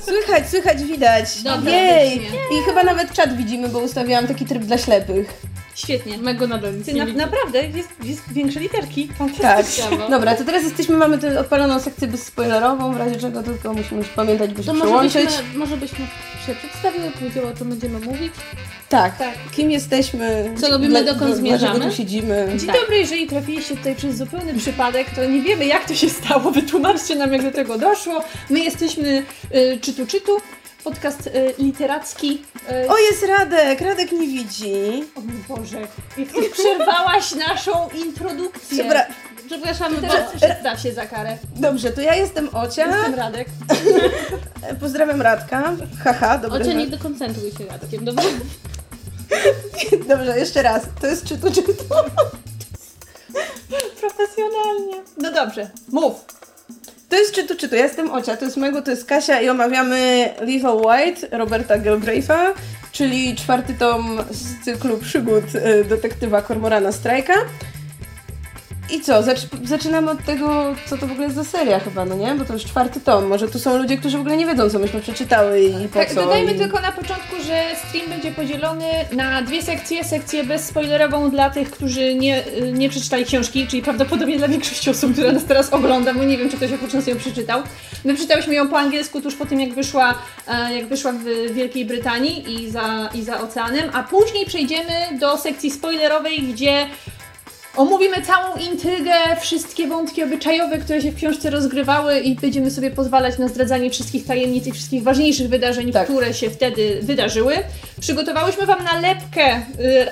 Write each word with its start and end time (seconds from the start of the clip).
Słychać, 0.00 0.50
słychać, 0.50 0.84
widać. 0.84 1.42
Dobra, 1.42 1.70
Jej! 1.72 2.10
faktycznie. 2.10 2.38
I 2.38 2.62
chyba 2.66 2.82
nawet 2.82 3.12
czat 3.12 3.36
widzimy, 3.36 3.68
bo 3.68 3.78
ustawiłam 3.78 4.26
taki 4.26 4.46
tryb 4.46 4.62
dla 4.62 4.78
ślepych. 4.78 5.30
Świetnie. 5.74 6.18
Mego 6.18 6.46
nadal 6.46 6.76
nic 6.76 6.86
Ty, 6.86 6.92
nie 6.92 7.00
na, 7.00 7.06
widzę. 7.06 7.18
naprawdę, 7.18 7.62
jest, 7.66 7.88
jest 8.04 8.32
większe 8.32 8.60
literki. 8.60 9.08
Tak. 9.08 9.16
Fantastycznie. 9.16 9.96
Brawo. 9.96 10.10
Dobra, 10.10 10.34
to 10.34 10.44
teraz 10.44 10.62
jesteśmy, 10.62 10.96
mamy 10.96 11.18
tę 11.18 11.40
odpaloną 11.40 11.80
sekcję 11.80 12.08
bezspoilerową, 12.08 12.92
w 12.94 12.96
razie 12.96 13.16
czego 13.16 13.42
tylko 13.42 13.74
musimy 13.74 13.98
już 14.00 14.08
pamiętać, 14.08 14.50
by 14.54 14.62
się 14.62 14.66
To 14.66 14.72
może 14.74 14.84
przełączyć. 14.84 15.24
byśmy, 15.24 15.58
może 15.58 15.76
byśmy 15.76 15.98
się 16.46 16.54
przedstawiły, 16.54 17.10
powiedziały 17.10 17.46
o 17.52 17.56
czym 17.56 17.68
będziemy 17.68 18.00
mówić. 18.00 18.32
Tak. 18.92 19.18
Tak. 19.18 19.34
Kim 19.56 19.70
jesteśmy? 19.70 20.54
Co 20.60 20.68
robimy, 20.70 21.02
dla- 21.02 21.12
dokąd 21.12 21.36
zmierzamy? 21.36 21.84
tu 21.84 21.92
siedzimy? 21.96 22.48
Dzień 22.56 22.66
Tak. 22.68 22.80
dobry, 22.80 22.96
jeżeli 22.98 23.26
trafiliście 23.26 23.76
tutaj 23.76 23.94
przez 23.96 24.16
zupełny 24.18 24.54
przypadek, 24.54 25.06
to 25.14 25.24
nie 25.24 25.42
wiemy 25.42 25.66
jak 25.66 25.84
to 25.88 25.94
się 25.94 26.08
stało, 26.10 26.50
wytłumaczcie 26.50 27.14
nam 27.16 27.32
jak 27.32 27.42
do 27.42 27.50
tego 27.50 27.78
doszło. 27.78 28.24
My 28.50 28.60
jesteśmy 28.60 29.22
y, 29.54 29.78
Czytu 29.80 30.06
Czytu, 30.06 30.36
podcast 30.84 31.26
y, 31.26 31.54
literacki. 31.58 32.42
Y, 32.84 32.88
O, 32.88 32.98
jest 32.98 33.26
Radek! 33.38 33.80
Radek 33.80 34.12
nie 34.12 34.26
widzi. 34.26 35.04
o 35.16 35.20
mój 35.20 35.56
Boże, 35.58 35.80
jak 36.16 36.28
ty 36.28 36.50
przerwałaś 36.52 37.34
naszą 37.34 37.88
introdukcję. 38.06 38.84
Dobra, 38.84 39.06
Przepraszamy, 39.46 39.96
bo... 39.96 40.08
Teraz 40.08 40.32
przedstaw 40.36 40.80
się 40.80 40.92
za 40.92 41.06
karę. 41.06 41.38
dobrze, 41.56 41.90
to 41.90 42.00
ja 42.00 42.14
jestem 42.14 42.48
Ocia. 42.52 42.86
Jestem 42.86 43.14
Radek. 43.14 43.48
Pozdrawiam 44.80 45.22
Radka. 45.22 45.72
Haha, 46.04 46.38
dobry. 46.38 46.60
Ocia, 46.60 46.72
nie 46.72 46.86
dekoncentruj 46.86 47.50
się 47.50 47.64
Radkiem, 47.66 48.04
dobra? 48.04 48.24
Dobrze, 50.08 50.38
jeszcze 50.38 50.62
raz. 50.62 50.82
To 51.00 51.06
jest 51.06 51.24
czytu, 51.24 51.52
czytu. 51.52 51.72
Profesjonalnie. 54.00 55.02
No 55.18 55.32
dobrze, 55.32 55.70
mów. 55.88 56.14
To 57.08 57.16
jest 57.16 57.34
czytu, 57.34 57.56
czytu. 57.56 57.74
Ja 57.74 57.84
jestem 57.84 58.10
Ocia, 58.10 58.36
to 58.36 58.44
jest 58.44 58.56
mojego, 58.56 58.82
to 58.82 58.90
jest 58.90 59.04
Kasia 59.04 59.40
i 59.40 59.48
omawiamy 59.48 60.28
Lethal 60.40 60.76
White 60.76 61.38
Roberta 61.38 61.78
Galbraitha, 61.78 62.54
czyli 62.92 63.36
czwarty 63.36 63.74
tom 63.74 64.20
z 64.30 64.64
cyklu 64.64 64.98
przygód 64.98 65.44
y, 65.54 65.84
detektywa 65.84 66.42
Kormorana 66.42 66.92
Strajka. 66.92 67.34
I 68.90 69.00
co? 69.00 69.22
Zacz- 69.22 69.46
zaczynamy 69.64 70.10
od 70.10 70.24
tego, 70.24 70.74
co 70.86 70.98
to 70.98 71.06
w 71.06 71.10
ogóle 71.12 71.24
jest 71.24 71.36
za 71.36 71.44
seria 71.44 71.80
chyba, 71.80 72.04
no 72.04 72.14
nie? 72.14 72.34
Bo 72.34 72.44
to 72.44 72.52
już 72.52 72.64
czwarty 72.64 73.00
tom. 73.00 73.26
Może 73.26 73.48
tu 73.48 73.58
są 73.58 73.78
ludzie, 73.78 73.96
którzy 73.96 74.18
w 74.18 74.20
ogóle 74.20 74.36
nie 74.36 74.46
wiedzą, 74.46 74.70
co 74.70 74.78
myśmy 74.78 75.00
przeczytały 75.00 75.60
i 75.60 75.88
po 75.88 75.98
Tak, 75.98 76.08
co. 76.08 76.14
dodajmy 76.14 76.52
i... 76.52 76.58
tylko 76.58 76.80
na 76.80 76.92
początku, 76.92 77.36
że 77.46 77.62
stream 77.88 78.08
będzie 78.08 78.32
podzielony 78.32 78.84
na 79.12 79.42
dwie 79.42 79.62
sekcje. 79.62 80.04
Sekcję 80.04 80.44
bezspoilerową 80.44 81.30
dla 81.30 81.50
tych, 81.50 81.70
którzy 81.70 82.14
nie, 82.14 82.46
y, 82.46 82.72
nie 82.72 82.88
przeczytali 82.88 83.24
książki, 83.24 83.66
czyli 83.66 83.82
prawdopodobnie 83.82 84.38
dla 84.38 84.48
większości 84.48 84.90
osób, 84.90 85.12
które 85.12 85.32
nas 85.32 85.44
teraz 85.44 85.72
ogląda, 85.72 86.14
bo 86.14 86.24
nie 86.24 86.38
wiem, 86.38 86.50
czy 86.50 86.56
ktoś 86.56 86.72
oprócz 86.72 86.92
nas 86.92 87.06
ją 87.06 87.16
przeczytał. 87.16 87.62
My 88.04 88.14
przeczytałyśmy 88.14 88.54
ją 88.54 88.68
po 88.68 88.78
angielsku 88.78 89.20
tuż 89.20 89.34
po 89.34 89.46
tym, 89.46 89.60
jak 89.60 89.74
wyszła, 89.74 90.14
e, 90.48 90.74
jak 90.78 90.86
wyszła 90.88 91.12
w 91.12 91.52
Wielkiej 91.52 91.84
Brytanii 91.84 92.54
i 92.64 92.70
za, 92.70 93.10
i 93.14 93.22
za 93.22 93.40
oceanem, 93.40 93.90
a 93.92 94.02
później 94.02 94.46
przejdziemy 94.46 94.92
do 95.20 95.38
sekcji 95.38 95.70
spoilerowej, 95.70 96.42
gdzie 96.42 96.86
Omówimy 97.76 98.22
całą 98.22 98.56
intrygę, 98.56 99.12
wszystkie 99.40 99.88
wątki 99.88 100.22
obyczajowe, 100.22 100.78
które 100.78 101.02
się 101.02 101.12
w 101.12 101.16
książce 101.16 101.50
rozgrywały 101.50 102.20
i 102.20 102.34
będziemy 102.36 102.70
sobie 102.70 102.90
pozwalać 102.90 103.38
na 103.38 103.48
zdradzanie 103.48 103.90
wszystkich 103.90 104.26
tajemnic 104.26 104.66
i 104.66 104.72
wszystkich 104.72 105.02
ważniejszych 105.02 105.48
wydarzeń, 105.48 105.92
Tak. 105.92 106.04
które 106.08 106.34
się 106.34 106.50
wtedy 106.50 106.98
wydarzyły. 107.02 107.54
Przygotowałyśmy 108.00 108.66
Wam 108.66 108.84
nalepkę, 108.84 109.56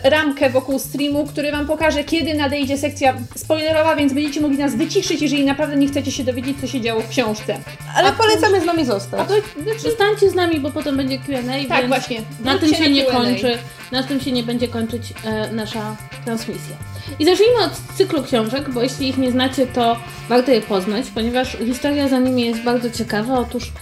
y, 0.05 0.11
ramkę 0.11 0.51
wokół 0.51 0.79
streamu, 0.79 1.27
który 1.27 1.53
Wam 1.53 1.67
pokaże, 1.67 2.05
kiedy 2.05 2.35
nadejdzie 2.35 2.79
sekcja 2.79 3.15
spoilerowa, 3.37 3.97
więc 3.97 4.13
będziecie 4.13 4.41
mogli 4.41 4.59
nas 4.59 4.77
wyciszyć, 4.77 5.23
jeżeli 5.23 5.45
naprawdę 5.45 5.77
nie 5.77 5.89
chcecie 5.89 6.13
się 6.13 6.25
dowiedzieć, 6.25 6.57
co 6.61 6.67
się 6.67 6.81
działo 6.81 7.01
w 7.01 7.09
książce. 7.09 7.59
Ale 7.97 8.13
polecamy 8.13 8.61
z 8.61 8.65
nami 8.65 8.85
zostać. 8.85 9.21
A 9.21 9.25
to, 9.25 9.35
znaczy, 9.63 9.81
Zostańcie 9.81 10.31
z 10.31 10.35
nami, 10.35 10.61
bo 10.61 10.71
potem 10.71 10.97
będzie 10.97 11.19
Q&A, 11.19 11.69
tak, 11.69 11.79
więc 11.79 11.89
właśnie. 11.89 12.21
na 12.45 12.59
tym 12.59 12.75
się 12.75 12.91
nie 12.91 13.05
kończy, 13.05 13.59
na 13.93 14.03
tym 14.03 14.21
się 14.21 14.33
nie 14.33 14.43
będzie 14.43 14.69
kończyć 14.69 15.03
e, 15.25 15.53
nasza 15.53 15.97
transmisja. 16.25 16.77
I 17.19 17.25
zacznijmy 17.25 17.65
od 17.65 17.97
cyklu 17.97 18.23
książek, 18.23 18.71
bo 18.71 18.83
jeśli 18.83 19.09
ich 19.09 19.19
nie 19.19 19.31
znacie, 19.31 19.67
to 19.67 19.97
warto 20.29 20.51
je 20.51 20.61
poznać, 20.61 21.07
ponieważ 21.15 21.57
historia 21.57 22.09
za 22.09 22.19
nimi 22.19 22.43
jest 22.43 22.63
bardzo 22.63 22.91
ciekawa. 22.91 23.39
Otóż 23.39 23.73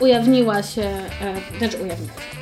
ujawniła 0.00 0.62
się, 0.62 0.82
e, 0.82 1.58
znaczy 1.58 1.76
ujawniła 1.76 2.12
się. 2.12 2.38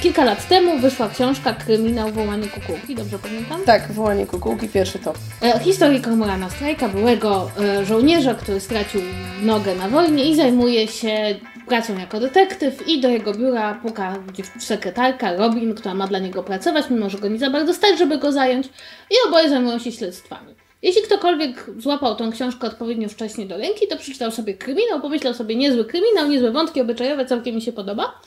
Kilka 0.00 0.24
lat 0.24 0.48
temu 0.48 0.78
wyszła 0.78 1.08
książka 1.08 1.52
Kryminał 1.52 2.12
Wołanie 2.12 2.46
Kukułki, 2.48 2.94
dobrze 2.94 3.18
pamiętam? 3.18 3.60
Tak, 3.64 3.92
wołanie 3.92 4.26
kukułki, 4.26 4.68
pierwszy 4.68 4.98
tom. 4.98 5.14
E, 5.42 5.60
Historii 5.60 6.00
Kormorana 6.00 6.50
Strajka, 6.50 6.88
byłego 6.88 7.50
e, 7.60 7.84
żołnierza, 7.84 8.34
który 8.34 8.60
stracił 8.60 9.00
nogę 9.42 9.74
na 9.74 9.88
wojnie 9.88 10.24
i 10.24 10.36
zajmuje 10.36 10.88
się 10.88 11.34
pracą 11.68 11.98
jako 11.98 12.20
detektyw 12.20 12.88
i 12.88 13.00
do 13.00 13.08
jego 13.08 13.34
biura 13.34 13.74
puka 13.82 14.16
sekretarka 14.60 15.36
Robin, 15.36 15.74
która 15.74 15.94
ma 15.94 16.06
dla 16.06 16.18
niego 16.18 16.42
pracować, 16.42 16.90
mimo 16.90 17.10
że 17.10 17.18
go 17.18 17.28
nie 17.28 17.38
za 17.38 17.50
bardzo 17.50 17.74
stać, 17.74 17.98
żeby 17.98 18.18
go 18.18 18.32
zająć 18.32 18.66
i 19.10 19.14
oboje 19.28 19.48
zajmują 19.48 19.78
się 19.78 19.92
śledztwami. 19.92 20.54
Jeśli 20.82 21.02
ktokolwiek 21.02 21.70
złapał 21.78 22.16
tą 22.16 22.32
książkę 22.32 22.66
odpowiednio 22.66 23.08
wcześnie 23.08 23.46
do 23.46 23.56
ręki, 23.56 23.88
to 23.88 23.96
przeczytał 23.96 24.30
sobie 24.30 24.54
kryminał, 24.54 25.00
pomyślał 25.00 25.34
sobie 25.34 25.56
niezły 25.56 25.84
kryminał, 25.84 26.28
niezłe 26.28 26.50
wątki 26.50 26.80
obyczajowe, 26.80 27.26
całkiem 27.26 27.54
mi 27.54 27.62
się 27.62 27.72
podoba. 27.72 28.20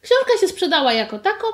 Książka 0.00 0.40
się 0.40 0.48
sprzedała 0.48 0.92
jako 0.92 1.18
tako, 1.18 1.46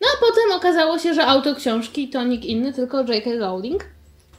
no 0.00 0.08
a 0.14 0.20
potem 0.26 0.52
okazało 0.52 0.98
się, 0.98 1.14
że 1.14 1.26
autor 1.26 1.56
książki 1.56 2.08
to 2.08 2.24
nikt 2.24 2.44
inny, 2.44 2.72
tylko 2.72 2.98
J.K. 2.98 3.30
Rowling, 3.38 3.84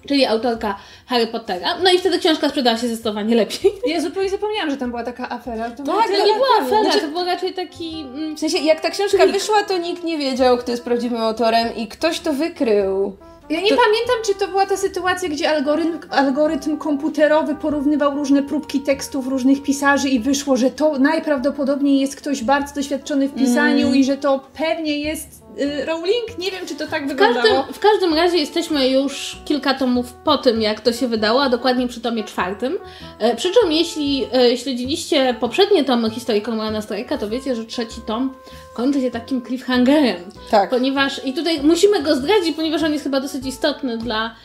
czyli 0.07 0.25
autorka 0.25 0.75
Harry 1.07 1.27
Pottera. 1.27 1.67
No 1.83 1.91
i 1.91 1.97
wtedy 1.97 2.19
książka 2.19 2.49
sprzedała 2.49 2.77
się 2.77 2.87
zdecydowanie 2.87 3.35
lepiej. 3.35 3.71
Ja 3.87 4.01
zupełnie 4.01 4.29
zapomniałam, 4.29 4.69
że 4.71 4.77
tam 4.77 4.89
była 4.89 5.03
taka 5.03 5.29
afera. 5.29 5.71
To 5.71 5.83
Tak, 5.83 6.05
To 6.07 6.11
nie 6.27 6.33
była 6.33 6.47
afera, 6.61 6.83
Znaczy- 6.83 6.99
to 7.01 7.07
był 7.07 7.25
raczej 7.25 7.53
taki... 7.53 8.01
Mm, 8.01 8.35
W 8.35 8.39
sensie, 8.39 8.57
jak 8.57 8.79
ta 8.81 8.89
książka 8.89 9.27
wyszła, 9.27 9.63
to 9.63 9.77
nikt 9.77 10.03
nie 10.03 10.17
wiedział, 10.17 10.57
kto 10.57 10.71
jest 10.71 10.83
prawdziwym 10.83 11.21
autorem 11.21 11.75
i 11.75 11.87
ktoś 11.87 12.19
to 12.19 12.33
wykrył. 12.33 13.15
Ja 13.49 13.61
nie 13.61 13.69
To- 13.69 13.75
pamiętam, 13.75 14.15
czy 14.25 14.35
to 14.39 14.47
była 14.47 14.65
ta 14.65 14.77
sytuacja, 14.77 15.29
gdzie 15.29 15.49
algorytm, 15.49 15.99
algorytm 16.09 16.77
komputerowy 16.77 17.55
porównywał 17.55 18.15
różne 18.15 18.43
próbki 18.43 18.79
tekstów 18.79 19.27
różnych 19.27 19.63
pisarzy 19.63 20.09
i 20.09 20.19
wyszło, 20.19 20.57
że 20.57 20.71
to 20.71 20.99
najprawdopodobniej 20.99 21.99
jest 21.99 22.15
ktoś 22.15 22.43
bardzo 22.43 22.75
doświadczony 22.75 23.27
w 23.27 23.33
pisaniu 23.35 23.87
Mm. 23.87 23.95
i 23.99 24.03
że 24.03 24.17
to 24.17 24.39
pewnie 24.57 24.99
jest 24.99 25.40
Rowling. 25.85 26.37
Nie 26.37 26.51
wiem, 26.51 26.65
czy 26.67 26.75
to 26.75 26.87
tak 26.87 27.05
w, 27.05 27.07
wyglądało. 27.07 27.43
każdym, 27.43 27.73
w 27.73 27.79
każdym 27.79 28.13
razie 28.13 28.37
jesteśmy 28.37 28.89
już 28.89 29.37
kilka 29.45 29.73
tomów 29.73 30.13
po 30.13 30.37
tym, 30.37 30.61
jak 30.61 30.81
to 30.81 30.93
się 30.93 31.07
wydało, 31.07 31.43
a 31.43 31.49
dokładnie 31.49 31.87
przy 31.87 32.01
tomie 32.01 32.23
czwartym. 32.23 32.77
E, 33.19 33.35
przy 33.35 33.51
czym 33.51 33.71
jeśli 33.71 34.27
e, 34.33 34.57
śledziliście 34.57 35.35
poprzednie 35.39 35.83
tomy 35.83 36.09
historii 36.09 36.41
Kormorana 36.41 36.81
Strajka, 36.81 37.17
to 37.17 37.29
wiecie, 37.29 37.55
że 37.55 37.65
trzeci 37.65 38.01
tom 38.07 38.35
kończy 38.73 39.01
się 39.01 39.11
takim 39.11 39.41
cliffhangerem. 39.45 40.21
Tak. 40.51 40.69
Ponieważ, 40.69 41.25
i 41.25 41.33
tutaj 41.33 41.61
musimy 41.63 42.03
go 42.03 42.15
zdradzić, 42.15 42.55
ponieważ 42.55 42.83
on 42.83 42.91
jest 42.91 43.03
chyba 43.03 43.19
dosyć 43.19 43.45
istotny 43.45 43.97
dla, 43.97 44.35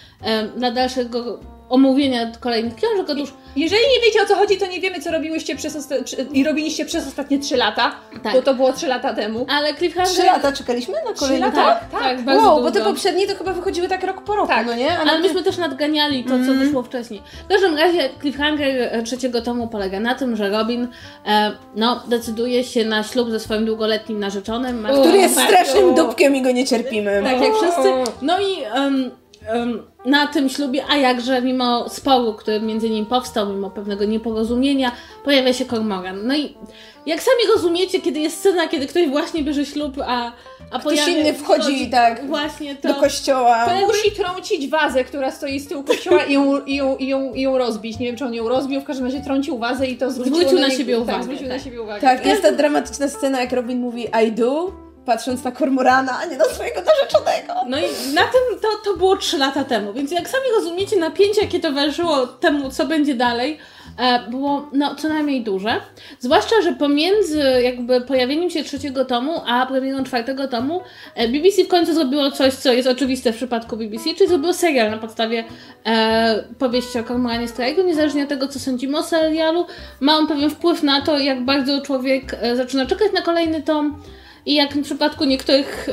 dla 0.57 0.71
dalszego 0.71 1.39
omówienia 1.69 2.33
kolejnych 2.41 2.75
książek. 2.75 3.07
Otóż, 3.11 3.33
Jeżeli 3.57 3.83
nie 3.83 4.07
wiecie 4.07 4.23
o 4.23 4.27
co 4.27 4.35
chodzi, 4.37 4.57
to 4.57 4.67
nie 4.67 4.81
wiemy, 4.81 5.01
co 5.01 5.11
robiłyście 5.11 5.57
przez 5.57 5.77
osta- 5.77 6.27
i 6.33 6.45
robiliście 6.45 6.85
przez 6.85 7.07
ostatnie 7.09 7.39
3 7.39 7.57
lata, 7.57 7.95
Tak. 8.23 8.33
bo 8.33 8.43
to 8.43 8.55
było 8.55 8.73
3 8.73 8.87
lata 8.87 9.15
temu. 9.15 9.47
ale 9.49 9.75
cliffhanger... 9.75 10.13
Trzy 10.13 10.23
lata 10.27 10.53
czekaliśmy 10.53 10.95
na 10.95 11.13
kolejny 11.13 11.47
lata? 11.47 11.57
tom? 11.57 11.65
Tak, 11.65 11.91
tak, 11.91 12.03
Tak. 12.03 12.23
bardzo 12.25 12.43
Wow, 12.47 12.55
długo. 12.55 12.71
bo 12.71 12.79
te 12.79 12.85
poprzednie 12.85 13.27
to 13.27 13.35
chyba 13.35 13.53
wychodziły 13.53 13.89
tak 13.89 14.05
rok 14.05 14.21
po 14.25 14.37
roku, 14.37 14.49
Tak. 14.49 14.67
no 14.67 14.75
nie? 14.75 14.99
Ale 14.99 15.19
myśmy 15.19 15.43
też 15.43 15.59
nadganiali 15.59 16.25
to, 16.25 16.31
co 16.31 16.35
Mm. 16.37 16.59
wyszło 16.59 16.83
wcześniej. 16.83 17.23
W 17.45 17.49
każdym 17.49 17.77
razie 17.77 18.09
cliffhanger 18.21 18.69
e, 18.81 19.03
trzeciego 19.03 19.43
tomu 19.43 19.69
polega 19.69 20.01
na 20.01 20.15
tym, 20.15 20.37
że 20.37 20.51
Robin 20.51 20.89
e, 21.27 21.53
no, 21.77 22.03
decyduje 22.09 22.65
się 22.65 22.85
na 22.85 23.03
ślub 23.03 23.31
ze 23.31 23.41
swoim 23.41 23.67
długoletnim 23.67 24.21
narzeczonym. 24.21 24.87
Który 25.01 25.19
jest 25.19 25.41
strasznym 25.41 25.95
dupkiem 25.95 26.37
i 26.37 26.43
go 26.43 26.51
nie 26.51 26.67
cierpimy. 26.67 27.21
Tak 27.25 27.41
jak 27.43 27.55
wszyscy. 27.55 27.89
No 28.23 28.41
i 28.41 28.63
em, 28.75 29.11
na 30.05 30.27
tym 30.27 30.49
ślubie, 30.49 30.85
a 30.89 30.97
jakże 30.97 31.43
mimo 31.43 31.89
sporu, 31.89 32.35
który 32.35 32.61
między 32.61 32.91
nimi 32.91 33.07
powstał, 33.07 33.49
mimo 33.49 33.71
pewnego 33.71 34.05
nieporozumienia, 34.05 34.93
pojawia 35.25 35.53
się 35.53 35.65
Cormoran. 35.65 36.27
No 36.27 36.37
i 36.37 36.55
jak 37.07 37.23
sami 37.23 37.39
rozumiecie, 37.55 38.01
kiedy 38.01 38.21
jest 38.21 38.39
scena, 38.39 38.69
kiedy 38.69 38.87
ktoś 38.87 39.09
właśnie 39.09 39.43
bierze 39.43 39.67
ślub, 39.67 39.95
a, 40.07 40.33
a 40.71 40.79
pojawia, 40.79 41.19
inny 41.19 41.35
wchodzi, 41.35 41.91
tak, 41.91 42.27
właśnie 42.27 42.77
to... 42.77 42.89
Do 42.89 42.95
kościoła. 42.95 43.67
To 43.67 43.87
musi 43.87 44.13
trącić 44.13 44.69
wazę, 44.69 45.05
która 45.05 45.31
stoi 45.31 45.61
z 45.61 45.69
tyłu 45.69 45.83
kościoła 45.83 46.25
i 46.25 46.33
ją, 46.33 46.65
i, 46.65 46.75
ją, 46.77 46.97
i, 46.97 47.07
ją, 47.09 47.35
i 47.35 47.41
ją 47.41 47.59
rozbić. 47.59 47.99
Nie 47.99 48.07
wiem, 48.07 48.17
czy 48.17 48.25
on 48.25 48.35
ją 48.35 48.49
rozbił, 48.49 48.81
w 48.81 48.85
każdym 48.85 49.07
razie 49.07 49.21
trącił 49.21 49.59
wazę 49.59 49.87
i 49.87 49.97
to 49.97 50.11
Zwrócił 50.11 50.59
na 50.59 50.67
niego- 50.67 50.79
siebie 50.79 50.99
uwagę, 50.99 51.13
Tak, 51.19 51.25
zwrócił 51.25 51.49
tak. 51.49 51.57
na 51.57 51.65
siebie 51.65 51.83
uwagę. 51.83 52.01
Tak, 52.01 52.27
jest 52.27 52.43
ta 52.43 52.53
dramatyczna 52.53 53.09
scena, 53.09 53.41
jak 53.41 53.53
Robin 53.53 53.81
mówi 53.81 54.07
I 54.27 54.33
do, 54.33 54.73
patrząc 55.07 55.45
na 55.45 55.53
Kormorana, 55.53 56.19
a 56.19 56.25
nie 56.25 56.37
na 56.37 56.45
swojego 56.45 56.81
narzeczonego. 56.81 57.55
No 57.69 57.79
i 57.79 58.15
na 58.15 58.23
tym 58.23 58.61
to, 58.63 58.69
to 58.85 58.97
było 58.97 59.17
3 59.17 59.39
lata 59.39 59.65
temu, 59.65 59.93
więc 59.93 60.11
jak 60.11 60.29
sami 60.29 60.45
rozumiecie 60.57 60.97
napięcie, 60.97 61.41
jakie 61.41 61.61
towarzyszyło 61.61 62.27
temu, 62.27 62.71
co 62.71 62.87
będzie 62.87 63.15
dalej, 63.15 63.59
e, 63.99 64.31
było 64.31 64.71
no, 64.73 64.95
co 64.95 65.09
najmniej 65.09 65.45
duże. 65.45 65.81
Zwłaszcza, 66.21 66.63
że 66.63 66.73
pomiędzy 66.73 67.43
jakby 67.63 68.01
pojawieniem 68.01 68.51
się 68.51 68.65
trzeciego 68.65 69.05
tomu, 69.05 69.41
a 69.47 69.67
premierą 69.67 70.05
czwartego 70.05 70.49
tomu 70.49 70.81
e, 71.15 71.29
BBC 71.29 71.65
w 71.65 71.69
końcu 71.69 71.95
zrobiło 71.95 72.31
coś, 72.31 72.55
co 72.55 72.73
jest 72.73 72.89
oczywiste 72.89 73.33
w 73.33 73.37
przypadku 73.37 73.77
BBC, 73.77 74.15
czyli 74.15 74.29
zrobiło 74.29 74.53
serial 74.53 74.91
na 74.91 74.99
podstawie 74.99 75.45
e, 75.87 76.45
powieści 76.59 76.99
o 76.99 77.05
Cormoranie 77.05 77.49
Strajku. 77.49 77.83
Niezależnie 77.83 78.23
od 78.23 78.29
tego, 78.29 78.49
co 78.49 78.59
sądzimy 78.59 78.99
o 78.99 79.03
serialu, 79.03 79.67
ma 80.01 80.17
on 80.17 80.27
pewien 80.27 80.51
wpływ 80.51 80.83
na 80.83 81.01
to, 81.01 81.19
jak 81.19 81.45
bardzo 81.45 81.81
człowiek 81.81 82.37
e, 82.41 82.57
zaczyna 82.57 82.87
czekać 82.87 83.13
na 83.13 83.23
kolejny 83.23 83.63
tom. 83.63 84.03
I 84.47 84.55
jak 84.55 84.75
w 84.75 84.83
przypadku 84.83 85.25
niektórych 85.25 85.89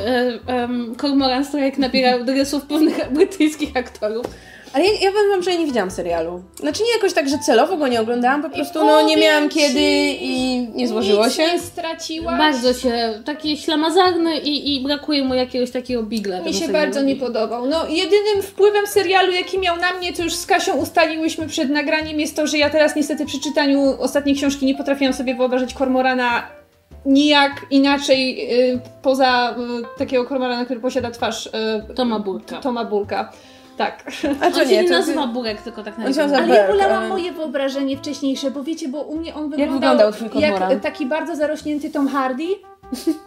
um, 0.47 0.95
Cormoran 0.95 1.45
Strike 1.45 1.81
nabiera 1.81 2.19
dresów 2.19 2.65
pewnych 2.65 3.11
brytyjskich 3.11 3.77
aktorów. 3.77 4.25
Ale 4.73 4.85
ja, 4.85 4.91
ja 4.91 5.11
powiem 5.11 5.29
wam, 5.31 5.43
że 5.43 5.51
ja 5.51 5.57
nie 5.57 5.65
widziałam 5.65 5.91
serialu. 5.91 6.43
Znaczy 6.55 6.83
nie 6.83 6.91
jakoś 6.91 7.13
tak, 7.13 7.29
że 7.29 7.37
celowo 7.37 7.77
go 7.77 7.87
nie 7.87 8.01
oglądałam, 8.01 8.41
po 8.41 8.49
prostu 8.49 8.85
no 8.85 9.01
nie 9.01 9.17
miałam 9.17 9.49
kiedy 9.49 9.81
i 10.21 10.59
nie 10.75 10.87
złożyło 10.87 11.25
Nic 11.25 11.35
się. 11.35 11.43
nie 11.43 11.59
straciłaś. 11.59 12.37
Bardzo 12.37 12.73
się, 12.73 13.21
taki 13.25 13.57
ślamazarny 13.57 14.39
i, 14.39 14.75
i 14.75 14.83
brakuje 14.83 15.23
mu 15.23 15.35
jakiegoś 15.35 15.71
takiego 15.71 16.03
bigla. 16.03 16.41
Mi 16.41 16.53
się 16.53 16.67
bardzo 16.67 17.01
nie 17.01 17.15
podobał. 17.15 17.65
No, 17.65 17.87
jedynym 17.87 18.41
wpływem 18.41 18.87
serialu, 18.87 19.31
jaki 19.31 19.59
miał 19.59 19.77
na 19.77 19.93
mnie, 19.93 20.13
to 20.13 20.23
już 20.23 20.35
z 20.35 20.45
Kasią 20.45 20.73
ustaliłyśmy 20.73 21.47
przed 21.47 21.69
nagraniem, 21.69 22.19
jest 22.19 22.35
to, 22.35 22.47
że 22.47 22.57
ja 22.57 22.69
teraz 22.69 22.95
niestety 22.95 23.25
przy 23.25 23.39
czytaniu 23.39 23.95
ostatniej 23.99 24.35
książki 24.35 24.65
nie 24.65 24.75
potrafiłam 24.75 25.13
sobie 25.13 25.35
wyobrazić 25.35 25.73
Kormorana 25.73 26.62
nijak 27.05 27.65
inaczej 27.69 28.49
y, 28.73 28.79
poza 29.01 29.51
y, 29.51 29.99
takiego 29.99 30.25
Kormorana, 30.25 30.65
który 30.65 30.79
posiada 30.79 31.11
twarz 31.11 31.45
y, 31.45 31.93
Toma 31.95 32.19
Burka. 32.19 32.57
Toma 32.57 32.85
Bulka. 32.85 33.31
Tak. 33.77 34.03
A 34.41 34.45
On 34.45 34.53
to 34.53 34.59
się 34.59 34.65
nie, 34.65 34.81
nie 34.81 34.89
to 34.89 34.93
nazywa 34.93 35.27
Burek, 35.27 35.61
tylko 35.61 35.83
tak 35.83 35.97
nazywa. 35.97 36.37
Ale 36.37 36.47
ja 36.47 36.53
Berg, 36.53 36.71
wolałam 36.71 36.97
ale- 36.97 37.09
moje 37.09 37.31
wyobrażenie 37.31 37.97
wcześniejsze, 37.97 38.51
bo 38.51 38.63
wiecie, 38.63 38.87
bo 38.87 39.01
u 39.01 39.17
mnie 39.17 39.35
on 39.35 39.49
wyglądał 39.49 39.73
wyglądał 39.73 40.11
twój 40.11 40.29
kormoran? 40.29 40.71
jak 40.71 40.81
taki 40.81 41.05
bardzo 41.05 41.35
zarośnięty 41.35 41.89
Tom 41.89 42.07
Hardy. 42.07 42.43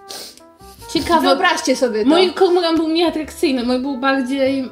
Ciekawe, 0.92 1.20
Wyobraźcie 1.20 1.76
sobie 1.76 2.02
to. 2.02 2.08
mój 2.08 2.34
Cormoran 2.34 2.76
był 2.76 2.88
nieatrakcyjny, 2.88 3.64
mój 3.64 3.78
był 3.78 3.98
bardziej... 3.98 4.70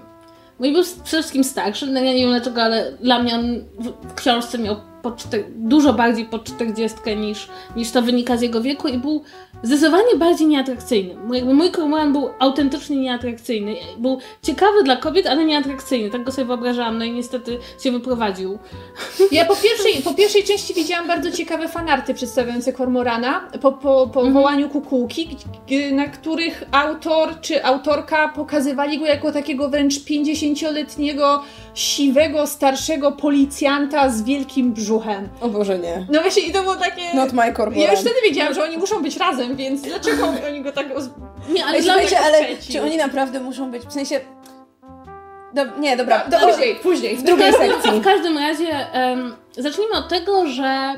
Mój 0.59 0.73
był 0.73 0.83
przede 0.83 1.23
wszystkim 1.23 1.45
starszy, 1.45 1.87
no 1.87 2.01
ja 2.01 2.13
nie 2.13 2.21
wiem 2.21 2.31
dlaczego, 2.31 2.63
ale 2.63 2.93
dla 2.93 3.19
mnie 3.23 3.35
on 3.35 3.45
w, 3.79 4.09
w 4.09 4.15
książce 4.15 4.59
miał 4.59 4.77
po 5.05 5.11
czter- 5.11 5.45
dużo 5.57 5.93
bardziej 5.93 6.25
pod 6.25 6.45
40 6.45 7.17
niż, 7.17 7.49
niż 7.77 7.91
to 7.91 8.03
wynika 8.03 8.37
z 8.37 8.43
jego 8.43 8.61
wieku 8.61 8.89
i 8.89 8.99
był 8.99 9.23
zdecydowanie 9.63 10.17
bardziej 10.17 10.47
nieatrakcyjny. 10.47 11.15
Mój, 11.27 11.37
jakby 11.37 11.55
mój 11.55 11.71
Cormoran 11.71 12.13
był 12.13 12.31
autentycznie 12.39 12.97
nieatrakcyjny. 12.97 13.75
Był 13.99 14.19
ciekawy 14.43 14.83
dla 14.85 14.97
kobiet, 14.97 15.27
ale 15.27 15.45
nieatrakcyjny. 15.45 16.11
Tak 16.11 16.25
go 16.25 16.33
sobie 16.33 16.45
wyobrażałam, 16.45 16.99
no 16.99 17.05
i 17.05 17.11
niestety 17.11 17.59
się 17.83 17.93
wyprowadził. 17.93 18.59
Ja 19.33 19.45
po 19.45 19.57
pierwszej, 19.57 20.03
po 20.03 20.15
pierwszej 20.15 20.45
części 20.45 20.75
widziałam 20.75 21.09
bardzo 21.09 21.31
ciekawe 21.31 21.69
fanarty 21.69 22.15
przedstawiające 22.15 22.73
Kormorana 22.73 23.49
po, 23.61 23.73
po, 23.73 24.07
po 24.07 24.31
wołaniu 24.31 24.69
kukułki, 24.69 25.37
na 25.93 26.09
których 26.09 26.65
autor 26.73 27.41
czy 27.41 27.65
autorka 27.65 28.29
pokazywali 28.29 28.99
go 28.99 29.07
jako 29.07 29.33
takiego 29.33 29.69
wręcz 29.69 29.95
50-letniego, 29.95 31.43
siwego, 31.75 32.47
starszego 32.47 33.13
policjanta 33.13 34.09
z 34.09 34.23
wielkim 34.23 34.73
brzuchem. 34.73 35.29
O 35.41 35.49
Boże, 35.49 35.79
nie. 35.79 36.07
No 36.11 36.21
właśnie 36.21 36.43
i 36.43 36.53
to 36.53 36.63
było 36.63 36.77
takie... 36.77 37.15
Not 37.15 37.33
my 37.33 37.53
cormoran. 37.53 37.81
ja 37.81 37.91
już 37.91 38.01
wtedy 38.01 38.17
wiedziałam, 38.29 38.55
że 38.55 38.65
oni 38.65 38.79
muszą 38.79 39.03
być 39.03 39.17
razem, 39.17 39.57
więc 39.57 39.83
dlaczego 39.83 40.29
oni 40.49 40.63
go 40.63 40.73
tak... 40.73 40.97
Oz... 40.97 41.09
Nie, 41.49 41.65
ale 41.65 41.77
Ej, 41.77 41.83
dla 41.83 41.95
mnie... 41.95 42.09
słuchajcie, 42.09 42.27
ale 42.27 42.57
trzeci. 42.57 42.73
czy 42.73 42.83
oni 42.83 42.97
naprawdę 42.97 43.41
muszą 43.41 43.71
być, 43.71 43.83
w 43.83 43.93
sensie... 43.93 44.21
Do, 45.55 45.65
nie, 45.79 45.97
dobra, 45.97 46.25
Do, 46.29 46.39
to, 46.41 46.49
później, 46.49 46.75
później. 46.77 47.17
w 47.17 47.23
drugiej 47.23 47.53
sekcji. 47.53 47.91
W 47.91 48.05
każdym 48.05 48.39
razie 48.39 48.93
em, 48.93 49.35
zacznijmy 49.57 49.95
od 49.97 50.09
tego, 50.09 50.47
że 50.47 50.95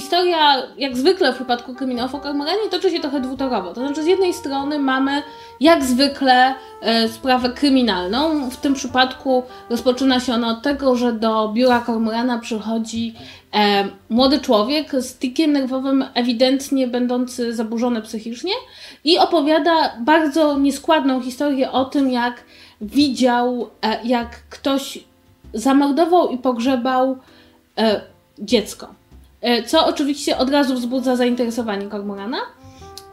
historia, 0.00 0.62
jak 0.78 0.96
zwykle 0.96 1.32
w 1.32 1.36
przypadku 1.36 1.74
kryminałów 1.74 2.14
o 2.14 2.18
Kormoranie, 2.18 2.70
toczy 2.70 2.90
się 2.90 3.00
trochę 3.00 3.20
dwutorowo. 3.20 3.74
To 3.74 3.80
znaczy, 3.80 4.02
z 4.02 4.06
jednej 4.06 4.34
strony 4.34 4.78
mamy, 4.78 5.22
jak 5.60 5.84
zwykle, 5.84 6.54
e, 6.80 7.08
sprawę 7.08 7.50
kryminalną. 7.50 8.50
W 8.50 8.56
tym 8.56 8.74
przypadku 8.74 9.42
rozpoczyna 9.70 10.20
się 10.20 10.34
ona 10.34 10.50
od 10.50 10.62
tego, 10.62 10.96
że 10.96 11.12
do 11.12 11.48
biura 11.48 11.80
Kormorana 11.80 12.38
przychodzi 12.38 13.14
e, 13.54 13.84
młody 14.08 14.40
człowiek 14.40 14.92
z 14.92 15.18
tikiem 15.18 15.52
nerwowym, 15.52 16.04
ewidentnie 16.14 16.86
będący 16.86 17.54
zaburzony 17.54 18.02
psychicznie 18.02 18.52
i 19.04 19.18
opowiada 19.18 19.96
bardzo 20.00 20.58
nieskładną 20.58 21.22
historię 21.22 21.72
o 21.72 21.84
tym, 21.84 22.10
jak 22.10 22.44
widział, 22.80 23.70
e, 23.82 24.04
jak 24.04 24.28
ktoś 24.50 24.98
zamordował 25.54 26.28
i 26.28 26.38
pogrzebał 26.38 27.18
e, 27.78 28.00
dziecko. 28.38 28.94
E, 29.46 29.62
co 29.62 29.86
oczywiście 29.86 30.38
od 30.38 30.50
razu 30.50 30.74
wzbudza 30.74 31.16
zainteresowanie 31.16 31.88
Kormorana. 31.88 32.38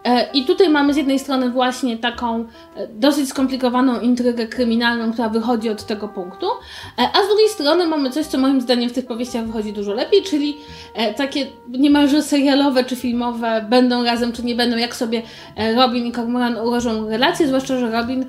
E, 0.06 0.32
I 0.34 0.46
tutaj 0.46 0.70
mamy 0.70 0.94
z 0.94 0.98
jednej 0.98 1.20
strony 1.20 1.50
właśnie 1.50 1.98
taką 1.98 2.40
e, 2.76 2.88
dosyć 2.88 3.30
skomplikowaną 3.30 4.00
intrygę 4.00 4.48
kryminalną, 4.48 5.14
która 5.14 5.30
wychodzi 5.30 5.70
od 5.70 5.86
tego 5.86 6.08
punktu, 6.08 6.46
e, 6.46 7.02
a 7.14 7.24
z 7.24 7.28
drugiej 7.28 7.50
strony 7.50 7.88
mamy 7.88 8.10
coś, 8.10 8.26
co 8.26 8.38
moim 8.38 8.62
zdaniem 8.62 8.90
w 8.90 8.94
tych 8.94 9.06
powieściach 9.06 9.46
wychodzi 9.46 9.74
dużo 9.74 9.94
lepiej, 9.94 10.24
czyli 10.24 10.58
takie 11.18 11.48
niemalże 11.68 12.24
serialowe 12.24 12.84
czy 12.84 12.96
filmowe 12.96 13.66
będą 13.70 14.04
razem, 14.04 14.32
czy 14.32 14.44
nie 14.44 14.56
będą, 14.56 14.78
jak 14.78 14.96
sobie 14.96 15.22
Robin 15.76 16.06
i 16.06 16.12
Cormoran 16.12 16.58
ułożą 16.58 17.10
relacje, 17.10 17.48
zwłaszcza, 17.48 17.80
że 17.80 17.92
Robin 17.92 18.26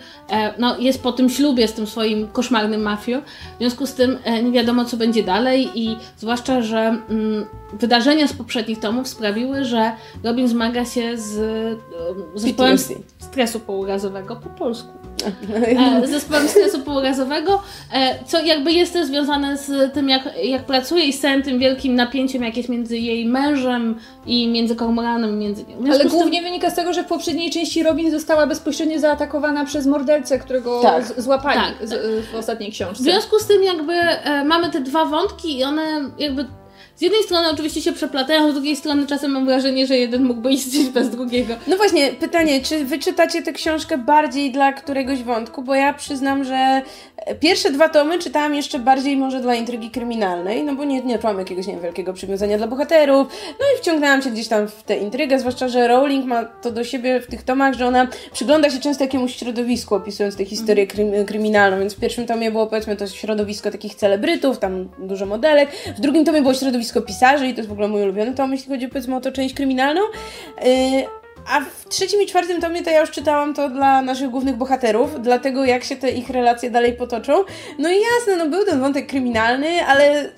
no, 0.58 0.78
jest 0.78 1.02
po 1.02 1.12
tym 1.12 1.30
ślubie 1.30 1.68
z 1.68 1.72
tym 1.72 1.86
swoim 1.86 2.28
koszmarnym 2.28 2.82
mafią, 2.82 3.20
w 3.54 3.58
związku 3.58 3.86
z 3.86 3.94
tym 3.94 4.18
nie 4.44 4.52
wiadomo, 4.52 4.84
co 4.84 4.96
będzie 4.96 5.22
dalej 5.22 5.70
i 5.74 5.96
zwłaszcza, 6.16 6.62
że 6.62 6.78
mm, 6.78 7.46
wydarzenia 7.72 8.28
z 8.28 8.32
poprzednich 8.32 8.80
tomów 8.80 9.08
sprawiły, 9.08 9.64
że 9.64 9.92
Robin 10.24 10.48
zmaga 10.48 10.84
się 10.84 11.18
z 11.18 11.63
zespołem 12.34 12.72
PTSD. 12.72 12.94
stresu 13.18 13.60
pourazowego 13.60 14.36
po 14.36 14.48
polsku. 14.48 14.88
E, 16.02 16.06
zespołem 16.06 16.48
stresu 16.48 16.82
pourazowego, 16.82 17.62
e, 17.92 18.24
co 18.26 18.40
jakby 18.44 18.72
jest 18.72 18.92
też 18.92 19.06
związane 19.06 19.58
z 19.58 19.92
tym, 19.94 20.08
jak, 20.08 20.22
jak 20.44 20.64
pracuje 20.66 21.04
i 21.04 21.12
z 21.12 21.20
całym 21.20 21.42
tym 21.42 21.58
wielkim 21.58 21.94
napięciem, 21.94 22.42
jak 22.42 22.56
jest 22.56 22.68
między 22.68 22.98
jej 22.98 23.26
mężem 23.26 23.96
i 24.26 24.48
między 24.48 24.76
Kormoranem, 24.76 25.38
między 25.38 25.64
nią. 25.64 25.76
Ale 25.86 25.94
z 25.94 25.98
tym- 25.98 26.08
głównie 26.08 26.42
wynika 26.42 26.70
z 26.70 26.74
tego, 26.74 26.92
że 26.92 27.02
w 27.04 27.06
poprzedniej 27.06 27.50
części 27.50 27.82
Robin 27.82 28.10
została 28.10 28.46
bezpośrednio 28.46 28.98
zaatakowana 28.98 29.64
przez 29.64 29.86
mordercę, 29.86 30.38
którego 30.38 30.80
Tak. 30.82 31.04
złapali 31.22 31.60
Tak. 31.60 31.88
z, 31.88 32.24
w 32.32 32.34
ostatniej 32.34 32.72
książce. 32.72 32.94
W 33.02 33.06
związku 33.06 33.38
z 33.38 33.46
tym 33.46 33.62
jakby 33.62 33.92
e, 33.92 34.44
mamy 34.44 34.70
te 34.70 34.80
dwa 34.80 35.04
wątki 35.04 35.58
i 35.58 35.64
one 35.64 35.82
jakby 36.18 36.46
z 36.96 37.00
jednej 37.00 37.22
strony 37.22 37.48
oczywiście 37.50 37.82
się 37.82 37.92
przeplatają, 37.92 38.50
z 38.50 38.54
drugiej 38.54 38.76
strony 38.76 39.06
czasem 39.06 39.30
mam 39.30 39.46
wrażenie, 39.46 39.86
że 39.86 39.96
jeden 39.98 40.24
mógłby 40.24 40.52
istnieć 40.52 40.88
bez 40.88 41.10
drugiego. 41.10 41.54
No 41.66 41.76
właśnie, 41.76 42.10
pytanie, 42.12 42.60
czy 42.60 42.84
wy 42.84 42.98
czytacie 42.98 43.42
tę 43.42 43.52
książkę 43.52 43.98
bardziej 43.98 44.52
dla 44.52 44.72
któregoś 44.72 45.22
wątku? 45.22 45.62
Bo 45.62 45.74
ja 45.74 45.94
przyznam, 45.94 46.44
że 46.44 46.82
pierwsze 47.40 47.70
dwa 47.70 47.88
tomy 47.88 48.18
czytałam 48.18 48.54
jeszcze 48.54 48.78
bardziej 48.78 49.16
może 49.16 49.40
dla 49.40 49.54
intrygi 49.54 49.90
kryminalnej, 49.90 50.64
no 50.64 50.74
bo 50.74 50.84
nie, 50.84 51.02
nie 51.02 51.18
czułam 51.18 51.38
jakiegoś 51.38 51.66
nie 51.66 51.72
wiem, 51.72 51.82
wielkiego 51.82 52.12
przywiązania 52.12 52.58
dla 52.58 52.66
bohaterów, 52.66 53.28
no 53.60 53.66
i 53.74 53.82
wciągnęłam 53.82 54.22
się 54.22 54.30
gdzieś 54.30 54.48
tam 54.48 54.68
w 54.68 54.82
tę 54.82 54.96
intrygę, 54.96 55.38
zwłaszcza, 55.38 55.68
że 55.68 55.88
Rowling 55.88 56.26
ma 56.26 56.44
to 56.44 56.70
do 56.70 56.84
siebie 56.84 57.20
w 57.20 57.26
tych 57.26 57.42
tomach, 57.42 57.74
że 57.74 57.86
ona 57.86 58.08
przygląda 58.32 58.70
się 58.70 58.80
często 58.80 59.04
jakiemuś 59.04 59.36
środowisku, 59.36 59.94
opisując 59.94 60.36
tę 60.36 60.44
historię 60.44 60.86
krym, 60.86 61.24
kryminalną, 61.26 61.78
więc 61.78 61.94
w 61.94 62.00
pierwszym 62.00 62.26
tomie 62.26 62.50
było 62.50 62.66
powiedzmy 62.66 62.96
to 62.96 63.06
środowisko 63.06 63.70
takich 63.70 63.94
celebrytów, 63.94 64.58
tam 64.58 64.88
dużo 64.98 65.26
modelek, 65.26 65.70
w 65.96 66.00
drugim 66.00 66.24
tomie 66.24 66.42
było 66.42 66.54
środowisko 66.54 66.83
pisarzy 67.02 67.46
i 67.46 67.54
to 67.54 67.56
jest 67.56 67.68
w 67.68 67.72
ogóle 67.72 67.88
mój 67.88 68.02
ulubiony 68.02 68.34
tom, 68.34 68.52
jeśli 68.52 68.68
chodzi 68.68 68.88
powiedzmy 68.88 69.16
o 69.16 69.20
tą 69.20 69.32
część 69.32 69.54
kryminalną. 69.54 70.00
Yy, 70.00 71.06
a 71.46 71.60
w 71.60 71.88
trzecim 71.88 72.22
i 72.22 72.26
czwartym 72.26 72.60
tomie 72.60 72.82
to 72.82 72.90
ja 72.90 73.00
już 73.00 73.10
czytałam 73.10 73.54
to 73.54 73.68
dla 73.68 74.02
naszych 74.02 74.30
głównych 74.30 74.56
bohaterów, 74.56 75.22
dlatego 75.22 75.64
jak 75.64 75.84
się 75.84 75.96
te 75.96 76.10
ich 76.10 76.30
relacje 76.30 76.70
dalej 76.70 76.92
potoczą. 76.92 77.32
No 77.78 77.90
i 77.90 77.96
jasne, 78.00 78.36
no 78.36 78.48
był 78.48 78.64
ten 78.64 78.80
wątek 78.80 79.06
kryminalny, 79.06 79.86
ale 79.86 80.30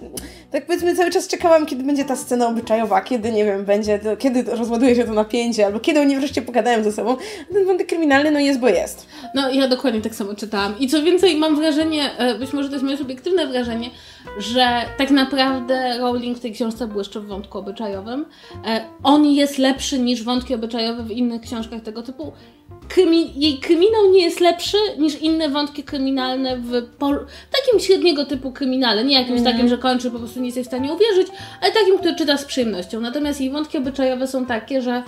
tak 0.50 0.66
powiedzmy 0.66 0.96
cały 0.96 1.10
czas 1.10 1.28
czekałam, 1.28 1.66
kiedy 1.66 1.84
będzie 1.84 2.04
ta 2.04 2.16
scena 2.16 2.48
obyczajowa, 2.48 3.00
kiedy, 3.00 3.32
nie 3.32 3.44
wiem, 3.44 3.64
będzie, 3.64 3.98
to, 3.98 4.16
kiedy 4.16 4.42
rozładuje 4.42 4.94
się 4.94 5.04
to 5.04 5.12
napięcie, 5.12 5.66
albo 5.66 5.80
kiedy 5.80 6.00
oni 6.00 6.16
wreszcie 6.16 6.42
pogadają 6.42 6.84
ze 6.84 6.92
sobą. 6.92 7.16
Ten 7.52 7.66
wątek 7.66 7.86
kryminalny, 7.86 8.30
no 8.30 8.40
jest, 8.40 8.60
bo 8.60 8.68
jest. 8.68 9.06
No 9.34 9.50
ja 9.50 9.68
dokładnie 9.68 10.00
tak 10.00 10.14
samo 10.14 10.34
czytałam. 10.34 10.78
I 10.78 10.88
co 10.88 11.02
więcej, 11.02 11.36
mam 11.36 11.56
wrażenie, 11.56 12.18
e, 12.18 12.38
być 12.38 12.52
może 12.52 12.68
to 12.68 12.74
jest 12.74 12.84
moje 12.84 12.96
subiektywne 12.96 13.46
wrażenie, 13.46 13.90
że 14.38 14.82
tak 14.98 15.10
naprawdę 15.10 15.98
Rowling 15.98 16.38
w 16.38 16.40
tej 16.40 16.52
książce 16.52 16.86
błyszczy 16.86 17.20
w 17.20 17.26
wątku 17.26 17.58
obyczajowym. 17.58 18.26
E, 18.66 18.84
On 19.02 19.26
jest 19.26 19.58
lepszy 19.58 19.98
niż 19.98 20.22
wątki 20.22 20.54
obyczajowe 20.54 21.02
w 21.02 21.10
innych 21.10 21.42
książkach 21.42 21.82
tego 21.82 22.02
typu. 22.02 22.32
Krymi- 22.88 23.30
jej 23.36 23.58
kryminał 23.58 24.10
nie 24.12 24.22
jest 24.24 24.40
lepszy 24.40 24.76
niż 24.98 25.22
inne 25.22 25.48
wątki 25.48 25.82
kryminalne 25.84 26.56
w 26.56 26.70
pol- 26.98 27.26
takim 27.52 27.80
średniego 27.80 28.24
typu 28.26 28.52
kryminale. 28.52 29.04
Nie 29.04 29.14
jakimś 29.20 29.42
takim, 29.42 29.68
że 29.68 29.78
kończy, 29.78 30.10
po 30.10 30.18
prostu 30.18 30.40
nie 30.40 30.46
jesteś 30.46 30.64
w 30.64 30.68
stanie 30.68 30.92
uwierzyć, 30.92 31.26
ale 31.62 31.72
takim, 31.72 31.98
który 31.98 32.14
czyta 32.16 32.36
z 32.36 32.44
przyjemnością. 32.44 33.00
Natomiast 33.00 33.40
jej 33.40 33.50
wątki 33.50 33.78
obyczajowe 33.78 34.26
są 34.26 34.46
takie, 34.46 34.82
że 34.82 35.02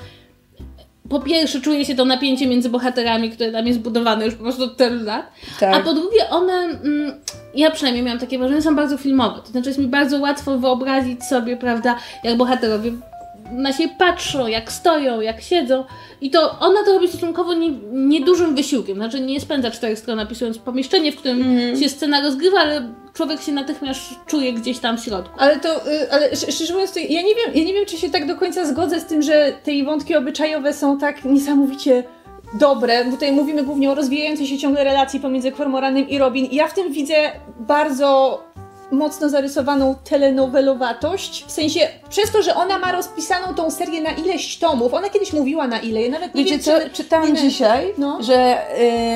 po 1.09 1.21
pierwsze 1.21 1.61
czuje 1.61 1.85
się 1.85 1.95
to 1.95 2.05
napięcie 2.05 2.47
między 2.47 2.69
bohaterami, 2.69 3.31
które 3.31 3.53
tam 3.53 3.67
jest 3.67 3.79
budowane 3.81 4.25
już 4.25 4.35
po 4.35 4.43
prostu 4.43 4.65
od 4.65 4.77
tylu 4.77 5.05
lat, 5.05 5.27
Tak. 5.61 5.75
a 5.77 5.81
po 5.81 5.95
drugie 5.95 6.31
one 6.31 6.53
mm, 6.53 7.13
ja 7.55 7.71
przynajmniej 7.71 8.05
miałam 8.05 8.21
takie 8.21 8.39
wrażenie, 8.39 8.63
są 8.63 8.77
bardzo 8.77 8.97
filmowe. 8.99 9.41
To 9.45 9.49
znaczy 9.49 9.69
jest 9.69 9.79
mi 9.81 9.87
bardzo 9.87 10.19
łatwo 10.19 10.59
wyobrazić 10.59 11.25
sobie, 11.25 11.57
prawda, 11.57 11.97
jak 12.25 12.37
bohaterowie 12.37 12.93
na 13.53 13.73
siebie 13.73 13.95
patrzą, 13.99 14.47
jak 14.47 14.73
stoją, 14.73 15.21
jak 15.21 15.41
siedzą. 15.41 15.85
I 16.21 16.31
to 16.31 16.59
ona 16.61 16.85
to 16.85 16.93
robi 16.93 17.09
stosunkowo 17.09 17.55
nie, 17.55 17.71
niedużym 17.93 18.55
wysiłkiem. 18.55 18.97
Znaczy 18.97 19.21
nie 19.21 19.41
spędza 19.41 19.71
czterech 19.71 19.99
stron 19.99 20.17
napisując 20.17 20.59
pomieszczenie, 20.59 21.13
w 21.13 21.17
którym 21.17 21.39
Mhm. 21.43 21.77
się 21.81 21.89
scena 21.89 22.21
rozgrywa, 22.21 22.59
ale 22.61 22.89
człowiek 23.15 23.41
się 23.41 23.53
natychmiast 23.53 24.01
czuje 24.27 24.53
gdzieś 24.53 24.79
tam 24.79 24.99
w 24.99 25.05
środku. 25.05 25.35
Ale 25.39 25.61
to, 25.61 25.93
y, 25.93 26.13
ale 26.13 26.31
sz- 26.31 26.55
szczerze 26.55 26.73
mówiąc, 26.73 26.97
ja 26.97 27.23
nie 27.23 27.35
wiem, 27.35 27.55
ja 27.55 27.65
nie 27.65 27.73
wiem, 27.73 27.87
czy 27.87 27.97
się 27.97 28.11
tak 28.11 28.27
do 28.27 28.37
końca 28.37 28.65
zgodzę 28.67 29.01
z 29.01 29.05
tym, 29.05 29.23
że 29.23 29.53
te 29.65 29.85
wątki 29.85 30.17
obyczajowe 30.17 30.73
są 30.73 30.99
tak 30.99 31.25
niesamowicie 31.25 32.05
dobre. 32.61 33.05
bo 33.05 33.11
Tutaj 33.11 33.33
mówimy 33.33 33.63
głównie 33.63 33.91
o 33.91 33.95
rozwijającej 33.95 34.47
się 34.47 34.59
ciągle 34.59 34.85
relacji 34.85 35.21
pomiędzy 35.21 35.53
Kormoranem 35.53 36.09
i 36.09 36.19
Robin. 36.19 36.45
I 36.47 36.55
ja 36.57 36.69
w 36.69 36.75
tym 36.75 36.93
widzę 36.93 37.15
bardzo 37.61 38.41
mocno 38.91 39.29
zarysowaną 39.29 39.95
telenowelowatość. 40.11 41.45
W 41.47 41.51
sensie, 41.51 41.81
przez 42.11 42.31
to, 42.33 42.43
że 42.43 42.55
ona 42.55 42.79
ma 42.79 42.93
rozpisaną 42.93 43.55
tą 43.55 43.71
serię 43.71 44.01
na 44.01 44.11
ileś 44.11 44.57
tomów. 44.57 44.95
Ona 44.95 45.11
kiedyś 45.11 45.33
mówiła 45.33 45.67
na 45.67 45.79
ile, 45.81 46.03
ja 46.03 46.11
nawet 46.11 46.35
nie 46.35 46.45
Wiecie 46.45 46.57
wiem, 46.57 46.65
co, 46.65 46.81
czy... 46.81 46.91
czytałam 46.91 47.33
nie- 47.33 47.41
dzisiaj, 47.41 47.95
No. 47.99 48.23
że 48.23 48.59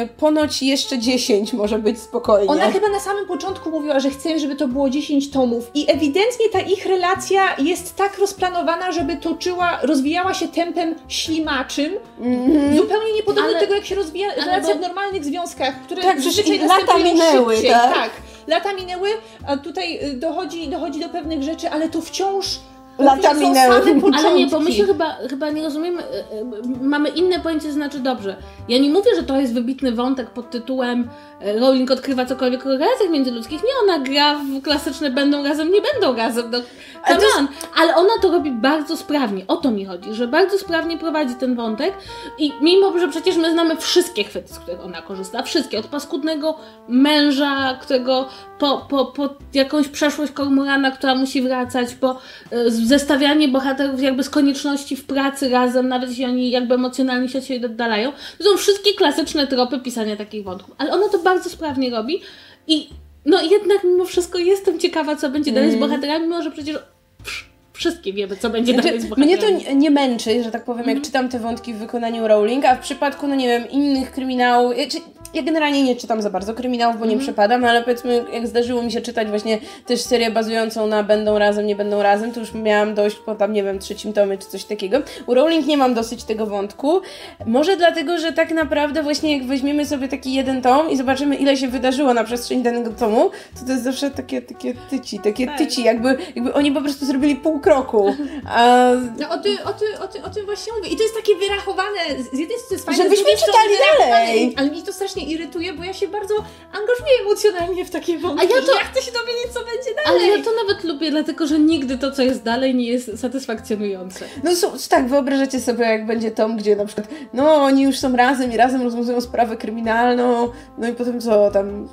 y, 0.02 0.09
ponoć 0.19 0.62
jeszcze 0.62 0.99
10 0.99 1.52
może 1.52 1.79
być 1.79 1.99
spokojnie. 2.00 2.49
Ona 2.50 2.71
chyba 2.71 2.88
na 2.88 3.00
samym 3.00 3.26
początku 3.26 3.71
mówiła, 3.71 4.00
że 4.00 4.11
chce, 4.11 4.38
żeby 4.38 4.57
to 4.57 4.69
było 4.69 4.91
10 4.91 5.31
tomów 5.31 5.71
i 5.75 5.91
ewidentnie 5.91 6.49
ta 6.52 6.61
ich 6.61 6.87
relacja 6.87 7.43
jest 7.59 7.97
tak 7.97 8.19
rozplanowana, 8.19 8.93
żeby 8.93 9.17
toczyła, 9.17 9.79
rozwijała 9.83 10.35
się 10.35 10.49
tempem 10.49 10.95
ślimaczym, 11.09 11.93
Mhm. 12.21 12.76
zupełnie 12.76 13.12
niepodobnie 13.12 13.43
Ale- 13.50 13.55
do 13.55 13.61
tego, 13.61 13.75
jak 13.75 13.85
się 13.85 13.95
rozwija 13.95 14.29
relacja 14.35 14.75
bo- 14.75 14.79
w 14.79 14.83
normalnych 14.83 15.25
związkach, 15.25 15.75
które 15.83 16.02
Tak, 16.02 16.19
przecież 16.19 16.49
lata 16.61 16.67
następują 16.67 17.05
minęły, 17.14 17.55
szybciej. 17.55 17.71
tak? 17.73 18.11
Lata 18.47 18.75
minęły, 18.75 19.09
a 19.47 19.57
tutaj 19.57 19.99
y, 20.05 20.17
dochodzi, 20.17 20.69
dochodzi 20.69 21.01
do 21.01 21.09
pewnych 21.09 21.43
rzeczy, 21.43 21.71
ale 21.71 21.89
to 21.89 22.01
wciąż 22.01 22.61
Lata 23.03 23.35
minęły. 23.35 23.83
Ale 24.15 24.35
nie, 24.35 24.47
bo 24.47 24.61
my 24.61 24.73
się 24.73 24.85
chyba, 24.85 25.17
chyba 25.31 25.51
nie 25.51 25.63
rozumiemy, 25.63 26.03
e, 26.03 26.07
e, 26.07 26.83
mamy 26.83 27.09
inne 27.09 27.41
pojęcie, 27.41 27.73
znaczy 27.73 27.99
dobrze. 27.99 28.37
Ja 28.69 28.79
nie 28.79 28.91
mówię, 28.91 29.11
że 29.17 29.23
to 29.23 29.41
jest 29.41 29.55
wybitny 29.55 29.93
wątek 29.93 30.31
pod 30.31 30.51
tytułem 30.51 31.09
e, 31.41 31.59
Rowling 31.59 31.91
odkrywa 31.91 32.27
cokolwiek 32.27 32.67
o 32.67 32.69
relacjach 32.69 33.11
międzyludzkich. 33.11 33.63
Nie, 33.63 33.95
ona 33.95 34.05
gra 34.05 34.35
w 34.35 34.63
klasyczne 34.63 35.11
będą 35.11 35.45
razem, 35.45 35.73
nie 35.73 35.81
będą 35.93 36.17
razem. 36.17 36.51
No, 36.51 36.59
Ale 37.05 37.15
jest-. 37.15 37.39
Ale 37.77 37.97
ona 37.97 38.13
to 38.23 38.31
robi 38.31 38.51
bardzo 38.51 38.97
sprawnie. 38.97 39.45
O 39.49 39.57
to 39.57 39.71
mi 39.71 39.85
chodzi, 39.85 40.15
że 40.15 40.29
bardzo 40.29 40.59
sprawnie 40.59 40.99
prowadzi 40.99 41.35
ten 41.35 41.55
wątek 41.55 41.95
i 42.39 42.53
mimo, 42.61 42.99
że 42.99 43.09
przecież 43.09 43.37
my 43.37 43.53
znamy 43.53 43.77
wszystkie 43.77 44.25
chwyty, 44.25 44.55
z 44.55 44.59
których 44.59 44.85
ona 44.85 45.03
korzysta, 45.03 45.43
wszystkie, 45.43 45.79
od 45.79 45.87
paskudnego 45.87 46.59
męża, 46.89 47.79
którego 47.81 48.29
po, 48.59 48.87
po, 48.89 49.05
po 49.05 49.29
jakąś 49.55 49.89
przeszłość 49.89 50.33
Kormorana, 50.33 50.91
która 50.91 51.15
musi 51.15 51.43
wracać, 51.43 51.95
po 51.95 52.19
e, 52.51 52.71
zestawianie 52.99 53.49
bohaterów 53.49 54.03
jakby 54.03 54.23
z 54.23 54.31
konieczności 54.31 54.97
w 54.97 55.05
pracy 55.05 55.49
razem, 55.49 55.89
nawet 55.89 56.09
jeśli 56.11 56.25
oni 56.25 56.51
jakby 56.51 56.75
emocjonalnie 56.75 57.29
się 57.29 57.39
od 57.39 57.45
siebie 57.45 57.67
oddalają. 57.67 58.13
To 58.39 58.45
są 58.45 58.57
wszystkie 58.57 58.95
klasyczne 58.95 59.47
tropy 59.47 59.79
pisania 59.81 60.17
takich 60.17 60.45
wątków. 60.45 60.75
Ale 60.79 60.93
ona 60.93 61.09
to 61.09 61.19
bardzo 61.19 61.51
sprawnie 61.51 61.91
robi 61.91 62.21
i 62.67 62.89
no 63.27 63.43
jednak 63.43 63.85
mimo 63.85 64.05
wszystko 64.05 64.39
jestem 64.39 64.79
ciekawa, 64.79 65.17
co 65.17 65.31
będzie 65.31 65.53
dalej 65.53 65.73
z 65.73 65.77
bohaterami, 65.77 66.25
mimo 66.25 66.43
że 66.43 66.51
przecież 66.51 66.77
wsz- 66.77 67.45
wszystkie 67.73 68.13
wiemy, 68.13 68.37
co 68.37 68.51
będzie 68.51 68.75
dalej 68.75 69.01
z 69.01 69.05
Znaczy, 69.05 69.21
mnie 69.21 69.37
bohaterami. 69.37 69.65
to 69.65 69.73
nie- 69.75 69.91
męczy, 69.91 70.43
że 70.45 70.51
tak 70.51 70.65
powiem, 70.65 70.89
jak 70.89 71.03
czytam 71.03 71.29
te 71.29 71.39
wątki 71.39 71.75
w 71.75 71.77
wykonaniu 71.79 72.29
Rowling, 72.29 72.65
a 72.65 72.75
w 72.75 72.81
przypadku, 72.81 73.27
no 73.29 73.35
nie 73.35 73.49
wiem, 73.49 73.71
innych 73.71 74.11
kryminałów, 74.13 74.73
czy, 74.89 74.99
ja 75.35 75.43
generalnie 75.43 75.83
nie 75.83 75.97
czytam 75.97 76.23
za 76.23 76.31
bardzo 76.31 76.55
kryminałów, 76.55 77.01
bo 77.01 77.07
nie 77.07 77.19
przepadam, 77.19 77.65
ale 77.65 77.83
powiedzmy, 77.83 78.25
jak 78.33 78.47
zdarzyło 78.47 78.83
mi 78.83 78.93
się 78.93 79.01
czytać 79.01 79.29
właśnie 79.29 79.59
też 79.87 80.01
serię 80.01 80.31
bazującą 80.31 80.87
na 80.87 81.03
będą 81.03 81.39
razem, 81.39 81.67
nie 81.67 81.77
będą 81.77 82.03
razem, 82.03 82.33
to 82.33 82.41
już 82.41 82.55
miałam 82.55 82.95
dość 82.95 83.17
po 83.17 83.35
tam, 83.35 83.53
nie 83.53 83.62
wiem, 83.62 83.79
trzecim 83.79 84.12
tomie 84.12 84.39
czy 84.39 84.47
coś 84.49 84.65
takiego. 84.65 84.99
U 85.27 85.35
Rowling 85.35 85.67
nie 85.67 85.77
mam 85.77 85.95
dosyć 85.95 86.25
tego 86.25 86.47
wątku. 86.47 87.01
Może 87.47 87.77
dlatego, 87.77 88.19
że 88.19 88.33
tak 88.33 88.51
naprawdę 88.51 89.03
właśnie 89.03 89.39
jak 89.39 89.47
weźmiemy 89.47 89.87
sobie 89.87 90.09
taki 90.09 90.35
jeden 90.35 90.62
tom 90.62 90.91
i 90.91 90.97
zobaczymy, 90.97 91.37
ile 91.37 91.57
się 91.57 91.69
wydarzyło 91.69 92.15
na 92.15 92.25
przestrzeni 92.25 92.62
danego 92.62 92.91
tomu, 92.91 93.31
to 93.61 93.67
to 93.67 93.73
jest 93.73 93.85
zawsze 93.85 94.11
takie, 94.11 94.43
takie 94.43 94.75
tyci, 94.91 95.19
takie 95.19 95.47
Tak. 95.47 95.59
tyci, 95.59 95.85
jakby, 95.85 96.19
jakby 96.37 96.55
oni 96.55 96.73
po 96.73 96.81
prostu 96.81 97.07
zrobili 97.07 97.37
pół 97.37 97.61
kroku. 97.61 98.15
A 98.49 98.91
No 99.21 99.31
o, 99.31 99.39
ty, 99.39 99.65
o, 99.65 99.73
ty, 99.73 99.85
o, 100.05 100.09
ty, 100.09 100.23
o 100.23 100.31
tym 100.31 100.47
właśnie 100.47 100.73
mówię. 100.73 100.89
I 100.89 100.97
to 100.97 101.03
jest 101.03 101.15
takie 101.17 101.37
wyrachowane, 101.37 101.99
z 102.33 102.39
jednej 102.39 102.59
strony 102.59 102.73
jest 102.73 102.87
fajne, 102.87 103.05
Żebyśmy 103.05 103.31
czytali 103.31 103.75
dalej. 103.99 104.55
Ale 104.57 104.71
mnie 104.71 104.83
to 104.83 104.93
strasznie 104.93 105.22
irytuje, 105.23 105.73
bo 105.73 105.85
ja 105.85 105.93
się 105.93 106.09
bardzo 106.09 106.35
angażuję 106.73 107.12
emocjonalnie 107.26 107.85
w 107.85 107.91
takie 107.91 108.19
wątki. 108.19 108.47
A 108.47 108.50
ja 108.57 108.62
to- 108.67 108.75
ja 108.75 108.81
chcę 108.85 109.02
się 109.02 109.12
dowiedzieć, 109.12 109.52
co 109.55 109.61
będzie 109.61 109.95
dalej. 110.05 110.23
Ale 110.29 110.38
ja 110.38 110.45
to 110.45 110.50
nawet 110.67 110.85
lubię, 110.85 111.11
dlatego 111.11 111.47
że 111.47 111.59
nigdy 111.59 111.99
to, 111.99 112.11
co 112.12 112.23
jest 112.23 112.43
dalej, 112.43 112.75
nie 112.75 112.88
jest 112.88 113.21
satysfakcjonujące. 113.21 114.25
No 114.45 114.57
so, 114.57 114.73
tak, 114.91 115.09
wyobrażacie 115.09 115.61
sobie, 115.61 115.85
jak 115.85 116.07
będzie 116.07 116.31
tom, 116.31 116.57
gdzie 116.57 116.76
na 116.76 116.87
przykład, 116.87 117.09
no 117.33 117.55
oni 117.55 117.83
już 117.83 117.99
są 117.99 118.17
razem 118.17 118.52
i 118.52 118.57
razem 118.57 118.83
rozwiązują 118.83 119.21
sprawę 119.21 119.57
kryminalną, 119.57 120.49
no 120.79 120.88
i 120.88 120.93
potem 120.93 121.21
co 121.21 121.50
tam, 121.50 121.88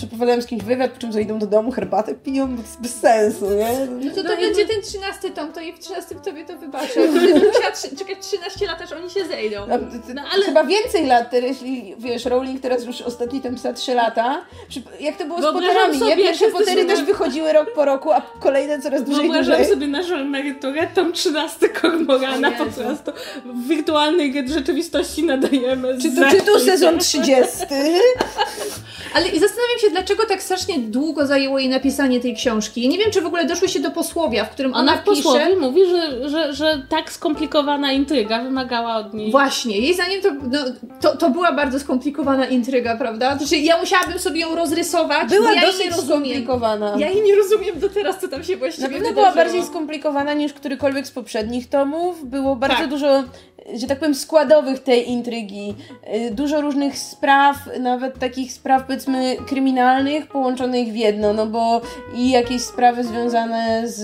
przeprowadzają 0.00 0.40
z 0.42 0.46
kimś 0.46 0.62
wywiad, 0.62 0.90
po 0.90 1.00
czym 1.00 1.12
co 1.12 1.18
idą 1.18 1.38
do 1.38 1.46
domu, 1.46 1.70
herbatę 1.72 2.14
piją, 2.14 2.46
bo 2.48 2.56
to 2.56 2.62
jest 2.62 2.80
bez 2.80 2.94
sensu, 2.94 3.50
nie? 3.50 3.86
No 4.08 4.10
to 4.14 4.22
to 4.22 4.28
No 4.28 4.34
i- 4.34 4.40
będzie 4.40 4.66
ten 4.66 4.82
trzynasty 4.82 5.30
tom, 5.30 5.52
to 5.52 5.60
i 5.60 5.72
w 5.72 5.78
trzynastym 5.78 6.20
tomie 6.20 6.44
to 6.44 6.56
wybaczę. 6.58 6.94
Będę 6.94 7.34
musiała 7.48 7.70
trzy, 7.74 7.96
czekać 7.96 8.18
13 8.20 8.66
lat, 8.66 8.82
aż 8.82 8.92
oni 8.92 9.10
się 9.10 9.24
zejdą. 9.26 9.60
No, 9.68 9.78
No, 10.14 10.22
ale- 10.32 10.44
Chyba 10.44 10.64
więcej 10.64 11.06
lat, 11.06 11.30
teraz, 11.30 11.50
jeśli 11.50 11.94
wiesz, 11.98 12.24
Rowling 12.24 12.60
teraz 12.60 12.84
już 12.84 13.00
ostatni 13.00 13.40
tam 13.40 13.54
pisa 13.54 13.72
3 13.72 13.94
lata. 13.94 14.44
Jak 15.00 15.16
to 15.16 15.24
było 15.24 15.38
z 15.38 15.42
Potterami, 15.42 15.98
sobie, 15.98 16.16
Pierwsze 16.16 16.48
Pottery 16.50 16.84
na- 16.84 16.94
też 16.94 17.04
wychodziły 17.04 17.52
rok 17.52 17.72
po 17.74 17.84
roku, 17.84 18.12
a 18.12 18.22
kolejne 18.40 18.80
coraz 18.80 19.04
dłużej 19.04 19.24
i 19.24 19.28
Wyobrażam 19.28 19.56
dłużej. 19.56 19.72
sobie 19.74 19.86
naszą 19.86 20.14
emeryturę, 20.14 20.86
tam 20.94 21.12
13 21.12 21.68
Kormorana 21.68 22.50
po 22.50 22.66
prostu 22.66 23.10
w 23.44 23.68
wirtualnej 23.68 24.48
rzeczywistości 24.48 25.22
nadajemy. 25.24 25.98
Czy 26.02 26.10
to, 26.16 26.30
czy 26.30 26.40
tu 26.40 26.58
sezon 26.58 26.98
30? 26.98 27.50
Ale 29.14 29.28
i 29.28 29.38
zastanawiam 29.40 29.78
się, 29.80 29.89
dlaczego 29.90 30.26
tak 30.26 30.42
strasznie 30.42 30.78
długo 30.78 31.26
zajęło 31.26 31.58
jej 31.58 31.68
napisanie 31.68 32.20
tej 32.20 32.34
książki. 32.36 32.88
Nie 32.88 32.98
wiem, 32.98 33.10
czy 33.10 33.20
w 33.20 33.26
ogóle 33.26 33.44
doszły 33.44 33.68
się 33.68 33.80
do 33.80 33.90
posłowia, 33.90 34.44
w 34.44 34.50
którym 34.50 34.74
ona, 34.74 34.92
Ona 34.92 34.96
w 35.00 35.04
pisze... 35.04 35.22
posłowie 35.22 35.56
mówi, 35.56 35.80
że, 35.86 36.28
że, 36.28 36.52
że 36.54 36.82
tak 36.88 37.12
skomplikowana 37.12 37.92
intryga 37.92 38.42
wymagała 38.42 38.96
od 38.96 39.14
niej. 39.14 39.30
Właśnie, 39.30 39.78
jej 39.78 39.94
zdaniem 39.94 40.20
to, 40.22 40.30
no, 40.42 40.58
to, 41.00 41.16
to 41.16 41.30
była 41.30 41.52
bardzo 41.52 41.80
skomplikowana 41.80 42.46
intryga, 42.46 42.96
prawda? 42.96 43.38
Znaczy, 43.38 43.56
ja 43.56 43.78
musiałabym 43.80 44.18
sobie 44.18 44.40
ją 44.40 44.54
rozrysować, 44.54 45.28
Była 45.30 45.52
ja 45.52 45.60
dosyć 45.60 45.94
skomplikowana. 45.96 46.94
Ja 46.98 47.10
jej 47.10 47.22
nie 47.22 47.34
rozumiem 47.36 47.80
do 47.80 47.88
teraz, 47.88 48.20
co 48.20 48.28
tam 48.28 48.44
się 48.44 48.56
właściwie 48.56 48.86
Na 48.88 48.92
pewno 48.92 49.08
wydarzyło. 49.08 49.32
była 49.32 49.44
bardziej 49.44 49.64
skomplikowana 49.64 50.32
niż 50.34 50.52
którykolwiek 50.52 51.06
z 51.06 51.10
poprzednich 51.10 51.68
tomów. 51.68 52.24
Było 52.30 52.56
bardzo 52.56 52.76
Tak. 52.76 52.88
dużo, 52.88 53.24
że 53.74 53.86
tak 53.86 53.98
powiem, 53.98 54.14
składowych 54.14 54.82
tej 54.82 55.10
intrygi. 55.10 55.74
Y, 56.14 56.30
Dużo 56.30 56.60
różnych 56.60 56.98
spraw, 56.98 57.56
nawet 57.80 58.18
takich 58.18 58.52
spraw 58.52 58.86
powiedzmy 58.86 59.36
kryminalnych, 59.48 60.26
połączonych 60.26 60.88
w 60.88 60.96
jedno, 60.96 61.32
no 61.32 61.46
bo 61.46 61.80
i 62.14 62.30
jakieś 62.30 62.62
sprawy 62.62 63.04
związane 63.04 63.88
z 63.88 64.00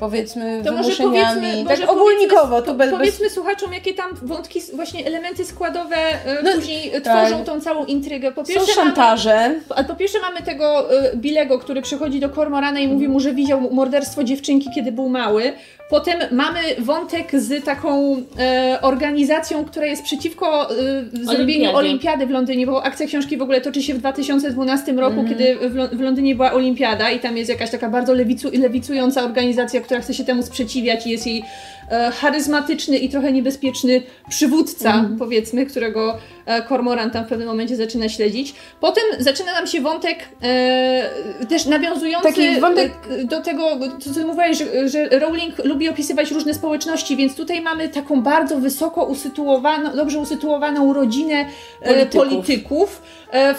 powiedzmy 0.00 0.62
To 0.64 0.72
może 0.72 1.02
powiedzmy, 1.02 1.64
tak 1.68 1.78
może 1.78 1.88
ogólnikowo, 1.88 2.46
powiedzmy, 2.48 2.72
tu 2.72 2.78
bez, 2.78 2.90
bez... 2.90 2.98
powiedzmy 2.98 3.30
słuchaczom, 3.30 3.72
jakie 3.72 3.94
tam 3.94 4.10
wątki, 4.22 4.60
właśnie 4.74 5.06
elementy 5.06 5.44
składowe 5.44 5.96
e, 5.96 6.42
No, 6.42 6.50
później 6.54 6.94
e, 6.94 7.00
tak. 7.00 7.28
tworzą 7.28 7.44
tą 7.44 7.60
całą 7.60 7.84
intrygę. 7.84 8.32
Po 8.32 8.40
Są 8.44 8.52
pierwsze, 8.52 8.76
mamy, 8.76 8.86
szantaże. 8.90 9.54
a 9.76 9.84
po 9.84 9.94
pierwsze 9.94 10.18
mamy 10.20 10.42
tego 10.42 10.92
e, 10.92 11.16
Bilego, 11.16 11.58
który 11.58 11.82
przychodzi 11.82 12.20
do 12.20 12.28
Kormorana 12.28 12.80
i 12.80 12.88
mówi 12.88 13.08
mu, 13.08 13.20
że 13.20 13.34
widział 13.34 13.60
morderstwo 13.60 14.24
dziewczynki, 14.24 14.68
kiedy 14.74 14.92
był 14.92 15.08
mały. 15.08 15.52
Potem 15.90 16.18
mamy 16.30 16.58
wątek 16.78 17.40
z 17.40 17.64
taką 17.64 18.16
e, 18.38 18.78
organizacją, 18.82 19.64
która 19.64 19.86
jest 19.86 20.02
przeciwko 20.02 20.70
e, 20.70 20.74
zrobieniu 21.12 21.40
Olimpiadzie. 21.40 21.74
olimpiady 21.76 22.26
w 22.26 22.30
Londynie, 22.30 22.66
bo 22.66 22.84
akcja 22.84 23.06
książki 23.06 23.36
w 23.36 23.42
ogóle 23.42 23.60
toczy 23.60 23.82
się 23.82 23.94
w 23.94 23.98
2012 23.98 24.92
roku, 24.92 25.20
Mhm. 25.20 25.28
kiedy 25.28 25.56
w, 25.68 25.96
w 25.96 26.00
Londynie 26.00 26.34
była 26.34 26.52
olimpiada 26.52 27.10
i 27.10 27.20
tam 27.20 27.36
jest 27.36 27.50
jakaś 27.50 27.70
taka 27.70 27.88
bardzo 27.88 28.14
lewicu, 28.14 28.48
lewicująca 28.52 29.24
organizacja, 29.24 29.80
która 29.90 30.00
chce 30.00 30.14
się 30.14 30.24
temu 30.24 30.42
sprzeciwiać 30.42 31.06
i 31.06 31.10
jest 31.10 31.26
jej 31.26 31.44
e, 31.90 32.10
charyzmatyczny 32.10 32.98
i 32.98 33.08
trochę 33.08 33.32
niebezpieczny 33.32 34.02
przywódca, 34.28 34.94
Mhm. 34.94 35.18
powiedzmy, 35.18 35.66
którego 35.66 36.18
e, 36.46 36.62
Cormoran 36.68 37.10
tam 37.10 37.24
w 37.24 37.28
pewnym 37.28 37.48
momencie 37.48 37.76
zaczyna 37.76 38.08
śledzić. 38.08 38.54
Potem 38.80 39.04
zaczyna 39.18 39.52
nam 39.52 39.66
się 39.66 39.80
wątek 39.80 40.18
e, 40.42 41.46
też 41.48 41.66
nawiązujący 41.66 42.28
Taki 42.28 42.60
wątek- 42.60 42.90
e, 43.20 43.24
do 43.24 43.40
tego, 43.40 43.70
co 44.00 44.14
ty 44.14 44.24
mówiłaś, 44.24 44.58
że, 44.58 44.88
że 44.88 45.08
Rowling 45.18 45.64
lubi 45.64 45.88
opisywać 45.88 46.30
różne 46.30 46.54
społeczności, 46.54 47.16
więc 47.16 47.34
tutaj 47.36 47.60
mamy 47.60 47.88
taką 47.88 48.22
bardzo 48.22 48.58
wysoko 48.58 49.04
usytuowaną, 49.04 49.96
dobrze 49.96 50.18
usytuowaną 50.18 50.92
rodzinę 50.92 51.46
e, 51.82 52.06
Polityków. 52.06 52.28
polityków 52.28 53.02
e, 53.32 53.54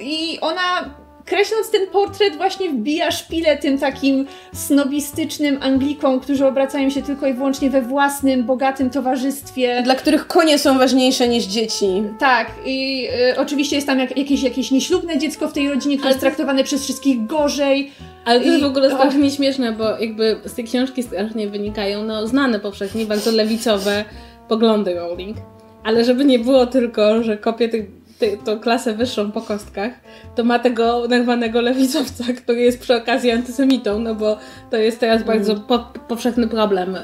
i 0.00 0.40
ona 0.40 0.94
kreśląc 1.26 1.70
ten 1.70 1.86
portret 1.86 2.36
właśnie 2.36 2.70
wbija 2.70 3.10
szpilę 3.10 3.56
tym 3.56 3.78
takim 3.78 4.26
snobistycznym 4.54 5.58
Anglikom, 5.60 6.20
którzy 6.20 6.46
obracają 6.46 6.90
się 6.90 7.02
tylko 7.02 7.26
i 7.26 7.34
wyłącznie 7.34 7.70
we 7.70 7.82
własnym, 7.82 8.44
bogatym 8.44 8.90
towarzystwie. 8.90 9.82
Dla 9.82 9.94
których 9.94 10.26
konie 10.26 10.58
są 10.58 10.78
ważniejsze 10.78 11.28
niż 11.28 11.44
dzieci. 11.44 12.02
Tak, 12.18 12.50
i 12.66 13.08
y, 13.32 13.38
oczywiście 13.40 13.76
jest 13.76 13.86
tam 13.86 13.98
jak, 13.98 14.16
jakieś, 14.16 14.42
jakieś 14.42 14.70
nieślubne 14.70 15.18
dziecko 15.18 15.48
w 15.48 15.52
tej 15.52 15.70
rodzinie, 15.70 15.96
które 15.96 16.10
jest 16.10 16.20
traktowane 16.20 16.64
przez 16.64 16.82
wszystkich 16.82 17.26
gorzej. 17.26 17.92
Ale 18.24 18.40
to 18.40 18.46
jest 18.46 18.60
w 18.60 18.66
ogóle 18.66 18.90
strasznie 18.90 19.30
śmieszne, 19.30 19.72
bo 19.72 19.98
jakby 19.98 20.40
z 20.44 20.54
tej 20.54 20.64
książki 20.64 21.02
strasznie 21.02 21.48
wynikają 21.48 22.04
no, 22.04 22.26
znane 22.26 22.60
powszechnie, 22.60 23.06
bardzo 23.06 23.30
lewicowe 23.30 24.04
poglądy 24.48 24.94
Rowling. 24.94 25.36
Ale 25.84 26.04
żeby 26.04 26.24
nie 26.24 26.38
było 26.38 26.66
tylko, 26.66 27.22
że 27.22 27.36
kopie 27.36 27.68
tych, 27.68 27.86
ty, 28.18 28.38
tą 28.44 28.60
klasę 28.60 28.94
wyższą 28.94 29.32
po 29.32 29.40
kostkach, 29.40 29.92
to 30.34 30.44
ma 30.44 30.58
tego 30.58 31.08
nerwanego 31.08 31.60
lewicowca, 31.60 32.24
który 32.42 32.60
jest 32.60 32.80
przy 32.80 32.94
okazji 32.94 33.30
antysemitą, 33.30 33.98
no 33.98 34.14
bo 34.14 34.38
to 34.70 34.76
jest 34.76 35.00
teraz 35.00 35.22
bardzo 35.22 35.56
po, 35.56 35.78
powszechny 36.08 36.48
problem 36.48 36.94
y, 36.94 37.00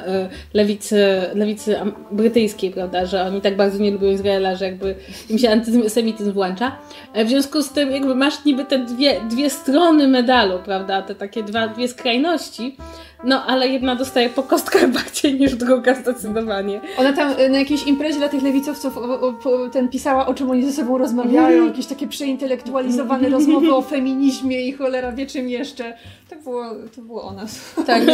lewicy, 0.55 1.07
lewicy 1.35 1.77
brytyjskiej, 2.11 2.71
prawda, 2.71 3.07
że 3.07 3.25
oni 3.25 3.41
tak 3.41 3.57
bardzo 3.57 3.79
nie 3.79 3.91
lubią 3.91 4.11
Izraela, 4.11 4.57
że 4.57 4.65
jakby 4.65 4.95
im 5.31 5.39
się 5.39 5.51
antysemityzm 5.51 6.33
włącza. 6.33 6.77
E, 7.13 7.25
W 7.25 7.29
związku 7.29 7.63
z 7.63 7.71
tym 7.71 7.91
jakby 7.91 8.15
masz 8.15 8.45
niby 8.45 8.65
te 8.65 8.79
dwie, 8.79 9.21
dwie 9.31 9.51
strony 9.51 10.09
medalu, 10.09 10.59
prawda, 10.65 11.03
te 11.03 11.15
takie 11.15 11.43
dwa, 11.43 11.69
dwie 11.69 11.89
skrajności, 11.89 12.77
no 13.25 13.45
ale 13.47 13.69
jedna 13.69 13.97
dostaje 13.97 14.29
po 14.29 14.43
kostkach 14.43 14.91
bardziej 14.99 15.41
niż 15.41 15.55
druga 15.55 15.95
zdecydowanie. 15.95 16.81
Ona 16.97 17.13
tam 17.13 17.41
y, 17.41 17.49
na 17.49 17.59
jakiejś 17.59 17.87
imprezie 17.87 18.19
dla 18.19 18.29
tych 18.29 18.43
lewicowców 18.43 18.99
o, 18.99 19.01
o, 19.45 19.69
ten 19.73 19.89
pisała, 19.89 20.27
o 20.27 20.35
czym 20.35 20.51
oni 20.51 20.65
ze 20.67 20.73
sobą 20.73 20.99
rozmawiają, 20.99 21.67
jakieś 21.67 21.87
takie 21.87 22.07
przeintelektualizowane 22.07 23.29
rozmowy 23.29 23.75
o 23.75 23.83
feminizmie 23.83 24.67
i 24.67 24.73
cholera 24.73 25.13
wie 25.13 25.27
czym 25.27 25.49
jeszcze. 25.49 25.97
To 26.31 26.37
było, 26.37 26.65
to 26.97 27.03
było 27.03 27.23
o 27.23 27.33
nas. 27.33 27.75
Tak. 27.87 28.03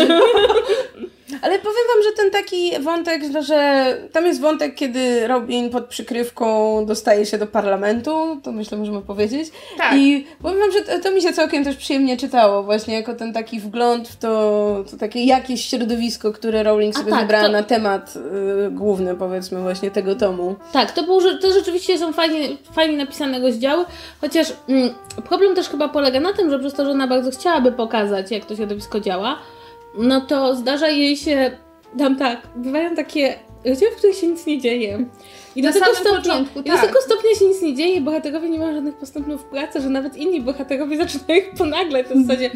Ale 1.42 1.58
powiem 1.58 1.84
wam, 1.94 2.02
że 2.02 2.12
ten 2.16 2.30
taki 2.30 2.80
wątek, 2.80 3.22
że 3.40 3.94
tam 4.12 4.26
jest 4.26 4.40
wątek, 4.40 4.74
kiedy 4.74 5.28
Robin 5.28 5.70
pod 5.70 5.86
przykrywką 5.86 6.86
dostaje 6.86 7.26
się 7.26 7.38
do 7.38 7.46
parlamentu, 7.46 8.40
to 8.42 8.52
myślę 8.52 8.78
możemy 8.78 9.02
powiedzieć. 9.02 9.48
Tak. 9.78 9.96
I 9.96 10.26
powiem 10.42 10.58
wam, 10.58 10.72
że 10.72 10.80
to, 10.80 10.98
to 10.98 11.10
mi 11.10 11.22
się 11.22 11.32
całkiem 11.32 11.64
też 11.64 11.76
przyjemnie 11.76 12.16
czytało, 12.16 12.62
właśnie 12.62 12.94
jako 12.94 13.14
ten 13.14 13.32
taki 13.32 13.60
wgląd 13.60 14.08
w 14.08 14.16
to, 14.16 14.84
to 14.90 14.97
takie 14.98 15.24
jakieś 15.24 15.64
środowisko, 15.64 16.32
które 16.32 16.62
Rowling 16.62 16.94
sobie 16.96 17.10
tak, 17.10 17.20
wybrała 17.20 17.44
to- 17.46 17.52
na 17.52 17.62
temat 17.62 18.14
y, 18.66 18.70
główny, 18.70 19.14
powiedzmy, 19.14 19.60
właśnie 19.62 19.90
tego 19.90 20.14
tomu. 20.14 20.56
Tak, 20.72 20.92
to, 20.92 21.02
był, 21.02 21.20
że- 21.20 21.38
to 21.38 21.52
rzeczywiście 21.52 21.98
są 21.98 22.12
fajnie, 22.12 22.48
fajnie 22.72 22.96
napisane 22.96 23.38
rozdziały, 23.40 23.84
chociaż 24.20 24.52
mm, 24.68 24.90
problem 25.28 25.54
też 25.54 25.68
chyba 25.68 25.88
polega 25.88 26.20
na 26.20 26.32
tym, 26.32 26.50
że 26.50 26.58
przez 26.58 26.74
to, 26.74 26.84
że 26.84 26.90
ona 26.90 27.06
bardzo 27.06 27.30
chciałaby 27.30 27.72
pokazać, 27.72 28.30
jak 28.30 28.44
to 28.44 28.56
środowisko 28.56 29.00
działa, 29.00 29.38
no 29.98 30.20
to 30.20 30.54
zdarza 30.56 30.88
jej 30.88 31.16
się 31.16 31.50
tam 31.98 32.16
tak, 32.16 32.38
bywają 32.56 32.94
takie 32.96 33.34
rozdziały, 33.64 33.92
w 33.92 33.96
których 33.96 34.16
się 34.16 34.26
nic 34.26 34.46
nie 34.46 34.60
dzieje. 34.60 35.04
I 35.56 35.62
Na 35.62 35.68
do 35.68 35.74
tego 35.74 35.86
samym 35.86 36.00
stopnia, 36.00 36.20
początku, 36.22 36.60
i 36.60 36.62
do 36.62 36.72
tak. 36.76 36.86
tego 36.86 37.00
stopnia 37.00 37.30
się 37.38 37.44
nic 37.44 37.62
nie 37.62 37.74
dzieje, 37.74 38.00
bohaterowie 38.00 38.50
nie 38.50 38.58
mają 38.58 38.74
żadnych 38.74 38.94
postępów 38.96 39.40
w 39.42 39.44
pracy, 39.44 39.80
że 39.80 39.88
nawet 39.88 40.16
inni 40.16 40.40
bohaterowie 40.40 40.96
zaczynają 41.06 41.40
ich 41.40 41.54
ponaglać 41.58 42.06
w 42.06 42.26
zasadzie 42.26 42.50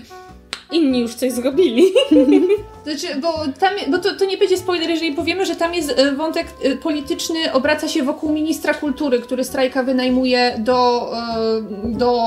inni 0.72 1.00
już 1.00 1.14
coś 1.14 1.32
zrobili. 1.32 1.84
Znaczy, 2.84 3.20
bo, 3.20 3.32
tam, 3.60 3.74
bo 3.88 3.98
to, 3.98 4.14
to 4.14 4.24
nie 4.24 4.36
będzie 4.36 4.56
spoiler, 4.56 4.90
jeżeli 4.90 5.12
powiemy, 5.12 5.46
że 5.46 5.56
tam 5.56 5.74
jest 5.74 5.98
e, 5.98 6.12
wątek 6.12 6.46
e, 6.62 6.76
polityczny, 6.76 7.52
obraca 7.52 7.88
się 7.88 8.02
wokół 8.02 8.32
ministra 8.32 8.74
kultury, 8.74 9.20
który 9.20 9.44
strajka 9.44 9.82
wynajmuje 9.82 10.54
do, 10.58 11.10
e, 11.18 11.62
do 11.84 12.22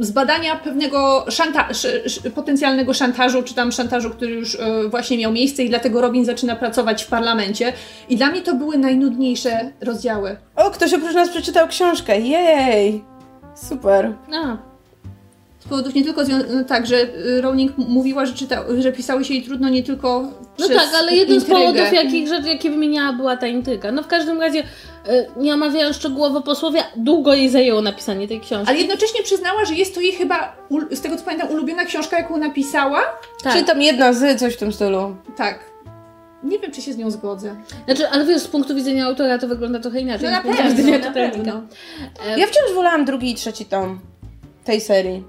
zbadania 0.00 0.56
pewnego 0.56 1.24
szanta, 1.28 1.68
sz, 1.68 2.06
sz, 2.06 2.32
potencjalnego 2.34 2.94
szantażu, 2.94 3.42
czy 3.42 3.54
tam 3.54 3.72
szantażu, 3.72 4.10
który 4.10 4.32
już 4.32 4.58
właśnie 4.90 5.18
miał 5.18 5.32
miejsce 5.32 5.62
i 5.62 5.68
dlatego 5.68 6.00
Robin 6.00 6.24
zaczyna 6.24 6.56
pracować 6.56 7.04
w 7.04 7.08
parlamencie. 7.08 7.72
I 8.08 8.16
dla 8.16 8.30
mnie 8.30 8.42
to 8.42 8.54
były 8.54 8.78
najnudniejsze 8.78 9.72
rozdziały. 9.80 10.36
O, 10.56 10.70
ktoś 10.70 10.94
oprócz 10.94 11.14
nas 11.14 11.28
przeczytał 11.28 11.68
książkę, 11.68 12.20
jej! 12.20 13.04
Super. 13.54 14.14
A, 14.34 14.71
Z 15.64 15.68
powodów 15.68 15.94
nie 15.94 16.04
tylko 16.04 16.22
no 16.24 16.64
tak, 16.64 16.86
że 16.86 16.96
e, 16.96 17.40
Rowling 17.40 17.78
mówiła, 17.78 18.26
że, 18.26 18.34
czyta, 18.34 18.64
że 18.78 18.92
pisały 18.92 19.24
się 19.24 19.34
jej 19.34 19.42
trudno 19.42 19.68
nie 19.68 19.82
tylko 19.82 20.22
No 20.58 20.68
przez 20.68 20.76
tak, 20.76 20.88
ale 20.94 21.14
jeden 21.16 21.40
z 21.40 21.44
powodów, 21.44 21.92
jakich 21.92 22.28
rzeczy, 22.28 22.48
jakie 22.48 22.70
wymieniała, 22.70 23.12
była 23.12 23.36
ta 23.36 23.46
intryga. 23.46 23.92
No 23.92 24.02
w 24.02 24.06
każdym 24.06 24.40
razie, 24.40 24.60
y, 24.60 24.64
nie 25.36 25.54
omawiając 25.54 25.96
szczegółowo 25.96 26.40
posłowie, 26.40 26.84
długo 26.96 27.34
jej 27.34 27.48
zajęło 27.48 27.82
napisanie 27.82 28.28
tej 28.28 28.40
książki. 28.40 28.68
Ale 28.70 28.78
jednocześnie 28.78 29.22
przyznała, 29.22 29.64
że 29.64 29.74
jest 29.74 29.94
to 29.94 30.00
jej 30.00 30.12
chyba, 30.12 30.56
z 30.90 31.00
tego 31.00 31.16
co 31.16 31.24
pamiętam, 31.24 31.50
ulubiona 31.50 31.84
książka, 31.84 32.18
jaką 32.18 32.36
napisała. 32.36 33.02
tak. 33.42 33.52
Czy 33.52 33.64
tam 33.64 33.82
jedna 33.82 34.12
z, 34.12 34.40
coś 34.40 34.54
w 34.54 34.56
tym 34.56 34.72
stylu. 34.72 35.16
Tak. 35.36 35.72
Nie 36.42 36.58
wiem, 36.58 36.72
czy 36.72 36.82
się 36.82 36.92
z 36.92 36.96
nią 36.96 37.10
zgodzę. 37.10 37.56
Znaczy, 37.84 38.08
ale 38.08 38.24
wiesz, 38.26 38.42
z 38.42 38.48
punktu 38.48 38.74
widzenia 38.74 39.06
autora 39.06 39.38
to 39.38 39.48
wygląda 39.48 39.80
trochę 39.80 40.00
inaczej. 40.00 40.24
No 40.24 40.30
na 40.30 40.40
pewno, 40.40 40.98
na 40.98 41.10
pewno. 41.10 41.62
E, 42.26 42.38
Ja 42.40 42.46
wciąż 42.46 42.74
wolałam 42.74 43.04
drugi 43.04 43.30
i 43.30 43.34
trzeci 43.34 43.64
tom 43.64 44.00
tej 44.64 44.80
serii. 44.80 45.24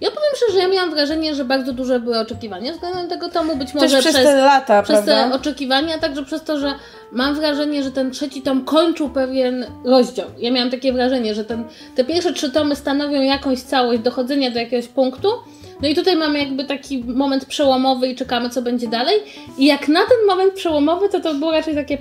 Ja 0.00 0.10
powiem 0.10 0.30
szczerze, 0.36 0.58
ja 0.58 0.68
miałam 0.68 0.90
wrażenie, 0.90 1.34
że 1.34 1.44
bardzo 1.44 1.72
duże 1.72 2.00
były 2.00 2.18
oczekiwania 2.18 2.72
względem 2.72 3.08
tego 3.08 3.28
tomu, 3.28 3.56
być 3.56 3.74
może 3.74 3.88
Też 3.88 4.04
przez, 4.04 4.14
te 4.14 4.36
lata, 4.36 4.82
przez 4.82 4.94
prawda? 4.96 5.28
te 5.28 5.34
oczekiwania, 5.34 5.98
także 5.98 6.24
przez 6.24 6.42
to, 6.42 6.58
że 6.58 6.74
mam 7.12 7.34
wrażenie, 7.34 7.82
że 7.82 7.90
ten 7.90 8.10
trzeci 8.10 8.42
tom 8.42 8.64
kończył 8.64 9.10
pewien 9.10 9.66
rozdział. 9.84 10.26
Ja 10.38 10.50
miałam 10.50 10.70
takie 10.70 10.92
wrażenie, 10.92 11.34
że 11.34 11.44
ten, 11.44 11.64
te 11.94 12.04
pierwsze 12.04 12.32
trzy 12.32 12.50
tomy 12.50 12.76
stanowią 12.76 13.22
jakąś 13.22 13.60
całość 13.60 14.00
dochodzenia 14.00 14.50
do 14.50 14.58
jakiegoś 14.58 14.88
punktu. 14.88 15.28
No 15.82 15.88
i 15.88 15.94
tutaj 15.94 16.16
mamy 16.16 16.38
jakby 16.38 16.64
taki 16.64 17.04
moment 17.04 17.44
przełomowy 17.44 18.08
i 18.08 18.16
czekamy, 18.16 18.50
co 18.50 18.62
będzie 18.62 18.88
dalej. 18.88 19.20
I 19.58 19.66
jak 19.66 19.88
na 19.88 20.00
ten 20.00 20.26
moment 20.26 20.54
przełomowy, 20.54 21.08
to 21.08 21.20
to 21.20 21.34
było 21.34 21.52
raczej 21.52 21.74
takie... 21.74 21.98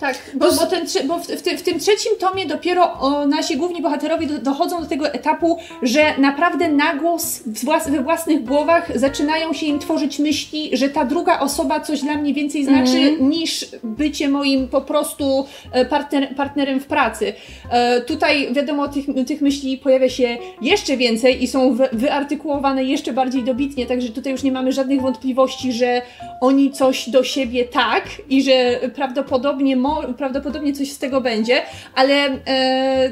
Tak, 0.00 0.30
bo, 0.34 0.52
bo, 0.52 0.66
ten, 0.66 0.86
bo 1.08 1.18
w, 1.18 1.26
w, 1.26 1.42
tym, 1.42 1.58
w 1.58 1.62
tym 1.62 1.78
trzecim 1.78 2.12
tomie 2.18 2.46
dopiero 2.46 3.00
o, 3.00 3.26
nasi 3.26 3.56
główni 3.56 3.82
bohaterowie 3.82 4.26
do, 4.26 4.38
dochodzą 4.38 4.80
do 4.80 4.86
tego 4.86 5.12
etapu, 5.12 5.58
że 5.82 6.18
naprawdę 6.18 6.68
na 6.68 6.94
głos 6.94 7.42
w 7.46 7.64
włas, 7.64 7.90
we 7.90 8.02
własnych 8.02 8.44
głowach 8.44 8.98
zaczynają 8.98 9.52
się 9.52 9.66
im 9.66 9.78
tworzyć 9.78 10.18
myśli, 10.18 10.70
że 10.72 10.88
ta 10.88 11.04
druga 11.04 11.38
osoba 11.40 11.80
coś 11.80 12.00
dla 12.00 12.14
mnie 12.14 12.34
więcej 12.34 12.64
znaczy 12.64 13.16
niż 13.20 13.66
bycie 13.82 14.28
moim 14.28 14.68
po 14.68 14.80
prostu 14.80 15.46
e, 15.72 15.84
partner, 15.84 16.34
partnerem 16.36 16.80
w 16.80 16.86
pracy. 16.86 17.32
E, 17.70 18.00
tutaj 18.00 18.52
wiadomo, 18.52 18.88
tych, 18.88 19.04
tych 19.26 19.40
myśli 19.40 19.78
pojawia 19.78 20.08
się 20.08 20.38
jeszcze 20.62 20.96
więcej 20.96 21.42
i 21.42 21.46
są 21.46 21.74
wy, 21.74 21.88
wyartykułowane 21.92 22.84
jeszcze 22.84 23.12
bardziej 23.12 23.42
dobitnie, 23.42 23.86
także 23.86 24.08
tutaj 24.08 24.32
już 24.32 24.42
nie 24.42 24.52
mamy 24.52 24.72
żadnych 24.72 25.00
wątpliwości, 25.00 25.72
że 25.72 26.02
oni 26.40 26.70
coś 26.70 27.10
do 27.10 27.24
siebie 27.24 27.64
tak 27.64 28.04
i 28.28 28.42
że 28.42 28.80
prawdopodobnie, 28.94 29.76
mo, 29.76 29.89
prawdopodobnie 30.18 30.72
coś 30.72 30.92
z 30.92 30.98
tego 30.98 31.20
będzie, 31.20 31.62
ale 31.94 32.14
e, 32.46 33.10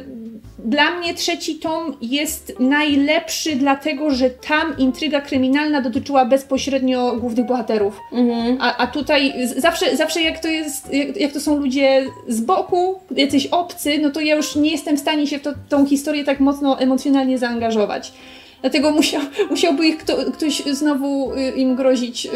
dla 0.64 0.90
mnie 0.90 1.14
trzeci 1.14 1.54
tom 1.54 1.96
jest 2.00 2.52
najlepszy, 2.60 3.56
dlatego 3.56 4.10
że 4.10 4.30
tam 4.30 4.78
intryga 4.78 5.20
kryminalna 5.20 5.80
dotyczyła 5.80 6.24
bezpośrednio 6.24 7.16
głównych 7.16 7.46
bohaterów. 7.46 8.00
Mhm. 8.12 8.58
A, 8.60 8.76
a 8.76 8.86
tutaj 8.86 9.34
zawsze, 9.56 9.96
zawsze 9.96 10.22
jak 10.22 10.38
to 10.38 10.48
jest, 10.48 10.92
jak, 10.92 11.16
jak 11.16 11.32
to 11.32 11.40
są 11.40 11.56
ludzie 11.56 12.04
z 12.28 12.40
boku, 12.40 13.00
jacyś 13.16 13.46
obcy, 13.46 13.98
no 14.02 14.10
to 14.10 14.20
ja 14.20 14.34
już 14.34 14.56
nie 14.56 14.70
jestem 14.70 14.96
w 14.96 15.00
stanie 15.00 15.26
się 15.26 15.38
w 15.38 15.42
to, 15.42 15.52
tą 15.68 15.86
historię 15.86 16.24
tak 16.24 16.40
mocno 16.40 16.80
emocjonalnie 16.80 17.38
zaangażować. 17.38 18.12
Dlatego 18.60 18.90
musiał, 18.90 19.22
musiałby 19.50 19.86
ich 19.86 19.98
kto, 19.98 20.16
ktoś 20.32 20.62
znowu 20.64 21.32
y, 21.34 21.50
im 21.50 21.76
grozić 21.76 22.26
y, 22.26 22.30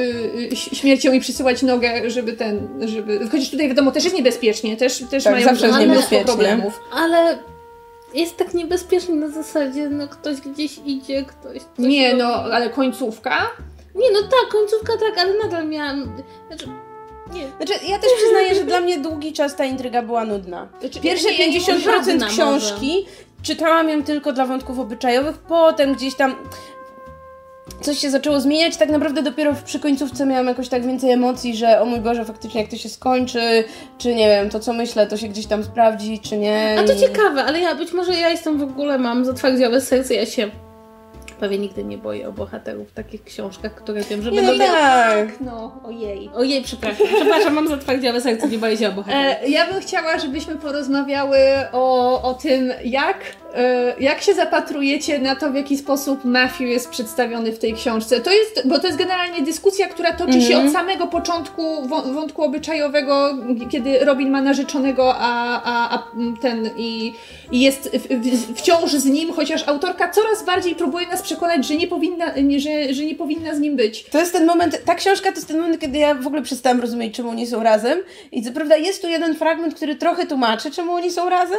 y, 0.53 0.57
śmiercią 0.57 1.13
i 1.13 1.21
przysyłać 1.21 1.63
nogę, 1.63 2.11
żeby 2.11 2.33
ten, 2.33 2.69
żeby... 2.89 3.29
Chociaż 3.33 3.51
tutaj 3.51 3.69
wiadomo, 3.69 3.91
też 3.91 4.05
jest 4.05 4.17
niebezpiecznie, 4.17 4.77
też, 4.77 5.05
też 5.11 5.25
Tak, 5.25 5.33
mają 5.33 5.45
zawsze 5.45 5.67
jest 5.67 5.79
mnóstwo 5.79 5.95
niebezpiecznie. 5.95 6.25
problemów. 6.25 6.81
Ale 6.93 7.39
jest 8.15 8.37
tak 8.37 8.55
niebezpiecznie 8.55 9.15
na 9.15 9.29
zasadzie, 9.29 9.89
no 9.89 10.09
ktoś 10.09 10.41
gdzieś 10.41 10.81
idzie, 10.87 11.25
ktoś... 11.25 11.63
Nie 11.79 12.07
robi. 12.11 12.23
no, 12.23 12.35
ale 12.35 12.71
końcówka... 12.71 13.51
Nie, 13.95 14.11
no 14.13 14.23
tak, 14.23 14.49
końcówka 14.53 14.93
tak, 14.93 15.19
ale 15.19 15.39
nadal 15.45 15.69
miałam... 15.69 16.13
Znaczy, 16.49 16.67
nie. 17.33 17.47
Znaczy, 17.57 17.87
ja 17.89 17.99
też 17.99 18.11
przyznaję, 18.17 18.55
że 18.55 18.65
dla 18.65 18.81
mnie 18.81 18.99
długi 18.99 19.33
czas 19.33 19.57
ta 19.57 19.65
intryga 19.65 20.03
była 20.03 20.25
nudna. 20.25 20.69
Znaczy, 20.81 21.01
Pierwsze 21.01 21.29
nie, 21.31 21.47
ja 21.47 21.53
nie 21.53 21.61
50% 21.61 21.79
żadna 22.07 22.27
książki 22.27 23.07
czytałam 23.43 23.89
ją 23.89 24.03
tylko 24.03 24.33
dla 24.33 24.47
wątków 24.47 24.79
obyczajowych, 24.79 25.39
potem 25.39 25.95
gdzieś 25.95 26.15
tam 26.15 26.35
coś 27.81 27.99
się 27.99 28.11
zaczęło 28.11 28.41
zmieniać. 28.41 28.77
Tak 28.77 28.91
naprawdę 28.91 29.23
dopiero 29.23 29.55
przy 29.65 29.81
końcówce 29.81 30.27
miałam 30.27 30.47
jakoś 30.47 30.69
tak 30.69 30.87
więcej 30.87 31.11
emocji, 31.11 31.57
że 31.57 31.81
o 31.81 31.85
mój 31.85 32.01
Boże, 32.01 32.25
faktycznie 32.25 32.61
jak 32.61 32.71
to 32.71 32.77
się 32.77 32.89
skończy, 32.89 33.65
czy 33.99 34.15
nie 34.15 34.29
wiem, 34.29 34.51
to 34.51 34.61
co 34.61 34.73
myślę, 34.73 35.07
to 35.07 35.17
się 35.17 35.29
gdzieś 35.29 35.47
tam 35.47 35.65
sprawdzi, 35.65 36.21
czy 36.21 36.37
nie. 36.37 36.77
A 36.81 36.83
to 36.83 36.97
ciekawe, 36.97 37.45
ale 37.45 37.61
ja 37.61 37.75
być 37.75 37.93
może 37.93 38.15
ja 38.15 38.29
jestem 38.29 38.59
w 38.59 38.63
ogóle, 38.63 38.99
mam 38.99 39.25
zatwardziałe 39.25 39.81
serce, 39.81 40.15
ja 40.15 40.27
się 40.27 40.51
prawie 41.43 41.59
nigdy 41.59 41.85
nie 41.85 41.99
boję 41.99 42.29
o 42.29 42.33
bohaterów 42.33 42.89
w 42.89 42.93
takich 42.93 43.25
książkach, 43.25 43.75
które 43.75 44.01
wiem, 44.03 44.23
że 44.23 44.31
Nie, 44.31 44.43
będą... 44.43 44.53
no 44.53 44.65
tak. 44.65 45.41
No, 45.41 45.81
ojej. 45.85 46.31
Ojej, 46.35 46.63
przepraszam, 46.63 47.07
przepraszam, 47.17 47.55
mam 47.55 47.69
zatwardziałe 47.69 48.21
serce, 48.21 48.49
nie 48.49 48.59
boję 48.59 48.77
się 48.77 48.89
o 48.89 48.93
bohaterów. 48.93 49.37
E, 49.45 49.49
ja 49.49 49.67
bym 49.73 49.81
chciała, 49.81 50.19
żebyśmy 50.19 50.57
porozmawiały 50.57 51.39
o, 51.73 52.23
o 52.23 52.35
tym, 52.35 52.73
jak, 52.85 53.17
e, 53.55 53.95
jak 54.01 54.23
się 54.23 54.35
zapatrujecie 54.35 55.19
na 55.19 55.37
to, 55.37 55.51
w 55.51 55.55
jaki 55.55 55.77
sposób 55.79 56.25
Matthew 56.25 56.61
jest 56.61 56.91
przedstawiony 56.91 57.53
w 57.53 57.59
tej 57.59 57.75
książce. 57.75 58.21
To 58.21 58.33
jest, 58.33 58.69
bo 58.69 58.79
to 58.79 58.87
jest 58.87 58.99
generalnie 58.99 59.43
dyskusja, 59.43 59.87
która 59.89 60.13
toczy 60.13 60.41
się 60.41 60.47
Mhm. 60.55 60.67
od 60.67 60.73
samego 60.73 61.07
początku 61.07 61.63
wą- 61.89 62.15
wątku 62.15 62.43
obyczajowego, 62.43 63.35
kiedy 63.71 63.99
Robin 64.05 64.31
ma 64.31 64.43
narzeczonego, 64.43 65.15
a, 65.19 65.63
a, 65.65 65.95
a 65.95 66.03
ten 66.43 66.71
i, 66.77 67.15
i 67.53 67.61
jest 67.61 67.91
w, 67.97 68.09
w, 68.09 68.55
wciąż 68.59 68.93
z 68.93 69.05
nim, 69.05 69.33
chociaż 69.33 69.69
autorka 69.69 70.09
coraz 70.11 70.45
bardziej 70.47 70.75
próbuje 70.75 71.07
nas 71.07 71.23
przekonać, 71.33 71.67
że 71.67 71.77
nie 71.77 71.87
powinna, 71.87 72.27
że, 72.59 72.95
że 72.95 73.05
nie 73.05 73.15
powinna 73.15 73.55
z 73.55 73.61
nim 73.61 73.77
być. 73.77 74.05
To 74.05 74.19
jest 74.19 74.33
ten 74.33 74.47
moment, 74.47 74.85
ta 74.85 74.95
książka 74.95 75.31
to 75.31 75.35
jest 75.35 75.49
ten 75.49 75.61
moment, 75.61 75.81
kiedy 75.81 75.99
ja 75.99 76.15
w 76.15 76.27
ogóle 76.27 76.43
przestałam 76.43 76.81
rozumieć, 76.81 77.17
czemu 77.17 77.31
oni 77.31 77.47
są 77.47 77.63
razem. 77.63 77.99
I 78.33 78.43
co 78.43 78.53
prawda 78.53 78.77
jest 78.77 79.03
tu 79.03 79.09
jeden 79.09 79.35
fragment, 79.35 79.75
który 79.75 79.97
trochę 79.97 80.27
tłumaczy, 80.27 80.71
czemu 80.71 80.93
oni 80.93 81.11
są 81.11 81.29
razem, 81.29 81.59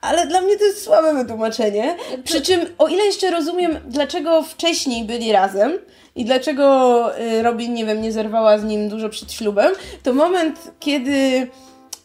ale 0.00 0.26
dla 0.26 0.40
mnie 0.40 0.56
to 0.56 0.64
jest 0.64 0.82
słabe 0.82 1.14
wytłumaczenie. 1.14 1.96
Przy 2.24 2.40
czym, 2.40 2.60
o 2.78 2.88
ile 2.88 3.04
jeszcze 3.04 3.30
rozumiem, 3.30 3.78
dlaczego 3.86 4.42
wcześniej 4.42 5.04
byli 5.04 5.32
razem 5.32 5.72
i 6.16 6.24
dlaczego 6.24 7.18
y, 7.20 7.42
Robin, 7.42 7.74
nie 7.74 7.86
wiem, 7.86 8.02
nie 8.02 8.12
zerwała 8.12 8.58
z 8.58 8.64
nim 8.64 8.88
dużo 8.88 9.08
przed 9.08 9.32
ślubem, 9.32 9.72
to 10.02 10.14
moment, 10.14 10.70
kiedy 10.80 11.46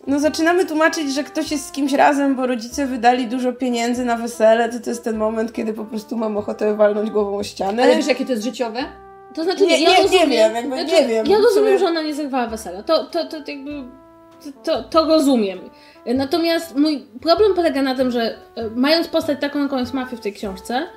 no 0.08 0.20
zaczynamy 0.20 0.66
tłumaczyć, 0.66 1.14
że 1.14 1.24
ktoś 1.24 1.52
jest 1.52 1.68
z 1.68 1.72
kimś 1.72 1.94
razem, 1.94 2.36
bo 2.36 2.48
rodzice 2.48 2.86
wydali 2.86 3.28
dużo 3.28 3.54
pieniędzy 3.54 4.06
na 4.06 4.16
wesele, 4.18 4.70
to 4.70 4.80
to 4.80 4.90
jest 4.90 5.04
ten 5.04 5.18
moment, 5.18 5.54
kiedy 5.54 5.74
po 5.74 5.86
prostu 5.86 6.18
mam 6.18 6.38
ochotę 6.38 6.76
walnąć 6.76 7.12
głową 7.12 7.38
o 7.38 7.44
ścianę. 7.44 7.84
Ale 7.84 7.96
wiesz, 7.96 8.08
jakie 8.08 8.26
to 8.26 8.32
jest 8.32 8.44
życiowe? 8.44 8.80
To 9.36 9.44
znaczy, 9.44 9.66
Nie, 9.66 9.80
ja 9.82 9.90
nie- 9.90 9.96
nie 9.98 10.04
rozumiem, 10.04 10.30
wiem, 10.30 10.56
jakby 10.56 10.76
znaczy, 10.76 11.02
nie 11.02 11.08
wiem. 11.08 11.26
Ja 11.26 11.38
rozumiem, 11.38 11.78
że 11.80 11.86
ona 11.86 12.02
nie 12.02 12.14
zerwała 12.14 12.48
wesela. 12.48 12.84
To, 12.84 13.06
to, 13.06 13.26
to, 13.26 13.42
to 13.42 13.52
jakby. 13.52 13.84
To, 14.64 14.84
to 14.84 15.06
rozumiem. 15.06 15.60
Natomiast 16.06 16.76
mój 16.76 17.06
problem 17.22 17.54
polega 17.54 17.82
na 17.82 17.96
tym, 17.96 18.12
że 18.12 18.22
e, 18.22 18.36
mając 18.76 19.08
postać 19.08 19.42
taką, 19.42 19.60
jaką 19.60 19.78
jest 19.78 19.94
mafia 19.94 20.18
w 20.18 20.20
tej 20.20 20.34
książce, 20.34 20.88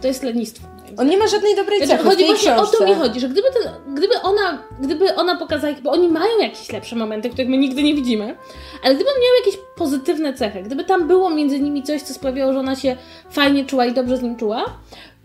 to 0.00 0.06
jest 0.08 0.22
lenistwo. 0.22 0.66
On 0.98 1.06
nie 1.06 1.18
ma 1.18 1.26
żadnej 1.26 1.56
dobrej 1.56 1.78
Znaczy, 1.78 1.92
cechy 1.92 2.04
chodzi 2.04 2.24
właśnie 2.26 2.52
książce. 2.52 2.76
o 2.76 2.80
to 2.80 2.86
mi 2.86 2.94
chodzi, 2.94 3.20
że 3.20 3.28
gdyby, 3.28 3.48
ten, 3.48 3.94
gdyby, 3.94 4.14
ona, 4.22 4.62
gdyby 4.80 5.14
ona 5.14 5.36
pokazała, 5.36 5.74
bo 5.82 5.90
oni 5.90 6.08
mają 6.08 6.38
jakieś 6.40 6.72
lepsze 6.72 6.96
momenty, 6.96 7.30
których 7.30 7.48
my 7.48 7.58
nigdy 7.58 7.82
nie 7.82 7.94
widzimy, 7.94 8.36
ale 8.84 8.94
gdyby 8.94 9.10
miał 9.10 9.44
jakieś 9.46 9.60
pozytywne 9.76 10.34
cechy, 10.34 10.62
gdyby 10.62 10.84
tam 10.84 11.08
było 11.08 11.30
między 11.30 11.60
nimi 11.60 11.82
coś, 11.82 12.02
co 12.02 12.14
sprawiało, 12.14 12.52
że 12.52 12.58
ona 12.58 12.76
się 12.76 12.96
fajnie 13.30 13.64
czuła 13.64 13.86
i 13.86 13.92
dobrze 13.92 14.16
z 14.16 14.22
nim 14.22 14.36
czuła, 14.36 14.64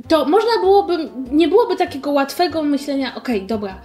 to 0.08 0.26
można 0.26 0.52
byłoby, 0.62 1.10
nie 1.32 1.48
byłoby 1.48 1.76
takiego 1.76 2.12
łatwego 2.12 2.64
myślenia, 2.64 3.16
okej, 3.16 3.42
dobra, 3.42 3.82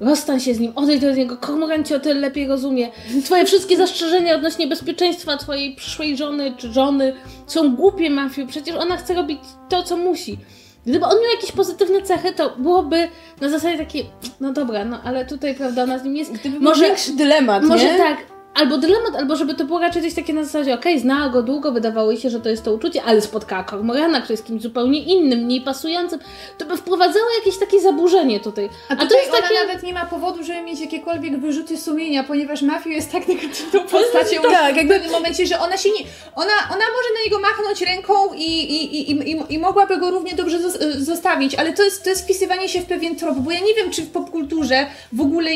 rozstań 0.00 0.40
się 0.40 0.54
z 0.54 0.60
nim, 0.60 0.72
odejdź 0.74 1.04
od 1.04 1.16
niego, 1.16 1.36
Kormoran 1.36 1.84
cię 1.84 1.96
o 1.96 2.00
tyle 2.00 2.20
lepiej 2.20 2.46
rozumie, 2.48 2.90
twoje 3.24 3.44
wszystkie 3.44 3.76
zastrzeżenia 3.76 4.34
odnośnie 4.34 4.66
bezpieczeństwa 4.66 5.36
twojej 5.36 5.76
przyszłej 5.76 6.16
żony 6.16 6.54
czy 6.58 6.72
żony 6.72 7.14
są 7.46 7.76
głupie, 7.76 8.10
Mafiu, 8.10 8.46
przecież 8.46 8.76
ona 8.76 8.96
chce 8.96 9.14
robić 9.14 9.38
to, 9.68 9.82
co 9.82 9.96
musi. 9.96 10.38
Gdyby 10.86 11.04
on 11.06 11.14
miał 11.22 11.30
jakieś 11.34 11.52
pozytywne 11.52 12.02
cechy, 12.02 12.32
to 12.32 12.54
byłoby 12.58 13.08
na 13.40 13.48
zasadzie 13.48 13.78
takie, 13.78 14.04
no 14.40 14.52
dobra, 14.52 14.84
no 14.84 15.00
ale 15.04 15.24
tutaj, 15.24 15.54
prawda, 15.54 15.82
ona 15.82 15.98
z 15.98 16.04
nim 16.04 16.16
jest... 16.16 16.32
Gdyby 16.32 16.60
Może- 16.60 16.84
większy 16.84 17.12
dylemat, 17.12 17.62
Może 17.64 17.84
nie? 17.84 17.98
tak, 17.98 18.18
albo 18.56 18.78
dylemat, 18.78 19.14
albo 19.18 19.36
żeby 19.36 19.54
to 19.54 19.64
było 19.64 19.78
raczej 19.80 20.02
coś 20.02 20.14
takie 20.14 20.32
na 20.32 20.44
zasadzie, 20.44 20.74
okej, 20.74 21.00
znała 21.00 21.28
go 21.28 21.42
długo, 21.42 21.72
wydawało 21.72 22.10
jej 22.10 22.20
się, 22.20 22.30
że 22.30 22.40
to 22.40 22.48
jest 22.48 22.64
to 22.64 22.72
uczucie, 22.74 23.02
ale 23.02 23.20
spotkała 23.22 23.64
Kormorana, 23.64 24.20
który 24.20 24.32
jest 24.32 24.46
kimś 24.46 24.62
zupełnie 24.62 25.02
innym, 25.02 25.38
mniej 25.38 25.60
pasującym, 25.60 26.18
to 26.58 26.66
by 26.66 26.76
wprowadzało 26.76 27.26
jakieś 27.38 27.58
takie 27.58 27.80
zaburzenie 27.80 28.40
tutaj. 28.40 28.68
A, 28.88 28.96
to 28.96 29.02
tutaj 29.02 29.18
jest 29.18 29.30
ona 29.30 29.42
takie- 29.42 29.54
nawet 29.66 29.82
nie 29.82 29.92
ma 29.92 30.06
powodu, 30.06 30.44
żeby 30.44 30.62
mieć 30.62 30.80
jakiekolwiek 30.80 31.40
wyrzuty 31.40 31.76
sumienia, 31.78 32.24
ponieważ 32.24 32.62
Matthew 32.62 32.92
jest 32.92 33.12
tak 33.12 33.28
negatywną 33.28 33.80
postacią 33.80 34.42
tak, 34.42 34.74
w 34.74 34.76
jakby- 34.76 34.94
pewnym 34.94 35.12
momencie, 35.12 35.46
że 35.46 35.60
ona 35.60 35.76
się 35.76 35.88
nie... 35.88 36.04
Ona, 36.34 36.52
ona 36.68 36.84
może 36.96 37.08
na 37.18 37.24
niego 37.24 37.38
machnąć 37.40 37.80
ręką 37.82 38.14
i, 38.34 38.42
i, 38.42 39.10
i, 39.10 39.30
i, 39.30 39.54
i, 39.54 39.58
mogłaby 39.58 39.96
go 39.96 40.10
równie 40.10 40.34
dobrze 40.34 40.58
zos- 40.58 40.96
zostawić, 40.98 41.54
ale 41.54 41.72
to 41.72 41.82
jest, 41.82 42.04
to 42.04 42.10
jest 42.10 42.22
wpisywanie 42.24 42.68
się 42.68 42.80
w 42.80 42.84
pewien 42.86 43.16
trop, 43.16 43.38
bo 43.38 43.50
ja 43.50 43.60
nie 43.60 43.74
wiem, 43.74 43.90
czy 43.90 44.02
w 44.02 44.10
popkulturze 44.10 44.86
w 45.12 45.20
ogóle 45.20 45.50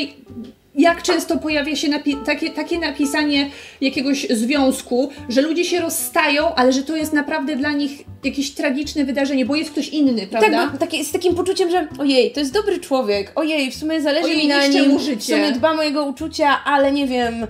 jak 0.75 1.01
często 1.01 1.37
pojawia 1.37 1.75
się 1.75 1.89
napi- 1.89 2.23
takie, 2.25 2.49
takie 2.49 2.79
napisanie 2.79 3.49
jakiegoś 3.81 4.27
związku, 4.29 5.09
że 5.29 5.41
ludzie 5.41 5.65
się 5.65 5.79
rozstają, 5.79 6.55
ale 6.55 6.73
że 6.73 6.83
to 6.83 6.95
jest 6.95 7.13
naprawdę 7.13 7.55
dla 7.55 7.71
nich 7.71 7.91
jakieś 8.23 8.51
tragiczne 8.51 9.05
wydarzenie, 9.05 9.45
bo 9.45 9.55
jest 9.55 9.71
ktoś 9.71 9.89
inny, 9.89 10.27
prawda? 10.27 10.49
Tak, 10.49 10.71
bo 10.71 10.77
takie, 10.77 11.03
z 11.03 11.11
takim 11.11 11.35
poczuciem, 11.35 11.71
że 11.71 11.87
ojej, 11.99 12.31
to 12.31 12.39
jest 12.39 12.53
dobry 12.53 12.79
człowiek, 12.79 13.31
ojej, 13.35 13.71
w 13.71 13.75
sumie 13.75 14.01
zależy 14.01 14.25
Ojej, 14.25 14.37
mi 14.37 14.47
na 14.47 14.67
nim, 14.67 14.89
mu 14.89 14.99
w 14.99 15.01
życie. 15.01 15.35
sumie 15.35 15.51
dbam 15.51 15.79
o 15.79 15.83
jego 15.83 16.05
uczucia, 16.05 16.63
ale 16.65 16.91
nie 16.91 17.07
wiem, 17.07 17.47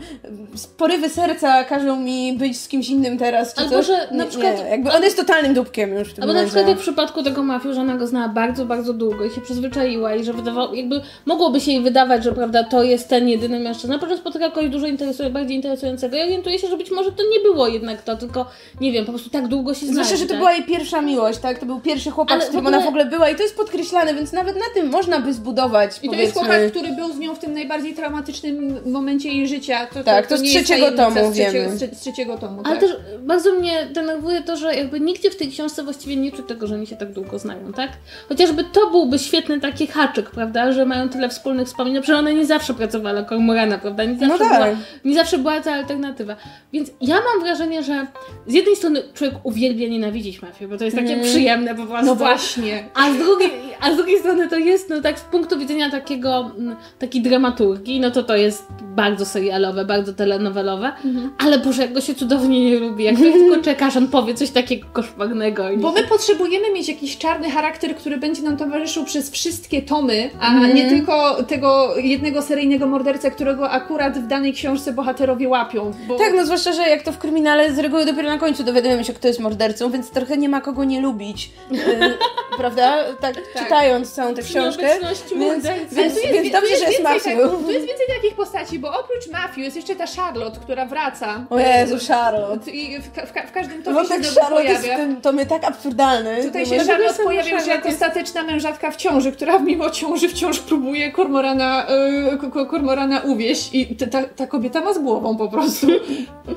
porywy 0.78 1.10
serca 1.10 1.64
każą 1.64 2.00
mi 2.00 2.34
być 2.34 2.58
z 2.60 2.68
kimś 2.68 2.90
innym 2.90 3.18
teraz, 3.18 3.54
czy 3.54 3.62
Albo, 3.62 3.76
coś. 3.76 3.86
że 3.88 4.08
na 4.12 4.24
nie, 4.24 4.30
przykład- 4.30 4.58
Nie, 4.64 4.70
jakby 4.70 4.92
on 4.92 5.04
jest 5.04 5.18
totalnym 5.18 5.54
dupkiem 5.54 5.94
już 5.94 6.10
w 6.10 6.14
tym 6.14 6.24
Albo 6.24 6.34
na 6.34 6.40
momencie. 6.40 6.50
przykład 6.54 6.70
jak 6.70 6.78
w 6.78 6.82
przypadku 6.82 7.24
tego 7.24 7.44
mafiu, 7.44 7.74
że 7.74 7.82
ona 7.82 7.96
go 7.98 8.08
znała 8.08 8.30
bardzo, 8.30 8.66
bardzo 8.66 8.94
długo 8.94 9.26
i 9.26 9.30
się 9.32 9.42
przyzwyczaiła 9.42 10.16
i 10.16 10.24
że 10.24 10.34
wydawało, 10.34 10.74
jakby 10.76 11.02
mogłoby 11.26 11.60
się 11.62 11.72
jej 11.72 11.82
wydawać, 11.82 12.24
że 12.24 12.32
prawda, 12.32 12.64
to 12.64 12.84
jest 12.84 13.10
ten 13.12 13.30
jedyny 13.30 13.60
mężczyzna, 13.60 14.00
potem 14.00 14.18
spotyka 14.18 14.50
kogoś 14.50 14.70
dużo 14.70 14.88
interesuje, 14.88 15.30
bardziej 15.30 15.56
interesującego 15.56 16.18
i 16.18 16.22
orientuje 16.22 16.60
się, 16.60 16.68
że 16.68 16.78
być 16.78 16.92
może 16.92 17.12
to 17.12 17.24
nie 17.24 17.40
było 17.40 17.68
jednak 17.68 18.02
to, 18.02 18.18
tylko 18.18 18.46
nie 18.82 18.92
wiem, 18.92 19.06
po 19.06 19.12
prostu 19.12 19.30
tak 19.30 19.48
długo 19.48 19.74
się 19.74 19.80
znali. 19.80 19.94
Zwłaszcza, 19.94 20.16
że 20.16 20.24
to 20.24 20.30
tak? 20.30 20.38
była 20.38 20.54
jej 20.54 20.64
pierwsza 20.64 21.02
miłość, 21.02 21.40
tak? 21.40 21.60
To 21.60 21.66
był 21.66 21.80
pierwszy 21.80 22.12
chłopak, 22.12 22.34
Ale 22.34 22.42
z 22.42 22.48
którym 22.48 22.64
w 22.64 22.68
ogóle- 22.68 22.78
ona 22.78 22.86
w 22.86 22.90
ogóle 22.90 23.06
była 23.06 23.30
i 23.30 23.36
to 23.36 23.44
jest 23.44 23.56
podkreślane, 23.58 24.14
więc 24.14 24.32
nawet 24.34 24.56
na 24.56 24.66
tym 24.74 24.90
można 24.90 25.20
by 25.20 25.34
zbudować, 25.34 25.92
I 26.04 26.10
to 26.10 26.16
jest 26.16 26.34
chłopak, 26.34 26.72
który 26.72 26.92
był 26.94 27.14
z 27.14 27.20
nią 27.20 27.36
w 27.36 27.40
tym 27.40 27.54
najbardziej 27.54 27.94
traumatycznym 27.94 28.78
momencie 28.92 29.30
jej 29.30 29.48
życia. 29.48 29.88
To, 29.94 30.04
Tak, 30.04 30.28
to 30.28 30.38
z 30.38 30.42
nie 30.42 30.52
jest 30.54 30.66
trzeciego 30.66 30.92
tomu 30.98 31.12
z 31.12 31.34
trzeciego, 31.34 31.70
z, 31.78 31.80
z 31.98 32.00
trzeciego 32.00 32.38
tomu, 32.38 32.62
Ale 32.64 32.76
tak. 32.78 32.90
też 32.90 32.98
bardzo 33.20 33.54
mnie 33.54 33.86
denerwuje 33.94 34.42
to, 34.42 34.58
że 34.58 34.76
jakby 34.76 35.00
nigdzie 35.00 35.32
w 35.32 35.36
tej 35.36 35.48
książce 35.52 35.84
właściwie 35.84 36.16
nie 36.16 36.32
czuć 36.32 36.48
tego, 36.48 36.68
że 36.68 36.76
oni 36.76 36.88
się 36.88 36.96
tak 36.96 37.12
długo 37.14 37.40
znają, 37.40 37.74
tak? 37.74 37.90
Chociażby 38.30 38.64
to 38.64 38.90
byłby 38.90 39.20
świetny 39.20 39.60
taki 39.60 39.88
haczyk, 39.88 40.30
prawda? 40.30 40.72
Że 40.72 40.86
mają 40.86 41.10
tyle 41.10 41.30
wspólnych 41.30 41.68
wspomnień. 41.68 41.96
No 41.96 42.02
przecież 42.02 42.20
ona 42.20 42.32
nie 42.32 42.46
zawsze 42.46 42.74
pracowała 42.74 43.01
dla 43.10 43.24
Kormorana, 43.24 43.78
prawda? 43.78 44.04
Nie 44.04 44.18
zawsze, 44.20 44.28
No 44.44 44.50
tak. 44.50 44.64
była, 44.64 44.78
nie 45.06 45.16
zawsze 45.16 45.38
była 45.38 45.62
ta 45.62 45.72
alternatywa. 45.74 46.36
Więc 46.74 46.92
ja 47.02 47.16
mam 47.16 47.44
wrażenie, 47.44 47.84
że 47.84 48.08
z 48.48 48.54
jednej 48.54 48.76
strony 48.76 49.04
człowiek 49.14 49.36
uwielbia 49.44 49.88
nienawidzić 49.88 50.42
mafię, 50.42 50.68
bo 50.68 50.78
to 50.78 50.84
jest 50.86 50.98
takie 50.98 51.18
przyjemne 51.24 51.76
po 51.76 51.86
prostu. 51.86 52.06
No 52.06 52.16
właśnie. 52.16 52.84
A 52.96 53.12
z, 53.14 53.18
drugiej, 53.18 53.52
a 53.82 53.94
z 53.94 53.96
drugiej 53.98 54.20
strony 54.20 54.50
to 54.50 54.58
jest, 54.58 54.90
no 54.90 55.02
tak 55.02 55.20
z 55.20 55.22
punktu 55.22 55.60
widzenia 55.60 55.90
takiego, 55.90 56.52
mm, 56.58 56.76
takiej 57.00 57.22
dramaturgii, 57.22 58.00
no 58.00 58.12
to 58.12 58.24
to 58.24 58.36
jest 58.36 58.64
bardzo 58.96 59.26
serialowe, 59.26 59.86
bardzo 59.86 60.14
telenowelowe, 60.14 60.92
ale 61.38 61.60
Boże, 61.60 61.82
jak 61.82 61.94
go 61.94 62.02
się 62.02 62.16
cudownie 62.16 62.66
nie 62.72 62.80
lubi, 62.80 63.04
jak 63.04 63.16
tylko 63.18 63.62
czekasz, 63.64 63.98
on 63.98 64.08
powie 64.08 64.34
coś 64.34 64.50
takiego 64.50 64.88
koszmarnego. 64.94 65.64
Bo 65.78 65.92
my 65.92 66.04
potrzebujemy 66.04 66.74
mieć 66.74 66.88
jakiś 66.88 67.18
czarny 67.18 67.50
charakter, 67.52 67.96
który 67.96 68.18
będzie 68.18 68.42
nam 68.42 68.58
towarzyszył 68.58 69.04
przez 69.06 69.32
wszystkie 69.32 69.82
tomy, 69.82 70.30
a 70.40 70.48
Mhm. 70.54 70.76
nie 70.76 70.90
tylko 70.90 71.44
tego 71.44 71.96
jednego 71.98 72.42
seryjnego 72.42 72.88
mordercę, 72.92 73.32
którego 73.32 73.70
akurat 73.70 74.18
w 74.20 74.28
danej 74.28 74.54
książce 74.54 74.94
bohaterowie 74.94 75.50
łapią. 75.50 75.94
Bo... 76.08 76.18
Tak, 76.18 76.34
no 76.36 76.46
zwłaszcza, 76.46 76.72
że 76.74 76.82
jak 76.90 77.02
to 77.04 77.12
w 77.12 77.18
kryminale 77.18 77.74
z 77.74 77.80
reguły 77.80 78.06
dopiero 78.06 78.30
na 78.30 78.38
końcu 78.38 78.64
dowiadujemy 78.64 79.04
się, 79.04 79.14
kto 79.14 79.28
jest 79.28 79.40
mordercą, 79.40 79.92
więc 79.92 80.10
trochę 80.10 80.38
nie 80.38 80.50
ma 80.50 80.62
kogo 80.62 80.84
nie 80.84 81.02
lubić. 81.02 81.52
Yy, 81.72 81.82
prawda? 82.58 82.98
Tak, 83.22 83.36
czytając 83.58 84.12
całą 84.14 84.34
tę 84.34 84.42
książkę. 84.42 84.84
Więc, 85.36 85.64
więc, 85.94 86.16
jest, 86.16 86.34
więc 86.34 86.52
dobrze, 86.52 86.70
jest 86.70 86.84
że 86.84 86.90
jest 86.92 87.04
Matthew. 87.04 87.24
tak, 87.24 87.34
Tu 87.36 87.72
jest 87.72 87.88
więcej 87.88 88.08
takich 88.16 88.36
postaci, 88.36 88.80
bo 88.80 88.88
oprócz 89.00 89.32
Matthew 89.32 89.58
jest 89.58 89.76
jeszcze 89.76 89.96
ta 89.96 90.06
Charlotte, 90.18 90.60
która 90.60 90.86
wraca. 90.86 91.46
O 91.50 91.60
Jezu, 91.60 91.96
Charlotte. 92.08 92.72
I 92.72 93.00
w, 93.02 93.12
ka- 93.12 93.26
w, 93.26 93.32
ka- 93.34 93.48
w 93.48 93.52
każdym 93.52 93.84
tomie 93.84 93.96
Wątek 93.96 94.18
się 94.18 94.24
znowu 94.24 94.40
Charlotte 94.42 94.64
jest 94.70 94.82
w 94.82 94.84
pojawia. 94.84 95.04
tym 95.06 95.22
tomie 95.22 95.46
tak 95.46 95.64
absurdalny. 95.64 96.44
Tutaj 96.44 96.66
się 96.66 96.78
Charlotte 96.78 97.14
się 97.14 97.24
Charlotte 97.24 97.68
jako 97.68 97.92
statyczna 97.92 98.44
mężatka 98.44 98.92
w 98.92 98.96
ciąży, 98.96 99.32
która 99.32 99.60
mimo 99.60 99.90
ciąży 99.90 100.30
wciąż 100.30 100.60
próbuje 100.60 101.12
kormorana, 101.12 101.86
e, 101.88 102.38
ko- 102.82 102.88
kormorana 102.88 103.20
uwieść 103.20 103.70
i 103.74 103.96
ta, 103.96 104.08
ta, 104.08 104.24
ta 104.24 104.48
kobieta 104.48 104.82
ma 104.82 104.94
z 104.94 105.00
głową 105.00 105.38
po 105.38 105.48
prostu. 105.48 105.88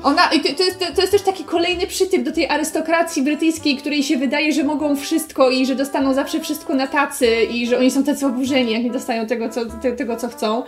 Ona, 0.03 0.21
i 0.33 0.39
to, 0.39 0.49
to, 0.57 0.63
jest, 0.63 0.79
to 0.95 1.01
jest 1.01 1.11
też 1.11 1.21
taki 1.21 1.43
kolejny 1.43 1.87
przytyk 1.87 2.23
do 2.23 2.31
tej 2.31 2.49
arystokracji 2.49 3.21
brytyjskiej, 3.23 3.77
której 3.77 4.03
się 4.03 4.17
wydaje, 4.17 4.53
że 4.53 4.63
mogą 4.63 4.95
wszystko 4.95 5.49
i 5.49 5.65
że 5.65 5.75
dostaną 5.75 6.13
zawsze 6.13 6.39
wszystko 6.39 6.73
na 6.73 6.87
tacy 6.87 7.27
i 7.43 7.67
że 7.67 7.77
oni 7.77 7.91
są 7.91 8.03
tacy 8.03 8.25
oburzeni, 8.25 8.71
jak 8.71 8.83
nie 8.83 8.91
dostają 8.91 9.27
tego, 9.27 9.49
co, 9.49 9.61
te, 9.65 9.91
tego, 9.91 10.15
co 10.15 10.27
chcą. 10.27 10.63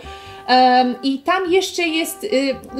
Um, 0.48 0.94
I 1.02 1.18
tam 1.18 1.52
jeszcze 1.52 1.82
jest, 1.82 2.24
y, 2.24 2.28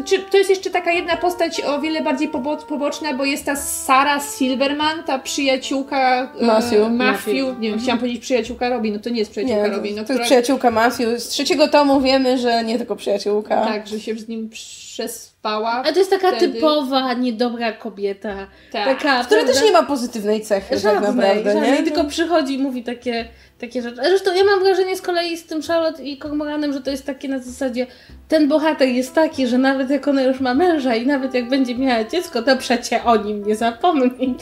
czy 0.04 0.18
to 0.18 0.36
jest 0.38 0.50
jeszcze 0.50 0.70
taka 0.70 0.92
jedna 0.92 1.16
postać 1.16 1.60
o 1.60 1.80
wiele 1.80 2.02
bardziej 2.02 2.28
pobo 2.28 2.56
poboczna, 2.56 3.14
bo 3.14 3.24
jest 3.24 3.44
ta 3.44 3.56
Sara 3.56 4.20
Silverman, 4.38 5.02
ta 5.04 5.18
przyjaciółka 5.18 6.32
y, 6.42 6.44
Matthew. 6.46 6.90
Matthew. 6.90 7.58
Nie 7.60 7.70
wiem, 7.70 7.78
chciałam 7.80 7.98
powiedzieć 7.98 8.22
przyjaciółka 8.22 8.68
Robin, 8.68 8.94
no 8.94 9.00
to 9.00 9.10
nie 9.10 9.18
jest 9.18 9.30
przyjaciółka 9.30 9.62
Nie, 9.68 9.74
Robin. 9.76 9.94
No, 9.96 9.98
to 10.02 10.04
która- 10.04 10.18
jest 10.18 10.26
przyjaciółka 10.26 10.70
Matthew. 10.70 11.20
Z 11.22 11.28
trzeciego 11.28 11.68
tomu 11.68 12.00
wiemy, 12.00 12.38
że 12.38 12.64
nie 12.64 12.78
tylko 12.78 12.96
przyjaciółka. 12.96 13.64
Tak, 13.64 13.86
że 13.86 14.00
się 14.00 14.14
z 14.14 14.28
nim 14.28 14.48
przespała. 14.50 15.70
A 15.70 15.92
to 15.92 15.98
jest 15.98 16.10
taka 16.10 16.32
wtedy. 16.32 16.54
typowa, 16.54 17.12
niedobra 17.14 17.72
kobieta. 17.72 18.34
Tak. 18.72 18.84
Taka, 18.84 18.94
Która 19.24 19.24
prawda? 19.24 19.52
też 19.52 19.62
nie 19.62 19.72
ma 19.72 19.82
pozytywnej 19.82 20.40
cechy 20.40 20.70
tak 20.70 20.78
Żadnej, 20.78 21.14
naprawdę, 21.14 21.52
żadnej, 21.52 21.72
nie? 21.72 21.82
tylko 21.82 22.04
przychodzi 22.04 22.54
i 22.54 22.58
mówi 22.58 22.82
takie, 22.84 23.28
takie 23.60 23.82
rzeczy. 23.82 23.96
Zresztą 23.96 24.34
ja 24.34 24.44
mam 24.44 24.60
wrażenie 24.60 24.96
z 24.96 25.02
kolei 25.02 25.36
z 25.36 25.46
tym 25.46 25.62
Charlotte 25.62 26.02
i 26.02 26.18
Cormoranem, 26.18 26.72
że 26.72 26.80
to 26.80 26.90
jest 26.90 27.06
takie 27.06 27.28
na 27.28 27.38
zasadzie 27.38 27.86
ten 28.28 28.48
bohater 28.48 28.88
jest 28.88 29.14
taki, 29.14 29.46
że 29.46 29.58
nawet 29.58 29.90
jak 29.90 30.08
ona 30.08 30.22
już 30.22 30.40
ma 30.40 30.54
męża 30.54 30.94
i 30.94 31.06
nawet 31.06 31.34
jak 31.34 31.48
będzie 31.48 31.74
miała 31.74 32.04
dziecko, 32.04 32.42
to 32.42 32.56
przecie 32.56 33.04
o 33.04 33.16
nim 33.16 33.46
nie 33.46 33.56
zapomni. 33.56 34.34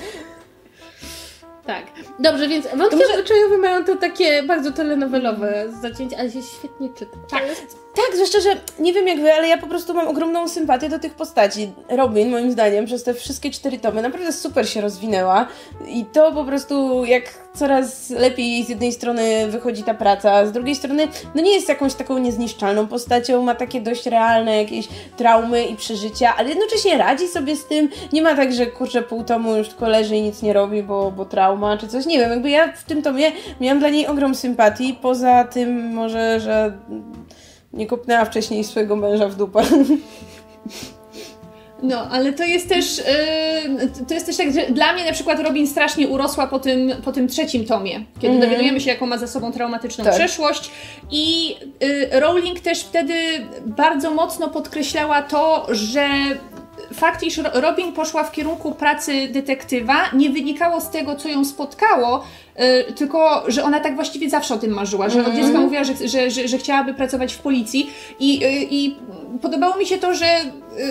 Tak. 1.67 1.85
Dobrze, 2.19 2.49
więc 2.49 2.67
wątki 2.77 2.97
może- 2.97 3.15
obyczajowe 3.15 3.59
mają 3.59 3.85
to 3.85 3.97
takie 3.97 4.43
bardzo 4.43 4.73
telenowelowe 4.73 5.65
zacięcie, 5.83 6.19
ale 6.19 6.31
się 6.31 6.43
świetnie 6.43 6.89
czyta. 6.99 7.17
Tak. 7.31 7.43
Tak, 7.97 8.15
zwłaszcza, 8.15 8.41
że 8.41 8.57
nie 8.79 8.93
wiem 8.93 9.09
jak 9.09 9.21
wy, 9.21 9.33
ale 9.33 9.49
ja 9.49 9.59
po 9.59 9.67
prostu 9.67 9.95
mam 9.95 10.09
ogromną 10.09 10.49
sympatię 10.49 10.89
do 10.89 10.99
tych 10.99 11.15
postaci. 11.15 11.73
Robin, 11.89 12.31
moim 12.31 12.53
zdaniem, 12.53 12.87
przez 12.87 13.05
te 13.05 13.15
wszystkie 13.15 13.51
cztery 13.51 13.79
tomy 13.79 14.03
naprawdę 14.03 14.33
super 14.33 14.69
się 14.69 14.81
rozwinęła 14.81 15.47
i 15.89 16.05
to 16.05 16.33
po 16.33 16.45
prostu 16.45 17.05
jak 17.05 17.25
coraz 17.55 18.11
lepiej 18.11 18.65
z 18.65 18.69
jednej 18.69 18.93
strony 18.93 19.47
wychodzi 19.49 19.83
ta 19.83 19.95
praca, 19.95 20.33
a 20.33 20.47
z 20.47 20.53
drugiej 20.53 20.75
strony 20.75 21.09
no 21.35 21.43
nie 21.43 21.55
jest 21.55 21.69
jakąś 21.69 21.95
taką 21.95 22.19
niezniszczalną 22.19 22.87
postacią, 22.87 23.43
ma 23.43 23.55
takie 23.55 23.81
dość 23.81 24.07
realne 24.07 24.57
jakieś 24.57 24.89
traumy 25.17 25.65
i 25.65 25.77
przeżycia, 25.77 26.37
ale 26.37 26.49
jednocześnie 26.49 26.99
radzi 26.99 27.29
sobie 27.29 27.57
z 27.57 27.67
tym. 27.67 27.89
Nie 28.13 28.23
ma 28.23 28.35
tak, 28.35 28.53
że 28.53 28.67
kurczę 28.67 29.03
pół 29.03 29.25
tomu 29.25 29.57
już 29.57 29.69
tylko 29.69 29.89
leży 29.89 30.17
i 30.17 30.23
nic 30.23 30.43
nie 30.43 30.53
robi, 30.53 30.83
bo, 30.83 31.11
bo 31.11 31.25
trauma 31.25 31.77
czy 31.77 31.89
coś. 31.89 32.07
Nie 32.07 32.19
wiem, 32.19 32.31
jakby 32.31 32.51
ja 32.51 32.73
w 32.73 32.85
tym 32.85 33.03
tomie 33.03 33.33
miałam 33.61 33.79
dla 33.79 33.89
niej 33.89 34.07
ogrom 34.07 34.35
sympatii, 34.35 34.99
poza 35.03 35.45
tym 35.45 35.95
może, 35.95 36.41
że 36.41 36.79
nie 37.77 37.87
kopnęła 37.87 38.25
wcześniej 38.25 38.65
swojego 38.65 38.97
męża 38.97 39.29
w 39.29 39.35
dupę. 39.37 39.63
No, 41.83 42.09
ale 42.11 42.33
to 42.33 42.45
jest 42.45 42.69
też, 42.69 42.99
yy, 42.99 44.05
to 44.09 44.15
jest 44.15 44.27
też 44.27 44.37
tak, 44.37 44.53
że 44.53 44.67
dla 44.73 44.93
mnie 44.93 45.05
na 45.05 45.13
przykład 45.13 45.41
Robin 45.41 45.67
strasznie 45.67 46.09
urosła 46.09 46.47
po 46.47 46.59
tym, 46.59 46.93
po 47.05 47.13
tym 47.13 47.29
trzecim 47.29 47.65
tomie, 47.65 47.93
kiedy 48.21 48.35
Mhm. 48.35 48.41
dowiadujemy 48.51 48.81
się, 48.81 48.91
jaką 48.91 49.07
ma 49.07 49.19
za 49.19 49.27
sobą 49.27 49.53
traumatyczną 49.53 50.05
Tak. 50.05 50.15
przeszłość 50.15 50.71
i 51.11 51.49
yy, 51.81 52.21
Rowling 52.21 52.61
też 52.61 52.81
wtedy 52.81 53.15
bardzo 53.67 54.11
mocno 54.11 54.49
podkreślała 54.49 55.23
to, 55.23 55.67
że 55.71 56.09
fakt, 56.95 57.23
iż 57.23 57.39
Ro- 57.39 57.51
Robin 57.61 57.93
poszła 57.93 58.25
w 58.25 58.33
kierunku 58.33 58.73
pracy 58.75 59.29
detektywa, 59.29 59.97
nie 60.15 60.31
wynikało 60.31 60.81
z 60.81 60.91
tego, 60.91 61.17
co 61.17 61.29
ją 61.29 61.45
spotkało, 61.45 62.25
tylko, 62.97 63.45
że 63.49 63.65
ona 63.65 63.81
tak 63.81 63.95
właściwie 63.95 64.31
zawsze 64.31 64.55
o 64.55 64.59
tym 64.59 64.71
marzyła, 64.71 65.09
że 65.09 65.21
od 65.21 65.27
Mhm. 65.27 65.45
dziecka 65.47 65.61
mówiła, 65.61 65.85
że, 65.85 65.93
że, 66.09 66.31
że, 66.31 66.49
że 66.49 66.59
chciałaby 66.59 66.95
pracować 66.95 67.33
w 67.35 67.39
policji 67.39 67.91
i, 68.21 68.39
yy, 68.39 68.51
i 68.71 68.97
podobało 69.43 69.77
mi 69.77 69.87
się 69.87 69.99
to, 69.99 70.15
że 70.15 70.27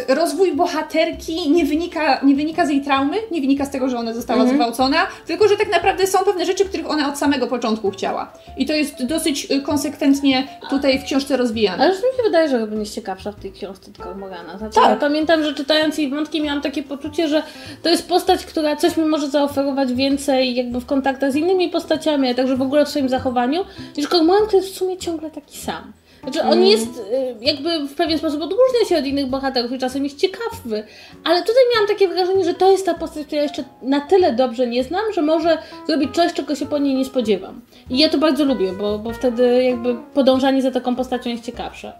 yy, 0.07 0.15
rozwój 0.15 0.51
bohaterki 0.55 1.51
nie 1.51 1.65
wynika, 1.65 2.19
nie 2.23 2.35
wynika 2.35 2.65
z 2.65 2.69
jej 2.69 2.81
traumy, 2.81 3.17
nie 3.31 3.41
wynika 3.41 3.65
z 3.65 3.69
tego, 3.71 3.89
że 3.89 3.97
ona 3.97 4.13
została 4.13 4.39
Mhm. 4.41 4.57
zgwałcona, 4.57 4.97
tylko, 5.27 5.47
że 5.47 5.57
tak 5.57 5.71
naprawdę 5.71 6.07
są 6.07 6.19
pewne 6.19 6.45
rzeczy, 6.45 6.65
których 6.65 6.89
ona 6.91 7.09
od 7.09 7.17
samego 7.17 7.47
początku 7.47 7.91
chciała. 7.91 8.33
I 8.57 8.65
to 8.65 8.73
jest 8.73 9.05
dosyć 9.05 9.47
konsekwentnie 9.63 10.47
tutaj 10.69 10.99
w 10.99 11.03
książce 11.03 11.37
rozwijane. 11.37 11.83
Ale 11.83 11.93
już 11.93 11.97
mi 12.03 12.17
się 12.17 12.23
wydaje, 12.23 12.49
że 12.49 12.57
Robin 12.59 12.79
jest 12.79 12.95
ciekawsza 12.95 13.31
w 13.31 13.35
tej 13.35 13.51
książce 13.51 13.91
od 13.91 13.97
Cormorana. 14.05 14.57
Znaczy, 14.57 14.75
Tak. 14.75 14.89
ja 14.89 14.95
pamiętam, 14.95 15.43
że 15.43 15.53
czytając 15.53 15.97
jej 15.97 16.09
wątki 16.09 16.41
miałam 16.41 16.61
takie 16.61 16.83
poczucie, 16.83 17.27
że 17.27 17.43
to 17.83 17.89
jest 17.89 18.07
postać, 18.09 18.45
która 18.45 18.75
coś 18.75 18.97
mi 18.97 19.05
może 19.05 19.29
zaoferować 19.29 19.93
więcej 19.93 20.55
jakby 20.55 20.79
w 20.79 20.85
kontaktach 20.85 21.31
z 21.31 21.35
innymi 21.35 21.54
postaciami, 21.71 22.29
a 22.29 22.33
także 22.33 22.55
w 22.57 22.61
ogóle 22.61 22.85
w 22.85 22.89
swoim 22.89 23.09
zachowaniu, 23.09 23.65
niż 23.97 24.07
Cormoran, 24.07 24.47
który 24.47 24.57
jest 24.63 24.73
w 24.75 24.77
sumie 24.77 24.97
ciągle 24.97 25.31
taki 25.31 25.57
sam. 25.57 25.93
Znaczy 26.23 26.41
on 26.41 26.53
Mm. 26.53 26.65
jest 26.65 26.97
y, 26.97 27.35
jakby 27.41 27.79
w 27.87 27.95
pewien 27.95 28.17
sposób 28.17 28.41
odróżnia 28.41 28.85
się 28.89 28.97
od 28.97 29.05
innych 29.05 29.27
bohaterów 29.27 29.71
i 29.71 29.77
czasem 29.79 30.03
jest 30.03 30.17
ciekawy, 30.19 30.83
ale 31.23 31.39
tutaj 31.39 31.63
miałam 31.73 31.87
takie 31.87 32.07
wrażenie, 32.07 32.45
że 32.45 32.53
to 32.53 32.71
jest 32.71 32.85
ta 32.85 32.93
postać, 32.93 33.25
której 33.25 33.37
ja 33.37 33.43
jeszcze 33.43 33.63
na 33.81 34.01
tyle 34.01 34.33
dobrze 34.33 34.67
nie 34.67 34.83
znam, 34.83 35.01
że 35.13 35.21
może 35.21 35.57
zrobić 35.87 36.15
coś, 36.15 36.33
czego 36.33 36.55
się 36.55 36.65
po 36.65 36.77
niej 36.77 36.95
nie 36.95 37.05
spodziewam. 37.05 37.61
I 37.89 37.97
ja 37.97 38.09
to 38.09 38.17
bardzo 38.17 38.45
lubię, 38.45 38.73
bo, 38.73 38.99
bo 38.99 39.13
wtedy 39.13 39.63
jakby 39.63 39.95
podążanie 40.13 40.61
za 40.61 40.71
taką 40.71 40.95
postacią 40.95 41.29
jest 41.29 41.43
ciekawsze. 41.45 41.93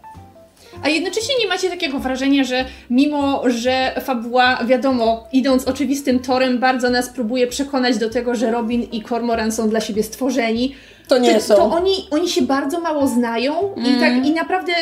A 0.84 0.90
jednocześnie 0.90 1.36
nie 1.40 1.48
macie 1.48 1.70
takiego 1.70 2.00
wrażenia, 2.00 2.44
że 2.44 2.66
mimo, 2.90 3.44
że 3.50 4.02
fabuła, 4.04 4.60
wiadomo, 4.66 5.28
idąc 5.34 5.68
oczywistym 5.68 6.20
torem, 6.20 6.60
bardzo 6.60 6.90
nas 6.90 7.10
próbuje 7.10 7.48
przekonać 7.48 7.98
do 7.98 8.10
tego, 8.10 8.36
że 8.36 8.52
Robin 8.52 8.84
i 8.92 9.02
Cormoran 9.04 9.52
są 9.52 9.70
dla 9.70 9.82
siebie 9.82 10.04
stworzeni, 10.04 10.76
To 11.08 11.18
nie 11.18 11.34
to, 11.34 11.42
są. 11.42 11.56
to 11.56 11.64
oni, 11.72 11.94
oni 12.12 12.30
się 12.30 12.42
bardzo 12.42 12.80
mało 12.80 13.08
znają 13.08 13.54
i 13.78 14.00
tak 14.00 14.26
i 14.26 14.32
naprawdę 14.32 14.74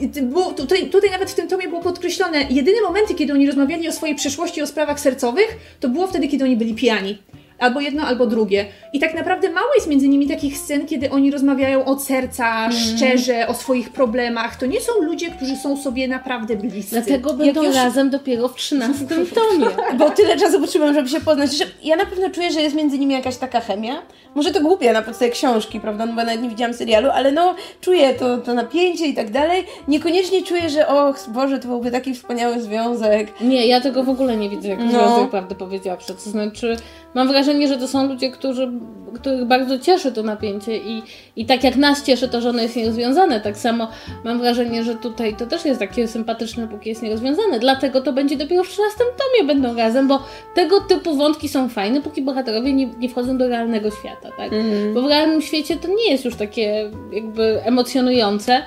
y, 0.00 0.18
y, 0.18 0.22
było, 0.22 0.52
tutaj, 0.52 0.90
tutaj 0.90 1.10
nawet 1.10 1.30
w 1.30 1.34
tym 1.34 1.48
tomie 1.48 1.68
było 1.68 1.80
podkreślone, 1.82 2.38
jedyne 2.50 2.80
momenty, 2.80 3.14
kiedy 3.14 3.32
oni 3.32 3.46
rozmawiali 3.46 3.88
o 3.88 3.92
swojej 3.92 4.14
przeszłości, 4.16 4.62
o 4.62 4.66
sprawach 4.66 5.00
sercowych, 5.00 5.56
to 5.80 5.88
było 5.88 6.06
wtedy, 6.06 6.28
kiedy 6.28 6.44
oni 6.44 6.56
byli 6.56 6.74
pijani. 6.74 7.18
Albo 7.58 7.80
jedno, 7.80 8.02
albo 8.02 8.26
drugie. 8.26 8.66
I 8.92 9.00
tak 9.00 9.14
naprawdę 9.14 9.50
mało 9.50 9.66
jest 9.74 9.86
między 9.88 10.08
nimi 10.08 10.26
takich 10.28 10.58
scen, 10.58 10.86
kiedy 10.86 11.10
oni 11.10 11.30
rozmawiają 11.30 11.84
od 11.84 12.02
serca, 12.02 12.68
szczerze, 12.72 13.48
o 13.48 13.54
swoich 13.54 13.90
problemach. 13.90 14.56
To 14.56 14.66
nie 14.66 14.80
są 14.80 14.92
ludzie, 15.02 15.30
którzy 15.30 15.56
są 15.56 15.76
sobie 15.76 16.08
naprawdę 16.08 16.56
bliscy. 16.56 16.90
Dlatego 16.90 17.28
Jak 17.30 17.38
będą 17.38 17.62
już- 17.62 17.74
razem 17.76 18.10
dopiero 18.10 18.48
w 18.48 18.54
13 18.54 19.06
tomie. 19.34 19.66
Bo 19.98 20.10
tyle 20.10 20.36
czasu 20.36 20.60
potrzebują, 20.60 20.94
żeby 20.94 21.08
się 21.08 21.20
poznać, 21.20 21.50
ja 21.84 21.96
na 21.96 22.06
pewno 22.06 22.30
czuję, 22.30 22.52
że 22.52 22.62
jest 22.62 22.76
między 22.76 22.98
nimi 22.98 23.14
jakaś 23.14 23.36
taka 23.36 23.60
chemia. 23.60 24.02
Może 24.34 24.50
to 24.52 24.60
głupie 24.60 24.92
na 24.92 25.02
podstawie 25.02 25.30
książki, 25.30 25.80
prawda, 25.80 26.06
no 26.06 26.12
bo 26.12 26.24
nawet 26.24 26.42
nie 26.42 26.48
widziałam 26.48 26.74
serialu, 26.74 27.10
ale 27.10 27.32
no 27.32 27.54
czuję 27.80 28.14
to, 28.14 28.38
to 28.38 28.54
napięcie 28.54 29.06
i 29.06 29.14
tak 29.14 29.30
dalej. 29.30 29.64
Niekoniecznie 29.88 30.42
czuję, 30.42 30.70
że 30.70 30.88
och 30.88 31.16
Boże, 31.28 31.58
to 31.58 31.68
byłby 31.68 31.90
taki 31.90 32.14
wspaniały 32.14 32.60
związek. 32.60 33.40
Nie, 33.40 33.66
ja 33.66 33.80
tego 33.80 34.04
w 34.04 34.08
ogóle 34.08 34.36
nie 34.36 34.50
widzę 34.50 34.68
jako 34.68 34.82
No. 34.84 34.90
związek, 34.90 35.30
prawdę 35.30 35.54
powiedziawszy. 35.54 36.14
To 36.14 36.30
znaczy, 36.30 36.76
mam 37.14 37.28
wrażenie, 37.28 37.68
że 37.68 37.76
to 37.76 37.88
są 37.88 38.08
ludzie, 38.08 38.30
którzy, 38.30 38.72
których 39.14 39.44
bardzo 39.44 39.78
cieszy 39.78 40.12
to 40.12 40.22
napięcie 40.22 40.76
i, 40.76 41.02
i 41.36 41.46
tak 41.46 41.64
jak 41.64 41.76
nas 41.76 42.04
cieszy 42.04 42.28
to, 42.28 42.40
że 42.40 42.50
ono 42.50 42.62
jest 42.62 42.76
nierozwiązane, 42.76 43.40
tak 43.40 43.56
samo 43.56 43.88
mam 44.24 44.38
wrażenie, 44.38 44.84
że 44.84 44.94
tutaj 44.94 45.36
to 45.36 45.46
też 45.46 45.64
jest 45.64 45.80
takie 45.80 46.08
sympatyczne, 46.08 46.68
póki 46.68 46.88
jest 46.88 47.02
nierozwiązane. 47.02 47.58
Dlatego 47.58 48.00
to 48.00 48.12
będzie 48.12 48.36
dopiero 48.36 48.64
w 48.64 48.68
13 48.68 48.98
tomie 48.98 49.46
będą 49.54 49.76
razem, 49.76 50.08
bo 50.08 50.22
tego 50.54 50.80
typu 50.80 51.16
wątki 51.16 51.48
są 51.48 51.68
fajne, 51.68 52.00
póki 52.00 52.22
bohaterowie 52.22 52.72
nie, 52.72 52.86
nie 52.86 53.08
wchodzą 53.08 53.38
do 53.38 53.48
realnego 53.48 53.90
świata, 53.90 54.28
tak? 54.36 54.50
Bo 54.94 55.02
w 55.02 55.06
realnym 55.06 55.42
świecie 55.42 55.76
to 55.76 55.88
nie 55.88 56.10
jest 56.10 56.24
już 56.24 56.36
takie 56.36 56.90
jakby 57.12 57.62
emocjonujące, 57.64 58.62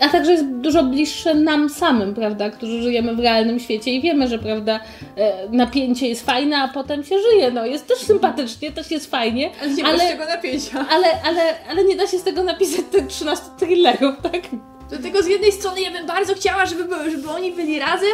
a 0.00 0.08
także 0.08 0.32
jest 0.32 0.46
dużo 0.46 0.82
bliższe 0.82 1.34
nam 1.34 1.68
samym, 1.70 2.14
prawda, 2.14 2.50
którzy 2.50 2.82
żyjemy 2.82 3.14
w 3.14 3.18
realnym 3.20 3.60
świecie 3.60 3.90
i 3.90 4.00
wiemy, 4.00 4.28
że 4.28 4.38
prawda, 4.38 4.80
e, 5.16 5.32
napięcie 5.50 6.08
jest 6.08 6.26
fajne, 6.26 6.58
a 6.58 6.68
potem 6.68 7.04
się 7.04 7.16
żyje. 7.30 7.50
No, 7.50 7.66
jest 7.66 7.86
też 7.88 7.98
sympatycznie, 7.98 8.72
też 8.72 8.90
jest 8.90 9.10
fajnie, 9.10 9.50
Ale 9.62 9.70
nie 9.74 9.84
ale- 9.86 10.08
tego 10.10 10.24
napięcia. 10.26 10.86
ale, 10.90 11.06
ale, 11.24 11.40
ale 11.70 11.84
nie 11.84 11.96
da 11.96 12.06
się 12.06 12.18
z 12.18 12.22
tego 12.22 12.42
napisać 12.42 12.80
tych 12.92 13.06
13 13.06 13.44
thrillerów, 13.58 14.14
tak? 14.22 14.42
Dlatego 14.88 15.22
z 15.22 15.26
jednej 15.26 15.52
strony 15.52 15.80
ja 15.80 15.90
bym 15.90 16.06
bardzo 16.06 16.34
chciała, 16.34 16.66
żeby, 16.66 16.84
żeby 17.10 17.30
oni 17.30 17.52
byli 17.52 17.78
razem, 17.78 18.08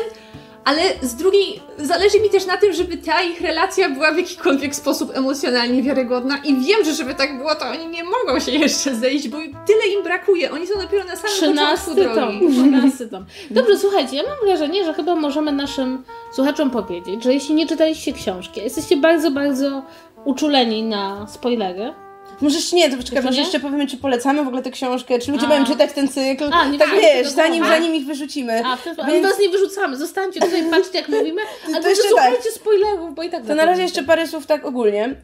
ale 0.68 0.82
z 1.02 1.14
drugiej 1.14 1.60
zależy 1.78 2.20
mi 2.20 2.30
też 2.30 2.46
na 2.46 2.56
tym, 2.56 2.72
żeby 2.72 2.96
ta 2.96 3.22
ich 3.22 3.40
relacja 3.40 3.90
była 3.90 4.12
w 4.12 4.16
jakikolwiek 4.16 4.74
sposób 4.74 5.16
emocjonalnie 5.16 5.82
wiarygodna 5.82 6.38
i 6.44 6.54
wiem, 6.54 6.84
że 6.84 6.94
żeby 6.94 7.14
tak 7.14 7.38
było, 7.38 7.54
to 7.54 7.66
oni 7.66 7.86
nie 7.86 8.04
mogą 8.04 8.40
się 8.40 8.52
jeszcze 8.52 8.94
zejść, 8.94 9.28
bo 9.28 9.38
tyle 9.38 9.94
im 9.96 10.02
brakuje. 10.02 10.52
Oni 10.52 10.66
są 10.66 10.80
dopiero 10.80 11.04
na 11.04 11.16
samym 11.16 11.36
13 11.36 11.86
początku 11.86 12.14
drogi. 12.14 12.40
tom. 12.40 12.52
13 12.52 13.06
tom. 13.06 13.24
Dobrze, 13.50 13.78
słuchajcie, 13.78 14.16
ja 14.16 14.22
mam 14.22 14.48
wrażenie, 14.48 14.84
że 14.84 14.94
chyba 14.94 15.14
możemy 15.14 15.52
naszym 15.52 16.04
słuchaczom 16.32 16.70
powiedzieć, 16.70 17.24
że 17.24 17.34
jeśli 17.34 17.54
nie 17.54 17.66
czytaliście 17.66 18.12
książki, 18.12 18.60
jesteście 18.60 18.96
bardzo, 18.96 19.30
bardzo 19.30 19.82
uczuleni 20.24 20.82
na 20.82 21.26
spoilery. 21.28 21.94
Może 22.40 22.56
jeszcze 22.56 22.76
nie, 22.76 22.90
to 22.90 22.96
poczekaj, 22.96 23.16
Jeszcze 23.16 23.30
może 23.30 23.40
jeszcze 23.40 23.60
powiemy, 23.60 23.86
czy 23.86 23.96
polecamy 23.96 24.44
w 24.44 24.46
ogóle 24.46 24.62
tę 24.62 24.70
książkę, 24.70 25.18
czy 25.18 25.32
ludzie 25.32 25.46
A. 25.46 25.48
mają 25.48 25.64
czytać 25.64 25.92
ten 25.92 26.08
cykl. 26.08 26.50
A, 26.52 26.68
nie 26.68 26.78
tak 26.78 26.90
tak, 26.90 27.00
wiesz, 27.00 27.28
zanim, 27.28 27.64
zanim 27.64 27.94
ich 27.94 28.06
wyrzucimy. 28.06 28.62
A, 28.66 28.76
sposób. 28.76 29.06
Więc- 29.06 29.22
My 29.22 29.30
was 29.30 29.40
nie 29.40 29.48
wyrzucamy, 29.48 29.96
zostańcie 29.96 30.40
tutaj, 30.40 30.62
patrzcie 30.70 30.98
jak 30.98 31.08
mówimy, 31.08 31.42
albo 31.74 31.88
jeszcze 31.88 32.08
słuchajcie 32.08 32.50
spoilerów, 32.50 33.14
bo 33.14 33.22
i 33.22 33.30
tak 33.30 33.46
To 33.46 33.54
na 33.54 33.64
razie 33.64 33.82
jeszcze 33.82 34.02
parę 34.02 34.26
słów 34.26 34.46
tak 34.46 34.66
ogólnie. 34.66 35.14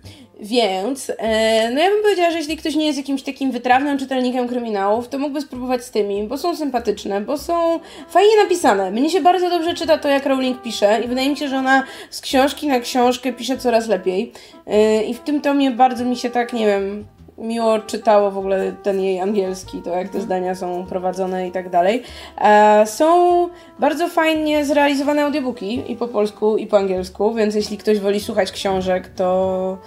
Więc, 0.41 1.13
e, 1.19 1.71
no 1.71 1.81
ja 1.81 1.91
bym 1.91 2.03
powiedziała, 2.03 2.31
że 2.31 2.39
jeśli 2.39 2.57
ktoś 2.57 2.75
nie 2.75 2.87
jest 2.87 2.99
jakimś 2.99 3.23
takim 3.23 3.51
wytrawnym 3.51 3.99
czytelnikiem 3.99 4.49
kryminałów, 4.49 5.09
to 5.09 5.19
mógłby 5.19 5.41
spróbować 5.41 5.85
z 5.85 5.91
tymi, 5.91 6.23
bo 6.23 6.39
są 6.39 6.57
sympatyczne, 6.57 7.21
bo 7.21 7.39
są 7.39 7.81
fajnie 8.09 8.37
napisane. 8.43 8.91
Mnie 8.91 9.11
się 9.11 9.21
bardzo 9.21 9.51
dobrze 9.51 9.75
czyta 9.75 9.99
to, 9.99 10.09
jak 10.09 10.27
Rowling 10.27 10.63
pisze 10.63 11.01
i 11.05 11.09
wydaje 11.09 11.31
mi 11.31 11.37
się, 11.37 11.49
że 11.49 11.57
ona 11.57 11.83
z 12.11 12.21
książki 12.21 12.67
na 12.67 12.81
książkę 12.81 13.33
pisze 13.33 13.59
coraz 13.59 13.89
lepiej. 13.89 14.33
E, 14.67 15.03
I 15.05 15.15
w 15.15 15.21
tym 15.21 15.41
tomie 15.41 15.71
bardzo 15.71 16.05
mi 16.05 16.17
się 16.17 16.31
tak, 16.31 16.53
nie 16.53 16.67
wiem, 16.67 17.04
miło 17.39 17.79
czytało 17.79 18.31
w 18.31 18.39
ogóle 18.39 18.73
ten 18.73 19.01
jej 19.01 19.21
angielski, 19.21 19.83
to 19.83 19.91
jak 19.91 20.09
te 20.09 20.21
zdania 20.21 20.55
są 20.55 20.87
prowadzone 20.87 21.49
i 21.49 21.53
tak 21.53 21.71
dalej. 21.71 22.03
E, 22.41 22.87
są 22.87 23.49
bardzo 23.79 24.09
fajnie 24.09 24.65
zrealizowane 24.65 25.25
audiobooki 25.25 25.93
i 25.93 25.97
po 25.97 26.09
polsku, 26.09 26.57
i 26.57 26.67
po 26.67 26.77
angielsku, 26.77 27.35
więc 27.35 27.55
jeśli 27.55 27.79
ktoś 27.79 27.99
woli 27.99 28.21
słuchać 28.21 28.53
książek, 28.53 29.09
to 29.09 29.79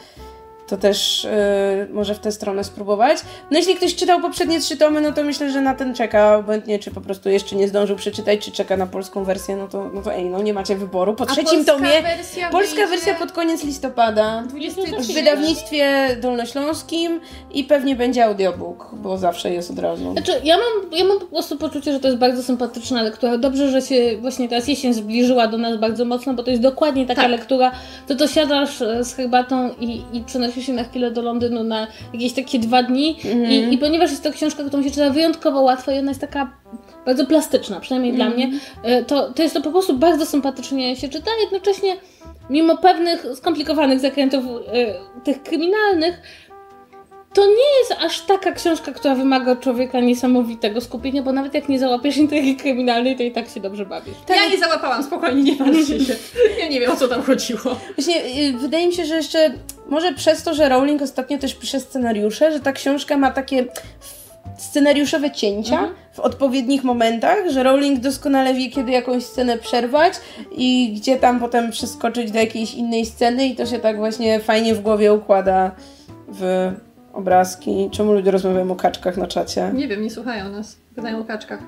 to 0.68 0.78
też 0.78 1.26
y, 1.26 1.30
może 1.94 2.16
w 2.16 2.20
tę 2.20 2.32
stronę 2.32 2.64
spróbować. 2.64 3.18
No 3.52 3.58
jeśli 3.58 3.76
ktoś 3.76 3.96
czytał 3.96 4.22
poprzednie 4.22 4.60
trzy 4.60 4.78
tomy, 4.78 5.02
no 5.02 5.12
to 5.12 5.24
myślę, 5.24 5.52
że 5.52 5.62
na 5.62 5.76
ten 5.76 5.96
czeka, 5.96 6.38
obojętnie 6.38 6.80
czy 6.80 6.92
po 6.92 7.02
prostu 7.02 7.30
jeszcze 7.30 7.56
nie 7.56 7.68
zdążył 7.68 7.96
przeczytać, 7.96 8.40
czy 8.40 8.52
czeka 8.52 8.78
na 8.78 8.88
polską 8.88 9.24
wersję, 9.24 9.56
no 9.56 9.68
to, 9.68 9.90
no 9.94 10.02
to 10.02 10.14
ej, 10.14 10.26
no 10.26 10.42
nie 10.42 10.54
macie 10.54 10.76
wyboru. 10.76 11.14
Po 11.14 11.26
trzecim 11.26 11.46
polska 11.46 11.74
tomie, 11.74 12.02
wersja 12.02 12.50
polska 12.50 12.88
wersja 12.88 13.14
pod 13.16 13.32
koniec 13.32 13.64
listopada. 13.64 14.44
20 14.50 14.82
W 15.00 15.14
wydawnictwie 15.14 16.18
dolnośląskim 16.22 17.22
i 17.54 17.64
pewnie 17.64 17.96
będzie 17.96 18.26
audiobook, 18.26 18.90
bo 18.94 19.18
zawsze 19.18 19.54
jest 19.54 19.72
od 19.72 19.80
razu. 19.80 20.12
Znaczy, 20.12 20.32
ja 20.44 20.58
mam, 20.58 20.92
ja 20.92 21.06
mam 21.06 21.20
po 21.20 21.26
prostu 21.26 21.58
poczucie, 21.58 21.94
że 21.94 22.00
to 22.00 22.08
jest 22.08 22.20
bardzo 22.20 22.44
sympatyczna 22.44 23.02
lektura. 23.02 23.38
Dobrze, 23.38 23.70
że 23.70 23.82
się 23.82 24.18
właśnie 24.22 24.50
teraz 24.50 24.68
jesień 24.68 24.94
zbliżyła 24.94 25.48
do 25.48 25.58
nas 25.58 25.80
bardzo 25.80 26.06
mocno, 26.06 26.34
bo 26.34 26.44
to 26.44 26.50
jest 26.50 26.62
dokładnie 26.62 27.06
taka 27.06 27.22
Tak. 27.22 27.32
lektura, 27.32 27.72
to 28.08 28.16
to 28.16 28.28
siadasz 28.28 28.82
e, 28.82 29.04
z 29.04 29.14
herbatą 29.14 29.70
i, 29.80 30.02
i 30.14 30.24
się 30.64 30.74
na 30.74 30.84
chwilę 30.84 31.12
do 31.12 31.22
Londynu 31.22 31.64
na 31.64 31.88
jakieś 32.14 32.34
takie 32.34 32.60
dwa 32.60 32.84
dni 32.84 33.16
I, 33.50 33.74
i 33.74 33.78
ponieważ 33.78 34.10
jest 34.10 34.24
to 34.24 34.32
książka, 34.32 34.64
którą 34.64 34.84
się 34.84 34.92
czyta 34.92 35.10
wyjątkowo 35.10 35.62
łatwo 35.62 35.92
i 35.92 36.00
ona 36.00 36.12
jest 36.12 36.22
taka 36.22 36.58
bardzo 37.06 37.26
plastyczna, 37.26 37.80
przynajmniej 37.80 38.14
dla 38.14 38.30
mnie, 38.30 38.52
e, 38.84 39.06
to, 39.06 39.34
to 39.34 39.44
jest 39.44 39.56
to 39.56 39.62
po 39.62 39.72
prostu 39.72 39.98
bardzo 39.98 40.26
sympatycznie 40.26 40.96
się 40.96 41.10
czyta, 41.10 41.32
jednocześnie 41.42 41.96
mimo 42.50 42.78
pewnych 42.78 43.26
skomplikowanych 43.36 44.00
zakrętów 44.00 44.44
e, 44.46 45.24
tych 45.24 45.44
kryminalnych, 45.44 46.22
to 47.34 47.46
nie 47.46 47.80
jest 47.80 48.04
aż 48.06 48.22
taka 48.22 48.52
książka, 48.52 48.92
która 48.92 49.16
wymaga 49.16 49.52
od 49.52 49.60
człowieka 49.62 50.00
niesamowitego 50.00 50.82
skupienia, 50.82 51.24
bo 51.24 51.32
nawet 51.32 51.54
jak 51.54 51.70
nie 51.70 51.80
załapiesz 51.80 52.18
intrygi 52.24 52.56
kryminalnej, 52.56 53.16
to 53.16 53.24
i 53.24 53.32
tak 53.32 53.50
się 53.50 53.60
dobrze 53.60 53.86
bawisz. 53.86 54.16
Ja 54.30 54.50
nie 54.50 54.58
załapałam, 54.58 55.04
spokojnie, 55.04 55.44
nie 55.44 55.56
martwcie 55.66 56.00
się. 56.00 56.16
Ja 56.60 56.68
nie 56.68 56.80
wiem, 56.80 56.92
o 56.92 56.96
co 56.96 57.08
tam 57.08 57.24
chodziło. 57.24 57.80
Właśnie 57.96 58.16
y, 58.26 58.58
wydaje 58.58 58.88
mi 58.88 58.94
się, 58.94 59.06
że 59.06 59.16
jeszcze 59.16 59.54
może 59.90 60.14
przez 60.14 60.44
to, 60.44 60.54
że 60.54 60.70
Rowling 60.70 61.02
ostatnio 61.02 61.38
też 61.38 61.56
pisze 61.56 61.80
scenariusze, 61.80 62.52
że 62.52 62.60
ta 62.60 62.72
książka 62.72 63.18
ma 63.18 63.32
takie 63.32 63.66
scenariuszowe 64.58 65.32
cięcia 65.32 65.90
w 66.14 66.20
odpowiednich 66.20 66.84
momentach, 66.84 67.38
że 67.50 67.64
Rowling 67.64 68.00
doskonale 68.00 68.54
wie, 68.54 68.70
kiedy 68.70 68.92
jakąś 68.92 69.24
scenę 69.24 69.58
przerwać 69.58 70.14
i 70.52 70.94
gdzie 70.98 71.18
tam 71.18 71.40
potem 71.40 71.72
przeskoczyć 71.72 72.32
do 72.32 72.40
jakiejś 72.40 72.74
innej 72.74 73.06
sceny 73.06 73.48
i 73.48 73.56
to 73.56 73.66
się 73.66 73.80
tak 73.80 73.98
właśnie 73.98 74.40
fajnie 74.40 74.76
w 74.76 74.82
głowie 74.82 75.14
układa 75.14 75.72
w 76.28 76.72
obrazki. 77.18 77.90
Czemu 77.92 78.14
ludzie 78.14 78.32
rozmawiają 78.32 78.72
o 78.72 78.76
kaczkach 78.76 79.18
na 79.18 79.28
czacie? 79.28 79.72
Nie 79.74 79.88
wiem, 79.88 80.02
nie 80.04 80.10
słuchają 80.10 80.50
nas. 80.50 80.78
Gadają 80.96 81.20
o 81.20 81.24
kaczkach. 81.24 81.60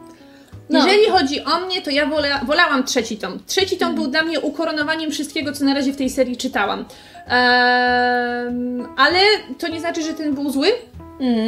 No. 0.69 0.79
Jeżeli 0.88 1.09
chodzi 1.09 1.43
o 1.43 1.59
mnie, 1.59 1.81
to 1.81 1.89
ja 1.89 2.05
wola, 2.05 2.41
wolałam 2.45 2.83
trzeci 2.83 3.17
tom. 3.17 3.39
Trzeci 3.47 3.77
tom 3.77 3.95
był 3.95 4.07
dla 4.07 4.23
mnie 4.23 4.39
ukoronowaniem 4.39 5.12
wszystkiego, 5.12 5.53
co 5.53 5.65
na 5.65 5.73
razie 5.73 5.93
w 5.93 5.97
tej 5.97 6.09
serii 6.09 6.38
czytałam. 6.38 6.85
Ehm, 7.27 8.88
ale 8.97 9.19
to 9.59 9.67
nie 9.67 9.79
znaczy, 9.79 10.01
że 10.03 10.13
ten 10.13 10.35
był 10.35 10.49
zły. 10.51 10.67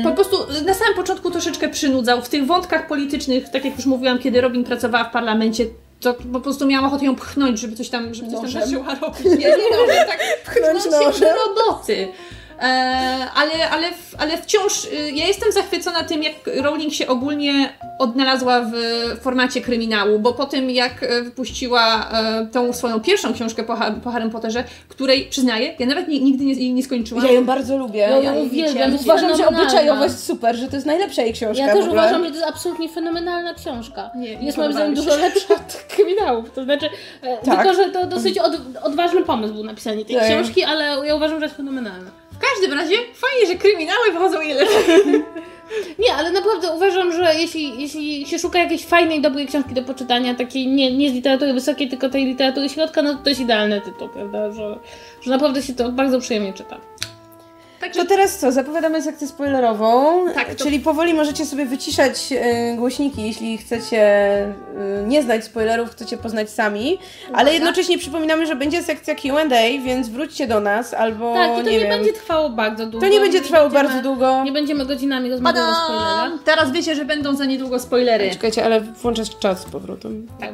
Po 0.03 0.11
prostu 0.11 0.37
na 0.65 0.73
samym 0.73 0.93
początku 0.95 1.31
troszeczkę 1.31 1.69
przynudzał. 1.69 2.21
W 2.21 2.29
tych 2.29 2.45
wątkach 2.45 2.87
politycznych, 2.87 3.49
tak 3.49 3.65
jak 3.65 3.75
już 3.75 3.85
mówiłam, 3.85 4.19
kiedy 4.19 4.41
Robin 4.41 4.63
pracowała 4.63 5.03
w 5.03 5.11
parlamencie, 5.11 5.65
to 5.99 6.13
po 6.13 6.39
prostu 6.39 6.65
miałam 6.67 6.85
ochotę 6.85 7.05
ją 7.05 7.15
pchnąć, 7.15 7.59
żeby 7.59 7.75
coś 7.75 7.89
tam, 7.89 8.13
żeby 8.13 8.31
coś 8.31 8.53
tam 8.53 8.61
zaczęła 8.63 8.95
robić. 8.95 9.25
Nie, 9.25 9.35
nie 9.37 9.77
nożem, 9.77 10.07
tak 10.07 10.19
Pchnąć 10.45 10.83
pchnąć 10.83 11.05
nożem. 11.05 11.29
do 11.29 11.63
roboty. 11.63 12.07
E, 12.61 12.63
ale, 13.35 13.69
ale, 13.69 13.87
ale 14.17 14.37
wciąż 14.37 14.85
y, 14.85 15.11
ja 15.13 15.27
jestem 15.27 15.51
zachwycona 15.51 16.03
tym, 16.03 16.23
jak 16.23 16.33
Rowling 16.61 16.93
się 16.93 17.07
ogólnie 17.07 17.69
odnalazła 17.99 18.61
w 18.61 18.71
formacie 19.21 19.61
kryminału, 19.61 20.19
bo 20.19 20.33
po 20.33 20.45
tym 20.45 20.69
jak 20.69 21.03
e, 21.03 21.21
wypuściła 21.21 22.09
e, 22.11 22.45
tą 22.51 22.73
swoją 22.73 22.99
pierwszą 22.99 23.33
książkę 23.33 23.63
po, 23.63 23.77
po 24.03 24.11
Harrym 24.11 24.29
Potterze, 24.29 24.63
której 24.87 25.25
przyznaję, 25.29 25.73
ja 25.79 25.85
nawet 25.85 26.07
ni- 26.07 26.21
nigdy 26.21 26.45
nie, 26.45 26.53
jej 26.53 26.73
nie 26.73 26.83
skończyłam. 26.83 27.25
Ja 27.25 27.31
ją 27.31 27.45
bardzo 27.45 27.77
lubię. 27.77 27.99
Ja 27.99 28.09
ją 28.17 28.21
Ja 28.23 28.33
uwielbiam, 28.33 28.95
Uważam, 28.95 29.37
że 29.37 29.47
obyczajowo 29.47 30.03
jest 30.03 30.25
super, 30.25 30.55
że 30.55 30.67
to 30.67 30.75
jest 30.75 30.85
najlepsza 30.87 31.21
jej 31.21 31.33
książka 31.33 31.65
Ja 31.65 31.73
też 31.73 31.87
uważam, 31.87 32.23
że 32.23 32.29
to 32.29 32.35
jest 32.35 32.49
absolutnie 32.49 32.89
fenomenalna 32.89 33.53
książka. 33.53 34.09
Nie, 34.15 34.35
nie 34.35 34.45
jest 34.45 34.57
moim 34.57 34.73
zdaniem 34.73 34.95
dużo 34.95 35.15
lepsza 35.17 35.55
od 35.55 35.83
kryminałów. 35.95 36.51
To 36.51 36.63
znaczy, 36.63 36.89
Tak. 37.45 37.57
tylko 37.57 37.73
że 37.83 37.89
to 37.89 38.05
dosyć 38.05 38.37
od, 38.37 38.53
odważny 38.83 39.21
pomysł 39.21 39.53
był 39.53 39.63
napisanie 39.63 40.05
tej 40.05 40.15
Tak. 40.15 40.25
książki, 40.25 40.63
ale 40.63 41.07
ja 41.07 41.15
uważam, 41.15 41.39
że 41.39 41.45
jest 41.45 41.57
fenomenalna. 41.57 42.20
Każdym 42.41 42.79
razie 42.79 42.95
fajnie, 43.13 43.47
że 43.47 43.55
kryminały 43.55 44.11
wychodzą 44.13 44.41
ile 44.41 44.65
Nie, 45.99 46.13
ale 46.13 46.31
naprawdę 46.31 46.71
uważam, 46.71 47.13
że 47.13 47.35
jeśli, 47.35 47.81
jeśli 47.81 48.27
się 48.27 48.39
szuka 48.39 48.59
jakiejś 48.59 48.85
fajnej, 48.85 49.21
dobrej 49.21 49.47
książki 49.47 49.73
do 49.73 49.83
poczytania, 49.83 50.35
takiej 50.35 50.67
nie, 50.67 50.97
nie 50.97 51.09
z 51.09 51.13
literatury 51.13 51.53
wysokiej, 51.53 51.89
tylko 51.89 52.09
tej 52.09 52.25
literatury 52.25 52.69
środka, 52.69 53.01
no 53.01 53.15
to 53.15 53.29
jest 53.29 53.41
idealny 53.41 53.81
tytuł, 53.81 54.09
prawda? 54.09 54.51
Że, 54.51 54.79
że 55.21 55.31
naprawdę 55.31 55.61
się 55.61 55.73
to 55.73 55.91
bardzo 55.91 56.19
przyjemnie 56.19 56.53
czyta. 56.53 56.77
Także 57.81 57.99
To 58.01 58.05
teraz 58.09 58.37
co? 58.37 58.51
Zapowiadamy 58.51 59.01
sekcję 59.01 59.27
spoilerową. 59.27 60.25
Tak, 60.33 60.55
to- 60.55 60.63
Czyli 60.63 60.79
powoli 60.79 61.13
możecie 61.13 61.45
sobie 61.45 61.65
wyciszać 61.65 62.29
e, 62.31 62.75
głośniki, 62.75 63.21
jeśli 63.27 63.57
chcecie 63.57 64.01
e, 64.01 64.53
nie 65.07 65.23
znać 65.23 65.43
spoilerów, 65.45 65.89
chcecie 65.89 66.17
poznać 66.17 66.49
sami. 66.49 66.97
Ale 67.33 67.53
jednocześnie 67.53 67.97
przypominamy, 67.97 68.45
że 68.45 68.55
będzie 68.55 68.83
sekcja 68.83 69.15
QA, 69.15 69.45
więc 69.85 70.09
wróćcie 70.09 70.47
do 70.47 70.59
nas 70.59 70.93
albo 70.93 71.33
Tak, 71.33 71.51
i 71.51 71.63
to 71.63 71.69
nie, 71.69 71.79
nie, 71.79 71.85
będzie 71.87 72.13
trwało 72.13 72.49
bardzo 72.49 72.85
długo. 72.85 73.07
To 73.07 73.13
nie 73.13 73.19
będzie 73.19 73.41
trwało 73.41 73.69
będziemy- 73.69 73.89
bardzo 73.89 74.03
długo. 74.09 74.43
Nie 74.43 74.51
będziemy 74.51 74.85
godzinami 74.85 75.29
rozmawiać 75.29 75.63
o 75.63 75.75
spoilerach. 75.85 76.31
Teraz 76.45 76.71
wiecie, 76.71 76.95
że 76.95 77.05
będą 77.05 77.35
za 77.35 77.45
niedługo 77.45 77.79
spoilery. 77.79 78.31
Czekajcie, 78.31 78.65
ale 78.65 78.81
włączać 78.81 79.37
czas 79.39 79.59
z 79.61 79.65
powrotem. 79.65 80.27
Tak, 80.39 80.49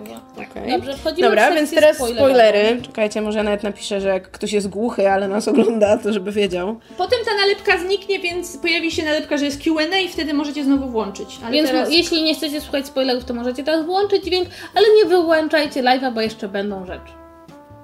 Okej. 0.51 0.71
Dobrze, 0.71 0.97
wchodzimy 0.97 1.27
Dobra, 1.27 1.51
w 1.51 1.55
więc 1.55 1.73
teraz 1.73 1.95
spoilerową. 1.95 2.25
spoilery. 2.29 2.81
Czekajcie, 2.81 3.21
może 3.21 3.37
ja 3.37 3.43
nawet 3.43 3.63
napiszę, 3.63 4.01
że 4.01 4.07
jak 4.09 4.31
ktoś 4.31 4.53
jest 4.53 4.67
głuchy, 4.69 5.11
ale 5.11 5.27
nas 5.27 5.47
ogląda, 5.47 5.97
to 5.97 6.13
żeby 6.13 6.31
wiedział. 6.31 6.79
Potem 6.97 7.16
ta 7.25 7.35
nalepka 7.35 7.77
zniknie, 7.77 8.19
więc 8.19 8.57
pojawi 8.57 8.91
się 8.91 9.05
nalepka, 9.05 9.37
że 9.37 9.45
jest 9.45 9.63
Q&A 9.63 9.97
i 9.97 10.09
wtedy 10.09 10.33
możecie 10.33 10.63
znowu 10.63 10.89
włączyć. 10.89 11.39
Ale 11.43 11.51
Więc 11.51 11.69
teraz... 11.69 11.91
jeśli 11.91 12.23
nie 12.23 12.35
chcecie 12.35 12.61
słuchać 12.61 12.87
spoilerów, 12.87 13.25
to 13.25 13.33
możecie 13.33 13.63
teraz 13.63 13.85
włączyć 13.85 14.23
dźwięk, 14.23 14.49
ale 14.75 14.85
nie 14.97 15.05
wyłączajcie 15.05 15.83
live'a, 15.83 16.13
bo 16.13 16.21
jeszcze 16.21 16.47
będą 16.47 16.85
rzeczy. 16.85 17.13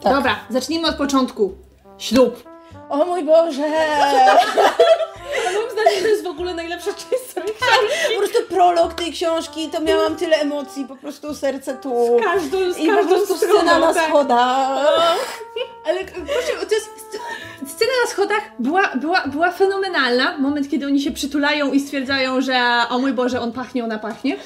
Tak. 0.01 0.13
Dobra, 0.13 0.39
zacznijmy 0.49 0.87
od 0.87 0.95
początku. 0.95 1.53
Ślub. 1.97 2.52
O 2.89 3.05
mój 3.05 3.23
Boże! 3.23 3.61
Moim 5.53 5.69
zdaniem 5.71 6.01
to 6.01 6.07
jest 6.07 6.23
w 6.23 6.27
ogóle 6.27 6.53
najlepsza 6.53 6.91
część 6.93 7.23
całej 7.33 7.49
Po 8.13 8.17
prostu 8.19 8.39
prolog 8.49 8.93
tej 8.93 9.11
książki, 9.11 9.69
to 9.69 9.81
miałam 9.81 10.15
tyle 10.15 10.37
emocji, 10.37 10.85
po 10.87 10.95
prostu 10.95 11.35
serce 11.35 11.73
tu. 11.73 12.19
Każdą, 12.23 12.73
z 12.73 12.77
I 12.77 12.87
po 12.87 13.05
prostu 13.05 13.37
scena 13.37 13.79
na 13.79 13.93
tak. 13.93 14.07
schodach. 14.09 14.87
Ale 15.85 15.99
e, 15.99 16.05
proszę, 16.05 16.65
to 16.69 16.75
jest... 16.75 16.87
sc- 16.87 17.19
Scena 17.67 17.91
na 18.05 18.09
schodach 18.11 18.41
była, 18.59 18.89
była, 18.95 19.23
była 19.27 19.51
fenomenalna. 19.51 20.37
Moment, 20.37 20.69
kiedy 20.71 20.85
oni 20.85 21.01
się 21.01 21.11
przytulają 21.11 21.71
i 21.71 21.79
stwierdzają, 21.79 22.41
że 22.41 22.59
o 22.89 22.99
mój 22.99 23.13
Boże, 23.13 23.41
on 23.41 23.51
pachnie, 23.51 23.83
ona 23.83 23.99
pachnie. 23.99 24.37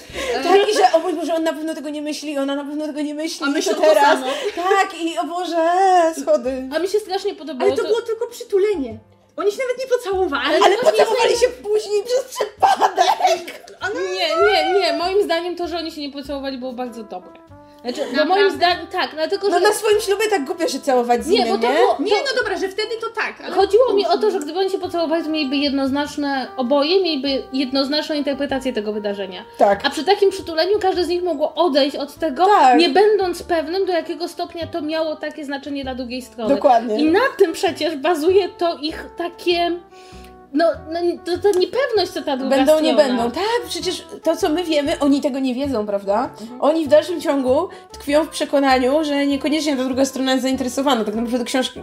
Tak, 0.43 0.69
i 0.69 0.73
że 0.73 0.91
o 0.93 0.99
mój 0.99 1.13
Boże, 1.13 1.35
on 1.35 1.43
na 1.43 1.53
pewno 1.53 1.75
tego 1.75 1.89
nie 1.89 2.01
myśli, 2.01 2.37
ona 2.37 2.55
na 2.55 2.63
pewno 2.63 2.85
tego 2.87 3.01
nie 3.01 3.13
myśli. 3.13 3.45
A 3.45 3.49
myślą 3.49 3.73
to 3.73 3.81
to 3.81 3.87
teraz. 3.87 4.03
samo. 4.19 4.25
Tak, 4.55 5.01
i 5.01 5.17
o 5.19 5.23
Boże, 5.23 5.67
schody. 6.21 6.69
A 6.75 6.79
mi 6.79 6.87
się 6.87 6.99
strasznie 6.99 7.35
podobało. 7.35 7.71
Ale 7.71 7.81
to 7.81 7.87
było 7.87 8.01
tylko 8.01 8.26
przytulenie. 8.31 8.99
Oni 9.37 9.51
się 9.51 9.57
nawet 9.57 9.77
nie 9.79 9.97
pocałowali. 9.97 10.63
Ale 10.63 10.77
pocałowali 10.77 11.37
się 11.37 11.47
później 11.49 12.03
przez 12.03 12.23
przypadek. 12.23 13.67
Nie, 14.13 14.35
nie, 14.35 14.79
nie. 14.79 14.93
Moim 14.93 15.23
zdaniem 15.23 15.55
to, 15.55 15.67
że 15.67 15.77
oni 15.77 15.91
się 15.91 16.01
nie 16.01 16.11
pocałowali 16.11 16.57
było 16.57 16.73
bardzo 16.73 17.03
dobre. 17.03 17.46
Znaczy, 17.81 18.01
Naprawdę? 18.01 18.25
moim 18.25 18.51
zdaniem, 18.51 18.87
tak, 18.87 19.09
dlatego, 19.13 19.49
No 19.49 19.59
że... 19.59 19.65
na 19.67 19.73
swoim 19.73 19.99
ślubie 20.01 20.23
tak 20.29 20.45
głupio 20.45 20.67
się 20.67 20.79
całować 20.79 21.23
z 21.25 21.27
Nie, 21.27 21.37
innym, 21.37 21.49
bo 21.49 21.57
to 21.67 21.73
nie? 21.73 21.79
było... 21.79 21.97
Nie, 21.99 22.15
no 22.15 22.41
dobra, 22.41 22.57
że 22.57 22.69
wtedy 22.69 22.89
to 23.01 23.07
tak. 23.09 23.41
Ale... 23.45 23.55
Chodziło 23.55 23.93
mi 23.93 24.05
o 24.07 24.17
to, 24.17 24.31
że 24.31 24.39
gdyby 24.39 24.59
oni 24.59 24.69
się 24.69 24.77
pocałowali, 24.79 25.23
to 25.23 25.29
mieliby 25.29 25.55
jednoznaczne, 25.55 26.47
oboje 26.57 27.03
mieliby 27.03 27.43
jednoznaczną 27.53 28.15
interpretację 28.15 28.73
tego 28.73 28.93
wydarzenia. 28.93 29.43
Tak. 29.57 29.79
A 29.85 29.89
przy 29.89 30.03
takim 30.05 30.29
przytuleniu 30.29 30.79
każdy 30.79 31.03
z 31.03 31.07
nich 31.07 31.23
mogło 31.23 31.53
odejść 31.53 31.95
od 31.95 32.13
tego, 32.15 32.45
Tak. 32.45 32.79
nie 32.79 32.89
będąc 32.89 33.43
pewnym, 33.43 33.85
do 33.85 33.93
jakiego 33.93 34.27
stopnia 34.27 34.67
to 34.67 34.81
miało 34.81 35.15
takie 35.15 35.45
znaczenie 35.45 35.83
dla 35.83 35.95
drugiej 35.95 36.21
strony. 36.21 36.55
Dokładnie. 36.55 36.99
I 36.99 37.11
na 37.11 37.19
tym 37.37 37.53
przecież 37.53 37.95
bazuje 37.95 38.49
to 38.49 38.77
ich 38.81 39.05
takie. 39.17 39.71
No, 40.57 40.65
no 40.91 40.99
to, 41.25 41.37
to 41.37 41.59
niepewność, 41.59 42.11
co 42.13 42.21
ta 42.21 42.37
druga 42.37 42.55
Będą, 42.55 42.73
strona. 42.73 42.87
nie 42.91 42.95
będą. 42.95 43.31
Tak, 43.31 43.61
przecież 43.69 44.05
to, 44.23 44.35
co 44.35 44.49
my 44.49 44.63
wiemy, 44.63 44.99
oni 44.99 45.21
tego 45.21 45.39
nie 45.39 45.55
wiedzą, 45.55 45.85
prawda? 45.85 46.29
Oni 46.59 46.85
w 46.85 46.87
dalszym 46.87 47.21
ciągu 47.21 47.69
tkwią 47.91 48.23
w 48.25 48.29
przekonaniu, 48.29 49.03
że 49.03 49.27
niekoniecznie 49.27 49.77
ta 49.77 49.83
druga 49.83 50.05
strona 50.05 50.31
jest 50.31 50.43
zainteresowana. 50.43 51.03
Tak 51.03 51.15
naprawdę 51.15 51.45
książki, 51.45 51.79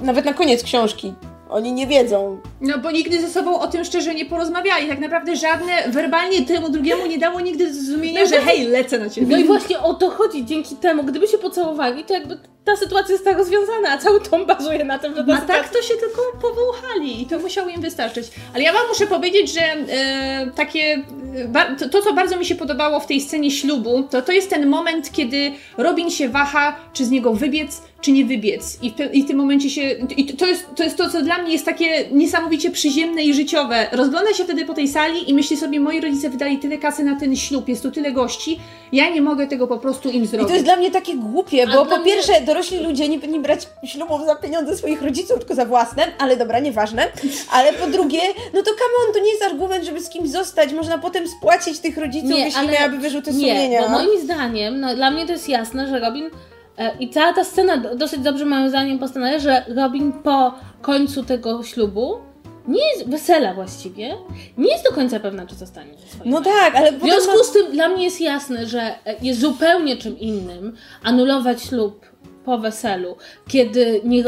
nawet 0.00 0.24
na 0.24 0.34
koniec 0.34 0.62
książki, 0.62 1.14
oni 1.50 1.72
nie 1.72 1.86
wiedzą. 1.86 2.40
No 2.60 2.78
bo 2.78 2.90
nigdy 2.90 3.20
ze 3.20 3.28
sobą 3.28 3.60
o 3.60 3.66
tym 3.66 3.84
szczerze 3.84 4.14
nie 4.14 4.24
porozmawiali. 4.26 4.88
Tak 4.88 4.98
naprawdę 5.00 5.36
żadne 5.36 5.72
werbalnie 5.88 6.42
temu 6.46 6.68
drugiemu 6.68 7.06
nie 7.06 7.18
dało 7.18 7.40
nigdy 7.40 7.74
zrozumienia, 7.74 8.20
No 8.20 8.26
że 8.26 8.40
hej, 8.40 8.66
lecę 8.66 8.98
na 8.98 9.10
ciebie. 9.10 9.26
No 9.30 9.38
i 9.38 9.44
właśnie 9.44 9.78
o 9.80 9.94
to 9.94 10.10
chodzi 10.10 10.44
dzięki 10.44 10.76
temu. 10.76 11.02
Gdyby 11.02 11.26
się 11.28 11.38
pocałowali, 11.38 12.04
to 12.04 12.14
jakby 12.14 12.38
ta 12.64 12.76
sytuacja 12.76 13.12
jest 13.12 13.24
tak 13.24 13.38
rozwiązana, 13.38 13.88
a 13.90 13.98
cały 13.98 14.20
tom 14.20 14.46
bazuje 14.46 14.84
na 14.84 14.98
tym, 14.98 15.16
że 15.16 15.24
ta 15.24 15.32
A 15.32 15.40
sytuacja... 15.40 15.62
tak 15.64 15.72
to 15.72 15.82
się 15.82 15.94
tylko 15.94 16.22
powąchali 16.42 17.22
i 17.22 17.26
to 17.26 17.38
musiało 17.38 17.68
im 17.68 17.80
wystarczyć. 17.80 18.26
Ale 18.54 18.64
ja 18.64 18.72
wam 18.72 18.82
muszę 18.88 19.06
powiedzieć, 19.06 19.52
że 19.52 19.60
e, 19.62 20.50
takie, 20.56 21.02
e, 21.54 21.76
to, 21.78 21.88
to, 21.88 22.02
co 22.02 22.14
bardzo 22.14 22.36
mi 22.36 22.44
się 22.44 22.54
podobało 22.54 23.00
w 23.00 23.06
tej 23.06 23.20
scenie 23.20 23.50
ślubu, 23.50 24.02
to 24.10 24.22
to 24.22 24.32
jest 24.32 24.50
ten 24.50 24.66
moment, 24.66 25.12
kiedy 25.12 25.52
Robin 25.78 26.10
się 26.10 26.28
waha, 26.28 26.76
czy 26.92 27.04
z 27.04 27.10
niego 27.10 27.34
wybiec, 27.34 27.82
czy 28.00 28.12
nie 28.12 28.24
wybiec. 28.24 28.78
I 28.82 28.90
w, 28.90 29.14
i 29.14 29.22
w 29.22 29.26
tym 29.26 29.36
momencie 29.36 29.70
się. 29.70 29.82
I 30.16 30.26
to 30.26 30.46
jest, 30.46 30.66
to 30.76 30.84
jest 30.84 30.96
to, 30.96 31.10
co 31.10 31.22
dla 31.22 31.38
mnie 31.38 31.52
jest 31.52 31.64
takie 31.64 32.08
niesamowicie 32.12 32.70
przyziemne 32.70 33.22
i 33.22 33.34
życiowe. 33.34 33.86
Rozgląda 33.92 34.34
się 34.34 34.44
wtedy 34.44 34.64
po 34.64 34.74
tej 34.74 34.88
sali 34.88 35.30
i 35.30 35.34
myśli 35.34 35.56
sobie, 35.56 35.80
moi 35.80 36.00
rodzice 36.00 36.30
wydali 36.30 36.58
tyle 36.58 36.78
kasy 36.78 37.04
na 37.04 37.20
ten 37.20 37.36
ślub, 37.36 37.68
jest 37.68 37.82
tu 37.82 37.90
tyle 37.90 38.12
gości, 38.12 38.60
ja 38.92 39.10
nie 39.10 39.22
mogę 39.22 39.46
tego 39.46 39.66
po 39.66 39.78
prostu 39.78 40.10
im 40.10 40.22
I 40.24 40.26
zrobić. 40.26 40.48
to 40.48 40.54
jest 40.54 40.66
dla 40.66 40.76
mnie 40.76 40.90
takie 40.90 41.14
głupie, 41.14 41.66
bo 41.66 41.86
po 41.86 41.98
pierwsze 41.98 42.32
dorośli 42.50 42.78
ludzie 42.78 43.08
nie 43.08 43.18
powinni 43.18 43.40
brać 43.40 43.68
ślubów 43.84 44.20
za 44.26 44.34
pieniądze 44.36 44.76
swoich 44.76 45.02
rodziców, 45.02 45.38
tylko 45.38 45.54
za 45.54 45.64
własne, 45.64 46.02
ale 46.18 46.36
dobra, 46.36 46.58
nieważne. 46.58 47.06
Ale 47.52 47.72
po 47.72 47.86
drugie, 47.86 48.20
no 48.54 48.62
to 48.62 48.70
come 48.70 48.94
on, 49.08 49.14
to 49.14 49.20
nie 49.20 49.30
jest 49.30 49.42
argument, 49.42 49.84
żeby 49.84 50.00
z 50.00 50.08
kimś 50.08 50.30
zostać, 50.30 50.72
można 50.72 50.98
potem 50.98 51.28
spłacić 51.28 51.78
tych 51.78 51.96
rodziców, 51.98 52.30
jeśli 52.44 52.68
miałaby 52.68 52.98
wyrzuty 52.98 53.32
nie, 53.32 53.38
sumienia. 53.38 53.82
bo 53.82 53.88
moim 53.88 54.20
zdaniem, 54.20 54.80
no 54.80 54.94
dla 54.94 55.10
mnie 55.10 55.26
to 55.26 55.32
jest 55.32 55.48
jasne, 55.48 55.88
że 55.88 55.98
Robin 56.00 56.30
e, 56.78 56.90
i 57.00 57.10
cała 57.10 57.32
ta 57.32 57.44
scena 57.44 57.76
do- 57.76 57.94
dosyć 57.96 58.20
dobrze 58.20 58.44
moim 58.44 58.68
zdaniem 58.68 58.98
postanawia, 58.98 59.38
że 59.38 59.64
Robin 59.76 60.12
po 60.12 60.54
końcu 60.82 61.24
tego 61.24 61.62
ślubu 61.62 62.18
nie 62.68 62.88
jest 62.90 63.08
wesela 63.10 63.54
właściwie, 63.54 64.16
nie 64.58 64.72
jest 64.72 64.84
do 64.84 64.92
końca 64.92 65.20
pewna, 65.20 65.46
czy 65.46 65.54
zostanie 65.54 65.90
ze 65.98 66.06
swoim 66.16 66.30
No 66.30 66.40
tak, 66.40 66.74
ale 66.76 66.92
W 66.92 67.00
związku 67.02 67.38
ma- 67.38 67.44
z 67.44 67.52
tym 67.52 67.72
dla 67.72 67.88
mnie 67.88 68.04
jest 68.04 68.20
jasne, 68.20 68.66
że 68.66 68.80
e, 68.80 68.94
jest 69.22 69.40
zupełnie 69.40 69.96
czym 69.96 70.18
innym 70.18 70.76
anulować 71.02 71.62
ślub 71.62 72.06
po 72.44 72.58
weselu, 72.58 73.16
kiedy 73.48 74.00
nie, 74.04 74.24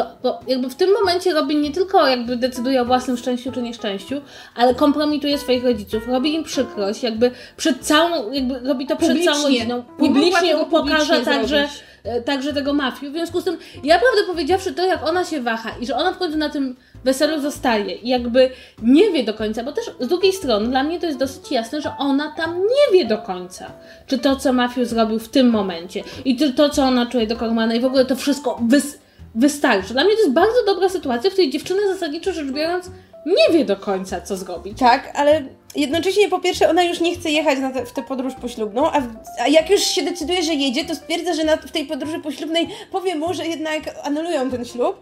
jakby 0.46 0.70
w 0.70 0.74
tym 0.74 0.90
momencie 0.92 1.32
Robin 1.32 1.60
nie 1.60 1.70
tylko 1.70 2.06
jakby 2.08 2.36
decyduje 2.36 2.82
o 2.82 2.84
własnym 2.84 3.16
szczęściu 3.16 3.52
czy 3.52 3.62
nieszczęściu, 3.62 4.20
ale 4.54 4.74
kompromituje 4.74 5.38
swoich 5.38 5.64
rodziców, 5.64 6.08
robi 6.08 6.34
im 6.34 6.44
przykrość, 6.44 7.02
jakby 7.02 7.30
przed 7.56 7.80
całą, 7.80 8.32
jakby 8.32 8.60
robi 8.60 8.86
to 8.86 8.96
przed 8.96 9.08
Publicznie. 9.08 9.32
całą 9.32 9.44
rodziną, 9.44 9.82
publicznie 9.98 10.56
upokarza 10.56 11.20
także, 11.20 11.48
zrobić. 11.56 11.91
E, 12.04 12.22
także 12.22 12.52
tego 12.52 12.72
mafiu. 12.72 13.10
W 13.10 13.12
związku 13.12 13.40
z 13.40 13.44
tym, 13.44 13.56
ja 13.84 13.98
prawdę 13.98 14.22
powiedziawszy 14.26 14.72
to, 14.72 14.86
jak 14.86 15.08
ona 15.08 15.24
się 15.24 15.40
waha 15.40 15.70
i 15.80 15.86
że 15.86 15.96
ona 15.96 16.12
w 16.12 16.18
końcu 16.18 16.38
na 16.38 16.48
tym 16.48 16.76
weselu 17.04 17.40
zostaje 17.40 17.94
i 17.94 18.08
jakby 18.08 18.50
nie 18.82 19.10
wie 19.10 19.24
do 19.24 19.34
końca, 19.34 19.62
bo 19.64 19.72
też 19.72 19.84
z 20.00 20.08
drugiej 20.08 20.32
strony 20.32 20.68
dla 20.68 20.84
mnie 20.84 21.00
to 21.00 21.06
jest 21.06 21.18
dosyć 21.18 21.50
jasne, 21.52 21.80
że 21.82 21.90
ona 21.98 22.34
tam 22.36 22.58
nie 22.60 22.98
wie 22.98 23.04
do 23.04 23.18
końca, 23.18 23.72
czy 24.06 24.18
to, 24.18 24.36
co 24.36 24.52
Mafiu 24.52 24.84
zrobił 24.84 25.18
w 25.18 25.28
tym 25.28 25.50
momencie 25.50 26.02
i 26.24 26.36
to, 26.56 26.68
co 26.70 26.82
ona 26.82 27.06
czuje 27.06 27.26
do 27.26 27.36
Kormana 27.36 27.74
i 27.74 27.80
w 27.80 27.84
ogóle 27.84 28.04
to 28.04 28.16
wszystko 28.16 28.60
wys- 28.68 28.98
wystarczy. 29.34 29.92
Dla 29.92 30.04
mnie 30.04 30.14
to 30.14 30.20
jest 30.20 30.32
bardzo 30.32 30.64
dobra 30.66 30.88
sytuacja, 30.88 31.30
w 31.30 31.32
której 31.32 31.50
dziewczyna 31.50 31.80
zasadniczo 31.92 32.32
rzecz 32.32 32.50
biorąc 32.50 32.90
nie 33.26 33.58
wie 33.58 33.64
do 33.64 33.76
końca, 33.76 34.20
co 34.20 34.36
zrobić. 34.36 34.78
Tak, 34.78 35.12
ale 35.14 35.42
jednocześnie 35.76 36.28
po 36.28 36.40
pierwsze 36.40 36.70
ona 36.70 36.82
już 36.82 37.00
nie 37.00 37.14
chce 37.14 37.30
jechać 37.30 37.58
te, 37.74 37.86
w 37.86 37.92
tę 37.92 38.02
podróż 38.02 38.34
poślubną, 38.34 38.90
a, 38.90 39.02
a 39.40 39.48
jak 39.48 39.70
już 39.70 39.80
się 39.80 40.02
decyduje, 40.02 40.42
że 40.42 40.54
jedzie, 40.54 40.84
to 40.84 40.94
stwierdza, 40.94 41.34
że 41.34 41.44
na, 41.44 41.56
w 41.56 41.70
tej 41.70 41.84
podróży 41.84 42.18
poślubnej 42.18 42.68
powie 42.90 43.14
mu, 43.14 43.34
że 43.34 43.46
jednak 43.46 43.82
anulują 44.02 44.50
ten 44.50 44.64
ślub. 44.64 45.00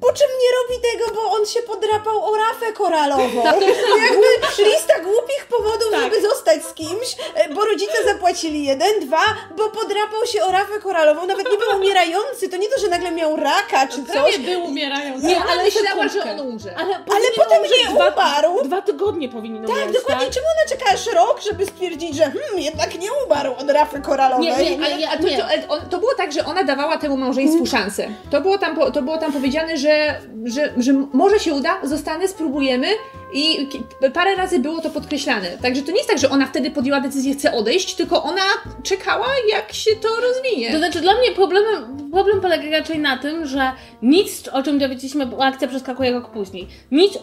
Po 0.00 0.12
czym 0.12 0.26
nie 0.42 0.50
robi 0.58 0.82
tego, 0.92 1.14
bo 1.14 1.30
on 1.36 1.46
się 1.46 1.62
podrapał 1.62 2.24
o 2.24 2.36
rafę 2.36 2.72
koralową. 2.72 3.44
Jakby 3.44 4.64
lista 4.64 4.94
głupich 5.00 5.46
powodów, 5.50 5.88
Tak. 5.90 6.00
żeby 6.02 6.20
zostać 6.28 6.64
z 6.64 6.72
kimś, 6.74 7.16
e, 7.34 7.54
bo 7.54 7.64
rodzice 7.64 8.04
zapłacili 8.04 8.64
jeden, 8.66 9.00
dwa, 9.00 9.20
bo 9.56 9.68
podrapał 9.68 10.26
się 10.26 10.42
o 10.44 10.52
rafę 10.52 10.78
koralową. 10.82 11.26
Nawet 11.26 11.50
nie 11.50 11.56
był 11.58 11.76
umierający, 11.76 12.48
to 12.48 12.56
nie 12.56 12.68
to, 12.68 12.80
że 12.80 12.88
nagle 12.88 13.10
miał 13.10 13.36
raka 13.36 13.86
czy 13.86 14.04
coś. 14.12 14.38
był 14.38 14.64
umierający. 14.64 15.26
Nie, 15.26 15.34
Nie, 15.34 15.44
ale 15.44 15.64
myślała, 15.64 16.08
że 16.08 16.22
on 16.32 16.40
umrze. 16.40 16.74
Ale, 16.78 16.94
Ale 16.94 17.26
potem 17.36 17.62
nie 17.62 17.94
dwa, 17.94 18.08
umarł. 18.08 18.64
Dwa 18.64 18.82
tygodnie 18.82 19.28
powinien 19.28 19.66
Tak, 19.66 19.76
umrzeć, 19.76 19.92
dokładnie. 19.92 20.24
tak? 20.26 20.34
Czemu 20.34 20.46
ona 20.46 20.68
czeka 20.78 20.92
aż 20.94 21.06
rok, 21.06 21.40
żeby 21.42 21.66
stwierdzić, 21.66 22.16
że 22.16 22.22
hmm, 22.22 22.58
jednak 22.58 22.98
nie 22.98 23.08
umarł 23.26 23.52
od 23.58 23.70
rafy 23.70 24.00
koralowej? 24.00 24.46
Nie, 24.48 24.76
nie, 24.76 24.84
Ale, 24.86 24.96
nie, 24.96 25.08
to, 25.08 25.22
nie. 25.28 25.38
to, 25.38 25.44
ale 25.44 25.68
on, 25.68 25.80
to 25.90 25.98
było 25.98 26.14
tak, 26.14 26.32
że 26.32 26.44
ona 26.44 26.64
dawała 26.64 26.98
temu 26.98 27.16
małżeństwu 27.16 27.66
szansę. 27.66 28.08
To 28.30 28.40
było 28.40 28.58
tam, 28.58 28.76
to 28.94 29.02
było 29.02 29.18
tam 29.18 29.32
powiedziane, 29.32 29.76
że, 29.78 30.20
że, 30.44 30.72
że 30.76 30.92
może 31.12 31.38
się 31.38 31.54
uda, 31.54 31.78
zostanę, 31.82 32.28
spróbujemy 32.28 32.86
i 33.34 33.68
parę 34.14 34.34
razy 34.36 34.58
było 34.58 34.80
to 34.80 34.90
podkreślane. 34.90 35.48
Także 35.62 35.82
to 35.82 35.90
nie 35.90 35.96
jest 35.96 36.08
tak, 36.08 36.18
że 36.18 36.30
ona 36.30 36.46
wtedy 36.46 36.70
podjęła 36.70 37.00
decyzję, 37.00 37.34
chce 37.34 37.52
odejść, 37.52 37.94
tylko 37.94 38.22
ona 38.22 38.42
czekała, 38.82 39.26
jak 39.50 39.72
się 39.72 39.90
to 39.96 40.08
rozwinie. 40.20 40.72
To 40.72 40.78
znaczy 40.78 41.00
dla 41.00 41.18
mnie 41.18 41.30
problemem, 41.34 42.10
problem 42.12 42.40
polega 42.40 42.70
raczej 42.78 42.98
na 42.98 43.16
tym, 43.18 43.46
że 43.46 43.72
nic, 44.02 44.48
o 44.48 44.62
czym 44.62 44.78
dowiedzieliśmy, 44.78 45.26
bo 45.26 45.44
akcja 45.44 45.68
przeskakuje 45.68 46.12
rok 46.12 46.30
później, 46.30 46.68
nic, 46.90 47.18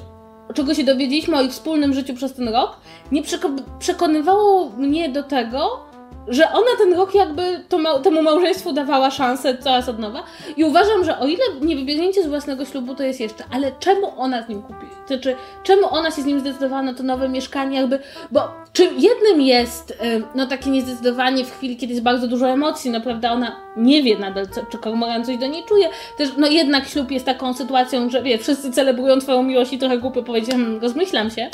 czego 0.54 0.74
się 0.74 0.84
dowiedzieliśmy 0.84 1.38
o 1.38 1.42
ich 1.42 1.52
wspólnym 1.52 1.94
życiu 1.94 2.14
przez 2.14 2.34
ten 2.34 2.50
rok, 2.50 2.78
nie 3.12 3.24
przeko- 3.24 3.64
przekonywało 3.80 4.70
mnie 4.70 5.10
do 5.10 5.24
tego, 5.24 5.86
że 6.28 6.52
ona 6.52 6.78
ten 6.78 6.94
rok 6.94 7.16
jakby 7.16 7.64
to 7.70 8.00
temu 8.00 8.22
małżeństwu 8.22 8.74
dawała 8.74 9.12
szansę 9.12 9.58
coraz 9.58 9.90
od 9.90 10.00
nowa. 10.00 10.24
I 10.58 10.64
uważam, 10.64 11.04
że 11.04 11.20
o 11.20 11.28
ile 11.28 11.44
nie 11.62 11.76
wybiegnięcie 11.76 12.24
z 12.24 12.28
własnego 12.28 12.66
ślubu 12.66 12.96
to 12.96 13.04
jest 13.04 13.20
jeszcze, 13.20 13.44
ale 13.52 13.72
czemu 13.80 14.12
ona 14.18 14.44
z 14.44 14.50
nim 14.50 14.62
kupi? 14.62 14.86
Znaczy, 15.08 15.36
czemu 15.64 15.88
ona 15.90 16.12
się 16.12 16.22
z 16.22 16.26
nim 16.26 16.40
zdecydowała 16.40 16.82
na 16.82 16.94
to 16.94 17.04
nowe 17.04 17.30
mieszkanie? 17.30 17.78
Jakby, 17.78 18.00
bo 18.32 18.42
czym 18.74 19.00
jednym 19.00 19.42
jest 19.42 19.98
ym, 20.16 20.24
no 20.36 20.46
takie 20.46 20.70
niezdecydowanie 20.70 21.46
w 21.46 21.58
chwili, 21.58 21.78
kiedy 21.78 21.94
jest 21.94 22.04
bardzo 22.04 22.28
dużo 22.28 22.48
emocji, 22.48 22.92
no 22.92 23.02
prawda, 23.02 23.32
ona 23.32 23.56
nie 23.78 24.04
wie 24.04 24.18
nadal, 24.18 24.48
co, 24.48 24.62
czy 24.72 24.78
Kormoran 24.78 25.26
coś 25.26 25.38
do 25.38 25.48
niej 25.48 25.64
czuje, 25.64 25.90
też 26.18 26.30
no 26.38 26.48
jednak 26.48 26.88
ślub 26.88 27.12
jest 27.12 27.26
taką 27.26 27.54
sytuacją, 27.54 28.10
że 28.10 28.24
wie, 28.24 28.38
wszyscy 28.38 28.72
celebrują 28.72 29.20
twoją 29.20 29.44
miłość 29.44 29.74
i 29.74 29.78
trochę 29.78 29.98
głupio 29.98 30.24
powiedzieć, 30.24 30.52
hmm, 30.52 30.82
rozmyślam 30.82 31.30
się, 31.30 31.50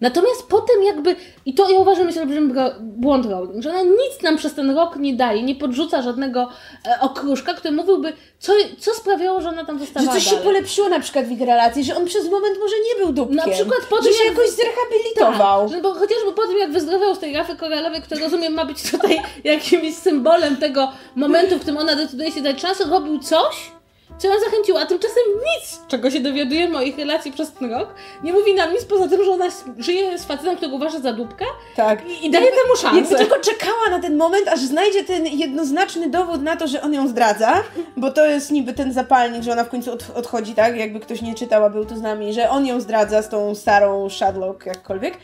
Natomiast 0.00 0.46
potem 0.48 0.82
jakby, 0.82 1.16
i 1.46 1.54
to 1.54 1.70
ja 1.70 1.78
uważam 1.78 2.06
jest 2.06 2.18
olbrzymi 2.18 2.52
błąd 2.80 3.26
Rowling, 3.26 3.62
że 3.62 3.70
ona 3.70 3.82
nic 3.82 4.22
nam 4.22 4.36
przez 4.36 4.54
ten 4.54 4.70
rok 4.70 4.96
nie 4.96 5.14
daje, 5.14 5.42
nie 5.42 5.54
podrzuca 5.54 6.02
żadnego 6.02 6.48
e, 6.86 7.00
okruszka, 7.00 7.54
który 7.54 7.74
mówiłby, 7.74 8.12
co, 8.38 8.52
co 8.78 8.94
sprawiało, 8.94 9.40
że 9.40 9.48
ona 9.48 9.64
tam 9.64 9.78
Że 9.78 9.84
została 9.84 10.06
coś 10.06 10.24
się 10.24 10.30
dalej. 10.30 10.44
polepszyło 10.44 10.88
na 10.88 11.00
przykład 11.00 11.24
w 11.26 11.30
ich 11.30 11.40
relacji, 11.40 11.84
że 11.84 11.96
on 11.96 12.06
przez 12.06 12.30
moment 12.30 12.58
może 12.60 12.74
nie 12.88 13.04
był 13.04 13.12
dupkiem. 13.12 13.36
Na 13.36 13.48
przykład 13.48 13.80
po 13.90 13.96
że 13.96 14.02
tym, 14.02 14.12
się 14.12 14.24
jak- 14.24 14.36
jakoś 14.36 14.50
zrehabilitował. 14.50 15.68
Tak, 15.68 15.76
że 15.76 15.82
bo 15.82 15.94
chociażby 15.94 16.32
po 16.32 16.46
tym, 16.46 16.58
jak 16.58 16.72
wyzdrowiał 16.72 17.14
z 17.14 17.18
tej 17.18 17.34
rafy 17.34 17.56
koralowej, 17.56 18.02
która 18.02 18.20
rozumiem 18.20 18.52
ma 18.54 18.64
być 18.64 18.90
tutaj 18.90 19.20
jakimś 19.44 19.94
symbolem 19.94 20.56
tego 20.56 20.92
momentu, 21.14 21.56
w 21.56 21.60
którym 21.60 21.76
ona 21.78 21.94
decyduje 21.96 22.32
się 22.32 22.42
dać 22.42 22.60
szansę, 22.60 22.84
robił 22.84 23.18
coś, 23.18 23.70
co 24.18 24.28
ją 24.28 24.34
zachęciło, 24.44 24.80
a 24.80 24.86
tymczasem 24.86 25.22
nic, 25.34 25.80
czego 25.88 26.10
się 26.10 26.20
dowiadujemy 26.20 26.78
o 26.78 26.82
ich 26.82 26.98
relacji 26.98 27.32
przez 27.32 27.52
ten 27.52 27.70
rok, 27.72 27.94
nie 28.22 28.32
mówi 28.32 28.54
nam 28.54 28.72
nic 28.72 28.84
poza 28.84 29.08
tym, 29.08 29.24
że 29.24 29.30
ona 29.30 29.44
żyje 29.78 30.18
z 30.18 30.24
facetem, 30.24 30.56
którego 30.56 30.76
uważa 30.76 30.98
za 31.00 31.12
dupkę 31.12 31.44
Tak. 31.76 32.06
i, 32.08 32.26
i 32.26 32.30
daje 32.30 32.46
temu 32.46 32.76
szansę. 32.76 32.96
Jakby 32.96 33.16
tylko 33.16 33.38
czekała 33.40 33.90
na 33.90 33.98
ten 34.00 34.16
moment, 34.16 34.48
aż 34.48 34.60
znajdzie 34.60 35.04
ten 35.04 35.26
jednoznaczny 35.26 36.10
dowód 36.10 36.42
na 36.42 36.56
to, 36.56 36.66
że 36.68 36.82
on 36.82 36.94
ją 36.94 37.08
zdradza, 37.08 37.62
bo 37.96 38.10
to 38.10 38.26
jest 38.26 38.50
niby 38.50 38.72
ten 38.72 38.92
zapalnik, 38.92 39.42
że 39.42 39.52
ona 39.52 39.64
w 39.64 39.68
końcu 39.68 39.92
od, 39.92 40.04
odchodzi, 40.14 40.54
tak? 40.54 40.76
Jakby 40.76 41.00
ktoś 41.00 41.22
nie 41.22 41.34
czytał, 41.34 41.64
a 41.64 41.70
był 41.70 41.84
tu 41.84 41.96
z 41.96 42.00
nami, 42.02 42.32
że 42.32 42.50
on 42.50 42.66
ją 42.66 42.80
zdradza 42.80 43.22
z 43.22 43.28
tą 43.28 43.54
starą 43.54 44.08
Shadlock, 44.10 44.66
jakkolwiek. 44.66 45.18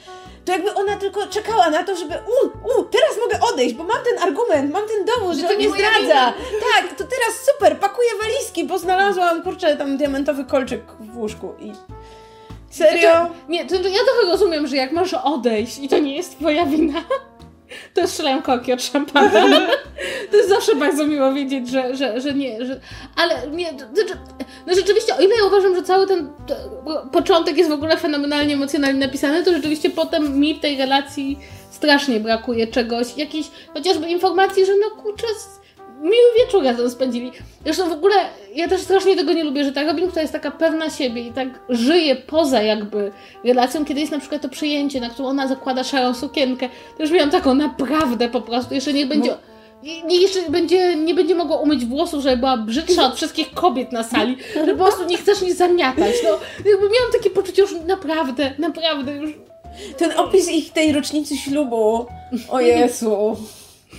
To 0.45 0.53
jakby 0.53 0.75
ona 0.75 0.97
tylko 0.97 1.27
czekała 1.27 1.71
na 1.71 1.85
to, 1.85 1.97
żeby 1.97 2.15
u, 2.15 2.47
u, 2.81 2.85
teraz 2.85 3.19
mogę 3.21 3.39
odejść, 3.53 3.75
bo 3.75 3.85
mam 3.85 4.05
ten 4.05 4.29
argument, 4.29 4.73
mam 4.73 4.83
ten 4.89 5.05
dowód, 5.05 5.37
że, 5.37 5.43
to 5.43 5.53
on 5.53 5.59
nie 5.59 5.69
zdradza. 5.71 6.33
Tak, 6.75 6.89
to 6.99 7.05
teraz 7.05 7.35
super, 7.53 7.79
pakuję 7.79 8.09
walizki, 8.23 8.65
bo 8.65 8.79
znalazłam, 8.79 9.43
kurczę, 9.43 9.77
tam 9.77 9.97
diamentowy 9.97 10.45
kolczyk 10.45 10.83
w 11.01 11.19
łóżku 11.19 11.55
i... 11.61 11.73
Serio? 12.71 13.31
Nie, 13.49 13.67
to, 13.67 13.79
to 13.79 13.89
ja 13.89 13.99
trochę 14.05 14.31
rozumiem, 14.31 14.67
że 14.67 14.77
jak 14.77 14.93
masz 14.93 15.15
odejść 15.15 15.79
i 15.79 15.89
to 15.89 15.99
nie 15.99 16.17
jest 16.17 16.39
twoja 16.39 16.67
wina, 16.67 17.05
to 17.95 18.09
strzelają 18.09 18.43
koki 18.43 18.73
od 18.73 18.83
szampana. 18.83 19.61
To 20.31 20.37
jest 20.37 20.49
zawsze 20.49 20.75
bardzo 20.75 21.07
miło 21.07 21.33
wiedzieć, 21.33 21.69
że, 21.69 21.97
że, 21.97 22.21
że 22.21 22.35
nie, 22.35 22.65
że... 22.65 22.81
Ale 23.17 23.51
nie, 23.51 23.73
to, 23.73 23.85
no 24.67 24.75
rzeczywiście, 24.75 25.17
o 25.17 25.21
ile 25.21 25.37
ja 25.37 25.45
uważam, 25.47 25.77
że 25.77 25.83
cały 25.83 26.07
ten 26.07 26.31
początek 27.13 27.57
jest 27.57 27.71
w 27.71 27.75
ogóle 27.75 27.97
fenomenalnie 27.97 28.55
emocjonalnie 28.55 29.07
napisany, 29.07 29.45
to 29.45 29.53
rzeczywiście 29.53 29.91
potem 29.91 30.39
mi 30.39 30.55
w 30.55 30.61
tej 30.61 30.79
relacji 30.79 31.39
strasznie 31.71 32.21
brakuje 32.21 32.67
czegoś, 32.67 33.17
jakiejś 33.17 33.47
chociażby 33.75 34.09
informacji, 34.09 34.67
że 34.67 34.73
no 34.77 35.03
kurczę, 35.03 35.27
miły 36.03 36.15
wieczór 36.39 36.65
razem 36.65 36.91
spędzili. 36.91 37.33
Zresztą 37.65 37.89
w 37.89 37.93
ogóle 37.93 38.15
ja 38.55 38.69
też 38.69 38.81
strasznie 38.81 39.17
tego 39.17 39.33
nie 39.33 39.45
lubię, 39.45 39.65
że 39.65 39.73
ta 39.73 39.83
Robin, 39.83 40.09
która 40.09 40.23
jest 40.23 40.33
taka 40.33 40.51
pewna 40.51 40.91
siebie 40.91 41.23
i 41.23 41.33
tak 41.33 41.49
żyje 41.69 42.17
poza 42.17 42.63
jakby 42.63 43.13
relacją, 43.45 43.85
kiedy 43.85 44.01
jest 44.01 44.13
na 44.13 44.19
przykład 44.21 44.43
to 44.43 44.49
przyjęcie, 44.49 45.01
na 45.01 45.11
którą 45.11 45.29
ona 45.29 45.49
zakłada 45.49 45.85
szarą 45.85 46.15
sukienkę, 46.15 46.69
to 46.97 47.03
już 47.03 47.13
miałam 47.13 47.31
taką 47.31 47.55
naprawdę 47.55 48.29
po 48.29 48.41
prostu, 48.41 48.75
jeszcze 48.75 48.93
niech 48.93 49.09
będzie... 49.09 49.31
i- 49.83 50.05
Nie, 50.07 50.17
jeszcze 50.21 50.39
będzie, 50.51 50.97
nie 50.97 51.15
będzie 51.15 51.35
mogła 51.35 51.57
umyć 51.57 51.85
włosów, 51.85 52.23
żeby 52.23 52.37
była 52.37 52.57
brzydsza 52.57 53.07
od 53.07 53.17
wszystkich 53.17 53.55
kobiet 53.55 53.93
na 53.93 54.03
sali, 54.03 54.37
że 54.67 54.75
po 54.77 54.85
prostu 54.85 55.05
nie 55.05 55.17
chcesz 55.17 55.43
nic 55.43 55.57
zamiatać. 55.57 56.13
No, 56.25 56.31
jakby 56.57 56.89
miałam 56.89 57.13
takie 57.13 57.31
poczucie 57.31 57.63
już 57.63 57.75
naprawdę, 57.87 58.55
naprawdę 58.59 59.13
już 59.13 59.31
Ten 59.99 60.13
opis 60.19 60.51
ich 60.51 60.73
tej 60.73 60.93
rocznicy 60.93 61.37
ślubu, 61.37 62.07
o 62.49 62.61
Jezu. 62.61 63.37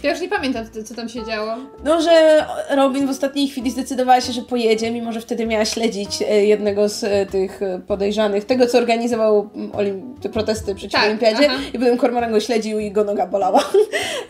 Ja 0.04 0.12
już 0.12 0.22
nie 0.22 0.30
pamiętam, 0.30 0.66
co- 0.86 0.96
tam 0.96 1.10
się 1.10 1.26
działo. 1.26 1.56
No, 1.84 2.02
że 2.02 2.46
Robin 2.70 3.08
w 3.08 3.10
ostatniej 3.10 3.48
chwili 3.48 3.72
zdecydowała 3.72 4.22
się, 4.22 4.34
że 4.34 4.42
pojedzie, 4.42 4.92
mimo 4.92 5.12
że 5.12 5.22
wtedy 5.22 5.46
miała 5.46 5.66
śledzić 5.66 6.22
e, 6.22 6.46
jednego 6.46 6.90
z 6.90 7.04
e, 7.04 7.26
tych 7.26 7.62
e, 7.62 7.80
podejrzanych, 7.88 8.46
tego 8.46 8.68
co 8.68 8.78
organizował 8.78 9.50
mm, 9.56 10.16
te 10.22 10.30
protesty 10.30 10.76
przeciw 10.76 10.92
Tak, 11.00 11.06
Olimpiadzie 11.06 11.48
aha. 11.50 11.60
i 11.74 11.80
potem 11.80 11.98
Cormoran 11.98 12.32
go 12.32 12.40
śledził 12.40 12.80
i 12.80 12.92
go 12.92 13.04
noga 13.04 13.28
bolała. 13.28 13.64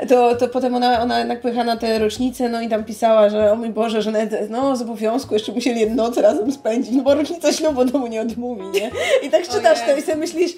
To, 0.10 0.36
to 0.36 0.48
potem 0.48 0.76
ona, 0.76 1.02
ona 1.02 1.20
jednak 1.20 1.42
pojechała 1.42 1.66
na 1.66 1.78
tę 1.78 2.00
rocznicę, 2.00 2.50
no 2.50 2.62
i 2.62 2.70
tam 2.70 2.84
pisała, 2.84 3.30
że 3.30 3.52
o 3.52 3.56
mój 3.56 3.70
Boże, 3.70 4.02
że 4.02 4.12
nawet, 4.12 4.50
no 4.50 4.76
z 4.76 4.82
obowiązku 4.82 5.34
jeszcze 5.34 5.52
musieli 5.52 5.92
noc 5.92 6.18
razem 6.18 6.52
spędzić, 6.52 6.94
no 6.96 7.04
bo 7.04 7.16
rocznica 7.16 7.54
ślubu 7.54 7.86
to 7.86 8.00
mu 8.00 8.08
nie 8.08 8.22
odmówi, 8.22 8.64
nie? 8.74 8.92
I 9.24 9.30
tak 9.30 9.48
czytasz 9.54 9.80
to 9.86 9.98
i 9.98 10.02
sobie 10.02 10.18
myślisz, 10.18 10.52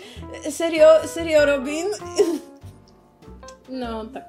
serio, 0.49 0.88
serio 1.07 1.45
Robin? 1.45 1.86
No 3.70 4.05
tak. 4.05 4.24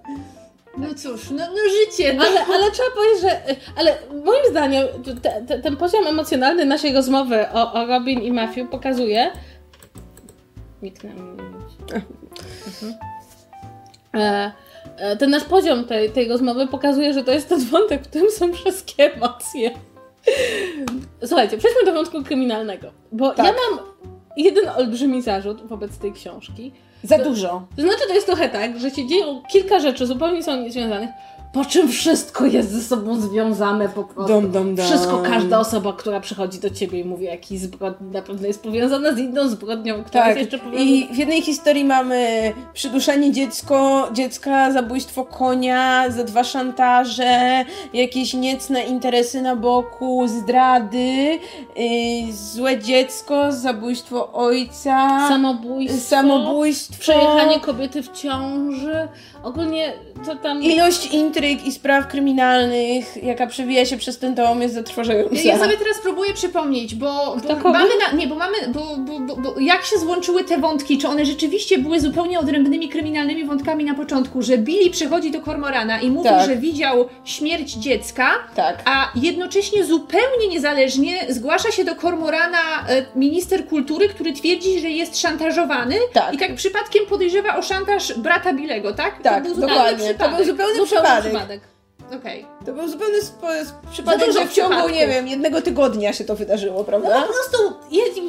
No 0.78 0.94
cóż, 0.94 1.30
no, 1.30 1.44
no 1.50 1.60
życie, 1.70 2.14
no. 2.14 2.24
Ale, 2.24 2.46
ale 2.46 2.70
trzeba 2.70 2.88
powiedzieć, 2.90 3.20
że. 3.20 3.40
Ale 3.76 3.98
moim 4.24 4.44
zdaniem 4.50 4.86
te, 5.22 5.42
te, 5.42 5.58
ten 5.58 5.76
poziom 5.76 6.06
emocjonalny 6.06 6.64
naszej 6.64 6.94
rozmowy 6.94 7.48
o, 7.52 7.72
o 7.72 7.86
Robin 7.86 8.22
i 8.22 8.32
Matthew 8.32 8.70
pokazuje. 8.70 9.30
Nikt 10.82 11.04
nam 11.04 11.36
nie. 11.36 11.42
Mhm. 12.66 12.94
E, 14.14 14.52
e, 14.96 15.16
ten 15.16 15.30
nasz 15.30 15.44
poziom 15.44 15.84
tej, 15.84 16.10
tej 16.10 16.28
rozmowy 16.28 16.66
pokazuje, 16.66 17.14
że 17.14 17.24
to 17.24 17.32
jest 17.32 17.48
ten 17.48 17.60
wątek, 17.64 18.02
w 18.02 18.08
którym 18.08 18.30
są 18.30 18.52
wszystkie 18.52 19.14
emocje. 19.14 19.70
Słuchajcie, 21.24 21.58
przejdźmy 21.58 21.84
do 21.84 21.92
wątku 21.92 22.22
kryminalnego. 22.24 22.92
Bo 23.12 23.34
Tak. 23.34 23.46
ja 23.46 23.52
mam 23.52 23.86
jeden 24.36 24.68
olbrzymi 24.68 25.22
zarzut 25.22 25.66
wobec 25.66 25.98
tej 25.98 26.12
książki. 26.12 26.72
Za 27.06 27.18
dużo. 27.18 27.62
To 27.76 27.82
znaczy, 27.82 28.00
to 28.08 28.14
jest 28.14 28.26
trochę 28.26 28.48
tak, 28.48 28.78
że 28.80 28.90
się 28.90 29.06
dzieją 29.06 29.42
kilka 29.52 29.78
rzeczy 29.80 30.06
zupełnie 30.06 30.42
są 30.42 30.56
niezwiązanych, 30.62 31.10
po 31.56 31.64
czym 31.64 31.88
wszystko 31.88 32.46
jest 32.46 32.70
ze 32.70 32.82
sobą 32.82 33.20
związane 33.20 33.88
po 33.88 34.04
prostu. 34.04 34.32
Dom, 34.32 34.50
dom, 34.50 34.74
dom. 34.74 34.86
Wszystko, 34.86 35.18
każda 35.18 35.58
osoba, 35.58 35.92
która 35.92 36.20
przychodzi 36.20 36.58
do 36.58 36.70
ciebie 36.70 37.00
i 37.00 37.04
mówi 37.04 37.28
o 37.28 37.30
jakiejś 37.30 37.60
zbrodni, 37.60 38.10
na 38.10 38.22
pewno 38.22 38.46
jest 38.46 38.62
powiązana 38.62 39.12
z 39.14 39.18
inną 39.18 39.48
zbrodnią, 39.48 39.94
która 40.04 40.22
Tak, 40.24 40.26
jest 40.28 40.40
jeszcze 40.40 40.58
powiązana. 40.58 40.90
i 40.90 41.08
w 41.14 41.16
jednej 41.16 41.42
historii 41.42 41.84
mamy 41.84 42.52
przyduszenie 42.74 43.32
dziecko, 43.32 44.08
dziecka, 44.12 44.72
zabójstwo 44.72 45.24
konia, 45.24 46.10
ze 46.10 46.24
dwa 46.24 46.44
szantaże, 46.44 47.64
jakieś 47.94 48.34
niecne 48.34 48.84
interesy 48.84 49.42
na 49.42 49.56
boku, 49.56 50.28
zdrady, 50.28 51.38
yy, 51.76 52.32
złe 52.32 52.78
dziecko, 52.78 53.52
zabójstwo 53.52 54.32
ojca, 54.32 55.28
Samobójstwo. 55.28 56.00
samobójstwo, 56.00 57.00
Przejechanie 57.00 57.60
kobiety 57.60 58.02
w 58.02 58.12
ciąży. 58.12 59.08
Ogólnie 59.42 59.92
to 60.26 60.36
tam... 60.36 60.62
ilość 60.62 61.06
intryg 61.06 61.66
i 61.66 61.72
spraw 61.72 62.08
kryminalnych, 62.08 63.24
jaka 63.24 63.46
przewija 63.46 63.86
się 63.86 63.96
przez 63.96 64.18
ten 64.18 64.34
dom 64.34 64.62
jest 64.62 64.74
zatrważająca. 64.74 65.34
Ja, 65.34 65.42
ja 65.42 65.58
sobie 65.58 65.76
teraz 65.76 65.96
próbuję 66.02 66.34
przypomnieć, 66.34 66.94
bo, 66.94 67.36
bo 67.62 67.72
mamy 67.72 67.90
na, 68.06 68.18
nie, 68.18 68.26
bo 68.26 68.34
mamy, 68.34 68.56
bo, 68.68 68.96
bo, 68.98 69.20
bo, 69.20 69.36
bo 69.36 69.60
jak 69.60 69.84
się 69.84 69.98
złączyły 69.98 70.44
te 70.44 70.58
wątki, 70.58 70.98
czy 70.98 71.08
one 71.08 71.26
rzeczywiście 71.26 71.78
były 71.78 72.00
zupełnie 72.00 72.40
odrębnymi 72.40 72.88
kryminalnymi 72.88 73.44
wątkami 73.44 73.84
na 73.84 73.94
początku, 73.94 74.42
że 74.42 74.58
Billy 74.58 74.90
przychodzi 74.90 75.30
do 75.30 75.40
Kormorana 75.40 76.00
i 76.00 76.10
mówi, 76.10 76.28
Tak. 76.28 76.46
że 76.46 76.56
widział 76.56 77.08
śmierć 77.24 77.72
dziecka, 77.72 78.30
Tak. 78.54 78.82
a 78.84 79.10
jednocześnie 79.14 79.84
zupełnie 79.84 80.48
niezależnie 80.50 81.26
zgłasza 81.28 81.70
się 81.70 81.84
do 81.84 81.94
Kormorana 81.94 82.58
e, 82.88 83.04
minister 83.16 83.66
kultury, 83.66 84.08
który 84.08 84.32
twierdzi, 84.32 84.80
że 84.80 84.90
jest 84.90 85.18
szantażowany 85.20 85.94
Tak. 86.12 86.34
i 86.34 86.38
tak 86.38 86.54
przypadkiem 86.54 87.06
podejrzewa 87.06 87.56
o 87.56 87.62
szantaż 87.62 88.18
brata 88.18 88.52
Billego, 88.52 88.92
tak? 88.92 89.22
Tak, 89.30 89.42
to 89.42 89.48
był 89.48 89.54
zupełny 89.54 89.74
dokładnie. 89.74 90.14
To 90.14 90.14
przypadek. 90.14 90.36
był 90.36 90.46
zupełny 90.46 90.84
przypadek. 90.86 91.24
przypadek. 91.24 91.60
Okej. 92.20 92.46
To 92.66 92.72
był 92.72 92.88
zupełny 92.88 93.18
przypadek, 93.92 94.32
że 94.32 94.46
w 94.46 94.52
ciągu, 94.52 94.70
przypadków. 94.70 94.92
nie 94.92 95.08
wiem, 95.08 95.28
jednego 95.28 95.62
tygodnia 95.62 96.12
się 96.12 96.24
to 96.24 96.36
wydarzyło, 96.36 96.84
prawda? 96.84 97.22
Po 97.22 97.32
prostu 97.32 97.58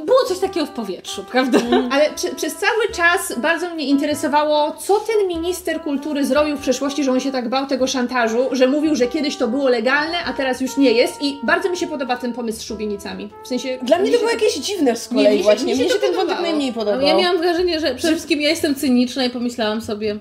było 0.06 0.24
coś 0.28 0.40
takiego 0.40 0.66
w 0.66 0.70
powietrzu, 0.70 1.24
prawda? 1.32 1.60
Ale 1.92 2.10
przy, 2.16 2.36
przez 2.36 2.56
cały 2.56 2.88
czas 2.96 3.40
bardzo 3.40 3.70
mnie 3.70 3.86
interesowało, 3.88 4.72
co 4.72 5.00
ten 5.00 5.28
minister 5.28 5.82
kultury 5.82 6.26
zrobił 6.26 6.58
w 6.58 6.62
przeszłości, 6.62 7.04
że 7.04 7.12
on 7.12 7.20
się 7.20 7.32
tak 7.32 7.50
bał 7.50 7.68
tego 7.68 7.88
szantażu, 7.88 8.50
że 8.52 8.68
mówił, 8.68 8.96
że 8.96 9.08
kiedyś 9.08 9.38
to 9.38 9.48
było 9.48 9.70
legalne, 9.70 10.18
a 10.26 10.34
teraz 10.34 10.62
już 10.62 10.78
nie 10.78 10.92
jest 10.92 11.22
i 11.22 11.38
bardzo 11.44 11.70
mi 11.70 11.78
się 11.78 11.88
podoba 11.88 12.18
ten 12.18 12.34
pomysł 12.34 12.60
z 12.60 12.64
szubienicami. 12.64 13.30
W 13.44 13.48
sensie... 13.48 13.80
Dla 13.82 13.98
mnie 13.98 14.08
mi 14.08 14.14
to 14.14 14.20
było 14.20 14.32
jakieś 14.32 14.56
dziwne 14.56 14.96
z 14.96 15.12
Nie, 15.12 15.18
kolei 15.18 15.32
mi 15.34 15.38
się- 15.38 15.44
właśnie. 15.44 15.66
mi 15.66 15.72
się 15.72 15.78
Mnie 15.84 15.90
się 15.90 15.96
to 15.96 16.02
ten 16.02 16.10
wątek 16.10 16.22
podobało. 16.28 16.42
najmniej 16.48 16.74
podobał. 16.74 17.02
Ja 17.02 17.16
miałam 17.18 17.38
wrażenie, 17.38 17.80
że 17.80 17.96
przede 17.96 18.14
wszystkim 18.14 18.42
ja 18.42 18.50
jestem 18.50 18.76
cyniczna 18.76 19.26
i 19.26 19.30
pomyślałam 19.30 19.82
sobie, 19.82 20.18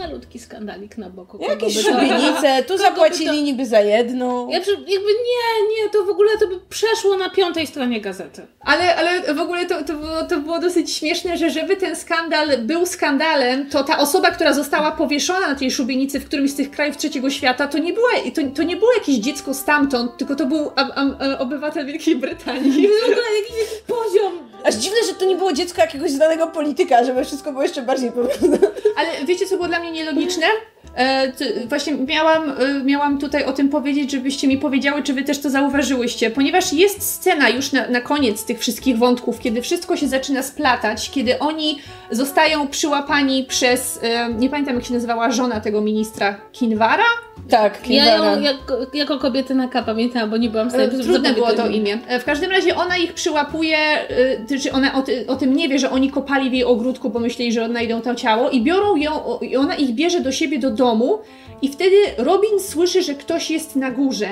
malutki 0.00 0.38
skandalik 0.38 0.98
na 0.98 1.10
boku. 1.10 1.38
Jakieś 1.48 1.84
szubienice, 1.84 2.62
tu 2.68 2.78
zapłacili 2.78 3.26
to- 3.26 3.32
niby 3.32 3.66
za 3.66 3.80
jedną. 3.80 4.50
Ja 4.50 4.60
przy- 4.60 4.70
jakby 4.70 5.08
nie, 5.28 5.68
nie, 5.84 5.90
to 5.92 6.04
w 6.04 6.08
ogóle 6.08 6.30
to 6.40 6.46
by 6.48 6.60
przeszło 6.68 7.16
na 7.16 7.30
piątej 7.30 7.66
stronie 7.66 8.00
gazety. 8.00 8.46
Ale, 8.60 8.96
ale 8.96 9.34
w 9.34 9.40
ogóle 9.40 9.66
to, 9.66 9.84
to, 9.84 9.94
było, 9.94 10.22
to 10.22 10.40
było 10.40 10.58
dosyć 10.58 10.92
śmieszne, 10.92 11.38
że 11.38 11.50
żeby 11.50 11.76
ten 11.76 11.96
skandal 11.96 12.58
był 12.58 12.86
skandalem, 12.86 13.70
to 13.70 13.84
ta 13.84 13.98
osoba, 13.98 14.30
która 14.30 14.52
została 14.52 14.92
powieszona 14.92 15.48
na 15.48 15.54
tej 15.54 15.70
szubienicy 15.70 16.20
w 16.20 16.24
którymś 16.26 16.50
z 16.50 16.54
tych 16.56 16.70
krajów 16.70 16.96
trzeciego 16.96 17.30
świata, 17.30 17.66
to 17.68 17.78
nie, 17.78 17.92
była, 17.92 18.08
to, 18.34 18.42
to 18.56 18.62
nie 18.62 18.76
było 18.76 18.92
jakieś 18.92 19.16
dziecko 19.16 19.54
stamtąd, 19.54 20.16
tylko 20.16 20.36
to 20.36 20.46
był 20.46 20.70
a, 20.76 20.80
a, 20.94 21.04
a, 21.34 21.38
obywatel 21.38 21.86
Wielkiej 21.86 22.16
Brytanii. 22.16 22.88
W 22.88 23.02
ogóle 23.04 23.26
jakiś 23.40 23.80
poziom. 23.86 24.49
Aż 24.64 24.74
dziwne, 24.74 24.98
że 25.06 25.14
to 25.14 25.24
nie 25.24 25.36
było 25.36 25.52
dziecko 25.52 25.80
jakiegoś 25.80 26.10
znanego 26.10 26.46
polityka, 26.46 27.04
żeby 27.04 27.24
wszystko 27.24 27.50
było 27.50 27.62
jeszcze 27.62 27.82
bardziej 27.82 28.12
powiązane. 28.12 28.58
Ale 28.96 29.08
wiecie, 29.26 29.46
co 29.46 29.56
było 29.56 29.68
dla 29.68 29.80
mnie 29.80 29.90
nielogiczne? 29.90 30.46
E, 30.94 31.32
ty, 31.32 31.66
właśnie 31.68 31.92
miałam, 31.94 32.50
e, 32.50 32.84
miałam 32.84 33.18
tutaj 33.18 33.44
o 33.44 33.52
tym 33.52 33.68
powiedzieć, 33.68 34.10
żebyście 34.10 34.48
mi 34.48 34.58
powiedziały, 34.58 35.02
czy 35.02 35.12
wy 35.14 35.22
też 35.22 35.38
to 35.38 35.50
zauważyłyście, 35.50 36.30
ponieważ 36.30 36.72
jest 36.72 37.02
scena 37.14 37.48
już 37.48 37.72
na, 37.72 37.88
na 37.88 38.00
koniec 38.00 38.44
tych 38.44 38.58
wszystkich 38.58 38.98
wątków, 38.98 39.40
kiedy 39.40 39.62
wszystko 39.62 39.96
się 39.96 40.08
zaczyna 40.08 40.42
splatać, 40.42 41.10
kiedy 41.10 41.38
oni 41.38 41.78
zostają 42.10 42.68
przyłapani 42.68 43.44
przez, 43.44 44.00
e, 44.02 44.34
nie 44.34 44.48
pamiętam 44.50 44.74
jak 44.74 44.84
się 44.84 44.94
nazywała 44.94 45.30
żona 45.30 45.60
tego 45.60 45.80
ministra, 45.80 46.40
Kinwara? 46.52 47.04
Tak, 47.50 47.90
Ja 47.90 48.04
Kinvara. 48.04 48.34
ją 48.34 48.40
jako, 48.40 48.76
jako 48.94 49.18
kobiety 49.18 49.54
na 49.54 49.68
K 49.68 49.82
pamiętam, 49.82 50.30
bo 50.30 50.36
nie 50.36 50.50
byłam 50.50 50.68
w 50.68 50.70
stanie 50.70 50.86
E, 50.86 50.90
Trudne 51.02 51.32
było 51.34 51.52
to 51.52 51.68
imię. 51.68 51.98
E, 52.06 52.20
W 52.20 52.24
każdym 52.24 52.50
razie 52.50 52.76
ona 52.76 52.96
ich 52.96 53.12
przyłapuje, 53.14 53.76
e, 53.78 54.58
czy 54.62 54.72
ona 54.72 54.94
o, 54.94 55.02
ty, 55.02 55.24
o 55.28 55.36
tym 55.36 55.56
nie 55.56 55.68
wie, 55.68 55.78
że 55.78 55.90
oni 55.90 56.10
kopali 56.10 56.50
w 56.50 56.52
jej 56.52 56.64
ogródku, 56.64 57.10
bo 57.10 57.20
myśleli, 57.20 57.52
że 57.52 57.64
odnajdą 57.64 58.00
to 58.00 58.14
ciało 58.14 58.50
i 58.50 58.62
biorą 58.62 58.96
ją, 58.96 59.38
i 59.40 59.56
ona 59.56 59.74
ich 59.74 59.90
bierze 59.90 60.20
do 60.20 60.32
siebie 60.32 60.58
do 60.58 60.69
domu 60.70 61.18
i 61.62 61.68
wtedy 61.68 61.96
Robin 62.18 62.60
słyszy, 62.60 63.02
że 63.02 63.14
ktoś 63.14 63.50
jest 63.50 63.76
na 63.76 63.90
górze 63.90 64.28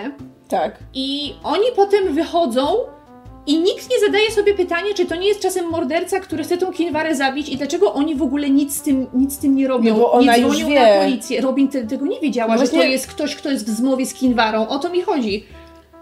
Tak. 0.49 0.77
i 0.95 1.35
oni 1.45 1.67
potem 1.77 2.15
wychodzą 2.15 2.67
i 3.47 3.59
nikt 3.59 3.91
nie 3.91 4.01
zadaje 4.07 4.31
sobie 4.31 4.55
pytania, 4.55 4.95
czy 4.95 5.07
to 5.07 5.17
nie 5.17 5.29
jest 5.29 5.41
czasem 5.41 5.67
morderca, 5.71 6.21
który 6.21 6.45
chce 6.45 6.59
tą 6.59 6.73
Kinwarę 6.73 7.15
zabić 7.17 7.49
i 7.49 7.57
dlaczego 7.57 7.93
oni 7.95 8.15
w 8.15 8.23
ogóle 8.23 8.51
nic 8.51 8.77
z 8.77 8.83
tym, 8.83 9.07
nic 9.15 9.33
z 9.33 9.39
tym 9.39 9.57
nie 9.57 9.69
robią, 9.69 9.95
No 9.95 10.01
bo 10.01 10.13
ona 10.13 10.37
nie 10.37 10.43
już 10.43 10.59
dzwonią 10.59 10.75
na 10.81 10.87
policję. 11.05 11.41
Robin 11.41 11.69
te, 11.69 11.83
tego 11.87 12.07
nie 12.07 12.21
wiedziała, 12.21 12.55
No 12.55 12.61
że 12.61 12.69
to 12.69 12.77
właśnie- 12.77 12.93
jest 12.93 13.07
ktoś, 13.07 13.37
kto 13.37 13.51
jest 13.51 13.67
w 13.67 13.71
zmowie 13.77 14.07
z 14.07 14.15
Kinwarą. 14.15 14.69
O 14.69 14.79
to 14.79 14.91
mi 14.91 15.03
chodzi. 15.03 15.45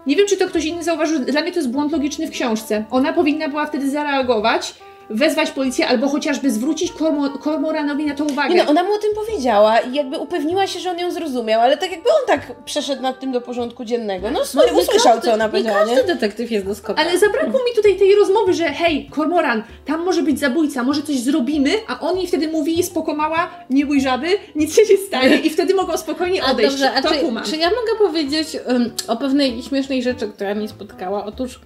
Nie 0.07 0.15
wiem, 0.15 0.27
czy 0.27 0.37
to 0.37 0.47
ktoś 0.47 0.65
inny 0.65 0.83
zauważył. 0.83 1.19
Dla 1.19 1.41
mnie 1.41 1.51
to 1.51 1.59
jest 1.59 1.71
błąd 1.71 1.91
logiczny 1.91 2.27
w 2.27 2.31
książce. 2.31 2.85
Ona 2.91 3.13
powinna 3.13 3.49
była 3.49 3.65
wtedy 3.65 3.89
zareagować, 3.89 4.73
wezwać 5.09 5.51
policję 5.51 5.87
albo 5.87 6.09
chociażby 6.09 6.51
zwrócić 6.51 6.91
Kormo, 6.91 7.29
Kormoranowi 7.29 8.05
na 8.05 8.15
to 8.15 8.25
uwagę. 8.25 8.53
Nie 8.55 8.63
no, 8.63 8.69
ona 8.69 8.83
mu 8.83 8.93
o 8.93 8.97
tym 8.97 9.09
powiedziała 9.15 9.79
i 9.79 9.93
jakby 9.93 10.17
upewniła 10.17 10.67
się, 10.67 10.79
że 10.79 10.91
on 10.91 10.99
ją 10.99 11.11
zrozumiał, 11.11 11.61
ale 11.61 11.77
tak 11.77 11.91
jakby 11.91 12.09
on 12.09 12.27
tak 12.27 12.63
przeszedł 12.65 13.01
nad 13.01 13.19
tym 13.19 13.31
do 13.31 13.41
porządku 13.41 13.85
dziennego. 13.85 14.31
No, 14.31 14.39
no 14.53 14.65
nie 14.65 14.73
usłyszał, 14.73 15.13
każdy- 15.13 15.27
co 15.27 15.33
ona 15.33 15.49
powiedziała, 15.49 15.83
nie? 15.85 15.95
każdy 15.95 16.13
detektyw 16.13 16.51
jest 16.51 16.65
doskonale. 16.65 17.09
Ale 17.09 17.19
zabrakło 17.19 17.59
mi 17.59 17.75
tutaj 17.75 17.95
tej 17.95 18.15
rozmowy, 18.15 18.53
że 18.53 18.65
hej, 18.65 19.07
Kormoran, 19.11 19.63
tam 19.85 20.03
może 20.05 20.23
być 20.23 20.39
zabójca, 20.39 20.83
może 20.83 21.01
coś 21.01 21.19
zrobimy, 21.19 21.71
a 21.87 21.99
on 21.99 22.17
jej 22.17 22.27
wtedy 22.27 22.47
mówi, 22.47 22.83
spoko 22.83 23.15
mała, 23.15 23.49
nie 23.69 23.85
bój 23.85 24.01
żaby, 24.01 24.27
nic 24.55 24.75
się 24.75 24.81
nie 24.89 24.97
stanie 24.97 25.35
i 25.39 25.49
wtedy 25.49 25.73
mogą 25.73 25.97
spokojnie 25.97 26.43
A 26.43 26.51
odejść. 26.51 26.71
dobrze, 26.71 26.93
a 26.93 27.01
to 27.01 27.09
czy, 27.09 27.19
kumam. 27.19 27.43
czy 27.43 27.57
ja 27.57 27.69
mogę 27.69 28.07
powiedzieć 28.07 28.47
um, 28.67 28.91
o 29.07 29.17
pewnej 29.17 29.63
śmiesznej 29.63 30.03
rzeczy, 30.03 30.27
która 30.27 30.55
mnie 30.55 30.67
spotkała? 30.67 31.25
Otóż 31.25 31.59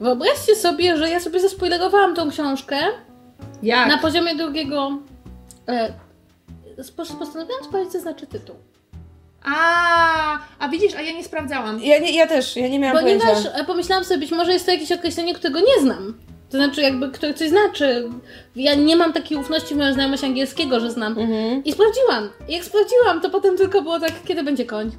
wyobraźcie 0.00 0.56
sobie, 0.56 0.96
że 0.96 1.10
ja 1.10 1.20
sobie 1.20 1.40
zaspoilerowałam 1.40 2.14
tą 2.14 2.30
książkę 2.30 2.76
Jak? 3.62 3.88
na 3.88 3.98
poziomie 3.98 4.36
drugiego. 4.36 4.98
E, 5.68 5.92
postanowiłam 7.18 7.64
sprawdzić, 7.64 7.92
co 7.92 8.00
znaczy 8.00 8.26
tytuł. 8.26 8.56
A, 9.44 10.38
a 10.58 10.68
widzisz, 10.68 10.94
a 10.94 11.02
ja 11.02 11.12
nie 11.12 11.24
sprawdzałam. 11.24 11.80
Ja, 11.82 11.98
nie, 11.98 12.12
ja 12.16 12.26
też, 12.26 12.56
ja 12.56 12.68
nie 12.68 12.78
miałam 12.78 12.98
Ponieważ 13.02 13.26
pojęcia. 13.26 13.52
e, 13.52 13.64
pomyślałam 13.64 14.04
sobie, 14.04 14.20
być 14.20 14.30
może 14.30 14.52
jest 14.52 14.66
to 14.66 14.72
jakieś 14.72 14.92
określenie, 14.92 15.34
którego 15.34 15.60
nie 15.60 15.82
znam. 15.82 16.14
To 16.50 16.56
znaczy, 16.56 16.82
jakby 16.82 17.10
które 17.10 17.34
coś 17.34 17.48
znaczy. 17.48 18.08
Ja 18.56 18.74
nie 18.74 18.96
mam 18.96 19.12
takiej 19.12 19.38
ufności 19.38 19.74
w 19.74 19.76
moją 19.78 19.92
znajomość 19.92 20.24
angielskiego, 20.24 20.80
że 20.80 20.90
znam. 20.90 21.18
Mhm. 21.18 21.64
I 21.64 21.72
sprawdziłam. 21.72 22.30
I 22.48 22.52
jak 22.52 22.64
sprawdziłam, 22.64 23.20
to 23.20 23.30
potem 23.30 23.56
tylko 23.56 23.82
było 23.82 24.00
tak, 24.00 24.12
kiedy 24.26 24.42
będzie 24.42 24.64
koń. 24.66 24.90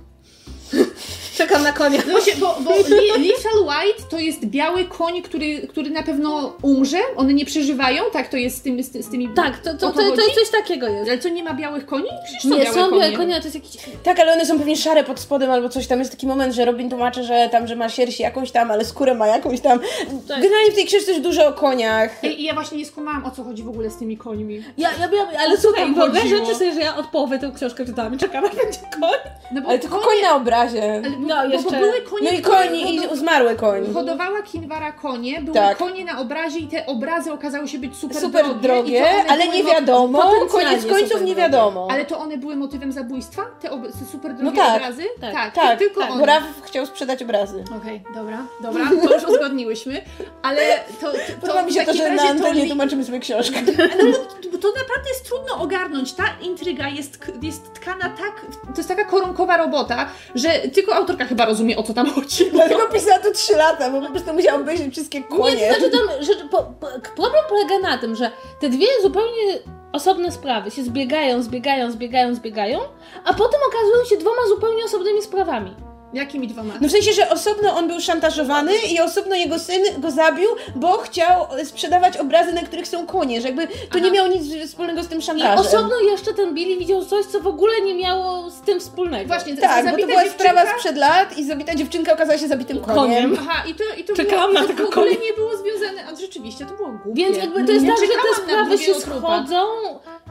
Czekam 1.37 1.63
na 1.63 1.71
konia. 1.73 1.99
No 2.07 2.11
właśnie, 2.11 2.33
bo, 2.35 2.57
bo 2.61 2.71
Li- 2.71 3.27
Lethal 3.27 3.59
White 3.61 4.03
to 4.09 4.19
jest 4.19 4.45
biały 4.45 4.85
koń, 4.85 5.21
który, 5.21 5.67
który 5.67 5.89
na 5.89 6.03
pewno 6.03 6.53
umrze. 6.61 6.97
One 7.15 7.33
nie 7.33 7.45
przeżywają, 7.45 8.03
tak 8.13 8.27
to 8.29 8.37
jest 8.37 8.57
z 8.57 8.61
tymi, 8.61 8.83
z, 8.83 8.91
z 9.05 9.09
tymi 9.11 9.29
Tak, 9.35 9.59
to, 9.59 9.73
to, 9.73 9.91
to, 9.91 9.93
to 9.93 10.21
jest 10.21 10.33
coś 10.35 10.49
takiego 10.61 10.87
jest. 10.87 11.09
Ale 11.09 11.19
co, 11.19 11.29
nie 11.29 11.43
ma 11.43 11.53
białych 11.53 11.85
koni? 11.85 12.07
Przecież 12.25 12.43
Nie, 12.43 12.63
białe 12.63 12.73
są 12.73 12.89
konie. 12.89 13.01
białe 13.01 13.13
konie, 13.17 13.35
a 13.35 13.39
to 13.39 13.43
jest 13.43 13.55
jakiś... 13.55 13.71
Tak, 14.03 14.19
ale 14.19 14.33
one 14.33 14.45
są 14.45 14.57
pewnie 14.57 14.77
szare 14.77 15.03
pod 15.03 15.19
spodem 15.19 15.51
albo 15.51 15.69
coś 15.69 15.87
tam. 15.87 15.99
Jest 15.99 16.11
taki 16.11 16.27
moment, 16.27 16.53
że 16.53 16.65
Robin 16.65 16.89
tłumaczy, 16.89 17.23
że 17.23 17.49
tam, 17.51 17.67
że 17.67 17.75
ma 17.75 17.89
sierść 17.89 18.19
jakąś 18.19 18.51
tam, 18.51 18.71
ale 18.71 18.85
skórę 18.85 19.13
ma 19.15 19.27
jakąś 19.27 19.61
tam. 19.61 19.79
Tak. 20.27 20.41
Generalnie 20.41 20.71
w 20.71 20.75
tej 20.75 20.85
książce 20.85 21.11
jest 21.11 21.23
dużo 21.23 21.47
o 21.47 21.53
koniach. 21.53 22.23
Ej, 22.23 22.41
I 22.41 22.43
ja 22.43 22.53
właśnie 22.53 22.77
nie 22.77 22.85
skumałam, 22.85 23.25
o 23.25 23.31
co 23.31 23.43
chodzi 23.43 23.63
w 23.63 23.69
ogóle 23.69 23.89
z 23.89 23.97
tymi 23.97 24.17
końmi. 24.17 24.63
Ja, 24.77 24.89
ja 25.01 25.07
byłam, 25.07 25.27
ale 25.39 25.57
słuchaj, 25.57 25.83
tam 25.83 25.95
wyobraź 25.95 26.23
sobie, 26.53 26.73
że 26.73 26.79
ja 26.79 26.95
od 26.95 27.07
połowy 27.07 27.39
tę 27.39 27.51
książkę 27.55 27.85
czytałam 27.85 28.15
i 28.15 28.17
czekam, 28.17 28.45
aż 28.45 28.55
będzie 28.55 28.79
koń. 29.01 29.31
No 29.51 29.61
bo 29.61 29.69
Ale 29.69 29.79
tylko 29.79 29.95
konie- 29.99 30.07
koń 30.07 30.21
na 30.21 30.35
obrazie. 30.35 30.58
Ale, 30.59 31.01
No, 31.19 31.45
jeszcze- 31.45 31.63
bo 31.63 31.77
były 31.77 32.01
konie, 32.01 32.31
No 32.31 32.37
i 32.37 32.41
koń, 32.41 32.75
i 32.75 33.01
zmarły 33.17 33.55
koń. 33.55 33.93
Hodowała 33.93 34.41
Kinwara 34.41 34.91
konie, 34.91 35.41
były 35.41 35.53
Tak. 35.53 35.77
konie 35.77 36.05
na 36.05 36.19
obrazie 36.19 36.59
i 36.59 36.67
te 36.67 36.85
obrazy 36.85 37.33
okazały 37.33 37.67
się 37.67 37.79
być 37.79 37.95
super, 37.97 38.17
Super 38.17 38.45
drogie, 38.45 38.61
drogie, 38.61 39.05
ale 39.29 39.47
nie 39.47 39.63
mo- 39.63 39.69
wiadomo. 39.69 40.23
Koniec 40.51 40.85
końców 40.85 41.21
nie 41.21 41.35
wiadomo. 41.35 41.87
Ale 41.91 42.05
to 42.05 42.19
one 42.19 42.37
były 42.37 42.55
motywem 42.55 42.91
zabójstwa? 42.91 43.45
Te, 43.61 43.71
ob- 43.71 43.87
te 43.99 44.05
super 44.11 44.33
drogie 44.33 44.51
No 44.51 44.65
tak. 44.65 44.75
obrazy? 44.75 45.03
Tak. 45.21 45.53
tak, 45.55 45.79
tylko 45.79 46.01
tak, 46.01 46.11
one. 46.11 46.19
bo 46.19 46.25
Raf 46.25 46.43
chciał 46.63 46.85
sprzedać 46.85 47.23
obrazy. 47.23 47.63
Okej, 47.77 48.01
dobra, 48.15 48.45
dobra, 48.63 48.85
to 49.07 49.13
już 49.15 49.23
uzgodniłyśmy, 49.23 50.01
ale 50.41 50.61
to, 51.01 51.11
to, 51.11 51.17
to 51.17 51.41
Podoba 51.41 51.61
mi 51.63 51.73
się 51.73 51.85
to, 51.85 51.93
że 51.93 52.03
na 52.03 52.09
razie 52.09 52.23
to 52.23 52.29
antenie 52.29 52.61
li- 52.63 52.67
tłumaczymy 52.69 53.05
sobie 53.05 53.19
książkę. 53.19 53.61
No 53.77 54.05
bo, 54.11 54.51
bo 54.51 54.57
to 54.57 54.67
naprawdę 54.67 55.09
jest 55.09 55.25
trudno 55.25 55.57
ogarnąć. 55.61 56.13
Ta 56.13 56.23
intryga 56.41 56.87
jest, 56.87 57.31
jest 57.41 57.73
tkana 57.73 58.09
tak, 58.09 58.45
to 58.65 58.77
jest 58.77 58.89
taka 58.89 59.05
koronkowa 59.05 59.57
robota, 59.57 60.05
że 60.35 60.48
tylko 60.73 60.95
autorka 60.95 61.25
chyba 61.25 61.45
rozumie 61.45 61.77
o 61.77 61.83
co 61.83 61.93
tam 61.93 62.13
chodzi. 62.13 62.51
Dlatego 62.51 62.87
pisała 62.93 63.19
to 63.19 63.31
3 63.31 63.55
lata, 63.55 63.89
bo 63.91 64.01
po 64.01 64.11
prostu 64.11 64.33
musiałam 64.33 64.61
obejrzeć 64.61 64.91
wszystkie 64.93 65.19
Nie, 65.19 65.25
konie. 65.25 65.69
to 65.73 65.79
znaczy 65.79 65.91
tam, 65.91 66.23
że 66.23 66.33
po, 66.51 66.57
po, 66.63 66.87
problem 67.15 67.43
polega 67.49 67.89
na 67.89 67.97
tym, 67.97 68.15
że 68.15 68.31
te 68.59 68.69
dwie 68.69 68.87
zupełnie 69.01 69.59
osobne 69.93 70.31
sprawy 70.31 70.71
się 70.71 70.83
zbiegają, 70.83 71.41
zbiegają, 71.41 71.91
zbiegają, 71.91 72.35
zbiegają, 72.35 72.79
a 73.25 73.33
potem 73.33 73.59
okazują 73.67 74.05
się 74.09 74.17
dwoma 74.17 74.41
zupełnie 74.47 74.85
osobnymi 74.85 75.21
sprawami. 75.21 75.75
Jakimi 76.13 76.47
dwoma? 76.47 76.73
No 76.81 76.87
w 76.87 76.91
sensie, 76.91 77.13
że 77.13 77.29
osobno 77.29 77.75
on 77.75 77.87
był 77.87 78.01
szantażowany 78.01 78.71
i 78.91 78.99
osobno 78.99 79.35
jego 79.35 79.59
syn 79.59 79.83
go 79.97 80.11
zabił, 80.11 80.47
bo 80.75 80.97
chciał 80.97 81.45
sprzedawać 81.63 82.17
obrazy, 82.17 82.53
na 82.53 82.61
których 82.61 82.87
są 82.87 83.05
konie, 83.05 83.41
że 83.41 83.47
jakby 83.47 83.67
to 83.67 83.73
Aha. 83.89 83.99
nie 83.99 84.11
miało 84.11 84.27
nic 84.27 84.67
wspólnego 84.67 85.03
z 85.03 85.07
tym 85.07 85.19
I 85.19 85.21
szantażem. 85.21 85.57
osobno 85.59 85.99
jeszcze 86.11 86.33
ten 86.33 86.53
Billy 86.53 86.77
widział 86.79 87.05
coś, 87.05 87.25
co 87.25 87.39
w 87.39 87.47
ogóle 87.47 87.81
nie 87.81 87.93
miało 87.95 88.49
z 88.49 88.61
tym 88.61 88.79
wspólnego. 88.79 89.27
Właśnie, 89.27 89.55
z- 89.55 89.59
Tak, 89.59 89.91
bo 89.91 89.97
to 89.97 90.07
była 90.07 90.23
dziewczynka- 90.23 90.29
sprawa 90.33 90.61
sprzed 90.77 90.97
lat 90.97 91.37
i 91.37 91.43
zabita 91.45 91.75
dziewczynka 91.75 92.13
okazała 92.13 92.37
się 92.39 92.47
zabitym 92.47 92.79
koniem. 92.79 92.95
Koniem. 92.95 93.37
Aha, 93.41 93.63
i 93.67 93.73
to, 93.75 93.83
i 93.97 94.03
to 94.03 94.15
Czekałam 94.15 94.51
było, 94.51 94.61
na 94.61 94.67
to 94.67 94.73
tego 94.73 94.83
w 94.83 94.87
ogóle 94.97 95.05
konia. 95.15 95.19
nie 95.27 95.33
było 95.33 95.49
związane, 95.57 96.07
a 96.07 96.15
rzeczywiście 96.15 96.65
to 96.65 96.73
było 96.73 96.89
głupie. 97.03 97.23
Więc 97.23 97.37
jakby 97.37 97.63
to 97.65 97.71
jest 97.71 97.85
nie 97.85 97.91
tak, 97.91 97.99
że 97.99 98.07
te 98.07 98.41
sprawy 98.43 98.77
się 98.77 98.93
trupa. 98.93 99.17
schodzą, 99.19 99.65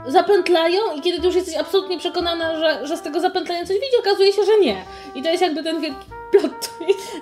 zapętlają 0.06 0.80
i 0.96 1.00
kiedy 1.00 1.18
ty 1.18 1.26
już 1.26 1.34
jesteś 1.34 1.56
absolutnie 1.56 1.98
przekonana, 1.98 2.56
że, 2.56 2.86
że 2.86 2.96
z 2.96 3.02
tego 3.02 3.20
zapętlenia 3.20 3.60
coś 3.60 3.78
wyjdzie, 3.78 3.98
okazuje 4.00 4.32
się, 4.32 4.42
że 4.44 4.60
nie. 4.60 4.76
I 5.14 5.22
to 5.22 5.28
jest 5.28 5.42
jakby 5.42 5.62
ten 5.62 5.80
wielki 5.80 6.06
plot. 6.30 6.70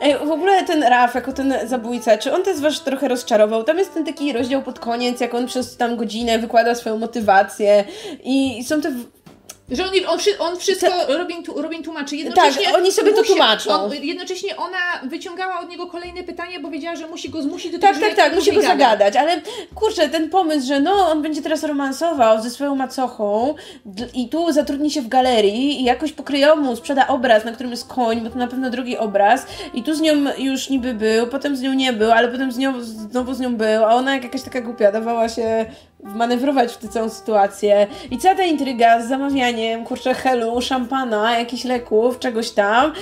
Ej, 0.01 0.19
w 0.19 0.31
ogóle 0.31 0.65
ten 0.65 0.83
Raf, 0.83 1.15
jako 1.15 1.33
ten 1.33 1.55
zabójca, 1.65 2.19
czy 2.19 2.33
on 2.33 2.43
też 2.43 2.61
was 2.61 2.81
trochę 2.81 3.09
rozczarował? 3.09 3.65
Tam 3.65 3.79
jest 3.79 3.95
ten 3.95 4.05
taki 4.05 4.33
rozdział 4.33 4.63
pod 4.63 4.79
koniec, 4.79 5.21
jak 5.21 5.35
on 5.35 5.47
przez 5.47 5.77
tam 5.77 5.97
godzinę 5.97 6.39
wykłada 6.39 6.75
swoją 6.75 6.99
motywację 6.99 7.85
i 8.25 8.65
są 8.65 8.81
te... 8.81 8.93
Że 9.71 9.85
on, 9.85 9.91
on, 10.09 10.19
on 10.39 10.57
wszystko 10.57 10.89
Robin, 11.09 11.43
tu, 11.43 11.63
Robin 11.63 11.83
tłumaczy. 11.83 12.17
Jednocześnie 12.17 12.65
Tak, 12.65 12.75
oni 12.75 12.93
sobie 12.93 13.13
to 13.13 13.23
tłumaczą. 13.23 13.71
On, 13.71 13.93
jednocześnie 13.95 14.57
ona 14.57 15.09
wyciągała 15.09 15.61
od 15.61 15.69
niego 15.69 15.87
kolejne 15.87 16.23
pytanie, 16.23 16.61
bo 16.61 16.71
wiedziała, 16.71 16.97
że 16.97 17.07
musi 17.07 17.31
go 17.31 17.43
zmusić 17.43 17.73
do 17.73 17.79
Tak, 17.79 17.95
tego, 17.95 18.01
tak, 18.07 18.11
że 18.11 18.17
tak, 18.17 18.35
musi 18.35 18.53
go 18.53 18.61
gada. 18.61 18.69
zagadać, 18.69 19.17
ale 19.17 19.41
kurczę, 19.75 20.09
ten 20.09 20.31
pomysł, 20.31 20.67
że 20.69 20.81
no, 20.81 20.93
on 21.11 21.23
będzie 21.23 21.43
teraz 21.43 21.65
romansował 21.65 22.43
ze 22.43 22.51
swoją 22.51 22.75
macochą 22.77 23.55
i 24.15 24.29
tu 24.29 24.53
zatrudni 24.53 24.91
się 24.91 25.03
w 25.03 25.09
galerii 25.09 25.81
i 25.81 25.85
jakoś 25.85 26.13
pokryją 26.13 26.57
mu, 26.57 26.77
sprzeda 26.77 27.07
obraz, 27.07 27.45
na 27.45 27.53
którym 27.53 27.71
jest 27.71 27.89
koń, 27.89 28.21
bo 28.21 28.31
to 28.31 28.39
na 28.39 28.47
pewno 28.47 28.71
drugi 28.71 28.99
obraz 28.99 29.47
i 29.75 29.83
tu 29.83 29.95
z 29.95 30.01
nią 30.01 30.13
już 30.39 30.71
niby 30.71 30.95
był, 30.95 31.27
potem 31.27 31.57
z 31.57 31.61
nią 31.61 31.73
nie 31.73 31.93
był, 31.93 32.13
ale 32.13 32.29
potem 32.29 32.53
z 32.53 32.59
nią, 32.59 32.81
znowu 32.81 33.35
z 33.35 33.41
nią 33.41 33.57
był, 33.57 33.85
a 33.85 33.95
ona 33.95 34.15
jak 34.15 34.25
jakaś 34.25 34.43
taka 34.43 34.61
głupia, 34.61 34.93
dawała 34.93 35.29
się 35.29 35.67
manewrować 36.03 36.73
w 36.73 36.77
tę 36.77 36.89
całą 36.89 37.09
sytuację 37.09 37.87
i 38.11 38.19
cała 38.19 38.35
ta 38.35 38.43
intryga 38.43 39.01
z 39.03 39.09
zamawianiem, 39.09 39.85
kurczę, 39.85 40.15
helu, 40.15 40.61
szampana, 40.61 41.39
jakichś 41.39 41.65
leków, 41.65 42.19
czegoś 42.19 42.51
tam, 42.51 42.93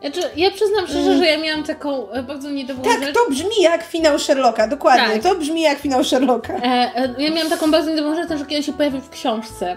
Znaczy, 0.00 0.20
ja 0.36 0.50
przyznam 0.50 0.86
szczerze, 0.86 1.18
że 1.18 1.26
ja 1.26 1.38
miałam 1.38 1.64
taką 1.64 2.10
e, 2.10 2.22
bardzo 2.22 2.50
niedobrą 2.50 2.84
tak, 2.84 3.02
rzecz. 3.04 3.14
to 3.14 3.30
brzmi 3.30 3.62
jak 3.62 3.82
finał 3.82 4.18
Sherlocka, 4.18 4.68
dokładnie, 4.68 5.14
Tak. 5.14 5.22
to 5.22 5.34
brzmi 5.34 5.62
jak 5.62 5.78
finał 5.78 6.04
Sherlocka. 6.04 6.54
E, 6.54 6.62
e, 6.62 7.14
ja 7.18 7.30
miałam 7.30 7.50
taką 7.50 7.70
bardzo 7.70 7.90
niedobrą 7.90 8.14
rzecz, 8.14 8.38
że 8.38 8.46
kiedy 8.46 8.56
on 8.56 8.62
się 8.62 8.72
pojawił 8.72 9.00
w 9.00 9.10
książce, 9.10 9.76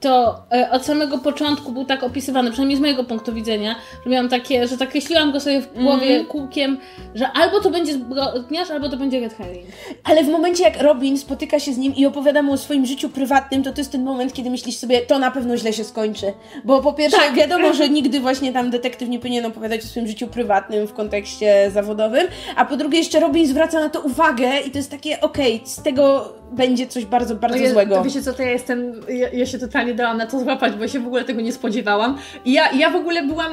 to 0.00 0.42
e, 0.52 0.70
od 0.70 0.84
samego 0.84 1.18
początku 1.18 1.72
był 1.72 1.84
tak 1.84 2.02
opisywany, 2.02 2.50
przynajmniej 2.50 2.78
z 2.78 2.80
mojego 2.80 3.04
punktu 3.04 3.32
widzenia, 3.32 3.74
że 4.04 4.10
miałam 4.10 4.28
takie, 4.28 4.68
że 4.68 4.76
tak 4.78 4.90
kreśliłam 4.90 5.32
go 5.32 5.40
sobie 5.40 5.60
w 5.60 5.74
głowie 5.74 6.06
Mhm. 6.06 6.26
kółkiem, 6.26 6.78
że 7.14 7.28
albo 7.32 7.60
to 7.60 7.70
będzie 7.70 7.92
zbrodniarz, 7.92 8.70
albo 8.70 8.88
to 8.88 8.96
będzie 8.96 9.20
Red 9.20 9.34
Herring. 9.34 9.66
Ale 10.04 10.24
w 10.24 10.28
momencie, 10.28 10.64
jak 10.64 10.82
Robin 10.82 11.18
spotyka 11.18 11.60
się 11.60 11.72
z 11.72 11.78
nim 11.78 11.94
i 11.96 12.06
opowiada 12.06 12.42
mu 12.42 12.52
o 12.52 12.56
swoim 12.56 12.86
życiu 12.86 13.08
prywatnym, 13.08 13.62
to 13.62 13.72
to 13.72 13.80
jest 13.80 13.92
ten 13.92 14.04
moment, 14.04 14.32
kiedy 14.32 14.50
myślisz 14.50 14.76
sobie, 14.76 15.00
to 15.00 15.18
na 15.18 15.30
pewno 15.30 15.56
źle 15.56 15.72
się 15.72 15.84
skończy. 15.84 16.32
Bo 16.64 16.82
po 16.82 16.92
pierwsze, 16.92 17.18
Tak. 17.18 17.34
wiadomo, 17.34 17.72
że 17.72 17.88
nigdy 17.88 18.20
właśnie 18.20 18.52
tam 18.52 18.70
detektyw 18.70 19.08
nie 19.08 19.18
powinien 19.18 19.46
opowiadać 19.46 19.80
o 19.80 19.86
swoim 19.86 20.06
życiu 20.06 20.26
prywatnym 20.26 20.86
w 20.86 20.92
kontekście 20.92 21.70
zawodowym, 21.74 22.26
a 22.56 22.64
po 22.64 22.76
drugie 22.76 22.98
jeszcze 22.98 23.20
Robin 23.20 23.46
zwraca 23.46 23.80
na 23.80 23.88
to 23.88 24.00
uwagę 24.00 24.60
i 24.66 24.70
to 24.70 24.78
jest 24.78 24.90
takie, 24.90 25.20
okej, 25.20 25.60
z 25.64 25.82
tego 25.82 26.32
będzie 26.52 26.86
coś 26.86 27.04
bardzo, 27.04 27.34
bardzo 27.34 27.58
No 27.58 27.64
ja, 27.64 27.72
złego. 27.72 27.94
To 27.94 28.04
wiecie 28.04 28.22
co, 28.22 28.32
to 28.32 28.42
ja 28.42 28.50
jestem, 28.50 28.92
ja, 29.08 29.28
ja 29.32 29.46
się 29.46 29.58
totalnie 29.58 29.94
dałam 29.94 30.16
na 30.16 30.26
to 30.26 30.40
złapać, 30.40 30.72
bo 30.72 30.88
się 30.88 31.00
w 31.00 31.06
ogóle 31.06 31.24
tego 31.24 31.40
nie 31.40 31.52
spodziewałam. 31.52 32.18
I 32.44 32.52
ja, 32.52 32.72
ja 32.72 32.90
w 32.90 32.96
ogóle 32.96 33.22
byłam, 33.22 33.52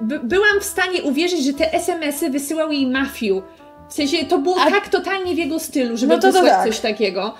by, 0.00 0.18
byłam 0.18 0.60
w 0.60 0.64
stanie 0.64 1.02
uwierzyć, 1.02 1.44
że 1.44 1.52
te 1.52 1.72
SMS-y 1.72 2.30
wysyłał 2.30 2.72
jej 2.72 2.86
Matthew. 2.86 3.42
W 3.88 3.94
sensie 3.94 4.24
to 4.24 4.38
było 4.38 4.56
A- 4.60 4.70
tak 4.70 4.88
totalnie 4.88 5.34
w 5.34 5.38
jego 5.38 5.58
stylu, 5.58 5.96
żeby 5.96 6.14
No 6.14 6.20
to 6.20 6.32
tak. 6.32 6.64
coś 6.66 6.80
takiego. 6.80 7.34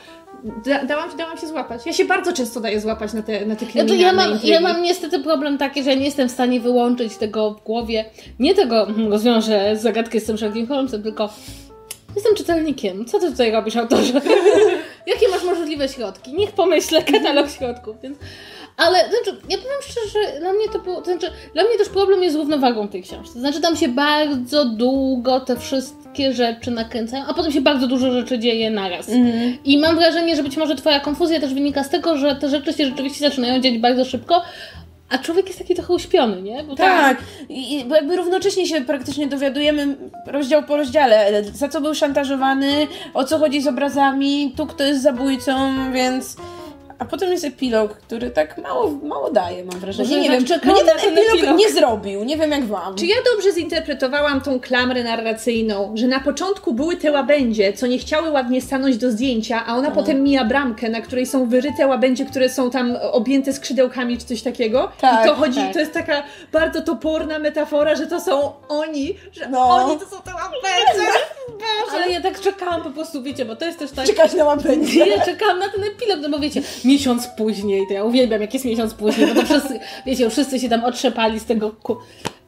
Da, 0.66 0.84
dałam, 0.84 1.16
dałam 1.16 1.38
się 1.38 1.46
złapać. 1.46 1.86
Ja 1.86 1.92
się 1.92 2.04
bardzo 2.04 2.32
często 2.32 2.61
daję 2.61 2.80
złapać 2.80 3.12
na 3.12 3.22
te, 3.22 3.46
na 3.46 3.57
te 3.57 3.66
kryminalne 3.66 4.02
ja, 4.02 4.12
mam, 4.12 4.38
ja 4.44 4.61
mam 4.61 4.82
niestety 4.82 5.20
problem 5.20 5.59
taki, 5.59 5.82
że 5.82 5.96
nie 5.96 6.04
jestem 6.04 6.28
w 6.28 6.32
stanie 6.32 6.61
wyłączyć 6.61 7.16
tego 7.16 7.54
w 7.54 7.62
głowie. 7.62 8.04
Nie 8.38 8.54
tego 8.54 8.86
hmm, 8.86 9.12
rozwiążę 9.12 9.76
zagadkę 9.76 10.20
z 10.20 10.24
tym 10.24 10.38
Sherlockiem 10.38 10.66
Holmesem, 10.66 11.02
tylko 11.02 11.28
jestem 12.17 12.35
czytelnikiem. 12.35 13.05
Co 13.05 13.19
ty 13.19 13.31
tutaj 13.31 13.53
robisz, 13.53 13.77
autorze? 13.77 14.12
Jakie 15.07 15.29
masz 15.29 15.45
możliwe 15.45 15.89
środki? 15.89 16.35
Niech 16.35 16.53
pomyślę, 16.53 17.03
katalog 17.03 17.51
środków. 17.51 17.97
Więc... 18.03 18.19
Ale 18.77 18.99
znaczy, 18.99 19.41
ja 19.49 19.59
powiem 19.59 19.83
szczerze, 19.83 20.09
że 20.09 20.41
dla 20.41 20.53
mnie 20.53 20.69
to 20.73 20.79
było. 20.79 21.03
To 21.03 21.05
znaczy, 21.05 21.31
dla 21.55 21.62
mnie 21.64 21.79
też 21.79 21.89
problem 21.89 22.23
jest 22.23 22.37
z 22.37 22.39
równowagą 22.39 22.89
tej 22.89 23.03
książki. 23.03 23.39
Znaczy, 23.39 23.61
tam 23.61 23.77
się 23.77 23.89
bardzo 23.89 24.64
długo 24.64 25.41
te 25.41 25.57
wszystkie 25.57 26.33
rzeczy 26.33 26.71
nakręcają, 26.71 27.25
a 27.25 27.35
potem 27.35 27.53
się 27.53 27.61
bardzo 27.61 27.87
dużo 27.87 28.12
rzeczy 28.12 28.39
dzieje 28.39 28.71
naraz. 28.71 29.09
Mhm. 29.09 29.59
I 29.64 29.79
mam 29.79 29.97
wrażenie, 29.97 30.37
że 30.37 30.43
być 30.43 30.57
może 30.57 30.77
Twoja 30.77 31.01
konfuzja 31.01 31.41
też 31.41 31.55
wynika 31.55 31.85
z 31.85 31.91
tego, 31.91 32.17
że 32.17 32.37
te 32.37 32.49
rzeczy 32.49 32.73
się 32.73 32.85
rzeczywiście 32.85 33.29
zaczynają 33.29 33.61
dziać 33.61 33.79
bardzo 33.79 34.05
szybko, 34.05 34.43
a 35.11 35.18
człowiek 35.18 35.46
jest 35.46 35.59
taki 35.59 35.74
trochę 35.74 35.92
uśpiony, 35.94 36.42
nie? 36.42 36.64
Bo 36.64 36.74
Tak, 36.76 37.18
I, 37.48 37.74
i- 37.80 37.84
bo 37.84 37.94
jakby 37.94 38.16
równocześnie 38.16 38.66
się 38.66 38.80
praktycznie 38.80 39.26
dowiadujemy 39.26 39.96
rozdział 40.26 40.62
po 40.62 40.76
rozdziale, 40.76 41.44
za 41.54 41.68
co 41.68 41.80
był 41.80 41.94
szantażowany, 41.94 42.86
o 43.14 43.24
co 43.24 43.38
chodzi 43.38 43.62
z 43.62 43.66
obrazami, 43.66 44.52
tu 44.57 44.66
kto 44.66 44.84
jest 44.84 45.02
zabójcą, 45.02 45.52
więc... 45.92 46.36
A 46.99 47.05
potem 47.05 47.30
jest 47.32 47.44
epilog, 47.44 47.94
który 47.97 48.30
tak 48.30 48.59
mało, 48.59 48.90
mało 48.90 49.30
daje, 49.30 49.64
mam 49.64 49.80
wrażenie. 49.80 50.09
Może 50.09 50.20
nie 50.20 50.28
tak 50.28 50.36
wiem, 50.38 50.47
czekam 50.47 50.72
mnie 50.72 50.84
na 50.84 50.92
ten 50.94 51.12
epilog, 51.12 51.34
epilog. 51.38 51.59
nie 51.59 51.70
zrobił, 51.72 52.24
nie 52.24 52.36
wiem 52.36 52.51
jak 52.51 52.64
wam. 52.64 52.94
Czy 52.97 53.07
ja 53.07 53.16
dobrze 53.32 53.53
zinterpretowałam 53.53 54.40
tą 54.40 54.61
klamrę 54.61 55.05
narracyjną, 55.05 55.92
że 55.97 56.07
na 56.07 56.20
początku 56.20 56.72
były 56.74 56.97
te 56.97 57.12
łabędzie, 57.12 57.72
co 57.72 57.86
nie 57.86 57.99
chciały 57.99 58.30
ładnie 58.30 58.61
stanąć 58.62 58.97
do 58.97 59.11
zdjęcia, 59.11 59.66
a 59.66 59.76
ona 59.76 59.90
potem 59.90 60.22
mija 60.22 60.44
bramkę, 60.44 60.88
na 60.88 61.01
której 61.01 61.26
są 61.26 61.49
wyryte 61.49 61.86
łabędzie, 61.86 62.24
które 62.24 62.49
są 62.49 62.70
tam 62.70 62.97
objęte 63.12 63.53
skrzydełkami 63.53 64.18
czy 64.18 64.24
coś 64.26 64.42
takiego. 64.42 64.92
Tak, 65.01 65.24
I 65.26 65.28
to 65.28 65.34
chodzi, 65.34 65.61
tak. 65.61 65.72
to 65.72 65.78
jest 65.78 65.92
taka 65.92 66.22
bardzo 66.53 66.82
toporna 66.82 67.38
metafora, 67.38 67.94
że 67.94 68.07
to 68.07 68.20
są 68.20 68.53
oni, 68.68 69.16
że 69.32 69.49
No. 69.49 69.68
oni 69.68 70.01
to 70.01 70.07
są 70.07 70.22
te 70.22 70.30
łabędzie. 70.34 71.12
Ale 71.92 72.11
ja 72.11 72.20
tak 72.20 72.40
czekałam 72.40 72.82
po 72.82 72.90
prostu, 72.90 73.22
wiecie, 73.22 73.44
bo 73.44 73.57
to 73.57 73.64
jest 73.64 73.78
też 73.78 73.90
tak... 73.90 74.07
Czekać 74.07 74.34
na 74.34 74.44
łapędzie. 74.44 75.07
Ja 75.07 75.24
czekałam 75.24 75.59
na 75.59 75.68
ten 75.68 75.84
epilog, 75.84 76.18
no 76.22 76.28
bo 76.28 76.38
wiecie, 76.38 76.62
miesiąc 76.84 77.26
później, 77.26 77.86
to 77.88 77.94
ja 77.94 78.05
uwielbiam 78.05 78.40
jak 78.40 78.55
jest 78.55 78.66
miesiąc 78.66 78.94
później, 78.94 79.26
bo 79.26 79.34
to 79.40 79.47
wszyscy, 79.47 79.80
wiecie, 80.07 80.30
wszyscy 80.30 80.61
się 80.61 80.68
tam 80.68 80.84
otrzepali 80.84 81.40
z 81.40 81.44
tego 81.44 81.70
ku... 81.82 81.97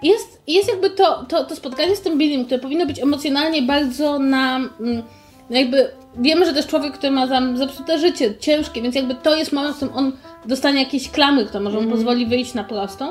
Jest, 0.03 0.41
jest 0.47 0.69
jakby 0.69 0.91
to, 0.91 1.25
to, 1.29 1.45
to 1.45 1.57
spotkanie 1.57 1.97
z 1.97 2.01
tym 2.01 2.19
Billym, 2.19 2.45
które 2.45 2.61
powinno 2.61 2.87
być 2.87 3.03
emocjonalnie 3.03 3.63
bardzo 3.63 4.19
na... 4.19 4.57
mm, 4.57 5.03
jakby 5.51 5.91
wiemy, 6.17 6.47
że 6.47 6.51
to 6.51 6.57
jest 6.57 6.69
człowiek, 6.69 6.93
który 6.93 7.13
ma 7.13 7.29
tam 7.29 7.57
zepsute 7.57 7.99
życie, 7.99 8.35
ciężkie, 8.41 8.83
więc 8.83 8.95
jakby 8.95 9.15
to 9.15 9.37
jest 9.37 9.53
moment, 9.53 9.75
w 9.75 9.77
którym 9.77 9.95
on 9.95 10.13
dostanie 10.47 10.83
jakieś 10.83 11.11
klamy, 11.11 11.45
które 11.45 11.61
może 11.61 11.81
mu 11.81 11.91
pozwoli 11.91 12.27
wyjść 12.27 12.55
na 12.55 12.65
prostą. 12.65 13.11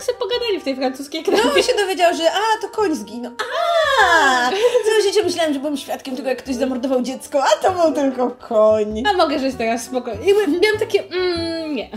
Tak 0.00 0.06
sobie 0.06 0.18
pogadali 0.18 0.60
w 0.60 0.64
tej 0.64 0.76
francuskiej 0.76 1.24
No 1.26 1.38
knajpie. 1.38 1.60
i 1.60 1.62
się 1.62 1.72
dowiedział, 1.76 2.14
że 2.14 2.22
a, 2.32 2.62
to 2.62 2.68
koń 2.68 2.94
zginął. 2.94 3.32
A, 4.02 4.50
całe 4.86 5.02
życie 5.02 5.22
myślałem, 5.24 5.52
że 5.54 5.60
byłem 5.60 5.76
świadkiem 5.76 6.16
tego, 6.16 6.28
jak 6.28 6.38
ktoś 6.38 6.54
zamordował 6.54 7.02
dziecko, 7.02 7.42
a 7.44 7.62
to 7.62 7.72
był 7.72 7.92
tylko 7.92 8.30
koń. 8.30 9.02
A 9.10 9.12
mogę 9.12 9.38
żyć 9.38 9.54
teraz 9.58 9.84
spokojnie. 9.84 10.26
Jakby 10.32 10.46
miałam 10.60 10.78
takie, 10.78 11.02
mm, 11.04 11.74
nie. 11.74 11.90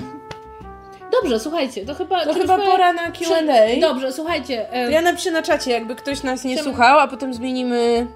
Dobrze, 1.12 1.39
słuchajcie, 1.39 1.86
to 1.86 1.95
chyba... 1.95 2.26
To 2.26 2.34
to 2.34 2.39
chyba 2.39 2.58
pora 2.58 2.93
na 2.93 3.12
przy- 3.12 3.26
Q&A. 3.26 3.82
Dobrze, 3.82 4.12
słuchajcie. 4.14 4.74
e, 4.74 4.91
ja 4.91 5.01
napiszę 5.01 5.32
na 5.32 5.41
czacie, 5.41 5.72
jakby 5.72 5.95
ktoś 5.95 6.24
nas 6.24 6.43
nie 6.43 6.64
słuchał, 6.64 6.99
a 6.99 7.08
potem 7.08 7.34
zmienimy... 7.34 8.08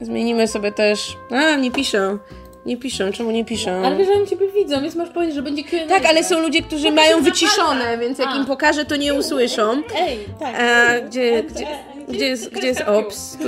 Zmienimy 0.00 0.48
sobie 0.48 0.72
też... 0.72 1.16
A, 1.30 1.56
nie 1.56 1.70
piszą. 1.70 2.18
Nie 2.66 2.76
piszą, 2.76 3.12
czemu 3.12 3.30
nie 3.30 3.44
piszą? 3.44 3.70
Ale 3.70 3.96
wiesz, 3.96 4.06
że 4.06 4.12
oni 4.12 4.26
ciebie 4.26 4.48
widzą, 4.52 4.82
więc 4.82 4.94
masz 4.94 5.08
powiedzieć, 5.08 5.34
że 5.34 5.42
będzie 5.42 5.64
Q&A. 5.64 5.88
Tak, 5.88 6.06
ale 6.06 6.24
są 6.24 6.40
ludzie, 6.40 6.62
którzy 6.62 6.82
Pokaż 6.84 6.96
mają 6.96 7.22
wyciszone, 7.22 7.98
więc 7.98 8.18
jak 8.18 8.28
A. 8.28 8.36
im 8.36 8.46
pokażę, 8.46 8.84
to 8.84 8.96
nie 8.96 9.14
usłyszą. 9.14 9.82
Ej, 9.96 10.18
tak. 10.40 10.60
A, 10.60 11.00
gdzie, 11.00 11.42
gdzie, 11.42 11.66
gdzie, 12.08 12.26
jest, 12.26 12.48
gdzie 12.50 12.66
jest 12.66 12.80
ops? 12.80 13.38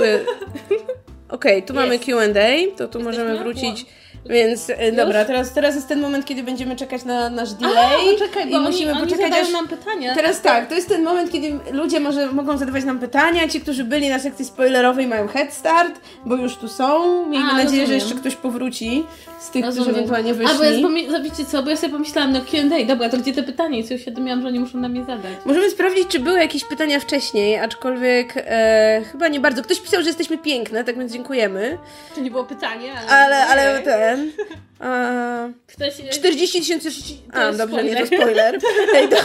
Okej, 1.29 1.63
tu 1.63 1.73
mamy 1.73 1.99
Q&A, 1.99 2.77
to 2.77 2.87
tu 2.87 2.99
możemy 2.99 3.37
wrócić. 3.37 3.85
Więc 4.29 4.69
e, 4.69 4.91
dobra, 4.91 5.25
teraz, 5.25 5.53
teraz 5.53 5.75
jest 5.75 5.87
ten 5.87 6.01
moment, 6.01 6.25
kiedy 6.25 6.43
będziemy 6.43 6.75
czekać 6.75 7.05
na 7.05 7.29
nasz 7.29 7.53
delay. 7.53 7.95
A, 8.09 8.13
poczekaj, 8.13 8.49
i 8.49 8.51
bo 8.51 8.59
musimy 8.59 8.91
oni, 8.91 9.01
poczekać 9.01 9.31
oni 9.31 9.41
aż... 9.41 9.51
nam 9.51 9.67
pytania. 9.67 10.15
Teraz 10.15 10.41
tak, 10.41 10.69
to 10.69 10.75
jest 10.75 10.89
ten 10.89 11.03
moment, 11.03 11.31
kiedy 11.31 11.59
ludzie 11.71 11.99
może 11.99 12.31
mogą 12.31 12.57
zadawać 12.57 12.83
nam 12.83 12.99
pytania. 12.99 13.47
Ci, 13.47 13.61
którzy 13.61 13.83
byli 13.83 14.09
na 14.09 14.19
sekcji 14.19 14.45
spoilerowej 14.45 15.07
mają 15.07 15.27
head 15.27 15.53
start, 15.53 15.99
bo 16.25 16.35
już 16.35 16.55
tu 16.57 16.67
są. 16.67 17.25
Miejmy 17.29 17.49
A, 17.51 17.53
nadzieję, 17.53 17.87
że 17.87 17.93
rozumiem. 17.93 17.99
jeszcze 17.99 18.15
ktoś 18.15 18.35
powróci 18.35 19.03
z 19.45 19.49
tych, 19.49 19.63
którzy 19.63 19.77
Rozumiem. 19.77 19.95
ewentualnie 19.95 20.31
A, 20.31 20.53
bo 20.53 20.63
ja 20.63 20.71
wyszli. 20.71 21.23
wiecie 21.23 21.45
co, 21.45 21.63
bo 21.63 21.69
ja 21.69 21.77
sobie 21.77 21.93
pomyślałam, 21.93 22.31
no 22.31 22.41
Q&A, 22.41 22.85
dobra, 22.85 23.09
to 23.09 23.17
gdzie 23.17 23.33
te 23.33 23.43
pytania? 23.43 23.77
I 23.79 23.83
sobie 23.83 23.95
uświadomiłam, 23.95 24.41
że 24.41 24.47
oni 24.47 24.59
muszą 24.59 24.77
nam 24.77 24.95
je 24.95 25.05
zadać. 25.05 25.31
Możemy 25.45 25.69
sprawdzić, 25.69 26.07
czy 26.07 26.19
były 26.19 26.39
jakieś 26.39 26.65
pytania 26.65 26.99
wcześniej, 26.99 27.59
aczkolwiek 27.59 28.33
e, 28.37 29.01
chyba 29.11 29.27
nie 29.27 29.39
bardzo. 29.39 29.63
Ktoś 29.63 29.81
pisał, 29.81 30.01
że 30.01 30.07
jesteśmy 30.07 30.37
piękne, 30.37 30.83
tak 30.83 30.97
więc 30.97 31.13
dziękujemy. 31.13 31.77
To 32.15 32.21
nie 32.21 32.31
było 32.31 32.43
pytanie, 32.43 32.93
Ale, 33.09 33.45
ale 33.47 33.81
ten. 33.81 34.31
A, 34.79 35.47
Ktoś... 35.67 35.93
40 36.11 36.59
tysięcy. 36.59 36.89
A, 37.33 37.51
dobrze, 37.51 37.83
nie 37.83 37.95
to 37.95 38.05
spoiler. 38.05 38.21
spoiler. 38.21 38.59
Ej, 38.95 39.09
to, 39.09 39.15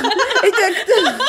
ej, 0.44 0.52
tak, 0.60 0.74
to, 0.86 1.24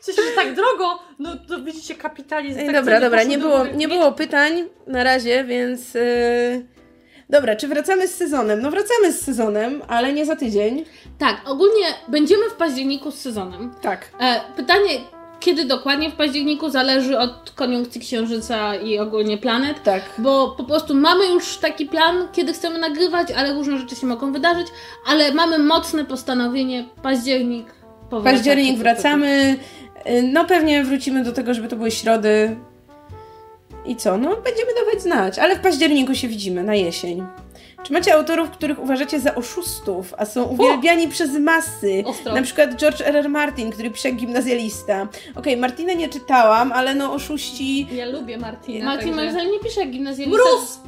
W 0.00 0.04
sensie, 0.04 0.22
że 0.22 0.30
tak 0.34 0.54
drogo, 0.54 0.98
no 1.18 1.30
to 1.48 1.60
widzicie 1.60 1.94
kapitalizm. 1.94 2.58
ej, 2.58 2.66
tak 2.66 2.74
dobra, 2.74 3.00
dobra, 3.00 3.22
nie 3.22 3.38
było, 3.38 3.66
nie 3.66 3.88
było 3.88 4.12
pytań 4.12 4.64
na 4.86 5.04
razie, 5.04 5.44
więc. 5.44 5.94
Yy... 5.94 6.73
Dobra, 7.30 7.56
czy 7.56 7.68
wracamy 7.68 8.08
z 8.08 8.14
sezonem? 8.14 8.60
No 8.62 8.70
wracamy 8.70 9.12
z 9.12 9.20
sezonem, 9.24 9.82
ale 9.88 10.12
nie 10.12 10.26
za 10.26 10.36
tydzień. 10.36 10.84
Tak, 11.18 11.36
ogólnie 11.46 11.84
będziemy 12.08 12.50
w 12.50 12.54
październiku 12.54 13.10
z 13.10 13.14
sezonem. 13.14 13.74
Tak. 13.82 14.10
E, 14.20 14.40
pytanie, 14.56 14.88
kiedy 15.40 15.64
dokładnie 15.64 16.10
w 16.10 16.14
październiku 16.14 16.70
zależy 16.70 17.18
od 17.18 17.50
koniunkcji 17.54 18.00
Księżyca 18.00 18.74
i 18.74 18.98
ogólnie 18.98 19.38
planet. 19.38 19.82
Tak. 19.82 20.02
Bo 20.18 20.54
po 20.56 20.64
prostu 20.64 20.94
mamy 20.94 21.26
już 21.26 21.56
taki 21.56 21.86
plan, 21.86 22.28
kiedy 22.32 22.52
chcemy 22.52 22.78
nagrywać, 22.78 23.32
ale 23.32 23.54
różne 23.54 23.78
rzeczy 23.78 23.96
się 23.96 24.06
mogą 24.06 24.32
wydarzyć, 24.32 24.66
ale 25.06 25.34
mamy 25.34 25.58
mocne 25.58 26.04
postanowienie, 26.04 26.84
październik. 27.02 27.66
powraca. 28.10 28.36
Październik 28.36 28.78
wracamy. 28.78 29.56
Yy, 30.06 30.22
No 30.22 30.44
pewnie 30.44 30.84
wrócimy 30.84 31.24
do 31.24 31.32
tego, 31.32 31.54
żeby 31.54 31.68
to 31.68 31.76
były 31.76 31.90
środy. 31.90 32.56
I 33.86 33.96
co? 33.96 34.18
No 34.18 34.36
będziemy 34.36 34.70
dawać 34.84 35.02
znać, 35.02 35.38
ale 35.38 35.56
w 35.56 35.60
październiku 35.60 36.14
się 36.14 36.28
widzimy, 36.28 36.62
na 36.62 36.74
jesień. 36.74 37.26
Czy 37.82 37.92
macie 37.92 38.14
autorów, 38.14 38.50
których 38.50 38.78
uważacie 38.82 39.20
za 39.20 39.34
oszustów, 39.34 40.14
a 40.18 40.24
są 40.24 40.44
uwielbiani 40.44 41.08
przez 41.08 41.30
masy? 41.38 42.02
Ostro. 42.06 42.34
Na 42.34 42.42
przykład 42.42 42.74
George 42.76 43.00
R. 43.00 43.16
R. 43.16 43.28
Martin, 43.28 43.70
który 43.70 43.90
pisze 43.90 44.08
jak 44.08 44.18
gimnazjalista. 44.18 45.08
Okej, 45.34 45.56
Martina 45.56 45.92
nie 45.92 46.08
czytałam, 46.08 46.72
ale 46.72 46.94
no 46.94 47.12
oszuści... 47.12 47.86
Ja 47.92 48.06
lubię 48.06 48.38
Martina. 48.38 48.84
Martin 48.84 49.08
także- 49.08 49.20
moim 49.20 49.30
zdaniem 49.30 49.52
nie 49.52 49.60
pisze 49.60 49.80
jak 49.80 49.90
gimnazjalista. 49.90 50.38
Mróz! 50.42 50.78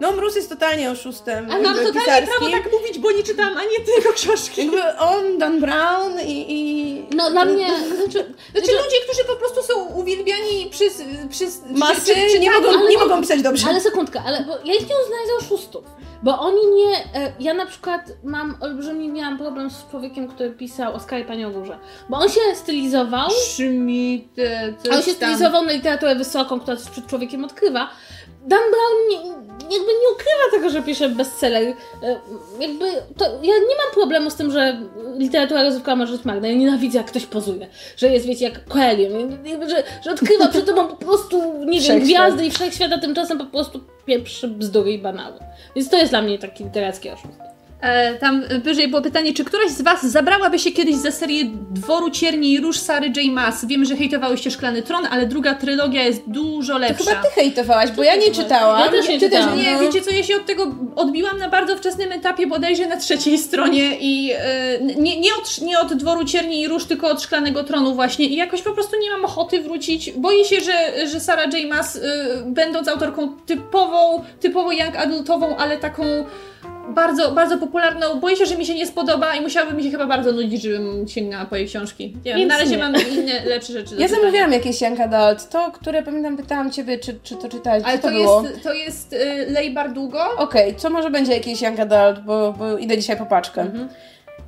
No 0.00 0.12
Mróz 0.12 0.36
jest 0.36 0.48
totalnie 0.48 0.90
oszustem 0.90 1.44
A 1.50 1.54
Mam 1.54 1.62
totalnie 1.64 1.92
pisarskim. 1.92 2.28
prawo 2.38 2.50
tak 2.50 2.72
mówić, 2.72 2.98
bo 2.98 3.10
nie 3.10 3.22
czytałam 3.22 3.56
ani 3.56 3.68
jednego 3.78 4.12
książki. 4.12 4.60
Jakby 4.60 4.96
on, 4.98 5.38
Dan 5.38 5.60
Brown 5.60 6.20
i... 6.26 6.44
i... 6.48 7.06
No 7.16 7.30
dla 7.30 7.44
mnie, 7.44 7.66
znaczy, 7.96 8.34
Znaczy 8.52 8.72
ludzie, 8.72 8.96
którzy 9.08 9.24
po 9.24 9.36
prostu 9.36 9.62
są 9.62 9.84
uwielbiani 9.84 10.68
przez... 10.70 11.02
przez 11.30 11.62
Masy 11.70 12.14
czy- 12.14 12.32
czy- 12.32 12.38
nie, 12.40 12.50
tak, 12.50 12.62
mogą, 12.62 12.78
ale- 12.78 12.90
nie 12.90 12.98
mogą 12.98 13.20
pisać 13.20 13.42
dobrze. 13.42 13.66
ale 13.68 13.80
sekundkę, 13.80 14.22
ale 14.26 14.44
bo 14.44 14.52
ja 14.52 14.74
ich 14.74 14.88
nie 14.88 14.94
uznaję 15.04 15.26
za 15.40 15.46
oszustów. 15.46 15.84
Bo 16.22 16.38
oni 16.40 16.66
nie. 16.66 16.96
E, 17.14 17.32
ja 17.40 17.54
na 17.54 17.66
przykład 17.66 18.00
mam 18.24 18.56
olbrzymi 18.60 19.08
miałam 19.08 19.38
problem 19.38 19.70
z 19.70 19.90
człowiekiem, 19.90 20.28
który 20.28 20.50
pisał 20.50 20.94
o 20.94 21.00
Panie 21.28 21.48
o 21.48 21.50
Górze. 21.50 21.78
Bo 22.08 22.16
on 22.16 22.28
się 22.28 22.40
stylizował. 22.54 23.30
Schmidt, 23.30 24.38
e, 24.38 24.74
coś 24.82 24.92
On 24.92 24.98
się 25.02 25.04
tam. 25.06 25.14
stylizował 25.14 25.64
na 25.64 25.72
literaturę 25.72 26.14
wysoką, 26.14 26.60
która 26.60 26.76
przed 26.92 27.06
człowiekiem 27.06 27.44
odkrywa. 27.44 27.90
Dan 28.46 28.60
Brown 28.70 29.08
nie, 29.10 29.32
jakby 29.70 29.86
nie 29.92 30.08
ukrywa 30.12 30.50
tego, 30.52 30.70
że 30.70 30.82
pisze 30.82 31.08
bestseller. 31.08 31.62
E, 32.02 32.20
Jakby 32.60 32.84
to, 33.16 33.24
ja 33.24 33.54
nie 33.58 33.76
mam 33.84 33.94
problemu 33.94 34.30
z 34.30 34.34
tym, 34.34 34.52
że 34.52 34.80
literatura 35.18 35.62
rozrywkowa 35.62 35.96
może 35.96 36.12
być 36.12 36.24
marna. 36.24 36.48
Ja 36.48 36.54
nienawidzę, 36.54 36.98
jak 36.98 37.06
ktoś 37.06 37.26
pozuje. 37.26 37.66
Że 37.96 38.08
jest, 38.08 38.26
wiecie, 38.26 38.44
jak 38.44 38.64
Coelho. 38.64 39.18
Że, 39.68 39.82
że 40.04 40.10
odkrywa 40.12 40.48
przed 40.52 40.66
tobą 40.66 40.86
po 40.88 40.96
prostu, 40.96 41.64
nie 41.64 41.80
wiem, 41.80 42.00
gwiazdy 42.00 42.46
i 42.46 42.50
wszechświat, 42.50 42.92
a 42.92 42.98
tymczasem 42.98 43.38
po 43.38 43.46
prostu 43.46 43.80
pieprzy 44.06 44.48
bzdury 44.48 44.92
i 44.92 44.98
banały. 44.98 45.38
Więc 45.76 45.90
to 45.90 45.96
jest 45.96 46.12
dla 46.12 46.22
mnie 46.22 46.38
taki 46.38 46.64
literacki 46.64 47.10
oszust. 47.10 47.38
E, 47.80 48.14
tam 48.14 48.42
wyżej 48.62 48.88
było 48.88 49.02
pytanie, 49.02 49.34
czy 49.34 49.44
któraś 49.44 49.70
z 49.70 49.82
Was 49.82 50.06
zabrałaby 50.06 50.58
się 50.58 50.70
kiedyś 50.72 50.94
za 50.94 51.10
serię 51.10 51.44
Dworu 51.70 52.10
Cierni 52.10 52.52
i 52.52 52.60
Róż 52.60 52.78
Sary 52.78 53.06
J. 53.06 53.32
Maas? 53.32 53.64
Wiem, 53.64 53.84
że 53.84 53.96
hejtowałyście 53.96 54.50
Szklany 54.50 54.82
Tron, 54.82 55.06
ale 55.10 55.26
druga 55.26 55.54
trylogia 55.54 56.02
jest 56.04 56.22
dużo 56.26 56.72
To 56.72 56.78
lepsza. 56.78 57.04
chyba 57.04 57.22
ty 57.22 57.28
hejtowałaś, 57.34 57.90
bo 57.90 58.02
ja 58.02 58.16
nie 58.16 58.30
czytałam. 58.30 58.80
Ja 58.80 58.90
też 58.90 59.08
nie 59.08 59.20
Ty 59.20 59.30
czytałam. 59.30 59.58
Nie, 59.58 59.72
no. 59.74 59.80
wiecie 59.80 60.02
co, 60.02 60.10
ja 60.10 60.22
się 60.22 60.36
od 60.36 60.46
tego 60.46 60.74
odbiłam 60.96 61.38
na 61.38 61.48
bardzo 61.48 61.76
wczesnym 61.76 62.12
etapie, 62.12 62.46
bodajże 62.46 62.86
na 62.86 62.96
trzeciej 62.96 63.38
stronie 63.38 63.96
i 64.00 64.32
e, 64.32 64.80
nie, 64.96 65.20
nie, 65.20 65.30
od, 65.34 65.60
nie 65.60 65.78
od 65.78 65.94
Dworu 65.94 66.24
Cierni 66.24 66.60
i 66.60 66.68
Róż, 66.68 66.84
tylko 66.84 67.08
od 67.08 67.22
Szklanego 67.22 67.64
Tronu 67.64 67.94
właśnie 67.94 68.26
i 68.26 68.36
jakoś 68.36 68.62
po 68.62 68.72
prostu 68.72 68.96
nie 69.00 69.10
mam 69.10 69.24
ochoty 69.24 69.62
wrócić. 69.62 70.12
Boję 70.12 70.44
się, 70.44 70.60
że, 70.60 71.06
że 71.08 71.20
Sarah 71.20 71.52
J. 71.54 71.68
Maas, 71.70 71.96
e, 71.96 72.00
będąc 72.46 72.88
autorką 72.88 73.32
typową, 73.46 74.24
typowo 74.40 74.72
young 74.72 74.96
adultową, 74.96 75.56
ale 75.56 75.76
taką 75.76 76.02
bardzo, 76.94 77.32
bardzo 77.32 77.58
popularną, 77.58 78.20
boję 78.20 78.36
się, 78.36 78.46
że 78.46 78.56
mi 78.56 78.66
się 78.66 78.74
nie 78.74 78.86
spodoba 78.86 79.34
i 79.34 79.40
musiałaby 79.40 79.76
mi 79.76 79.82
się 79.84 79.90
chyba 79.90 80.06
bardzo 80.06 80.32
nudzić, 80.32 80.62
żebym 80.62 81.08
sięgnęła 81.08 81.44
po 81.44 81.56
jej 81.56 81.66
książki. 81.66 82.06
Nie 82.24 82.30
wiem, 82.30 82.38
Więc 82.38 82.52
na 82.52 82.58
razie 82.58 82.70
nie. 82.70 82.78
mam 82.78 82.94
inne, 83.12 83.44
lepsze 83.44 83.72
rzeczy 83.72 83.94
do 83.94 84.00
Ja 84.00 84.06
czytania. 84.08 84.22
zamówiłam 84.22 84.52
jakieś 84.52 84.82
Young 84.82 85.00
Adult, 85.00 85.48
to, 85.48 85.70
które 85.70 86.02
pamiętam, 86.02 86.36
pytałam 86.36 86.70
ciebie, 86.70 86.98
czy, 86.98 87.18
czy 87.22 87.36
to 87.36 87.48
czytałeś, 87.48 87.84
Ale 87.86 87.98
to, 87.98 88.08
to 88.08 88.14
było? 88.14 88.42
jest, 88.42 88.62
to 88.62 88.72
jest 88.74 89.12
y, 89.12 89.46
Lej 89.50 89.70
Bardugo. 89.74 90.20
Okej, 90.36 90.76
co 90.76 90.90
może 90.90 91.10
będzie 91.10 91.32
jakieś 91.34 91.62
Young 91.62 91.80
Adult, 91.80 92.24
bo, 92.26 92.52
bo 92.58 92.78
idę 92.78 92.98
dzisiaj 92.98 93.16
po 93.16 93.26
paczkę. 93.26 93.60
Mhm. 93.62 93.88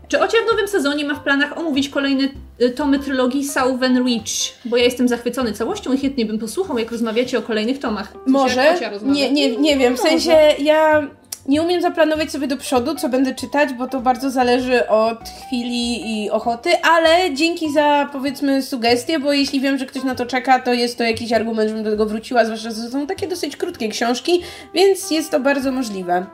Czy 0.08 0.20
Ocia 0.20 0.38
w 0.46 0.50
nowym 0.50 0.68
sezonie 0.68 1.04
ma 1.04 1.14
w 1.14 1.20
planach 1.22 1.58
omówić 1.58 1.88
kolejne 1.88 2.28
y, 2.62 2.70
tomy 2.70 2.98
trylogii 2.98 3.44
Southern 3.48 3.96
Reach? 4.06 4.24
Bo 4.64 4.76
ja 4.76 4.84
jestem 4.84 5.08
zachwycony 5.08 5.52
całością 5.52 5.92
i 5.92 5.98
chętnie 5.98 6.26
bym 6.26 6.38
posłuchał, 6.38 6.78
jak 6.78 6.90
rozmawiacie 6.90 7.38
o 7.38 7.42
kolejnych 7.42 7.78
tomach. 7.78 8.12
Może? 8.26 8.74
Nie, 9.02 9.30
nie, 9.32 9.56
nie 9.56 9.76
wiem, 9.76 9.96
w 9.96 10.00
Może. 10.00 10.10
sensie 10.10 10.32
ja 10.62 11.02
nie 11.50 11.62
umiem 11.62 11.82
zaplanować 11.82 12.32
sobie 12.32 12.46
do 12.46 12.56
przodu, 12.56 12.94
co 12.94 13.08
będę 13.08 13.34
czytać, 13.34 13.72
bo 13.72 13.86
to 13.86 14.00
bardzo 14.00 14.30
zależy 14.30 14.88
od 14.88 15.18
chwili 15.46 16.12
i 16.24 16.30
ochoty, 16.30 16.70
ale 16.82 17.34
dzięki 17.34 17.72
za 17.72 18.08
powiedzmy 18.12 18.62
sugestie, 18.62 19.18
bo 19.18 19.32
jeśli 19.32 19.60
wiem, 19.60 19.78
że 19.78 19.86
ktoś 19.86 20.02
na 20.02 20.14
to 20.14 20.26
czeka, 20.26 20.58
to 20.58 20.72
jest 20.72 20.98
to 20.98 21.04
jakiś 21.04 21.32
argument, 21.32 21.68
żebym 21.68 21.84
do 21.84 21.90
tego 21.90 22.06
wróciła, 22.06 22.44
zwłaszcza, 22.44 22.70
że 22.70 22.76
to 22.76 22.90
są 22.90 23.06
takie 23.06 23.26
dosyć 23.26 23.56
krótkie 23.56 23.88
książki, 23.88 24.42
więc 24.74 25.10
jest 25.10 25.30
to 25.30 25.40
bardzo 25.40 25.72
możliwe. 25.72 26.26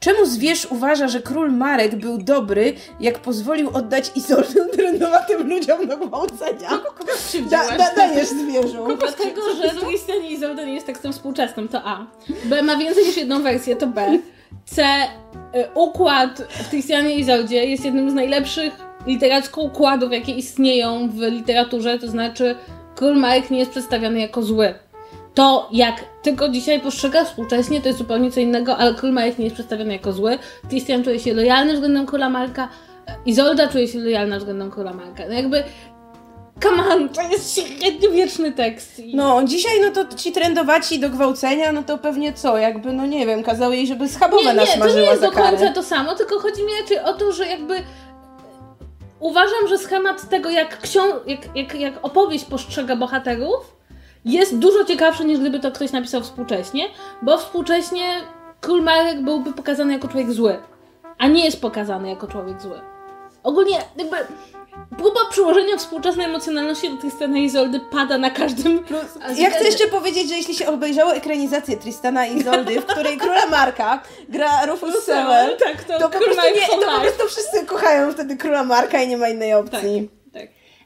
Czemu 0.00 0.26
zwierz 0.26 0.66
uważa, 0.70 1.08
że 1.08 1.20
król 1.20 1.52
Marek 1.52 1.96
był 1.96 2.18
dobry, 2.18 2.74
jak 3.00 3.18
pozwolił 3.18 3.70
oddać 3.74 4.10
Izoldę 4.14 4.68
trendowatym 4.72 5.48
ludziom 5.48 5.86
do 5.86 5.96
gwałcenia? 5.96 6.70
Da, 7.50 7.76
da, 7.76 7.94
dajesz 7.96 8.28
zwierzu. 8.28 8.86
Dlatego, 9.00 9.40
że 9.62 9.86
Christian 9.86 10.24
i 10.24 10.32
Izolda 10.32 10.64
nie 10.64 10.74
jest 10.74 10.86
tekstem 10.86 11.12
współczesnym, 11.12 11.68
to 11.68 11.82
A. 11.84 12.06
B 12.44 12.62
ma 12.62 12.76
więcej 12.76 13.04
niż 13.04 13.16
jedną 13.16 13.42
wersję, 13.42 13.76
to 13.76 13.86
B. 13.86 14.18
C. 14.64 14.84
y, 14.84 15.68
Układ 15.74 16.42
w 16.48 16.68
Christianie 16.68 17.14
i 17.14 17.20
Izoldzie 17.20 17.64
jest 17.64 17.84
jednym 17.84 18.10
z 18.10 18.14
najlepszych 18.14 18.72
literacko 19.06 19.60
układów, 19.60 20.12
jakie 20.12 20.32
istnieją 20.32 21.08
w 21.08 21.20
literaturze, 21.20 21.98
to 21.98 22.08
znaczy 22.08 22.54
król 22.94 23.16
Marek 23.16 23.50
nie 23.50 23.58
jest 23.58 23.70
przedstawiany 23.70 24.20
jako 24.20 24.42
zły. 24.42 24.74
To, 25.34 25.68
jak 25.72 26.04
ty 26.22 26.32
go 26.32 26.48
dzisiaj 26.48 26.80
postrzegasz 26.80 27.28
współcześnie, 27.28 27.80
to 27.80 27.88
jest 27.88 27.98
zupełnie 27.98 28.30
co 28.30 28.40
innego, 28.40 28.76
ale 28.76 28.94
król 28.94 29.12
Marek 29.12 29.38
nie 29.38 29.44
jest 29.44 29.54
przedstawiony 29.54 29.92
jako 29.92 30.12
zły. 30.12 30.38
Christian 30.68 31.04
czuje 31.04 31.20
się 31.20 31.34
lojalny 31.34 31.72
względem 31.72 32.06
króla 32.06 32.30
Marka, 32.30 32.68
Izolda 33.26 33.68
czuje 33.68 33.88
się 33.88 33.98
lojalna 33.98 34.38
względem 34.38 34.70
króla 34.70 34.92
Marka. 34.92 35.22
No 35.28 35.34
jakby, 35.34 35.64
come 36.62 36.88
on, 36.94 37.08
to 37.08 37.22
jest 37.22 37.54
średniowieczny 37.54 38.52
tekst. 38.52 39.02
No, 39.14 39.42
dzisiaj 39.44 39.80
no 39.80 39.90
to 39.90 40.16
ci 40.16 40.32
trendowaci 40.32 40.98
do 40.98 41.10
gwałcenia, 41.10 41.72
no 41.72 41.82
to 41.82 41.98
pewnie 41.98 42.32
co, 42.32 42.58
jakby, 42.58 42.92
no 42.92 43.06
nie 43.06 43.26
wiem, 43.26 43.42
kazały 43.42 43.76
jej, 43.76 43.86
żeby 43.86 44.08
schabowe 44.08 44.42
nie, 44.44 44.48
nie, 44.48 44.54
to 44.54 44.64
nie 44.64 44.66
nasmażyła 44.66 45.10
jest 45.10 45.22
do 45.22 45.32
końca 45.32 45.72
to 45.72 45.82
samo, 45.82 46.14
tylko 46.14 46.38
chodzi 46.38 46.62
mi 46.62 46.72
raczej 46.80 47.00
o 47.00 47.12
to, 47.12 47.32
że 47.32 47.46
jakby 47.46 47.82
uważam, 49.20 49.68
że 49.68 49.78
schemat 49.78 50.28
tego, 50.28 50.50
jak, 50.50 50.80
ksią- 50.82 51.20
jak, 51.26 51.40
jak, 51.56 51.74
jak 51.74 51.94
opowieść 52.02 52.44
postrzega 52.44 52.96
bohaterów, 52.96 53.76
jest 54.24 54.58
dużo 54.58 54.84
ciekawszy 54.84 55.24
niż 55.24 55.38
gdyby 55.38 55.60
to 55.60 55.72
ktoś 55.72 55.92
napisał 55.92 56.22
współcześnie, 56.22 56.84
bo 57.22 57.38
współcześnie 57.38 58.20
Król 58.60 58.82
Marek 58.82 59.22
byłby 59.22 59.52
pokazany 59.52 59.92
jako 59.92 60.08
człowiek 60.08 60.32
zły, 60.32 60.58
a 61.18 61.26
nie 61.26 61.44
jest 61.44 61.60
pokazany 61.60 62.08
jako 62.08 62.26
człowiek 62.26 62.60
zły. 62.60 62.80
Ogólnie 63.42 63.78
jakby 63.96 64.16
próba 64.98 65.20
przyłożenia 65.30 65.76
współczesnej 65.76 66.26
emocjonalności 66.26 66.90
do 66.90 66.96
Tristana 66.96 67.38
i 67.38 67.44
Izoldy 67.44 67.80
pada 67.80 68.18
na 68.18 68.30
każdym 68.30 68.84
Ja 69.36 69.50
chcę 69.50 69.64
jeszcze 69.64 69.88
powiedzieć, 69.88 70.28
że 70.28 70.36
jeśli 70.36 70.54
się 70.54 70.66
obejrzało 70.66 71.14
ekranizację 71.14 71.76
Tristana 71.76 72.26
i 72.26 72.36
Izoldy, 72.36 72.80
w 72.80 72.86
której 72.86 73.18
króla 73.18 73.46
Marka 73.46 74.02
gra 74.28 74.66
Rufus 74.66 75.04
Sewell, 75.04 75.56
tak, 75.56 75.84
to, 75.84 75.98
to 75.98 76.08
po, 76.08 76.24
prostu 76.24 76.42
nie, 76.54 76.66
to 76.66 76.92
po 76.96 77.00
prostu 77.00 77.28
wszyscy 77.28 77.66
kochają 77.66 78.12
wtedy 78.12 78.36
króla 78.36 78.64
Marka 78.64 79.02
i 79.02 79.08
nie 79.08 79.16
ma 79.16 79.28
innej 79.28 79.54
opcji. 79.54 80.08
Tak. 80.08 80.17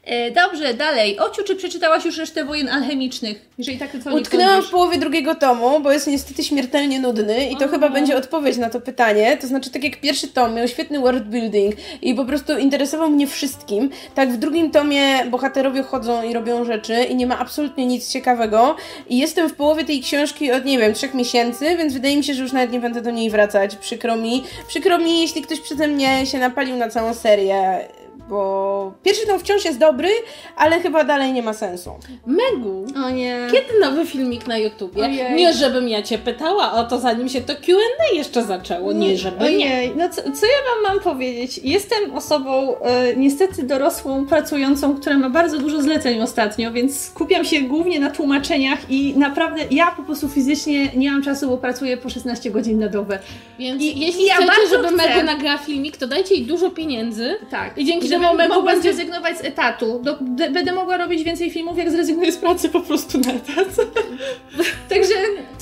E, 0.03 0.31
dobrze, 0.31 0.73
dalej. 0.73 1.19
Ociu, 1.19 1.43
czy 1.43 1.55
przeczytałaś 1.55 2.05
już 2.05 2.17
resztę 2.17 2.45
wojen 2.45 2.69
alchemicznych? 2.69 3.49
Jeżeli 3.57 3.77
tak, 3.77 3.89
to 4.03 4.11
o 4.11 4.15
Utknęłam 4.15 4.63
w 4.63 4.69
połowie 4.69 4.97
drugiego 4.97 5.35
tomu, 5.35 5.79
bo 5.79 5.91
jest 5.91 6.07
niestety 6.07 6.43
śmiertelnie 6.43 6.99
nudny 6.99 7.49
i 7.49 7.57
to 7.57 7.67
chyba 7.67 7.89
będzie 7.89 8.17
odpowiedź 8.17 8.57
na 8.57 8.69
to 8.69 8.81
pytanie. 8.81 9.37
To 9.37 9.47
znaczy, 9.47 9.69
tak 9.69 9.83
jak 9.83 10.01
pierwszy 10.01 10.27
tom 10.27 10.53
miał 10.53 10.67
świetny 10.67 10.99
world 10.99 11.23
building 11.23 11.75
i 12.01 12.15
po 12.15 12.25
prostu 12.25 12.57
interesował 12.57 13.09
mnie 13.09 13.27
wszystkim, 13.27 13.89
tak 14.15 14.31
w 14.31 14.37
drugim 14.37 14.71
tomie 14.71 15.25
bohaterowie 15.25 15.83
chodzą 15.83 16.23
i 16.23 16.33
robią 16.33 16.65
rzeczy 16.65 17.03
i 17.03 17.15
nie 17.15 17.27
ma 17.27 17.39
absolutnie 17.39 17.85
nic 17.85 18.11
ciekawego 18.11 18.75
i 19.09 19.17
jestem 19.17 19.49
w 19.49 19.53
połowie 19.53 19.83
tej 19.83 20.01
książki 20.01 20.51
od, 20.51 20.65
nie 20.65 20.79
wiem, 20.79 20.93
trzech 20.93 21.13
miesięcy, 21.13 21.77
więc 21.77 21.93
wydaje 21.93 22.17
mi 22.17 22.23
się, 22.23 22.33
że 22.33 22.43
już 22.43 22.51
nawet 22.51 22.71
nie 22.71 22.79
będę 22.79 23.01
do 23.01 23.11
niej 23.11 23.29
wracać. 23.29 23.75
Przykro 23.75 24.15
mi. 24.15 24.43
Przykro 24.67 24.97
mi, 24.97 25.21
jeśli 25.21 25.41
ktoś 25.41 25.59
przeze 25.59 25.87
mnie 25.87 26.25
się 26.25 26.39
napalił 26.39 26.75
na 26.75 26.89
całą 26.89 27.13
serię, 27.13 27.87
bo 28.29 28.93
pierwszy 29.03 29.27
tom 29.27 29.39
wciąż 29.39 29.65
jest 29.65 29.79
dobry, 29.79 30.09
ale 30.57 30.79
chyba 30.79 31.03
dalej 31.03 31.33
nie 31.33 31.43
ma 31.43 31.53
sensu. 31.53 31.91
Megu, 32.27 32.85
O 33.05 33.09
nie. 33.09 33.47
kiedy 33.51 33.79
nowy 33.79 34.05
filmik 34.05 34.47
na 34.47 34.57
YouTubie? 34.57 35.03
Ojej. 35.03 35.33
Nie, 35.35 35.53
żebym 35.53 35.89
ja 35.89 36.01
cię 36.01 36.17
pytała 36.17 36.73
o 36.73 36.83
to, 36.83 36.99
zanim 36.99 37.29
się 37.29 37.41
to 37.41 37.53
Q&A 37.55 38.15
jeszcze 38.17 38.43
zaczęło. 38.43 38.93
Nie, 38.93 39.17
żeby 39.17 39.53
nie. 39.53 39.65
Ojej, 39.75 39.91
no 39.95 40.09
co, 40.09 40.21
co 40.21 40.45
ja 40.45 40.83
wam 40.83 40.93
mam 40.93 41.03
powiedzieć? 41.03 41.59
Jestem 41.63 42.13
osobą 42.15 42.75
e, 42.81 43.15
niestety 43.15 43.63
dorosłą, 43.63 44.25
pracującą, 44.27 44.95
która 44.95 45.17
ma 45.17 45.29
bardzo 45.29 45.59
dużo 45.59 45.81
zleceń 45.81 46.21
ostatnio, 46.21 46.71
więc 46.71 46.99
skupiam 46.99 47.45
się 47.45 47.61
głównie 47.61 47.99
na 47.99 48.09
tłumaczeniach 48.09 48.79
i 48.89 49.13
naprawdę 49.17 49.61
ja 49.71 49.91
po 49.97 50.03
prostu 50.03 50.29
fizycznie 50.29 50.91
nie 50.95 51.11
mam 51.11 51.23
czasu, 51.23 51.47
bo 51.49 51.57
pracuję 51.57 51.97
po 51.97 52.09
16 52.09 52.51
godzin 52.51 52.79
na 52.79 52.89
dobę. 52.89 53.19
Więc 53.59 53.81
I- 53.83 53.99
jeśli 53.99 54.25
ja 54.25 54.35
chcecie, 54.35 54.67
żeby 54.69 54.87
chcę. 54.87 54.95
Megu 54.95 55.25
nagrała 55.25 55.57
filmik, 55.57 55.97
to 55.97 56.07
dajcie 56.07 56.35
jej 56.35 56.45
dużo 56.45 56.69
pieniędzy. 56.69 57.35
Tak. 57.51 57.77
I 57.77 57.85
dzięki 57.85 58.12
Megu 58.19 58.53
mogła 58.53 58.71
będzie... 58.73 58.93
zrezygnować 58.93 59.37
z 59.37 59.43
etatu. 59.45 59.99
Do, 60.03 60.17
d- 60.21 60.49
będę 60.49 60.71
mogła 60.73 60.97
robić 60.97 61.23
więcej 61.23 61.51
filmów, 61.51 61.77
jak 61.77 61.91
zrezygnuję 61.91 62.31
z 62.31 62.37
pracy 62.37 62.69
po 62.69 62.79
prostu 62.79 63.17
na 63.17 63.31
etat. 63.33 63.67
Także 64.89 65.13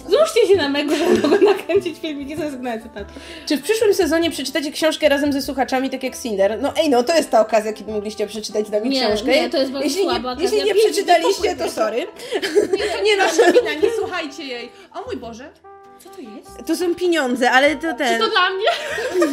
Złóżcie 0.09 0.47
się 0.47 0.55
na 0.55 0.69
Megu, 0.69 0.95
żeby 0.95 1.27
mogła 1.27 1.51
nakręcić 1.53 1.97
filmiki 1.99 2.35
ze 2.35 2.51
zgnacy 2.51 2.89
tatu. 2.93 3.13
Czy 3.47 3.57
w 3.57 3.61
przyszłym 3.61 3.93
sezonie 3.93 4.31
przeczytacie 4.31 4.71
książkę 4.71 5.09
razem 5.09 5.33
ze 5.33 5.41
słuchaczami, 5.41 5.89
tak 5.89 6.03
jak 6.03 6.17
Cinder? 6.17 6.57
No 6.61 6.73
ej, 6.77 6.89
no 6.89 7.03
to 7.03 7.15
jest 7.15 7.29
ta 7.29 7.41
okazja, 7.41 7.73
kiedy 7.73 7.91
mogliście 7.91 8.27
przeczytać 8.27 8.67
z 8.67 8.71
nami 8.71 8.89
Nie, 8.89 8.99
książkę. 9.07 9.27
nie, 9.31 9.49
to 9.49 9.57
jest 9.57 9.71
bardzo 9.71 9.87
jeśli 9.87 10.03
słaba 10.03 10.33
nie, 10.33 10.39
okazja. 10.41 10.57
jeśli 10.57 10.63
nie 10.73 10.75
przeczytaliście, 10.75 11.55
to 11.55 11.69
sorry. 11.71 12.07
nie 13.05 13.17
nasza 13.23 13.51
wina, 13.53 13.73
nie 13.73 13.89
słuchajcie 13.99 14.43
jej. 14.43 14.69
O 14.93 15.05
mój 15.05 15.17
Boże, 15.17 15.49
to 16.15 16.21
jest? 16.21 16.67
To 16.67 16.75
są 16.75 16.95
pieniądze, 16.95 17.51
ale 17.51 17.75
to 17.75 17.81
Czy 17.81 17.93
ten... 17.95 18.19
to 18.19 18.29
dla 18.29 18.49
mnie? 18.49 18.67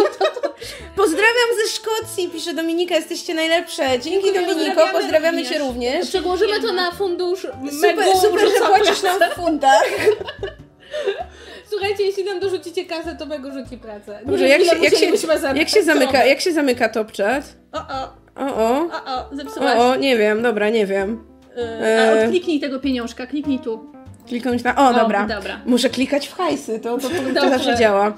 Pozdrawiam 0.97 1.49
ze 1.64 1.70
Szkocji, 1.72 2.29
pisze 2.29 2.55
Dominika, 2.55 2.95
jesteście 2.95 3.35
najlepsze. 3.35 3.99
Dzięki 4.01 4.33
Dominiko, 4.33 4.53
pozdrawiamy 4.74 4.93
pozdrawiamy 4.93 5.39
również. 5.39 5.49
Cię 5.49 5.59
również. 5.59 6.09
Przełożymy 6.09 6.61
to 6.62 6.72
na 6.72 6.91
fundusz 6.91 7.41
Super, 7.70 7.97
Megu 7.97 8.20
super, 8.20 8.41
że 8.41 8.47
rzuca 8.47 8.66
płacisz 8.68 9.01
pracę. 9.01 9.18
nam 9.18 9.31
w 9.31 9.35
funtach. 9.35 9.85
Słuchajcie, 11.70 12.03
jeśli 12.05 12.24
nam 12.24 12.41
dorzucicie 12.41 12.85
kasę, 12.85 13.16
to 13.18 13.26
Megu 13.26 13.51
rzuci 13.53 13.79
pracę. 13.79 14.20
Nie 14.26 14.37
wiem, 14.39 14.49
jak 14.49 14.61
ile 14.61 14.70
się, 14.70 14.76
jak, 14.85 14.95
się, 14.95 15.11
musielibyśmy 15.11 15.59
jak 15.59 15.68
się 15.68 15.83
zamyka, 15.83 16.24
jak 16.24 16.41
się 16.41 16.53
zamyka 16.53 16.89
top 16.89 17.12
chat? 17.16 17.45
O, 17.72 17.79
o, 17.79 18.29
O, 18.37 18.57
o. 18.57 18.70
o, 18.81 19.16
o, 19.16 19.37
zepsułaś. 19.37 19.79
O, 19.79 19.89
o, 19.91 19.97
nie 19.97 20.16
wiem, 20.16 20.43
dobra, 20.43 20.68
nie 20.68 20.87
wiem. 20.87 21.24
E, 21.57 22.18
A 22.20 22.24
odkliknij 22.24 22.61
tego 22.61 22.81
pieniążka, 22.81 23.26
kliknij 23.26 23.59
tu. 23.59 23.93
Kliknąć 24.29 24.64
na... 24.64 24.89
O, 24.89 24.95
dobra. 24.95 25.26
dobra. 25.26 25.61
Muszę 25.66 25.91
klikać 25.91 26.29
w 26.29 26.35
hajsy, 26.37 26.79
to, 26.81 26.99
to, 26.99 27.09
to, 27.09 27.41
to 27.41 27.51
zawsze 27.51 27.76
działa. 27.76 28.16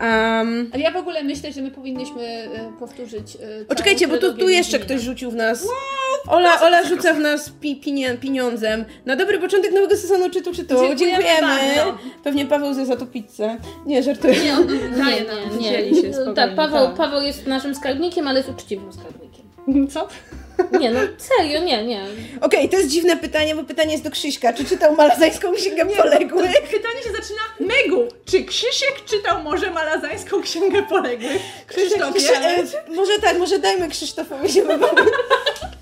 Um, 0.00 0.70
Ale 0.72 0.82
ja 0.82 0.90
w 0.90 0.96
ogóle 0.96 1.22
myślę, 1.22 1.52
że 1.52 1.62
my 1.62 1.70
powinnyśmy 1.70 2.22
e, 2.22 2.72
powtórzyć. 2.78 3.36
e, 3.60 3.64
Poczekajcie, 3.64 4.06
całą 4.08 4.20
bo 4.20 4.26
tu, 4.28 4.38
tu 4.38 4.48
jeszcze 4.48 4.78
ktoś 4.78 5.00
rzucił 5.00 5.30
w 5.30 5.34
nas. 5.34 5.66
Ola, 6.28 6.60
Ola 6.60 6.84
rzuca 6.84 7.14
w 7.14 7.20
nas 7.20 7.50
pi, 7.50 7.76
pinie, 7.76 8.14
pieniądzem. 8.20 8.84
Na 9.06 9.16
dobry 9.16 9.38
początek 9.38 9.72
nowego 9.72 9.96
sezonu 9.96 10.30
czytu 10.30 10.52
czytu. 10.54 10.74
Dziękujemy 10.74 11.24
Dziękujemy. 11.24 11.92
Pewnie 12.24 12.46
Paweł 12.46 12.74
zje 12.74 12.86
za 12.86 12.96
to 12.96 13.06
pizzę. 13.06 13.56
Nie, 13.86 14.02
żartuję. 14.02 14.34
Nie, 14.44 14.52
on 14.54 14.66
daje 14.98 15.24
nam, 15.24 15.58
nie, 15.60 15.72
się 15.72 15.90
nie. 16.02 16.12
spokojnie. 16.14 16.34
Tak, 16.34 16.54
Paweł, 16.54 16.86
tak. 16.86 16.94
Paweł 16.96 17.22
jest 17.22 17.46
naszym 17.46 17.74
skarbnikiem, 17.74 18.28
ale 18.28 18.38
jest 18.38 18.50
uczciwym 18.50 18.92
skarbnikiem. 18.92 19.43
Co? 19.92 20.08
Nie, 20.80 20.90
no 20.90 21.00
serio, 21.18 21.60
nie, 21.60 21.84
nie. 21.84 22.06
Okej, 22.40 22.68
to 22.68 22.76
jest 22.76 22.88
dziwne 22.88 23.16
pytanie, 23.16 23.54
bo 23.54 23.64
pytanie 23.64 23.92
jest 23.92 24.04
do 24.04 24.10
Krzyśka. 24.10 24.52
Czy 24.52 24.64
czytał 24.64 24.96
malazańską 24.96 25.54
księgę 25.54 25.86
poległych? 25.86 26.50
Pytanie 26.70 27.02
się 27.04 27.10
zaczyna 27.12 27.40
Megu. 27.60 28.08
Czy 28.24 28.44
Krzysiek 28.44 29.04
czytał 29.04 29.42
może 29.42 29.70
malazańską 29.70 30.42
księgę 30.42 30.82
poległych? 30.82 31.42
Krzysztofie? 31.66 32.20
Krzy- 32.20 32.78
e, 32.88 32.94
może 32.94 33.18
tak, 33.18 33.38
może 33.38 33.58
dajmy 33.58 33.88
Krzysztofowi 33.88 34.52
się 34.52 34.62
wypowiedzieć. 34.62 35.14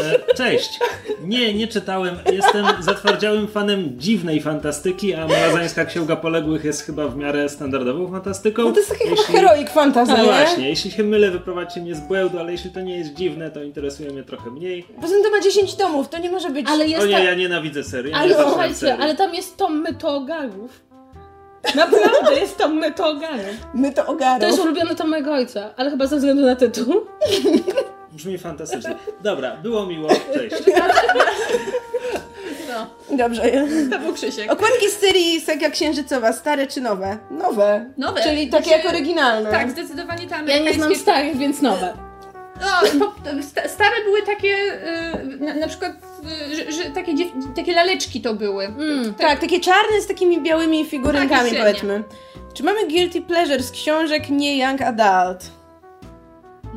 E, 0.00 0.34
Cześć! 0.34 0.80
Nie, 1.24 1.54
nie 1.54 1.68
czytałem. 1.68 2.16
Jestem 2.32 2.66
zatwardziałym 2.80 3.48
fanem 3.48 3.90
dziwnej 3.98 4.40
fantastyki, 4.42 5.14
a 5.14 5.26
Malazańska 5.28 5.84
Księga 5.84 6.16
Poległych 6.16 6.64
jest 6.64 6.82
chyba 6.86 7.08
w 7.08 7.16
miarę 7.16 7.48
standardową 7.48 8.10
fantastyką. 8.10 8.62
No 8.62 8.72
to 8.72 8.78
jest 8.80 8.90
chyba 8.94 9.10
Jeśli- 9.10 9.34
heroic 9.34 9.70
fantasy, 9.70 10.12
No 10.12 10.18
nie? 10.18 10.24
właśnie, 10.24 10.68
jeśli 10.68 10.90
się 10.90 11.02
mylę, 11.02 11.30
wyprowadźcie 11.30 11.80
mnie 11.80 11.94
z 11.94 12.00
błędu, 12.00 12.38
ale 12.38 12.52
jeśli 12.52 12.70
to 12.70 12.80
nie 12.80 12.98
jest 12.98 13.14
dziwne, 13.14 13.50
to 13.50 13.62
interesuje 13.62 14.10
mnie 14.10 14.22
trochę 14.22 14.50
mniej. 14.50 14.82
Poza 15.00 15.14
tym 15.14 15.22
to 15.24 15.30
ma 15.30 15.40
10 15.40 15.74
tomów, 15.74 16.08
to 16.08 16.18
nie 16.18 16.30
może 16.30 16.50
być... 16.50 16.66
Ale 16.70 16.86
jest 16.88 17.02
O 17.02 17.06
nie, 17.06 17.12
ta... 17.12 17.18
ja 17.22 17.34
nienawidzę 17.34 17.84
serii. 17.84 18.12
ja 18.12 18.18
Ale 18.18 18.28
nie 18.28 18.42
słuchajcie, 18.42 18.74
serii. 18.74 19.02
ale 19.02 19.14
tam 19.16 19.34
jest 19.34 19.56
tom 19.56 19.80
mytogarów. 19.82 20.80
Naprawdę 21.74 22.34
jest 22.40 22.56
tom 22.58 22.74
mytogarów. 22.78 23.66
My 23.74 23.92
to. 23.92 24.16
To 24.40 24.46
jest 24.46 24.58
ulubiony 24.60 24.94
tom 24.94 25.08
mojego 25.10 25.32
ojca, 25.32 25.74
ale 25.76 25.90
chyba 25.90 26.06
ze 26.06 26.16
względu 26.16 26.46
na 26.46 26.56
tytuł. 26.56 26.94
Brzmi 28.12 28.38
fantastycznie. 28.38 28.94
Dobra, 29.22 29.56
było 29.56 29.86
miło. 29.86 30.08
Cześć. 30.34 30.56
No, 32.68 33.16
Dobrze. 33.16 33.42
to 33.90 33.98
był 33.98 34.14
Krzysiek. 34.14 34.52
Okładki 34.52 34.88
z 34.90 34.98
serii 34.98 35.40
Saga 35.40 35.70
Księżycowa, 35.70 36.32
stare 36.32 36.66
czy 36.66 36.80
nowe? 36.80 37.18
Nowe. 37.30 37.90
Nowe. 37.98 38.22
Czyli 38.22 38.48
takie 38.48 38.64
Znaczy- 38.64 38.82
jak 38.82 38.94
oryginalne. 38.94 39.50
Tak, 39.50 39.70
zdecydowanie 39.70 40.26
te 40.28 40.52
Ja 40.52 40.58
nie 40.58 40.74
znam 40.74 40.94
starych, 40.94 41.36
więc 41.36 41.62
nowe. 41.62 41.94
No, 42.98 43.12
stare 43.66 44.04
były 44.04 44.22
takie, 44.22 44.56
y, 45.34 45.44
na, 45.44 45.54
na 45.54 45.68
przykład, 45.68 45.92
y, 46.52 46.56
że, 46.56 46.72
że 46.72 46.90
takie, 46.90 47.12
takie 47.56 47.74
laleczki 47.74 48.20
to 48.20 48.34
były. 48.34 48.64
Mm. 48.64 49.14
Tak, 49.14 49.40
takie 49.40 49.60
czarne 49.60 50.00
z 50.00 50.06
takimi 50.06 50.40
białymi 50.42 50.84
figurynkami, 50.84 51.50
Tak, 51.50 51.60
powiedzmy. 51.60 52.02
Czy 52.54 52.62
mamy 52.62 52.86
guilty 52.86 53.22
pleasure 53.22 53.62
z 53.62 53.70
książek 53.70 54.30
nie 54.30 54.58
young 54.58 54.82
adult? 54.82 55.59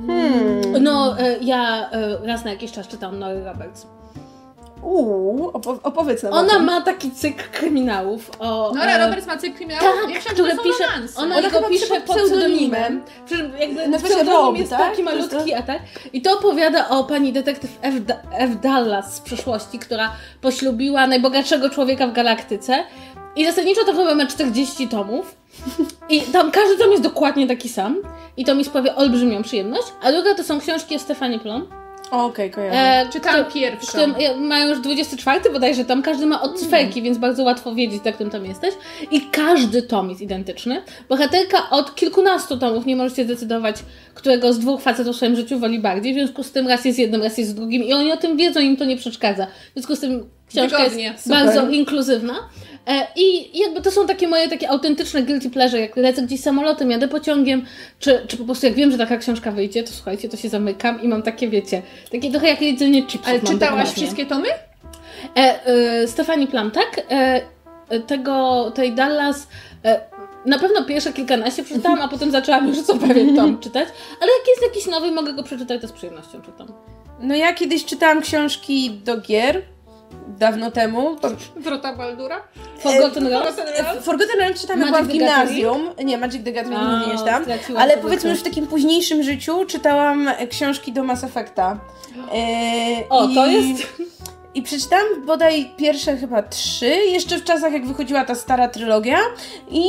Hmm. 0.08 0.84
No, 0.84 1.20
e, 1.20 1.38
ja 1.42 1.90
e, 1.92 2.18
raz 2.28 2.46
na 2.46 2.52
jakiś 2.52 2.72
czas 2.72 2.88
czytam 2.88 3.20
Nory 3.20 3.44
Roberts. 3.46 3.88
Uuu, 4.84 5.52
opo- 5.52 5.80
opowiedz 5.84 6.24
nam 6.24 6.34
Ona 6.34 6.60
ma 6.60 6.82
taki 6.82 7.12
cykl 7.12 7.44
kryminałów 7.52 8.32
o... 8.40 8.72
Nora 8.76 8.92
e, 8.92 9.06
Roberts 9.06 9.28
ma 9.28 9.38
cykl 9.38 9.56
kryminałów. 9.58 9.86
Tak, 10.02 10.10
ja 10.10 10.16
myślałam, 10.16 10.34
które 10.34 10.64
pisze, 10.72 10.84
romanse. 10.96 11.20
ona, 11.22 11.38
Ona 11.38 11.50
go 11.50 11.62
pisze 11.70 12.02
pod 12.02 12.16
pseudonimem. 12.16 13.02
pseudonimem. 13.26 13.82
Jakby 13.84 14.08
pseudonim 14.10 14.56
jest 14.56 14.70
tak? 14.72 14.90
taki 14.90 15.04
malutki, 15.04 15.54
a 15.54 15.62
tak? 15.62 15.80
I 16.14 16.22
to 16.22 16.34
opowiada 16.40 16.90
o 16.90 17.04
pani 17.04 17.34
detektyw 17.34 17.78
F. 17.82 17.96
F. 18.32 18.60
Dallas 18.60 19.16
z 19.16 19.20
przeszłości, 19.22 19.80
która 19.80 20.12
poślubiła 20.42 21.08
najbogatszego 21.08 21.70
człowieka 21.70 22.08
w 22.08 22.14
galaktyce. 22.14 22.84
I 23.36 23.46
zasadniczo 23.46 23.86
to 23.86 23.92
chyba 23.92 24.16
ma 24.16 24.26
40 24.26 24.88
tomów. 24.88 25.36
I 26.10 26.22
tam 26.22 26.52
każdy 26.52 26.78
tom 26.78 26.92
jest 26.92 27.04
dokładnie 27.04 27.48
taki 27.48 27.70
sam. 27.70 27.98
I 28.38 28.46
to 28.46 28.56
mi 28.56 28.66
sprawia 28.66 28.96
olbrzymią 28.96 29.44
przyjemność. 29.44 29.88
A 30.02 30.12
druga 30.12 30.36
to 30.36 30.44
są 30.44 30.60
książki 30.60 30.96
o 30.96 31.00
Stefanie 31.00 31.40
Plum. 31.40 31.68
Okej, 32.12 32.52
kojarzę. 32.52 32.78
E, 32.80 33.10
Czytałam 33.10 33.46
pierwszą. 33.46 33.88
którym 33.88 34.16
mają 34.48 34.70
już 34.70 34.80
24 34.80 35.50
bodajże 35.54 35.86
tom, 35.86 36.02
każdy 36.02 36.26
ma 36.26 36.42
od 36.42 36.60
cyferki, 36.60 37.02
więc 37.02 37.18
bardzo 37.18 37.44
łatwo 37.44 37.76
wiedzieć, 37.76 38.04
na 38.04 38.12
którym 38.12 38.32
tom 38.32 38.46
jesteś. 38.46 38.74
I 39.12 39.22
każdy 39.22 39.82
tom 39.82 40.10
jest 40.10 40.22
identyczny. 40.22 40.82
Bohaterka 41.10 41.70
od 41.70 41.96
kilkunastu 41.96 42.58
tomów 42.58 42.86
nie 42.86 42.96
możecie 42.96 43.24
zdecydować, 43.24 43.76
którego 44.14 44.54
z 44.54 44.60
dwóch 44.60 44.82
facetów 44.82 45.14
w 45.14 45.18
swoim 45.18 45.36
życiu 45.36 45.60
woli 45.60 45.80
bardziej. 45.80 46.14
W 46.14 46.16
związku 46.16 46.44
z 46.44 46.52
tym 46.52 46.68
raz 46.68 46.86
jest 46.86 47.00
jednym, 47.00 47.24
raz 47.24 47.38
jest 47.38 47.52
z 47.52 47.54
drugim 47.54 47.84
i 47.84 47.94
oni 47.94 48.12
o 48.12 48.18
tym 48.18 48.38
wiedzą, 48.38 48.60
im 48.60 48.78
to 48.78 48.86
nie 48.86 48.98
przeszkadza. 48.98 49.46
W 49.46 49.74
związku 49.74 49.96
z 49.96 50.00
tym 50.00 50.30
książka 50.50 50.78
Wygodnie, 50.78 51.04
jest 51.04 51.24
super. 51.24 51.46
bardzo 51.46 51.70
inkluzywna. 51.70 52.34
E, 52.88 53.08
I 53.16 53.60
jakby 53.60 53.82
to 53.82 53.92
są 53.92 54.08
takie 54.08 54.28
moje 54.28 54.50
takie 54.50 54.70
autentyczne 54.70 55.24
guilty 55.24 55.50
pleasure, 55.50 55.80
jak 55.80 55.98
lecę 55.98 56.22
gdzieś 56.22 56.42
samolotem, 56.42 56.92
jadę 56.92 57.08
pociągiem, 57.08 57.66
czy, 58.00 58.26
czy 58.28 58.38
po 58.38 58.46
prostu 58.46 58.66
jak 58.66 58.76
wiem, 58.76 58.92
że 58.92 58.98
taka 58.98 59.18
książka 59.18 59.52
wyjdzie, 59.52 59.84
to 59.84 59.92
słuchajcie, 59.94 60.30
to 60.30 60.38
się 60.38 60.50
zamykam 60.50 61.02
i 61.02 61.08
mam 61.08 61.22
takie, 61.22 61.50
wiecie, 61.50 61.82
takie 62.12 62.32
trochę 62.32 62.48
jak 62.48 62.62
jedzenie 62.62 63.06
chipsów 63.06 63.30
Ale 63.30 63.40
czytałaś 63.42 63.90
wszystkie 63.90 64.26
tomy? 64.26 64.48
E, 65.38 65.66
e, 65.66 66.08
Stefani 66.08 66.48
Plam, 66.48 66.72
tak? 66.72 67.02
E, 67.12 67.42
e, 67.90 68.00
tego, 68.00 68.72
tej 68.72 68.92
Dallas. 68.92 69.48
E, 69.86 70.02
na 70.46 70.60
pewno 70.60 70.86
pierwsze 70.86 71.14
kilkanaście 71.14 71.64
przeczytałam, 71.64 72.02
a 72.02 72.08
potem 72.08 72.32
zaczęłam 72.32 72.68
już 72.68 72.82
co 72.82 72.98
pewien 72.98 73.36
tom 73.36 73.60
czytać. 73.64 73.88
Ale 74.22 74.32
jak 74.40 74.48
jest 74.48 74.62
jakiś 74.62 74.92
nowy, 74.92 75.12
mogę 75.12 75.34
go 75.34 75.44
przeczytać, 75.44 75.82
to 75.82 75.88
z 75.88 75.92
przyjemnością 75.92 76.42
czytam. 76.42 76.68
No 77.20 77.36
ja 77.36 77.54
kiedyś 77.54 77.86
czytałam 77.86 78.22
książki 78.22 78.92
do 78.92 79.18
gier, 79.18 79.62
dawno 80.28 80.72
temu. 80.72 81.16
To- 81.16 81.30
Wrota 81.56 81.94
Baldura? 81.96 82.42
Forgotten 82.80 83.28
Realms? 83.28 83.48
Forgotten 83.56 83.74
Realms? 83.84 84.06
Forgotten 84.06 84.40
Realms 84.40 84.62
czytam 84.62 84.80
jak 84.82 84.92
Magic 84.92 84.92
byłam 84.92 85.06
w 85.06 85.08
the 85.08 85.14
gimnazjum. 85.58 85.90
Nie, 86.06 86.18
Magic 86.18 86.44
the 86.44 86.52
Gathering 86.52 87.08
nie 87.08 87.18
czytam. 87.18 87.44
straciłam 87.44 87.84
Ale 87.84 87.98
powiedzmy 87.98 88.30
już 88.30 88.40
w 88.40 88.44
takim 88.44 88.68
późniejszym 88.68 89.24
życiu 89.24 89.66
czytałam 89.66 90.28
e, 90.28 90.48
książki 90.48 90.92
do 90.94 91.04
Mass 91.04 91.24
Effecta. 91.24 91.78
E, 92.34 93.10
O, 93.10 93.28
i- 93.30 93.36
to 93.36 93.46
jest. 93.48 93.84
I 94.56 94.62
przeczytałam 94.62 95.06
bodaj 95.26 95.72
pierwsze 95.78 96.18
chyba 96.18 96.44
trzy, 96.44 96.86
jeszcze 96.86 97.38
w 97.38 97.44
czasach 97.44 97.74
jak 97.74 97.86
wychodziła 97.86 98.26
ta 98.26 98.36
stara 98.36 98.68
trylogia 98.68 99.18
i 99.72 99.84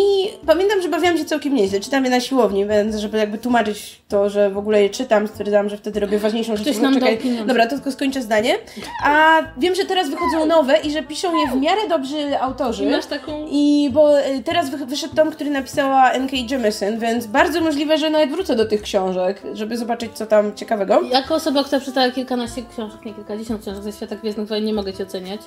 pamiętam, 0.47 0.83
że 0.83 0.89
bawiłam 0.89 1.19
się 1.19 1.25
całkiem 1.25 1.55
nieźle. 1.55 1.81
Czytam 1.81 2.05
je 2.05 2.11
na 2.11 2.21
siłowni, 2.21 2.67
więc 2.67 2.97
żeby 2.97 3.19
jakby 3.19 3.39
tłumaczyć 3.39 4.01
to, 4.09 4.31
że 4.31 4.51
w 4.51 4.59
ogóle 4.59 4.83
je 4.83 4.91
czytam, 4.91 5.29
stwierdzałam, 5.29 5.69
że 5.69 5.77
wtedy 5.77 6.01
robię 6.01 6.19
ważniejszą 6.19 6.57
rzecz. 6.57 6.79
Nam 6.79 6.95
czekaj. 6.95 7.19
Dobra, 7.47 7.65
to 7.67 7.75
tylko 7.77 7.93
skończę 7.93 8.23
zdanie. 8.23 8.55
A 9.05 9.39
wiem, 9.59 9.75
że 9.75 9.85
teraz 9.85 10.11
wychodzą 10.11 10.47
nowe 10.47 10.77
i 10.81 10.91
że 10.91 11.03
piszą 11.03 11.37
je 11.41 11.47
w 11.51 11.57
miarę 11.61 11.89
dobrzy 11.89 12.41
autorzy. 12.41 12.85
I 12.85 12.91
masz 12.91 13.07
taką. 13.07 13.47
I 13.51 13.91
bo 13.93 14.21
y, 14.21 14.43
teraz 14.45 14.71
wy- 14.71 14.87
wyszedł 14.87 15.15
tom, 15.15 15.31
który 15.31 15.51
napisała 15.51 16.11
N.K. 16.11 16.37
Jemisin, 16.51 16.99
więc 16.99 17.27
bardzo 17.27 17.61
możliwe, 17.61 17.99
że 17.99 18.11
nawet 18.11 18.31
wrócę 18.31 18.57
do 18.57 18.65
tych 18.65 18.83
książek, 18.83 19.43
żeby 19.53 19.77
zobaczyć, 19.79 20.13
co 20.15 20.27
tam 20.27 20.55
ciekawego. 20.55 21.01
Jako 21.03 21.35
osoba, 21.35 21.65
która 21.65 21.81
przeczytała 21.81 22.11
kilkanaście 22.11 22.63
książek, 22.73 23.05
nie 23.05 23.15
kilkadziesiąt 23.15 23.63
książek 23.63 23.83
ze 23.83 23.93
świata 23.93 24.17
Gwiezdnych 24.17 24.49
Nie 24.61 24.73
mogę 24.75 24.93
Cię 24.93 25.03
oceniać. 25.05 25.41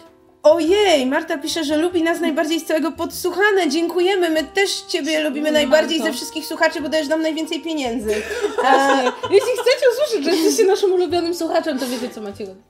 Ojej, 0.44 1.06
Marta 1.06 1.38
pisze, 1.38 1.64
że 1.64 1.78
lubi 1.78 2.04
nas 2.04 2.20
najbardziej 2.20 2.60
z 2.60 2.66
całego 2.66 2.92
podsłuchane. 2.92 3.70
Dziękujemy, 3.70 4.30
my 4.30 4.44
też 4.44 4.82
Ciebie 4.82 5.20
lubimy 5.24 5.52
najbardziej 5.52 6.00
Marto. 6.00 6.12
ze 6.14 6.18
wszystkich 6.18 6.46
słuchaczy, 6.46 6.82
bo 6.82 6.90
dajesz 6.90 7.08
nam 7.08 7.22
najwięcej 7.22 7.62
pieniędzy. 7.62 8.16
A, 8.66 8.94
Jeśli 9.34 9.50
chcecie 9.62 9.86
usłyszeć, 9.94 10.26
że 10.26 10.32
jesteście 10.32 10.66
naszym 10.66 10.92
ulubionym 10.94 11.36
słuchaczem, 11.36 11.80
to 11.80 11.86
wiecie, 11.88 12.10
co 12.10 12.22
macie 12.22 12.46
robić. 12.46 12.64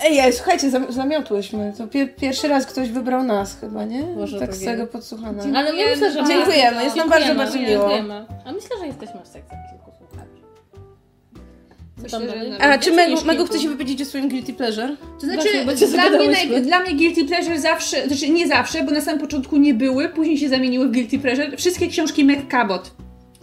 ej, 0.00 0.32
słuchajcie, 0.32 0.70
zam- 0.70 0.92
zamiotłyśmy. 0.92 1.72
To 1.78 1.84
pie- 1.86 2.14
pierwszy 2.20 2.48
raz 2.48 2.66
ktoś 2.66 2.88
wybrał 2.90 3.22
nas 3.22 3.56
chyba, 3.60 3.84
nie? 3.84 4.02
Może 4.02 4.38
tak 4.40 4.48
tak 4.48 4.56
z 4.56 4.64
całego 4.64 4.86
podsłuchane. 4.86 5.42
Ale 5.58 5.72
my 5.72 5.90
myślę, 5.90 6.12
że 6.12 6.24
Dziękujemy, 6.24 6.84
jest 6.84 6.96
nam 6.96 7.08
bardzo, 7.08 7.34
bardzo 7.34 7.58
miło. 7.58 7.68
Dziękujemy. 7.70 8.26
A 8.44 8.52
myślę, 8.52 8.70
że 8.80 8.86
jesteśmy 8.86 9.20
w 9.24 9.28
sekcji 9.28 9.56
słuchaczy. 9.70 9.77
Tam 12.10 12.26
dalej? 12.26 12.52
A 12.60 12.78
czy 12.78 12.92
Megu, 12.92 13.24
Megu 13.24 13.44
chce 13.44 13.58
się 13.58 13.68
wypowiedzieć 13.68 14.02
o 14.02 14.04
swoim 14.04 14.28
guilty 14.28 14.52
pleasure? 14.52 14.96
To 15.20 15.26
znaczy, 15.26 15.42
Właśnie, 15.42 15.64
bo 15.64 15.74
cię 15.74 15.86
dla, 15.86 16.10
mnie 16.10 16.28
naj, 16.28 16.62
dla 16.62 16.80
mnie 16.80 16.94
guilty 16.94 17.24
pleasure 17.24 17.60
zawsze, 17.60 18.08
znaczy 18.08 18.28
nie 18.30 18.48
zawsze, 18.48 18.84
bo 18.84 18.90
na 18.90 19.00
samym 19.00 19.20
początku 19.20 19.56
nie 19.56 19.74
były, 19.74 20.08
później 20.08 20.38
się 20.38 20.48
zamieniły 20.48 20.88
w 20.88 20.92
guilty 20.92 21.18
pleasure. 21.18 21.56
Wszystkie 21.56 21.88
książki 21.88 22.24
Meg 22.24 22.48
Cabot. 22.48 22.90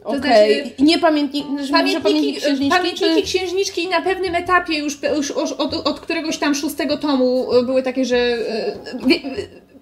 Okej. 0.04 0.20
znaczy- 0.20 0.76
I 0.78 0.84
nie 0.84 1.00
pamiętnik, 1.00 1.46
pamiętniki, 1.72 2.02
Pamiętniki, 2.04 2.34
księżniczki, 2.42 2.78
pamiętniki 2.78 3.16
czy... 3.16 3.22
księżniczki 3.22 3.84
i 3.84 3.88
na 3.88 4.02
pewnym 4.02 4.36
etapie 4.36 4.78
już, 4.78 4.98
już 5.18 5.32
od, 5.32 5.74
od, 5.74 6.00
któregoś 6.00 6.38
tam 6.38 6.56
szóstego 6.56 6.98
tomu 6.98 7.54
e, 7.54 7.64
były 7.64 7.84
takie, 7.84 8.06
że 8.06 8.18
e, 8.18 8.78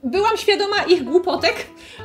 byłam 0.03 0.37
świadoma 0.37 0.83
ich 0.83 1.03
głupotek, 1.03 1.55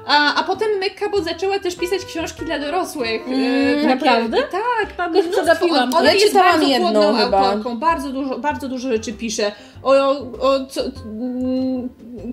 a, 0.06 0.34
a 0.34 0.44
potem 0.44 0.68
Cabot 0.98 1.24
zaczęła 1.24 1.58
też 1.58 1.76
pisać 1.76 2.04
książki 2.04 2.44
dla 2.44 2.58
dorosłych. 2.58 3.28
Mm, 3.28 3.86
naprawdę? 3.86 4.36
Tak, 4.42 4.98
mam 4.98 5.10
mnóstwo. 5.10 5.32
przegapiłam. 5.32 5.94
Ona 5.94 6.12
jest 6.12 6.34
bardzo 6.34 6.66
jedną 6.66 6.92
płodną 6.92 7.16
chyba. 7.16 7.38
autorką, 7.38 7.78
bardzo 7.78 8.08
dużo, 8.08 8.38
bardzo 8.38 8.68
dużo 8.68 8.88
rzeczy 8.88 9.12
pisze. 9.12 9.52
O, 9.82 9.90
o, 9.92 10.10
o 10.40 10.66
co, 10.66 10.80
mm, 11.06 11.88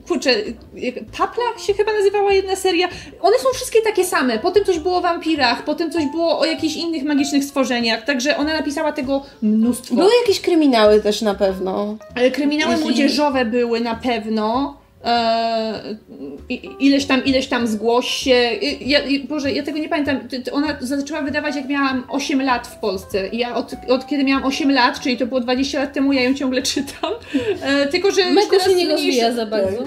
kurczę, 0.08 0.32
Tapla 1.18 1.44
się 1.68 1.74
chyba 1.74 1.94
nazywała 1.94 2.34
jedna 2.34 2.56
seria. 2.56 2.88
One 3.22 3.38
są 3.40 3.50
wszystkie 3.54 3.82
takie 3.82 4.06
same. 4.06 4.40
Potem 4.40 4.66
coś 4.66 4.80
było 4.80 4.98
o 4.98 5.02
wampirach, 5.02 5.64
potem 5.64 5.92
coś 5.92 6.06
było 6.06 6.40
o 6.40 6.46
jakichś 6.46 6.76
innych 6.76 7.04
magicznych 7.04 7.44
stworzeniach, 7.44 8.06
także 8.06 8.38
ona 8.38 8.54
napisała 8.54 8.92
tego 8.92 9.24
mnóstwo. 9.42 9.96
Były 9.96 10.12
jakieś 10.22 10.42
kryminały 10.42 11.02
też 11.02 11.22
na 11.22 11.36
pewno. 11.36 11.96
E, 12.16 12.32
Kryminały 12.32 12.72
Jeśli- 12.72 12.86
młodzieżowe 12.86 13.46
były 13.46 13.80
na 13.80 13.96
pewno. 13.96 14.78
E, 15.06 15.96
ileś 16.80 17.06
tam, 17.06 17.26
ileś 17.26 17.48
tam 17.48 17.68
zgłoś 17.68 18.08
się. 18.08 18.50
Ja, 18.82 19.00
Boże, 19.30 19.52
ja 19.52 19.64
tego 19.64 19.78
nie 19.78 19.90
pamiętam. 19.90 20.20
Ona 20.52 20.78
zaczęła 20.80 21.22
wydawać 21.22 21.56
jak 21.56 21.68
miałam 21.68 22.04
8 22.10 22.42
lat 22.42 22.68
w 22.68 22.80
Polsce. 22.80 23.28
I 23.28 23.38
ja 23.38 23.56
od, 23.56 23.72
od 23.88 24.08
kiedy 24.08 24.24
miałam 24.24 24.46
8 24.46 24.72
lat, 24.72 25.00
czyli 25.00 25.18
to 25.18 25.26
było 25.26 25.40
20 25.40 25.80
lat 25.80 25.94
temu, 25.94 26.14
ja 26.14 26.22
ją 26.22 26.34
ciągle 26.34 26.62
czytam. 26.62 27.14
E, 27.62 27.88
tylko, 27.88 28.12
że 28.12 28.22
już 28.22 28.36
Meko 28.36 28.50
teraz 28.50 28.68
się 28.68 28.76
nie 28.76 28.90
rozwija 28.90 29.32
za 29.32 29.46
bardzo. 29.46 29.84
E, 29.84 29.86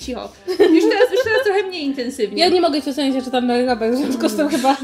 Cicho. 0.00 0.32
Już 0.48 0.84
teraz, 0.84 1.10
już 1.12 1.24
teraz 1.24 1.44
trochę 1.44 1.62
mniej 1.62 1.84
intensywnie. 1.84 2.42
Ja 2.42 2.48
nie 2.48 2.60
mogę 2.60 2.82
Cię 2.82 2.90
ocenić, 2.90 3.14
ja 3.14 3.22
czytam 3.22 3.50
Robert, 3.50 3.94
w 3.94 3.96
związku 3.96 4.28
z 4.28 4.36
tym 4.36 4.48
chyba... 4.48 4.76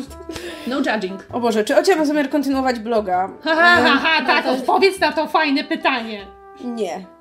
No 0.66 0.76
judging. 0.76 1.26
O 1.32 1.40
Boże, 1.40 1.64
czy 1.64 1.76
Ocia 1.76 1.96
ma 1.96 2.04
zamiar 2.04 2.30
kontynuować 2.30 2.78
bloga? 2.78 3.30
Ha, 3.42 3.54
ha, 3.54 3.76
ha, 3.82 4.00
ha 4.02 4.26
tak, 4.26 4.46
odpowiedz 4.46 5.00
na 5.00 5.12
to 5.12 5.26
fajne 5.26 5.64
pytanie. 5.64 6.26
Nie. 6.64 7.15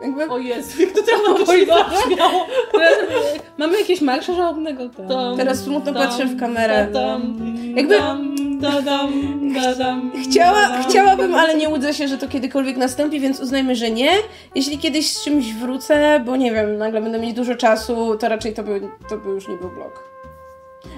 Jakby... 0.00 0.28
O 0.28 0.38
Jezu, 0.38 0.82
jak 0.82 0.92
to 0.92 1.02
śmiało. 2.14 2.46
Mamy 3.58 3.78
jakieś 3.78 4.00
marsza 4.00 4.34
żałobnego? 4.34 4.88
Tam, 5.08 5.36
Teraz 5.36 5.58
smutno 5.64 5.92
tam, 5.92 6.02
patrzę 6.02 6.26
w 6.26 6.40
kamerę. 6.40 6.88
Tam, 6.92 7.36
Jakby- 7.76 7.98
Dam, 7.98 8.36
dadam, 8.60 9.12
dadam, 9.54 10.12
Chciała, 10.30 10.62
dadam. 10.68 10.82
chciałabym, 10.82 11.34
ale 11.34 11.54
nie 11.54 11.68
łudzę 11.68 11.94
się, 11.94 12.08
że 12.08 12.18
to 12.18 12.28
kiedykolwiek 12.28 12.76
nastąpi, 12.76 13.20
więc 13.20 13.40
uznajmy, 13.40 13.76
że 13.76 13.90
nie. 13.90 14.10
Jeśli 14.54 14.78
kiedyś 14.78 15.10
z 15.10 15.24
czymś 15.24 15.52
wrócę, 15.54 16.20
bo 16.26 16.36
nie 16.36 16.52
wiem, 16.52 16.76
nagle 16.78 17.00
będę 17.00 17.18
mieć 17.18 17.32
dużo 17.36 17.54
czasu, 17.54 18.16
to 18.16 18.28
raczej 18.28 18.54
to 18.54 18.62
by, 18.62 18.80
to 19.08 19.16
by 19.18 19.30
już 19.30 19.48
nie 19.48 19.56
był 19.56 19.68
blog. 19.70 20.04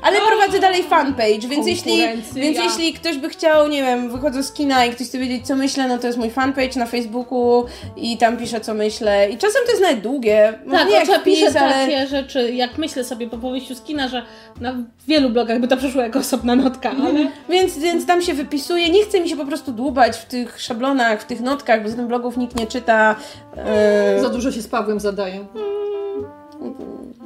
Ale 0.03 0.19
prowadzę 0.21 0.59
dalej 0.61 0.83
fanpage, 0.83 1.49
więc 1.49 1.67
jeśli, 1.67 2.03
więc 2.35 2.59
jeśli 2.59 2.93
ktoś 2.93 3.17
by 3.17 3.29
chciał, 3.29 3.69
nie 3.69 3.83
wiem, 3.83 4.11
wychodzę 4.13 4.43
z 4.43 4.53
kina 4.53 4.85
i 4.85 4.91
ktoś 4.91 5.07
chce 5.07 5.19
wiedzieć, 5.19 5.47
co 5.47 5.57
myślę, 5.57 5.89
no 5.89 5.99
to 5.99 6.07
jest 6.07 6.19
mój 6.19 6.31
fanpage 6.31 6.77
na 6.77 6.87
Facebooku 6.87 7.65
i 7.97 8.17
tam 8.19 8.37
piszę, 8.37 8.61
co 8.61 8.75
myślę. 8.75 9.31
I 9.31 9.39
czasem 9.39 9.63
to 9.65 9.71
jest 9.71 9.83
nawet 9.83 10.01
długie. 10.01 10.59
Może 10.67 10.79
Tak, 10.79 10.89
nie 10.89 10.95
jak 10.95 11.09
Ocia 11.09 11.19
pisze 11.19 11.45
wpis, 11.47 11.57
ale... 11.57 11.73
takie 11.73 12.07
rzeczy, 12.07 12.53
jak 12.53 12.79
myślę 12.79 13.05
sobie 13.05 13.29
po 13.29 13.39
powieściu 13.39 13.75
z 13.75 13.83
kina, 13.83 14.09
że 14.09 14.23
na 14.61 14.75
wielu 15.09 15.31
blogach 15.31 15.61
by 15.61 15.69
to 15.69 15.77
przeszło 15.77 16.03
jako 16.03 16.19
osobna 16.19 16.57
notka, 16.57 16.91
ale... 16.91 17.27
Więc, 17.49 17.79
więc 17.79 18.07
tam 18.07 18.23
się 18.23 18.35
wypisuje. 18.35 18.91
Nie 18.91 19.05
chce 19.05 19.21
mi 19.21 19.29
się 19.29 19.37
po 19.37 19.47
prostu 19.47 19.73
dłubać 19.73 20.17
w 20.17 20.25
tych 20.25 20.61
szablonach, 20.61 21.23
w 21.23 21.25
tych 21.25 21.41
notkach, 21.41 21.83
bo 21.83 21.89
z 21.89 21.97
tym 21.97 22.09
blogów 22.09 22.37
nikt 22.37 22.57
nie 22.57 22.67
czyta. 22.67 23.17
E, 23.57 24.21
Za 24.21 24.29
dużo 24.29 24.53
się 24.53 24.63
z 24.63 24.69
Pawłem 24.69 25.01
zadaje. 25.01 25.45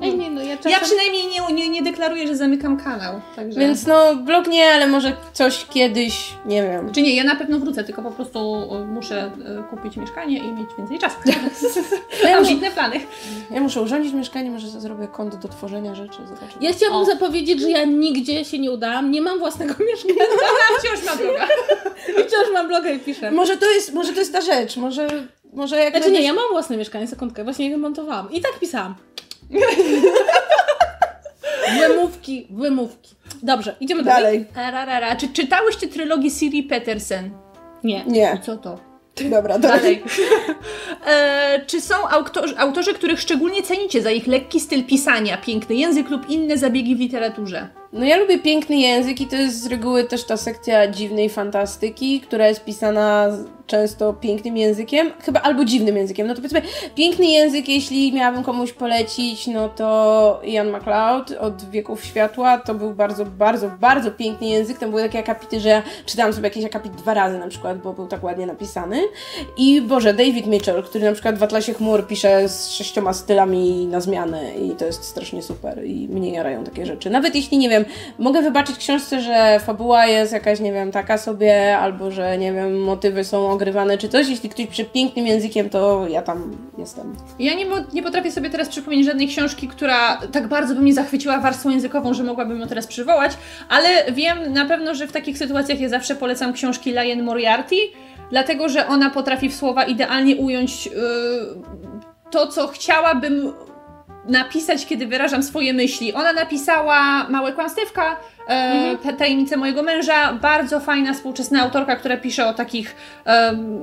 Ej, 0.02 0.18
nie, 0.18 0.30
no 0.30 0.42
ja 0.42 0.56
czasem... 0.56 0.72
Ja 0.72 0.80
przynajmniej 0.80 1.22
nie, 1.26 1.54
nie, 1.54 1.68
nie 1.68 1.82
deklaruję, 1.82 2.26
że 2.26 2.36
zamykam 2.36 2.76
kanał. 2.76 3.20
Także... 3.36 3.60
Więc 3.60 3.86
no, 3.86 4.16
blog 4.16 4.46
nie, 4.46 4.68
ale 4.74 4.86
może 4.86 5.12
coś 5.32 5.66
kiedyś, 5.66 6.32
nie 6.46 6.62
wiem. 6.62 6.92
Czy 6.92 7.02
nie, 7.02 7.14
ja 7.16 7.24
na 7.24 7.36
pewno 7.36 7.58
wrócę, 7.58 7.84
tylko 7.84 8.02
po 8.02 8.10
prostu 8.10 8.68
muszę 8.86 9.30
e, 9.60 9.62
kupić 9.70 9.96
mieszkanie 9.96 10.38
i 10.38 10.52
mieć 10.52 10.68
więcej 10.78 10.98
czasu. 10.98 11.16
Ja 12.22 12.38
muszę, 12.40 12.50
Ambitne 12.50 12.70
plany. 12.70 13.00
ja 13.50 13.60
muszę 13.60 13.82
urządzić 13.82 14.12
mieszkanie, 14.14 14.50
może 14.50 14.68
zrobię 14.68 15.08
konto 15.08 15.36
do 15.36 15.48
tworzenia 15.48 15.94
rzeczy, 15.94 16.18
zobaczymy. 16.26 16.52
Ja 16.60 16.72
chciałabym 16.72 17.02
O. 17.02 17.04
zapowiedzieć, 17.04 17.60
że 17.60 17.70
ja 17.70 17.84
nigdzie 17.84 18.44
się 18.44 18.58
nie 18.58 18.70
udałam, 18.70 19.10
nie 19.10 19.22
mam 19.22 19.38
własnego 19.38 19.74
mieszkania 19.92 20.24
Wciąż 20.78 21.04
mam 21.06 21.18
droga. 21.18 21.46
i 22.08 22.12
wciąż 22.28 22.52
mam 22.52 22.68
bloga 22.68 22.90
i 22.90 22.98
piszę. 22.98 23.30
Może 23.30 23.56
to 23.56 23.70
jest, 23.70 23.92
może 23.94 24.12
to 24.12 24.18
jest 24.20 24.32
ta 24.32 24.40
rzecz, 24.40 24.76
może, 24.76 25.08
może 25.52 25.78
jak 25.78 25.96
Znaczy 25.96 26.10
nie, 26.10 26.22
ja 26.22 26.32
mam 26.32 26.48
własne 26.50 26.76
mieszkanie, 26.76 27.06
sekundkę, 27.06 27.44
właśnie 27.44 27.64
je 27.64 27.70
wymontowałam. 27.70 28.32
I 28.32 28.40
tak 28.40 28.58
pisałam. 28.60 28.94
Wymówki, 31.80 32.46
wymówki. 32.50 33.14
Dobrze, 33.42 33.76
idziemy 33.80 34.02
dalej. 34.02 34.46
dalej. 34.54 35.16
Czy 35.16 35.28
czytałyście 35.28 35.88
trylogię 35.88 36.30
Siri 36.30 36.62
Petersen? 36.62 37.30
Nie. 37.84 38.04
Nie. 38.04 38.40
Co 38.42 38.56
to? 38.56 38.78
Dobra, 39.30 39.58
dalej. 39.58 39.80
Dalej. 39.80 40.02
E, 41.06 41.64
czy 41.66 41.80
są 41.80 41.94
autorzy, 42.08 42.58
autorzy, 42.58 42.94
których 42.94 43.20
szczególnie 43.20 43.62
cenicie 43.62 44.02
za 44.02 44.10
ich 44.10 44.26
lekki 44.26 44.60
styl 44.60 44.84
pisania, 44.84 45.36
piękny 45.36 45.74
język 45.74 46.10
lub 46.10 46.30
inne 46.30 46.58
zabiegi 46.58 46.96
w 46.96 46.98
literaturze? 46.98 47.68
No 47.92 48.04
ja 48.04 48.16
lubię 48.16 48.38
piękny 48.38 48.76
język 48.76 49.20
i 49.20 49.26
to 49.26 49.36
jest 49.36 49.62
z 49.62 49.66
reguły 49.66 50.04
też 50.04 50.24
ta 50.24 50.36
sekcja 50.36 50.88
dziwnej 50.88 51.28
fantastyki, 51.28 52.20
która 52.20 52.48
jest 52.48 52.64
pisana 52.64 53.28
często 53.66 54.12
pięknym 54.12 54.56
językiem, 54.56 55.10
chyba 55.24 55.40
albo 55.40 55.64
dziwnym 55.64 55.96
językiem. 55.96 56.26
No 56.26 56.34
to 56.34 56.36
powiedzmy, 56.36 56.62
piękny 56.94 57.26
język, 57.26 57.68
jeśli 57.68 58.12
miałabym 58.12 58.42
komuś 58.42 58.72
polecić, 58.72 59.46
no 59.46 59.68
to 59.68 60.40
Ian 60.44 60.70
MacLeod 60.70 61.30
od 61.30 61.70
Wieków 61.70 62.04
Światła, 62.04 62.58
to 62.58 62.74
był 62.74 62.94
bardzo, 62.94 63.26
bardzo, 63.26 63.70
bardzo 63.80 64.10
piękny 64.10 64.46
język. 64.46 64.78
Tam 64.78 64.90
były 64.90 65.02
takie 65.02 65.18
akapity, 65.18 65.60
że 65.60 65.68
ja 65.68 65.82
czytałam 66.06 66.32
sobie 66.32 66.48
jakiś 66.48 66.64
akapit 66.64 66.92
dwa 66.92 67.14
razy 67.14 67.38
na 67.38 67.48
przykład, 67.48 67.78
bo 67.78 67.92
był 67.92 68.06
tak 68.06 68.24
ładnie 68.24 68.46
napisany. 68.46 69.02
I 69.56 69.80
Boże, 69.80 70.14
David 70.14 70.46
Mitchell, 70.46 70.82
który 70.82 71.04
na 71.04 71.12
przykład 71.12 71.38
w 71.38 71.42
Atlasie 71.42 71.74
Chmur 71.74 72.06
pisze 72.06 72.48
z 72.48 72.70
sześcioma 72.70 73.12
stylami 73.12 73.86
na 73.86 74.00
zmianę 74.00 74.54
i 74.54 74.70
to 74.70 74.84
jest 74.84 75.04
strasznie 75.04 75.42
super 75.42 75.84
i 75.84 76.08
mnie 76.08 76.32
jarają 76.32 76.64
takie 76.64 76.86
rzeczy. 76.86 77.10
Nawet 77.10 77.34
jeśli, 77.34 77.58
nie 77.58 77.68
wiem, 77.68 77.81
mogę 78.18 78.42
wybaczyć 78.42 78.76
książce, 78.76 79.20
że 79.20 79.60
fabuła 79.60 80.06
jest 80.06 80.32
jakaś, 80.32 80.60
nie 80.60 80.72
wiem, 80.72 80.92
taka 80.92 81.18
sobie, 81.18 81.78
albo 81.78 82.10
że, 82.10 82.38
nie 82.38 82.52
wiem, 82.52 82.80
motywy 82.80 83.24
są 83.24 83.50
ogrywane 83.50 83.98
czy 83.98 84.08
coś, 84.08 84.28
jeśli 84.28 84.48
ktoś 84.48 84.66
pisze 84.66 84.84
pięknym 84.84 85.26
językiem, 85.26 85.70
to 85.70 86.06
ja 86.08 86.22
tam 86.22 86.56
jestem. 86.78 87.16
Ja 87.38 87.54
nie, 87.54 87.66
nie 87.92 88.02
potrafię 88.02 88.32
sobie 88.32 88.50
teraz 88.50 88.68
przypomnieć 88.68 89.06
żadnej 89.06 89.28
książki, 89.28 89.68
która 89.68 90.16
tak 90.32 90.48
bardzo 90.48 90.74
by 90.74 90.80
mnie 90.80 90.94
zachwyciła 90.94 91.38
warstwą 91.38 91.70
językową, 91.70 92.14
że 92.14 92.24
mogłabym 92.24 92.60
ją 92.60 92.68
teraz 92.68 92.86
przywołać, 92.86 93.32
ale 93.68 94.12
wiem 94.12 94.52
na 94.52 94.64
pewno, 94.64 94.94
że 94.94 95.06
w 95.06 95.12
takich 95.12 95.38
sytuacjach 95.38 95.80
ja 95.80 95.88
zawsze 95.88 96.14
polecam 96.14 96.52
książki 96.52 96.90
Liane 96.90 97.22
Moriarty, 97.22 97.76
dlatego 98.30 98.68
że 98.68 98.86
ona 98.86 99.10
potrafi 99.10 99.48
w 99.48 99.54
słowa 99.54 99.84
idealnie 99.84 100.36
ująć 100.36 100.86
yy, 100.86 100.92
to, 102.30 102.46
co 102.46 102.68
chciałabym 102.68 103.52
napisać, 104.28 104.86
kiedy 104.86 105.06
wyrażam 105.06 105.42
swoje 105.42 105.72
myśli. 105.72 106.12
Ona 106.14 106.32
napisała 106.32 107.28
Małe 107.28 107.52
Kłamstewka, 107.52 108.16
e, 108.48 108.96
te- 109.02 109.12
Tajemnice 109.12 109.56
mojego 109.56 109.82
męża, 109.82 110.32
bardzo 110.32 110.80
fajna 110.80 111.14
współczesna 111.14 111.62
autorka, 111.62 111.96
która 111.96 112.16
pisze 112.16 112.46
o 112.46 112.54
takich 112.54 112.96
em, 113.24 113.80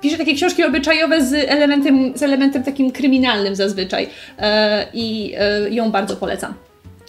pisze 0.00 0.18
takie 0.18 0.34
książki 0.34 0.64
obyczajowe 0.64 1.24
z 1.24 1.32
elementem, 1.48 2.12
z 2.18 2.22
elementem 2.22 2.62
takim 2.62 2.90
kryminalnym 2.90 3.56
zazwyczaj 3.56 4.08
e, 4.38 4.86
i 4.94 5.34
e, 5.38 5.70
ją 5.70 5.90
bardzo 5.90 6.16
polecam. 6.16 6.54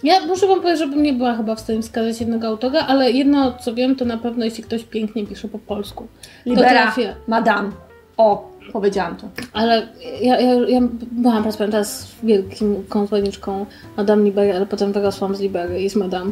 Ja 0.04 0.26
muszę 0.26 0.48
wam 0.48 0.62
powiedzieć, 0.62 0.80
żebym 0.80 1.04
nie 1.04 1.14
była 1.14 1.36
chyba 1.36 1.56
w 1.56 1.60
stanie 1.60 1.82
wskazać 1.82 2.20
jednego 2.20 2.48
autora, 2.48 2.80
ale 2.88 3.12
jedno 3.12 3.54
co 3.54 3.74
wiem, 3.74 3.96
to 3.96 4.06
na 4.06 4.18
pewno 4.18 4.46
jeśli 4.46 4.64
ktoś 4.64 4.84
pięknie 4.84 5.28
pisze 5.28 5.48
po 5.48 5.60
polsku. 5.60 6.08
Libera, 6.46 6.70
trafię. 6.70 7.16
Madame. 7.28 7.72
O, 8.18 8.52
powiedziałam 8.74 9.16
to. 9.16 9.30
Ale 9.54 9.88
ja, 10.22 10.40
ja, 10.40 10.54
ja 10.54 10.82
byłam 11.12 11.44
raz 11.44 11.58
pamiętam 11.58 11.86
z 11.86 12.16
wielkim 12.24 12.84
konsłaniczką 12.90 13.66
Madame 13.98 14.24
Libery, 14.24 14.56
ale 14.56 14.66
potem 14.66 14.94
wyrosłam 14.94 15.36
z 15.36 15.40
Libery 15.40 15.82
i 15.82 15.90
z 15.90 15.96
Madame. 15.96 16.32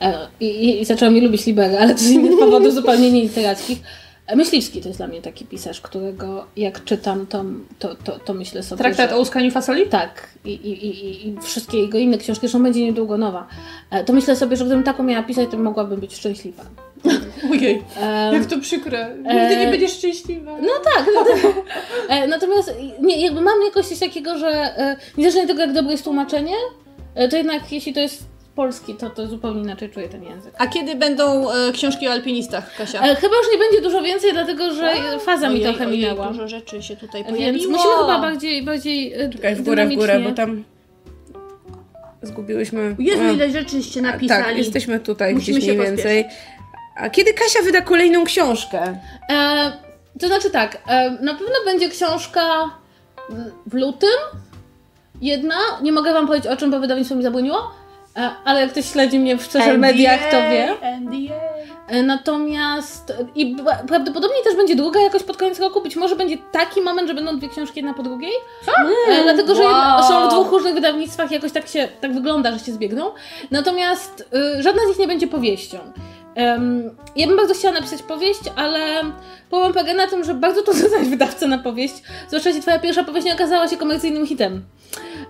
E, 0.00 0.28
I, 0.40 0.46
i, 0.46 0.80
I 0.80 0.84
zaczęłam 0.84 1.14
nie 1.14 1.20
lubić 1.20 1.46
Libery, 1.46 1.78
ale 1.78 1.94
to 1.94 2.00
z 2.00 2.10
innych 2.10 2.38
powodów 2.44 2.74
zupełnie 2.74 3.12
nie 3.12 3.22
literackich. 3.22 3.78
E, 4.26 4.36
Myśliwski 4.36 4.80
to 4.80 4.88
jest 4.88 5.00
dla 5.00 5.06
mnie 5.06 5.22
taki 5.22 5.44
pisarz, 5.44 5.80
którego 5.80 6.46
jak 6.56 6.84
czytam, 6.84 7.26
to, 7.26 7.44
to, 7.78 7.94
to, 7.94 8.18
to 8.18 8.34
myślę 8.34 8.62
sobie, 8.62 8.78
Traktat 8.78 9.10
że... 9.10 9.16
o 9.16 9.18
łuskaniu 9.18 9.50
fasoli? 9.50 9.86
Tak, 9.86 10.28
i, 10.44 10.50
i, 10.50 10.86
i, 10.86 11.28
i 11.28 11.36
wszystkie 11.42 11.78
jego 11.78 11.98
inne 11.98 12.18
książki, 12.18 12.40
zresztą 12.40 12.62
będzie 12.62 12.84
niedługo 12.84 13.18
nowa. 13.18 13.46
E, 13.90 14.04
To 14.04 14.12
myślę 14.12 14.36
sobie, 14.36 14.56
że 14.56 14.64
gdybym 14.64 14.84
taką 14.84 15.02
miała 15.02 15.22
pisać, 15.22 15.48
to 15.50 15.58
mogłabym 15.58 16.00
być 16.00 16.16
szczęśliwa. 16.16 16.62
Ojej, 17.50 17.82
Em, 18.00 18.34
jak 18.34 18.46
to 18.46 18.58
przykre. 18.58 19.14
Nigdy 19.16 19.30
E, 19.30 19.64
nie 19.64 19.70
będziesz 19.70 19.92
szczęśliwa. 19.92 20.52
No 20.60 20.68
tak, 20.94 21.06
no 21.14 21.24
tak. 21.24 21.40
E, 22.08 22.26
Natomiast 22.26 22.74
nie, 23.00 23.20
jakby 23.24 23.40
mam 23.40 23.62
jakoś 23.64 23.86
coś 23.86 23.98
takiego, 23.98 24.38
że 24.38 24.48
e, 24.48 24.96
niezależnie 25.16 25.42
od 25.42 25.48
tego, 25.48 25.60
jak 25.60 25.72
dobre 25.72 25.92
jest 25.92 26.04
tłumaczenie, 26.04 26.54
e, 27.14 27.28
to 27.28 27.36
jednak 27.36 27.72
jeśli 27.72 27.94
to 27.94 28.00
jest 28.00 28.30
polski, 28.54 28.94
to, 28.94 29.10
to 29.10 29.26
zupełnie 29.26 29.60
inaczej 29.62 29.90
czuję 29.90 30.08
ten 30.08 30.22
język. 30.22 30.54
A 30.58 30.66
kiedy 30.66 30.94
będą 30.94 31.50
e, 31.50 31.72
książki 31.72 32.08
o 32.08 32.12
alpinistach, 32.12 32.76
Kasia? 32.76 32.98
E, 33.02 33.14
Chyba 33.14 33.36
już 33.36 33.46
nie 33.52 33.58
będzie 33.58 33.80
dużo 33.82 34.02
więcej, 34.02 34.32
dlatego 34.32 34.74
że 34.74 34.92
faza 35.20 35.48
mi 35.48 35.54
Ojej, 35.54 35.64
trochę 35.64 35.86
ojej, 35.86 35.98
minęła. 36.00 36.26
Dużo 36.28 36.48
rzeczy 36.48 36.82
się 36.82 36.96
tutaj 36.96 37.24
Więc 37.24 37.36
pojawiło. 37.36 37.72
musimy 37.72 37.94
chyba 37.94 38.18
bardziej, 38.18 38.62
bardziej 38.62 39.12
e, 39.14 39.28
Czekaj, 39.30 39.54
w 39.56 39.62
górę, 39.62 39.86
w 39.86 39.94
górę, 39.94 40.20
bo 40.20 40.32
tam 40.32 40.64
zgubiłyśmy... 42.22 42.96
Jezu, 42.98 43.22
A, 43.22 43.32
ile 43.32 43.50
rzeczyście 43.50 44.02
napisali. 44.02 44.44
Tak, 44.44 44.56
jesteśmy 44.58 45.00
tutaj 45.00 45.34
Musimy 45.34 45.58
gdzieś 45.58 45.70
się 45.70 45.76
mniej 45.78 45.86
więcej. 45.86 46.24
A 47.00 47.10
kiedy 47.10 47.34
Kasia 47.34 47.62
wyda 47.62 47.80
kolejną 47.82 48.24
książkę? 48.24 48.98
E, 49.30 49.72
to 50.20 50.26
znaczy 50.26 50.50
tak, 50.50 50.78
e, 50.88 51.10
na 51.10 51.34
pewno 51.34 51.54
będzie 51.64 51.88
książka 51.88 52.42
mm, 53.30 53.52
w 53.66 53.74
lutym. 53.74 54.18
Jedna. 55.20 55.54
Nie 55.82 55.92
mogę 55.92 56.12
wam 56.12 56.26
powiedzieć 56.26 56.52
o 56.52 56.56
czym, 56.56 56.70
bo 56.70 56.80
wydawnictwo 56.80 57.16
mi 57.16 57.22
zabroniło. 57.22 57.70
E, 58.16 58.30
ale 58.44 58.60
jak 58.60 58.70
ktoś 58.70 58.92
śledzi 58.92 59.18
mnie 59.18 59.36
w 59.36 59.46
social 59.52 59.78
mediach, 59.78 60.30
to 60.30 60.36
wie. 60.36 60.74
NDA. 61.00 61.34
E, 61.88 62.02
Natomiast 62.02 63.12
i 63.34 63.56
b- 63.56 63.78
prawdopodobnie 63.88 64.36
też 64.44 64.56
będzie 64.56 64.76
druga 64.76 65.00
jakoś 65.00 65.22
pod 65.22 65.36
koniec 65.36 65.60
roku. 65.60 65.80
Być 65.80 65.96
może 65.96 66.16
będzie 66.16 66.36
taki 66.52 66.80
moment, 66.80 67.08
że 67.08 67.14
będą 67.14 67.38
dwie 67.38 67.48
książki 67.48 67.78
jedna 67.78 67.94
po 67.94 68.02
drugiej. 68.02 68.32
E, 69.08 69.22
dlatego, 69.22 69.54
że 69.54 69.62
wow. 69.62 70.02
są 70.02 70.28
w 70.28 70.30
dwóch 70.30 70.50
różnych 70.52 70.74
wydawnictwach, 70.74 71.30
jakoś 71.30 71.52
tak 71.52 71.68
się 71.68 71.88
tak 72.00 72.14
wygląda, 72.14 72.52
że 72.52 72.58
się 72.58 72.72
zbiegną. 72.72 73.10
Natomiast 73.50 74.28
żadna 74.60 74.82
z 74.84 74.88
nich 74.88 74.98
nie 74.98 75.06
będzie 75.06 75.26
powieścią. 75.26 75.78
Em, 76.40 76.90
ja 77.16 77.26
bym 77.26 77.36
bardzo 77.36 77.54
chciała 77.54 77.74
napisać 77.74 78.02
powieść, 78.02 78.40
ale 78.56 79.02
problem 79.50 79.72
polega 79.72 79.94
na 79.94 80.06
tym, 80.06 80.24
że 80.24 80.34
bardzo 80.34 80.62
trudno 80.62 80.88
znaleźć 80.88 81.10
wydawcę 81.10 81.46
na 81.46 81.58
powieść. 81.58 81.94
Zwłaszcza 82.28 82.48
jeśli 82.48 82.62
twoja 82.62 82.78
pierwsza 82.78 83.04
powieść 83.04 83.26
nie 83.26 83.34
okazała 83.34 83.68
się 83.68 83.76
komercyjnym 83.76 84.26
hitem. 84.26 84.64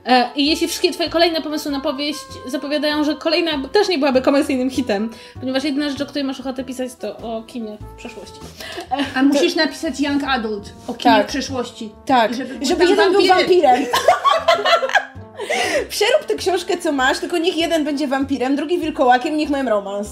E, 0.06 0.30
I 0.36 0.46
jeśli 0.46 0.68
wszystkie 0.68 0.92
twoje 0.92 1.10
kolejne 1.10 1.42
pomysły 1.42 1.72
na 1.72 1.80
powieść 1.80 2.20
zapowiadają, 2.46 3.04
że 3.04 3.16
kolejna 3.16 3.68
też 3.72 3.88
nie 3.88 3.98
byłaby 3.98 4.22
komercyjnym 4.22 4.70
hitem, 4.70 5.10
ponieważ 5.40 5.64
jedyna 5.64 5.88
rzecz, 5.90 6.00
o 6.00 6.06
której 6.06 6.24
masz 6.24 6.40
ochotę 6.40 6.64
pisać, 6.64 6.94
to 6.94 7.16
o 7.16 7.42
kinie 7.42 7.78
w 7.94 7.96
przeszłości. 7.98 8.40
A 9.14 9.22
musisz 9.22 9.54
napisać 9.54 10.00
Young 10.00 10.24
Adult 10.24 10.72
o 10.88 10.94
kinie 10.94 11.14
Tak. 11.14 11.26
w 11.26 11.28
przyszłości. 11.28 11.92
Tak, 12.06 12.32
I 12.32 12.34
żeby 12.34 12.66
żeby 12.66 12.84
jeden 12.84 13.12
był 13.12 13.26
wampirem. 13.26 13.84
Przerób 15.88 16.24
tę 16.26 16.34
książkę, 16.34 16.76
co 16.78 16.92
masz, 16.92 17.18
tylko 17.18 17.38
niech 17.38 17.56
jeden 17.56 17.84
będzie 17.84 18.08
wampirem, 18.08 18.56
drugi 18.56 18.78
wilkołakiem, 18.78 19.36
niech 19.36 19.50
mają 19.50 19.68
romans. 19.70 20.08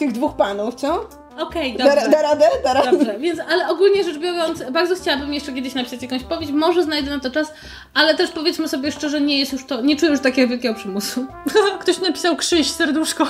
Tych 0.00 0.12
dwóch 0.12 0.36
panów, 0.36 0.74
co? 0.74 1.08
Okej, 1.38 1.76
Da, 1.76 1.84
dobrze. 1.84 2.08
da 2.10 2.22
radę? 2.22 2.44
Da 2.64 2.72
radę? 2.74 2.90
Dobrze, 2.92 3.18
więc, 3.18 3.40
ale 3.50 3.68
ogólnie 3.68 4.04
rzecz 4.04 4.18
biorąc, 4.18 4.62
bardzo 4.70 4.94
chciałabym 4.94 5.34
jeszcze 5.34 5.52
kiedyś 5.52 5.74
napisać 5.74 6.02
jakąś 6.02 6.22
powieść, 6.22 6.52
może 6.52 6.82
znajdę 6.82 7.10
na 7.10 7.20
to 7.20 7.30
czas, 7.30 7.52
ale 7.94 8.14
też 8.14 8.30
powiedzmy 8.30 8.68
sobie 8.68 8.92
szczerze, 8.92 9.20
nie 9.20 9.38
jest 9.38 9.52
już 9.52 9.66
to, 9.66 9.80
nie 9.80 9.96
czuję 9.96 10.12
już 10.12 10.20
takiego 10.20 10.48
wielkiego 10.48 10.74
przymusu. 10.74 11.26
Ktoś 11.80 11.98
napisał 11.98 12.36
Krzyś, 12.36 12.70
serduszko. 12.70 13.26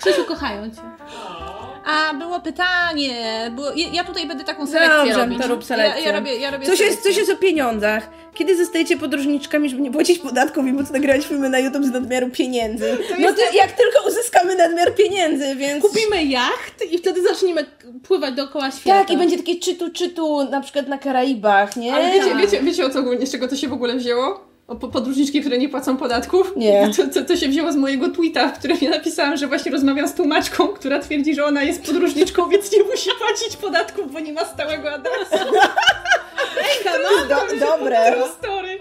Krzysiu, 0.00 0.24
kochają 0.24 0.70
cię. 0.70 0.80
A 1.90 2.14
było 2.14 2.40
pytanie, 2.40 3.50
było, 3.54 3.68
ja, 3.92 4.04
tutaj 4.04 4.26
będę 4.26 4.44
taką 4.44 4.66
selekcję 4.66 4.98
Dobrze, 4.98 5.24
robić. 5.24 5.38
to 5.42 5.48
rób 5.48 5.64
selekcję. 5.64 6.02
Ja, 6.02 6.08
ja 6.08 6.18
robię, 6.18 6.36
ja 6.36 6.50
robię 6.50 6.66
Coś 6.66 6.80
jest, 6.80 7.02
coś 7.02 7.16
jest 7.16 7.30
o 7.30 7.36
pieniądzach. 7.36 8.10
Kiedy 8.34 8.56
zostajecie 8.56 8.96
podróżniczkami, 8.96 9.68
żeby 9.68 9.82
nie 9.82 9.90
płacić 9.90 10.18
podatków 10.18 10.66
i 10.66 10.72
móc 10.72 10.90
nagrywać 10.90 11.26
filmy 11.26 11.48
na 11.48 11.58
YouTube 11.58 11.84
z 11.84 11.90
nadmiaru 11.90 12.30
pieniędzy? 12.30 12.98
No 13.18 13.32
to 13.32 13.56
jak 13.56 13.72
tylko 13.72 14.08
uzyskamy 14.08 14.56
nadmiar 14.56 14.94
pieniędzy, 14.94 15.56
więc... 15.56 15.82
Kupimy 15.84 16.24
jacht 16.24 16.84
i 16.90 16.98
wtedy 16.98 17.22
zaczniemy 17.22 17.64
pływać 18.02 18.34
dookoła 18.34 18.70
świata. 18.70 18.98
Tak, 19.00 19.10
i 19.10 19.16
będzie 19.16 19.36
takie 19.36 19.58
czytu, 19.58 19.90
czytu, 19.90 20.44
na 20.50 20.60
przykład 20.60 20.88
na 20.88 20.98
Karaibach, 20.98 21.76
nie? 21.76 21.94
Ale 21.94 22.12
wiecie, 22.12 22.36
wiecie, 22.36 22.62
wiecie 22.62 22.86
o 22.86 22.90
co 22.90 22.98
ogólnie, 22.98 23.26
z 23.26 23.32
czego 23.32 23.48
to 23.48 23.56
się 23.56 23.68
w 23.68 23.72
ogóle 23.72 23.96
wzięło? 23.96 24.49
O 24.70 24.76
po- 24.76 24.88
podróżniczki, 24.88 25.40
które 25.40 25.58
nie 25.58 25.68
płacą 25.68 25.96
podatków? 25.96 26.52
Nie. 26.56 26.90
To, 26.96 27.02
to, 27.14 27.26
to 27.26 27.36
się 27.36 27.48
wzięło 27.48 27.72
z 27.72 27.76
mojego 27.76 28.08
tweeta, 28.08 28.48
w 28.48 28.58
którym 28.58 28.76
ja 28.80 28.90
napisałam, 28.90 29.36
że 29.36 29.46
właśnie 29.46 29.72
rozmawiam 29.72 30.08
z 30.08 30.14
tłumaczką, 30.14 30.68
która 30.68 30.98
twierdzi, 30.98 31.34
że 31.34 31.44
ona 31.44 31.62
jest 31.62 31.86
podróżniczką, 31.86 32.48
więc 32.48 32.72
nie 32.72 32.82
musi 32.82 33.10
płacić 33.18 33.56
podatków, 33.56 34.12
bo 34.12 34.20
nie 34.20 34.32
ma 34.32 34.44
stałego 34.44 34.92
adresu. 34.92 35.52
Do, 37.28 37.66
dobre. 37.66 38.14
Story. 38.38 38.78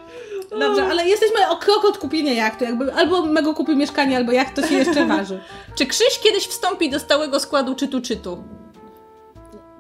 Dobrze, 0.60 0.84
ale 0.84 1.08
jesteśmy 1.08 1.50
o 1.50 1.58
krok 1.58 1.86
od 1.86 1.98
kupienia 1.98 2.34
jachtu. 2.34 2.64
Jakby 2.64 2.94
albo 2.94 3.26
mego 3.26 3.54
kupił 3.54 3.76
mieszkanie, 3.76 4.18
albo 4.18 4.32
jacht 4.32 4.56
to 4.56 4.68
się 4.68 4.76
jeszcze 4.76 5.06
waży. 5.06 5.40
Czy 5.76 5.86
Krzyś 5.86 6.20
kiedyś 6.24 6.48
wstąpi 6.48 6.90
do 6.90 7.00
stałego 7.00 7.40
składu 7.40 7.76
czytu 7.76 8.02
czytu? 8.02 8.44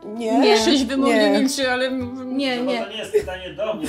Nie. 0.05 0.39
Nie. 0.39 0.55
Krzyś 0.55 0.83
wymownie 0.83 1.15
Nie. 1.31 1.39
milczy, 1.39 1.71
ale... 1.71 1.91
Nie, 2.25 2.57
To 2.57 2.63
nie. 2.63 2.73
jest 2.97 3.11
pytanie 3.11 3.53
do 3.53 3.73
mnie. 3.73 3.87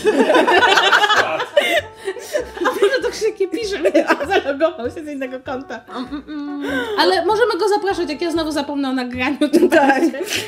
Może 2.60 3.02
to 3.02 3.10
Krzysiek 3.10 3.40
nie 3.40 3.48
pisze, 3.48 3.78
mnie 3.78 3.90
zalogował 4.28 4.86
się 4.86 5.04
z 5.04 5.08
innego 5.08 5.40
konta. 5.40 5.80
Ale 6.98 7.26
możemy 7.26 7.58
go 7.58 7.68
zapraszać, 7.68 8.08
jak 8.10 8.20
ja 8.22 8.30
znowu 8.30 8.50
zapomnę 8.52 8.88
o 8.88 8.92
nagraniu. 8.92 9.38
Tak. 9.70 10.02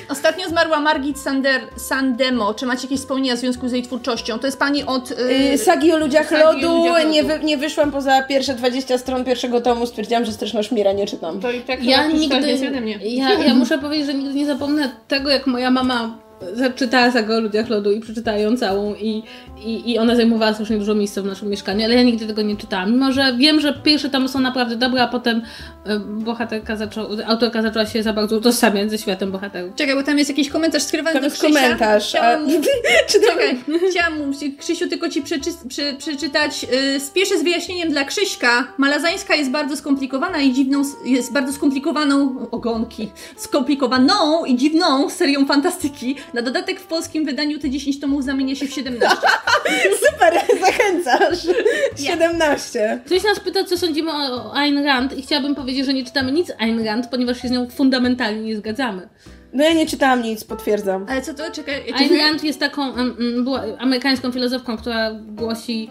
Ostatnio 0.09 0.49
zmarła 0.49 0.81
Margit 0.81 1.19
Sander, 1.19 1.61
Sandemo. 1.77 2.55
Czy 2.55 2.67
macie 2.67 2.83
jakieś 2.83 3.01
wspomnienia 3.01 3.37
w 3.37 3.39
związku 3.39 3.69
z 3.69 3.73
jej 3.73 3.83
twórczością? 3.83 4.39
To 4.39 4.47
jest 4.47 4.59
pani 4.59 4.85
od... 4.85 5.11
Yy, 5.11 5.33
Yy, 5.33 5.59
Sagi 5.59 5.93
o 5.93 5.99
ludziach 5.99 6.29
Sagi 6.29 6.43
o 6.43 6.53
lodu. 6.53 6.77
ludziach 6.77 6.97
lodu. 6.99 7.11
Nie, 7.11 7.25
wy, 7.25 7.39
nie 7.43 7.57
wyszłam 7.57 7.93
poza 7.93 8.23
pierwsze 8.23 8.55
20 8.55 8.99
stron 8.99 9.25
pierwszego 9.25 9.61
tomu. 9.61 9.87
Stwierdziłam, 9.87 10.25
że 10.25 10.33
Straszną 10.33 10.63
Szmira 10.63 10.93
nie 10.93 11.07
czytam. 11.07 11.41
to 11.41 11.51
i 11.51 11.61
tak 11.61 11.85
Ja 11.85 12.07
nigdy, 12.07 12.41
więcej 12.41 12.69
ode 12.69 12.81
mnie. 12.81 12.99
ja, 13.03 13.33
ja 13.33 13.55
muszę 13.55 13.79
powiedzieć, 13.79 14.07
że 14.07 14.15
nigdy 14.15 14.35
nie 14.35 14.47
zapomnę 14.47 14.91
tego, 15.09 15.31
jak 15.31 15.47
moja 15.53 15.71
mama 15.71 16.19
zaczytała 16.55 17.11
sagę 17.11 17.37
o 17.37 17.41
ludziach 17.41 17.69
lodu 17.69 17.93
i 17.93 18.01
przeczytała 18.01 18.39
ją 18.39 18.57
całą 18.57 18.95
i, 18.95 19.23
i, 19.65 19.91
i 19.91 19.99
ona 19.99 20.17
zajmowała 20.17 20.55
strasznie 20.55 20.79
dużo 20.79 20.95
miejsca 20.95 21.23
w 21.23 21.27
naszym 21.27 21.49
mieszkaniu, 21.49 21.85
ale 21.85 21.95
ja 21.95 22.03
nigdy 22.03 22.27
tego 22.27 22.43
nie 22.43 22.57
czytałam. 22.57 22.93
Mimo, 22.93 23.13
że 23.13 23.35
wiem, 23.39 23.61
że 23.61 23.75
pierwsze 23.75 24.11
tam 24.11 24.29
są 24.29 24.41
naprawdę 24.41 24.77
dobre, 24.77 25.03
a 25.03 25.09
potem 25.09 25.43
e, 25.85 25.99
bohaterka 25.99 26.77
zaczęła, 26.77 27.09
autorka 27.27 27.63
zaczęła 27.63 27.87
się 27.87 28.03
za 28.03 28.13
bardzo 28.13 28.37
utożsamiać 28.37 28.91
ze 28.91 28.99
światem 28.99 29.33
bohaterów. 29.33 29.75
Czekaj, 29.75 29.95
bo 29.95 30.03
tam 30.03 30.19
jest 30.19 30.31
jakiś 30.31 30.49
komentarz 30.49 30.83
skierowany 30.83 31.15
Tam 31.15 31.23
do 31.23 31.31
Krzysia. 31.31 31.49
komentarz. 31.49 32.09
Chciałam 32.09 32.47
A. 32.47 33.13
Czekaj, 33.13 33.59
chciałam 33.91 34.19
mu, 34.19 34.33
Krzysiu, 34.59 34.89
tylko 34.89 35.09
ci 35.09 35.23
przeczy, 35.23 35.51
przy, 35.69 35.95
przeczytać. 35.99 36.63
Yy, 36.63 37.01
spieszę 37.01 37.39
z 37.39 37.43
wyjaśnieniem 37.43 37.91
dla 37.91 38.05
Krzyśka. 38.05 38.73
Malazańska 38.79 39.35
jest 39.35 39.51
bardzo 39.51 39.77
skomplikowana 39.77 40.41
i 40.41 40.53
dziwną, 40.53 40.83
jest 41.05 41.33
bardzo 41.33 41.53
skomplikowaną, 41.53 42.47
ogonki, 42.51 43.11
skomplikowaną 43.37 44.45
i 44.45 44.57
dziwną 44.57 45.11
serią 45.11 45.47
fantastyki. 45.47 46.17
Na 46.35 46.43
dodatek 46.43 46.81
w 46.81 46.87
polskim 46.87 47.25
wydaniu 47.25 47.59
te 47.59 47.71
10 47.71 48.01
tomów 48.01 48.25
zamienia 48.25 48.55
się 48.55 48.67
w 48.67 48.73
17. 48.75 49.17
Super, 50.13 50.35
zachęcasz. 50.61 51.39
17. 51.97 53.01
Ktoś 53.07 53.25
nas 53.25 53.41
pyta, 53.41 53.65
co 53.65 53.79
sądzimy 53.79 54.13
o 54.13 54.55
Ayn 54.55 54.85
Rand 54.85 55.19
i 55.19 55.23
chciałabym 55.23 55.55
powiedzieć, 55.55 55.87
że 55.87 55.95
nie 55.95 56.05
czytamy 56.05 56.33
nic 56.33 56.53
Ayn 56.59 56.85
Rand, 56.85 57.07
ponieważ 57.07 57.43
się 57.43 57.49
z 57.49 57.51
nią 57.51 57.71
fundamentalnie 57.71 58.43
nie 58.43 58.57
zgadzamy. 58.57 59.09
No 59.53 59.65
ja 59.65 59.73
nie 59.73 59.87
czytałam 59.87 60.23
nic, 60.23 60.45
potwierdzam. 60.45 61.07
Ale 61.09 61.23
co 61.23 61.35
to? 61.35 61.51
Czekaj, 61.51 61.75
ja 61.89 61.97
Ayn 61.97 62.19
Rand 62.19 62.45
jest 62.45 62.61
taką 62.61 62.95
em, 62.95 63.17
em, 63.21 63.45
była 63.45 63.63
amerykańską 63.79 64.33
filozofką, 64.33 64.77
która 64.77 65.11
głosi 65.15 65.91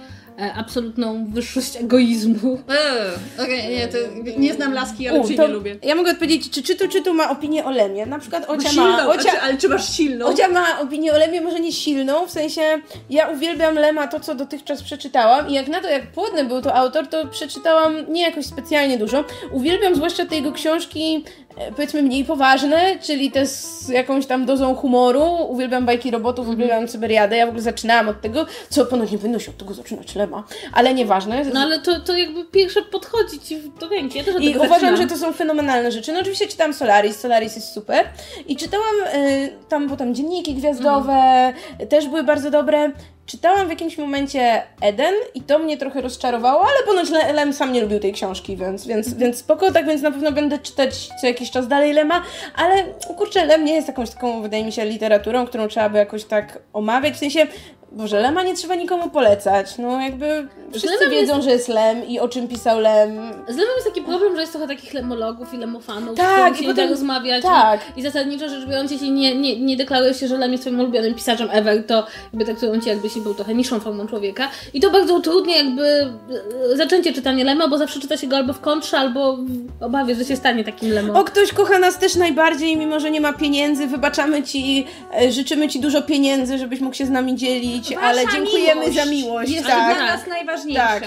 absolutną 0.55 1.25
wyższość 1.29 1.75
egoizmu. 1.75 2.59
Eee, 2.69 3.43
Okej, 3.45 3.77
nie, 3.77 3.87
to 3.87 3.97
nie 4.37 4.53
znam 4.53 4.73
laski, 4.73 5.07
ale 5.07 5.19
U, 5.19 5.27
czy 5.27 5.35
to 5.35 5.47
nie 5.47 5.53
lubię. 5.53 5.75
Ja 5.83 5.95
mogę 5.95 6.11
odpowiedzieć, 6.11 6.49
czy 6.49 6.63
czytu 6.63 6.87
czytu 6.87 7.13
ma 7.13 7.29
opinię 7.29 7.65
o 7.65 7.71
Lemie. 7.71 8.05
Na 8.05 8.19
przykład 8.19 8.49
Ocia 8.49 8.69
Silną, 8.69 8.87
ma... 8.87 9.07
Ocia, 9.07 9.41
ale 9.41 9.57
czy 9.57 9.69
masz 9.69 9.95
silną? 9.95 10.25
Ocia 10.25 10.47
ma 10.47 10.79
opinię 10.79 11.13
o 11.13 11.17
Lemie, 11.17 11.41
może 11.41 11.59
nie 11.59 11.71
silną, 11.71 12.27
w 12.27 12.31
sensie 12.31 12.61
ja 13.09 13.29
uwielbiam 13.29 13.75
Lema 13.75 14.07
to, 14.07 14.19
co 14.19 14.35
dotychczas 14.35 14.83
przeczytałam 14.83 15.49
i 15.49 15.53
jak 15.53 15.67
na 15.67 15.81
to, 15.81 15.89
jak 15.89 16.11
płodny 16.11 16.45
był 16.45 16.61
to 16.61 16.75
autor, 16.75 17.07
to 17.07 17.27
przeczytałam 17.27 18.13
nie 18.13 18.21
jakoś 18.21 18.45
specjalnie 18.45 18.97
dużo. 18.97 19.23
Uwielbiam 19.51 19.95
zwłaszcza 19.95 20.25
te 20.25 20.35
jego 20.35 20.51
książki 20.51 21.23
e, 21.49 21.50
powiedzmy 21.75 22.01
mniej 22.03 22.25
poważne, 22.25 22.99
czyli 23.01 23.31
te 23.31 23.45
z 23.45 23.89
jakąś 23.89 24.25
tam 24.25 24.45
dozą 24.45 24.75
humoru. 24.75 25.23
Uwielbiam 25.47 25.85
bajki 25.85 26.11
robotów, 26.11 26.47
uwielbiam 26.47 26.87
Cyberiadę. 26.87 27.37
Ja 27.37 27.45
w 27.45 27.49
ogóle 27.49 27.61
zaczynałam 27.63 28.09
od 28.09 28.21
tego, 28.21 28.45
co 28.69 28.85
ponoć 28.85 29.11
nie 29.11 29.17
powinno 29.17 29.39
się 29.39 29.51
od 29.51 29.57
tego 29.57 29.73
zaczynać 29.73 30.15
Lema, 30.15 30.43
ale 30.73 30.93
nieważne. 30.93 31.43
No 31.53 31.59
ale 31.59 31.79
to, 31.79 31.99
to 31.99 32.17
jakby 32.17 32.45
pierwsze 32.45 32.81
podchodzi 32.81 33.39
ci 33.39 33.71
do 33.79 33.89
ręki. 33.89 34.17
Ja 34.17 34.23
też 34.23 34.35
od 34.35 34.41
I 34.41 34.49
uważam, 34.49 34.69
zaczynam. 34.69 34.97
że 34.97 35.07
to 35.07 35.17
są 35.17 35.33
fenomenalne 35.33 35.91
rzeczy. 35.91 36.13
No 36.13 36.19
oczywiście 36.19 36.47
czytam 36.47 36.73
Solaris, 36.73 37.19
Solaris 37.19 37.55
jest 37.55 37.73
super. 37.73 38.05
I 38.47 38.55
czytałam 38.55 38.95
y, 39.15 39.49
tam, 39.69 39.87
bo 39.87 39.97
tam 39.97 40.15
dzienniki 40.15 40.53
gwiazdowe 40.53 41.53
też 41.89 42.07
były 42.07 42.23
bardzo 42.23 42.51
dobre. 42.51 42.91
Czytałam 43.31 43.67
w 43.67 43.69
jakimś 43.69 43.97
momencie 43.97 44.63
Eden 44.81 45.13
i 45.33 45.41
to 45.41 45.59
mnie 45.59 45.77
trochę 45.77 46.01
rozczarowało, 46.01 46.61
ale 46.61 46.85
ponoć 46.85 47.09
Le- 47.09 47.33
Lem 47.33 47.53
sam 47.53 47.73
nie 47.73 47.81
lubił 47.81 47.99
tej 47.99 48.13
książki, 48.13 48.57
więc, 48.57 48.87
więc, 48.87 49.13
więc 49.13 49.37
spoko, 49.37 49.71
tak 49.71 49.85
więc 49.85 50.01
na 50.01 50.11
pewno 50.11 50.31
będę 50.31 50.59
czytać 50.59 51.09
co 51.21 51.27
jakiś 51.27 51.51
czas 51.51 51.67
dalej 51.67 51.93
Lema, 51.93 52.21
ale 52.55 52.83
kurczę, 53.17 53.45
Lem 53.45 53.65
nie 53.65 53.73
jest 53.73 53.87
jakąś 53.87 54.09
taką, 54.09 54.41
wydaje 54.41 54.65
mi 54.65 54.71
się, 54.71 54.85
literaturą, 54.85 55.45
którą 55.45 55.67
trzeba 55.67 55.89
by 55.89 55.97
jakoś 55.97 56.25
tak 56.25 56.59
omawiać, 56.73 57.13
w 57.13 57.17
sensie 57.17 57.47
Boże, 57.93 58.19
Lema 58.19 58.43
nie 58.43 58.55
trzeba 58.55 58.76
nikomu 58.76 59.09
polecać. 59.09 59.77
No 59.77 60.01
jakby 60.01 60.47
wszyscy 60.72 60.88
Lemem 60.89 61.09
wiedzą, 61.11 61.41
że 61.41 61.49
jest 61.51 61.68
Lem 61.68 62.07
i 62.07 62.19
o 62.19 62.27
czym 62.27 62.47
pisał 62.47 62.80
Lem. 62.80 63.09
Z 63.47 63.57
Lemem 63.57 63.73
jest 63.76 63.88
taki 63.88 64.01
problem, 64.01 64.35
że 64.35 64.41
jest 64.41 64.53
trochę 64.53 64.68
takich 64.68 64.93
lemologów 64.93 65.53
i 65.53 65.57
lemofanów, 65.57 66.18
Tak, 66.18 66.53
z 66.53 66.55
i 66.55 66.59
się 66.59 66.68
nie 66.68 66.73
potem- 66.73 66.85
da 66.88 66.91
rozmawiać. 66.91 67.43
tak. 67.43 67.80
I, 67.95 67.99
I 67.99 68.03
zasadniczo 68.03 68.49
rzecz 68.49 68.65
biorąc, 68.65 68.91
jeśli 68.91 69.11
nie, 69.11 69.35
nie, 69.35 69.59
nie 69.59 69.77
deklarujesz 69.77 70.19
się, 70.19 70.27
że 70.27 70.38
Lem 70.38 70.51
jest 70.51 70.63
twoim 70.63 70.80
ulubionym 70.80 71.13
pisarzem 71.13 71.47
ever, 71.51 71.85
to 71.88 72.05
jakby 72.23 72.45
traktują 72.45 72.81
cię 72.81 72.89
jakbyś 72.89 73.13
był 73.19 73.34
trochę 73.34 73.53
niższą 73.53 73.80
formą 73.80 74.07
człowieka. 74.07 74.49
I 74.73 74.80
to 74.81 74.89
bardzo 74.91 75.15
utrudnia 75.15 75.57
jakby 75.57 75.84
e, 75.88 76.77
zaczęcie 76.77 77.13
czytania 77.13 77.45
Lema, 77.45 77.68
bo 77.68 77.77
zawsze 77.77 77.99
czyta 77.99 78.18
się 78.18 78.27
go 78.27 78.35
albo 78.38 78.53
w 78.53 78.59
kontrze, 78.59 78.97
albo 78.97 79.38
w 79.80 79.84
obawie, 79.84 80.15
że 80.15 80.26
się 80.26 80.35
stanie 80.35 80.63
takim 80.63 80.91
lemą. 80.91 81.13
O, 81.13 81.23
ktoś 81.23 81.53
kocha 81.53 81.80
nas 81.80 81.97
też 81.97 82.15
najbardziej, 82.15 82.77
mimo 82.77 82.99
że 82.99 83.11
nie 83.11 83.22
ma 83.22 83.34
pieniędzy. 83.34 83.88
Wybaczamy 83.88 84.43
ci, 84.43 84.85
e, 85.22 85.31
życzymy 85.31 85.68
ci 85.68 85.80
dużo 85.80 86.01
pieniędzy, 86.01 86.57
żebyś 86.57 86.80
mógł 86.80 86.95
się 86.95 87.05
z 87.05 87.09
nami 87.09 87.35
dzielić, 87.35 87.80
Wasza 87.89 88.01
ale 88.01 88.27
dziękujemy 88.27 88.81
miłość 88.81 88.95
za 88.97 89.05
miłość. 89.05 89.51
Jest 89.51 89.67
tak. 89.67 89.95
dla 89.97 90.05
nas 90.05 90.27
najważniejsza. 90.27 90.87
Tak. 90.87 91.03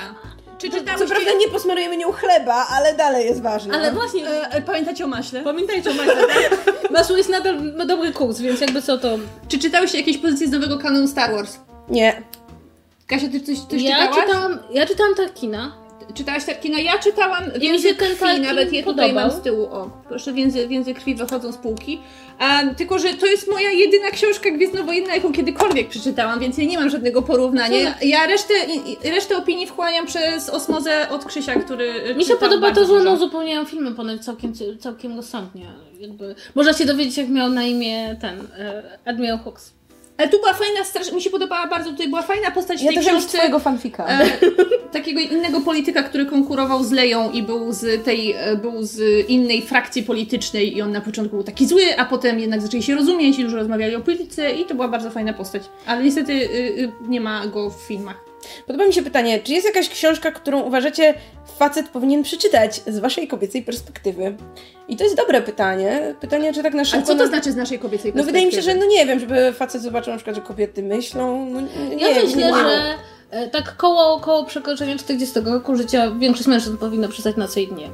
Czy 0.58 0.70
Co 0.70 0.76
czytałyście... 0.78 1.06
prawda 1.14 1.30
nie 1.38 1.48
posmarujemy 1.48 1.96
nią 1.96 2.12
chleba, 2.12 2.66
ale 2.70 2.94
dalej 2.94 3.26
jest 3.26 3.42
ważne. 3.42 3.74
Ale 3.74 3.92
właśnie, 3.92 4.28
E, 4.28 4.50
e, 4.52 4.62
pamiętacie 4.62 5.04
o 5.04 5.06
maśle? 5.06 5.42
pamiętajcie 5.42 5.90
o 5.90 5.94
Maśle, 5.94 6.14
tak? 6.26 6.64
Masło 6.90 7.16
jest 7.16 7.28
nadal 7.28 7.62
ma 7.76 7.86
dobry 7.86 8.12
kurs, 8.12 8.38
więc 8.40 8.60
jakby 8.60 8.82
co 8.82 8.98
to... 8.98 9.18
Czy 9.48 9.58
czytałyście 9.58 9.98
jakieś 9.98 10.18
pozycje 10.18 10.48
z 10.48 10.50
nowego 10.50 10.78
kanonu 10.78 11.08
Star 11.08 11.32
Wars? 11.32 11.56
Nie. 11.88 12.22
Kasia, 13.06 13.28
ty 13.28 13.40
coś, 13.40 13.58
coś 13.58 13.82
Ja 13.82 13.96
czytałaś? 14.08 14.26
czytałam, 14.26 14.58
ja 14.70 14.86
czytałam 14.86 15.14
Tarkina. 15.14 15.72
Czytałaś 16.14 16.44
Tarkina? 16.44 16.78
Ja 16.78 16.98
czytałam 16.98 17.44
mi 17.44 17.60
Więzy 17.60 17.94
krwi, 17.94 18.16
Tarkin 18.20 18.42
nawet 18.42 18.72
je 18.72 18.82
tutaj 18.82 19.08
podobał. 19.08 19.28
mam 19.30 19.40
z 19.40 19.42
tyłu. 19.42 19.64
O, 19.66 19.90
proszę, 20.08 20.32
więzy, 20.32 20.68
więzy 20.68 20.94
krwi 20.94 21.14
wychodzą 21.14 21.52
z 21.52 21.56
półki. 21.56 22.00
Um, 22.40 22.74
tylko, 22.74 22.98
że 22.98 23.14
to 23.14 23.26
jest 23.26 23.50
moja 23.50 23.70
jedyna 23.70 24.10
książka 24.10 24.50
gwiezdnowojenna, 24.50 25.14
jaką 25.14 25.32
kiedykolwiek 25.32 25.88
przeczytałam, 25.88 26.40
więc 26.40 26.58
ja 26.58 26.64
nie 26.64 26.78
mam 26.78 26.90
żadnego 26.90 27.22
porównania. 27.22 27.94
Ja 28.02 28.26
resztę, 28.26 28.54
resztę 29.04 29.36
opinii 29.36 29.66
wchłaniam 29.66 30.06
przez 30.06 30.48
osmozę 30.48 31.08
od 31.10 31.24
Krzysia, 31.24 31.54
który 31.54 32.14
Mi 32.16 32.24
się 32.24 32.34
podoba 32.36 32.68
to, 32.70 32.80
że 32.80 32.86
dużo. 32.86 33.00
one 33.00 33.10
uzupełniają 33.12 33.64
filmy 33.64 33.92
ponoć 33.94 34.24
całkiem, 34.24 34.52
całkiem 34.78 35.16
rozsądnie. 35.16 35.66
Jakby, 36.00 36.34
można 36.54 36.72
się 36.72 36.84
dowiedzieć, 36.84 37.16
jak 37.18 37.28
miał 37.28 37.48
na 37.50 37.62
imię 37.64 38.16
ten 38.20 38.38
e, 38.58 38.98
Admiral 39.04 39.38
Hawks. 39.38 39.73
Ale 40.16 40.28
tu 40.28 40.38
była 40.38 40.52
fajna, 40.52 40.84
strasz... 40.84 41.12
mi 41.12 41.22
się 41.22 41.30
podobała 41.30 41.66
bardzo, 41.66 41.90
tutaj 41.90 42.08
była 42.08 42.22
fajna 42.22 42.50
postać 42.50 42.82
Ja 42.82 42.88
tej 42.88 42.96
też 42.96 43.06
książce. 43.06 43.38
twojego 43.38 43.58
fanfika. 43.58 44.06
E, 44.06 44.26
takiego 44.92 45.20
innego 45.20 45.60
polityka, 45.60 46.02
który 46.02 46.26
konkurował 46.26 46.84
z 46.84 46.92
Leją 46.92 47.30
i 47.32 47.42
był 47.42 47.72
z 47.72 48.04
tej, 48.04 48.32
e, 48.32 48.56
był 48.56 48.82
z 48.82 49.28
innej 49.28 49.62
frakcji 49.62 50.02
politycznej 50.02 50.76
i 50.76 50.82
on 50.82 50.92
na 50.92 51.00
początku 51.00 51.36
był 51.36 51.44
taki 51.44 51.66
zły, 51.66 51.98
a 51.98 52.04
potem 52.04 52.38
jednak 52.40 52.62
zaczęli 52.62 52.82
się 52.82 52.94
rozumieć 52.94 53.38
i 53.38 53.44
dużo 53.44 53.56
rozmawiali 53.56 53.94
o 53.96 54.00
polityce 54.00 54.50
i 54.50 54.64
to 54.64 54.74
była 54.74 54.88
bardzo 54.88 55.10
fajna 55.10 55.32
postać. 55.32 55.62
Ale 55.86 56.04
niestety 56.04 56.32
y, 56.32 56.46
y, 56.78 56.92
nie 57.08 57.20
ma 57.20 57.46
go 57.46 57.70
w 57.70 57.74
filmach. 57.88 58.24
Podoba 58.66 58.86
mi 58.86 58.92
się 58.92 59.02
pytanie, 59.02 59.40
czy 59.44 59.52
jest 59.52 59.66
jakaś 59.66 59.88
książka, 59.88 60.30
którą 60.32 60.60
uważacie 60.60 61.14
facet 61.58 61.88
powinien 61.88 62.22
przeczytać 62.22 62.80
z 62.86 62.98
waszej 62.98 63.28
kobiecej 63.28 63.62
perspektywy? 63.62 64.36
I 64.88 64.96
to 64.96 65.04
jest 65.04 65.16
dobre 65.16 65.42
pytanie. 65.42 66.14
Pytanie, 66.20 66.52
czy 66.52 66.62
tak 66.62 66.74
na 66.74 66.84
szybko... 66.84 67.06
co 67.06 67.12
to 67.14 67.18
na- 67.22 67.26
znaczy 67.26 67.52
z 67.52 67.56
naszej 67.56 67.78
kobiecej 67.78 68.12
No 68.14 68.24
wydaje 68.24 68.46
mi 68.46 68.52
się, 68.52 68.56
perspektywy? 68.56 68.84
że 68.86 68.86
no 68.86 68.92
nie 68.98 69.06
wiem, 69.06 69.20
żeby 69.20 69.52
facet 69.52 69.82
zobaczył 69.82 70.12
na 70.12 70.16
przykład, 70.16 70.36
że 70.36 70.42
kobiety 70.42 70.82
myślą. 70.82 71.46
No, 71.50 71.60
nie, 71.60 71.96
Ja 71.96 72.08
nie, 72.14 72.22
myślę, 72.22 72.42
nie, 72.42 72.54
że 72.54 72.94
e, 73.30 73.48
tak 73.48 73.76
koło, 73.76 74.20
koło 74.20 74.44
przekroczenia 74.44 74.98
40 74.98 75.40
roku 75.40 75.76
życia 75.76 76.10
większość 76.10 76.46
mężczyzn 76.48 76.76
powinno 76.76 77.08
przestać 77.08 77.36
na 77.36 77.48
co 77.48 77.60
innie. 77.60 77.90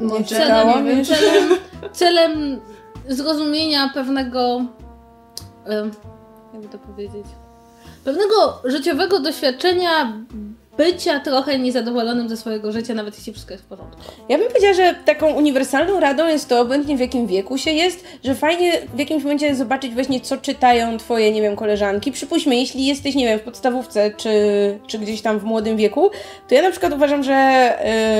nie 0.00 0.06
może- 0.06 0.24
czytałam, 0.24 0.74
celem, 0.84 0.86
wiesz? 0.96 1.08
celem, 1.08 1.48
celem 1.92 2.60
zrozumienia 3.08 3.90
pewnego. 3.94 4.64
em, 5.66 5.90
jakby 6.52 6.68
to 6.68 6.78
powiedzieć? 6.78 7.24
Pewnego 8.04 8.60
życiowego 8.64 9.20
doświadczenia 9.20 10.12
bycia 10.76 11.20
trochę 11.20 11.58
niezadowolonym 11.58 12.28
ze 12.28 12.36
swojego 12.36 12.72
życia, 12.72 12.94
nawet 12.94 13.18
jeśli 13.18 13.32
wszystko 13.32 13.52
jest 13.54 13.64
w 13.64 13.66
porządku. 13.66 14.00
Ja 14.28 14.38
bym 14.38 14.46
powiedziała, 14.48 14.74
że 14.74 14.94
taką 15.04 15.32
uniwersalną 15.34 16.00
radą 16.00 16.28
jest 16.28 16.48
to, 16.48 16.60
obojętnie 16.60 16.96
w 16.96 17.00
jakim 17.00 17.26
wieku 17.26 17.58
się 17.58 17.70
jest, 17.70 18.04
że 18.24 18.34
fajnie 18.34 18.72
w 18.94 18.98
jakimś 18.98 19.22
momencie 19.22 19.54
zobaczyć 19.54 19.94
właśnie, 19.94 20.20
co 20.20 20.36
czytają 20.36 20.98
twoje, 20.98 21.32
nie 21.32 21.42
wiem, 21.42 21.56
koleżanki. 21.56 22.12
Przypuśćmy, 22.12 22.56
jeśli 22.56 22.86
jesteś, 22.86 23.14
nie 23.14 23.24
wiem, 23.24 23.38
w 23.38 23.42
podstawówce, 23.42 24.10
czy, 24.16 24.30
czy 24.86 24.98
gdzieś 24.98 25.22
tam 25.22 25.38
w 25.38 25.44
młodym 25.44 25.76
wieku, 25.76 26.10
to 26.48 26.54
ja 26.54 26.62
na 26.62 26.70
przykład 26.70 26.92
uważam, 26.92 27.22
że, 27.22 27.72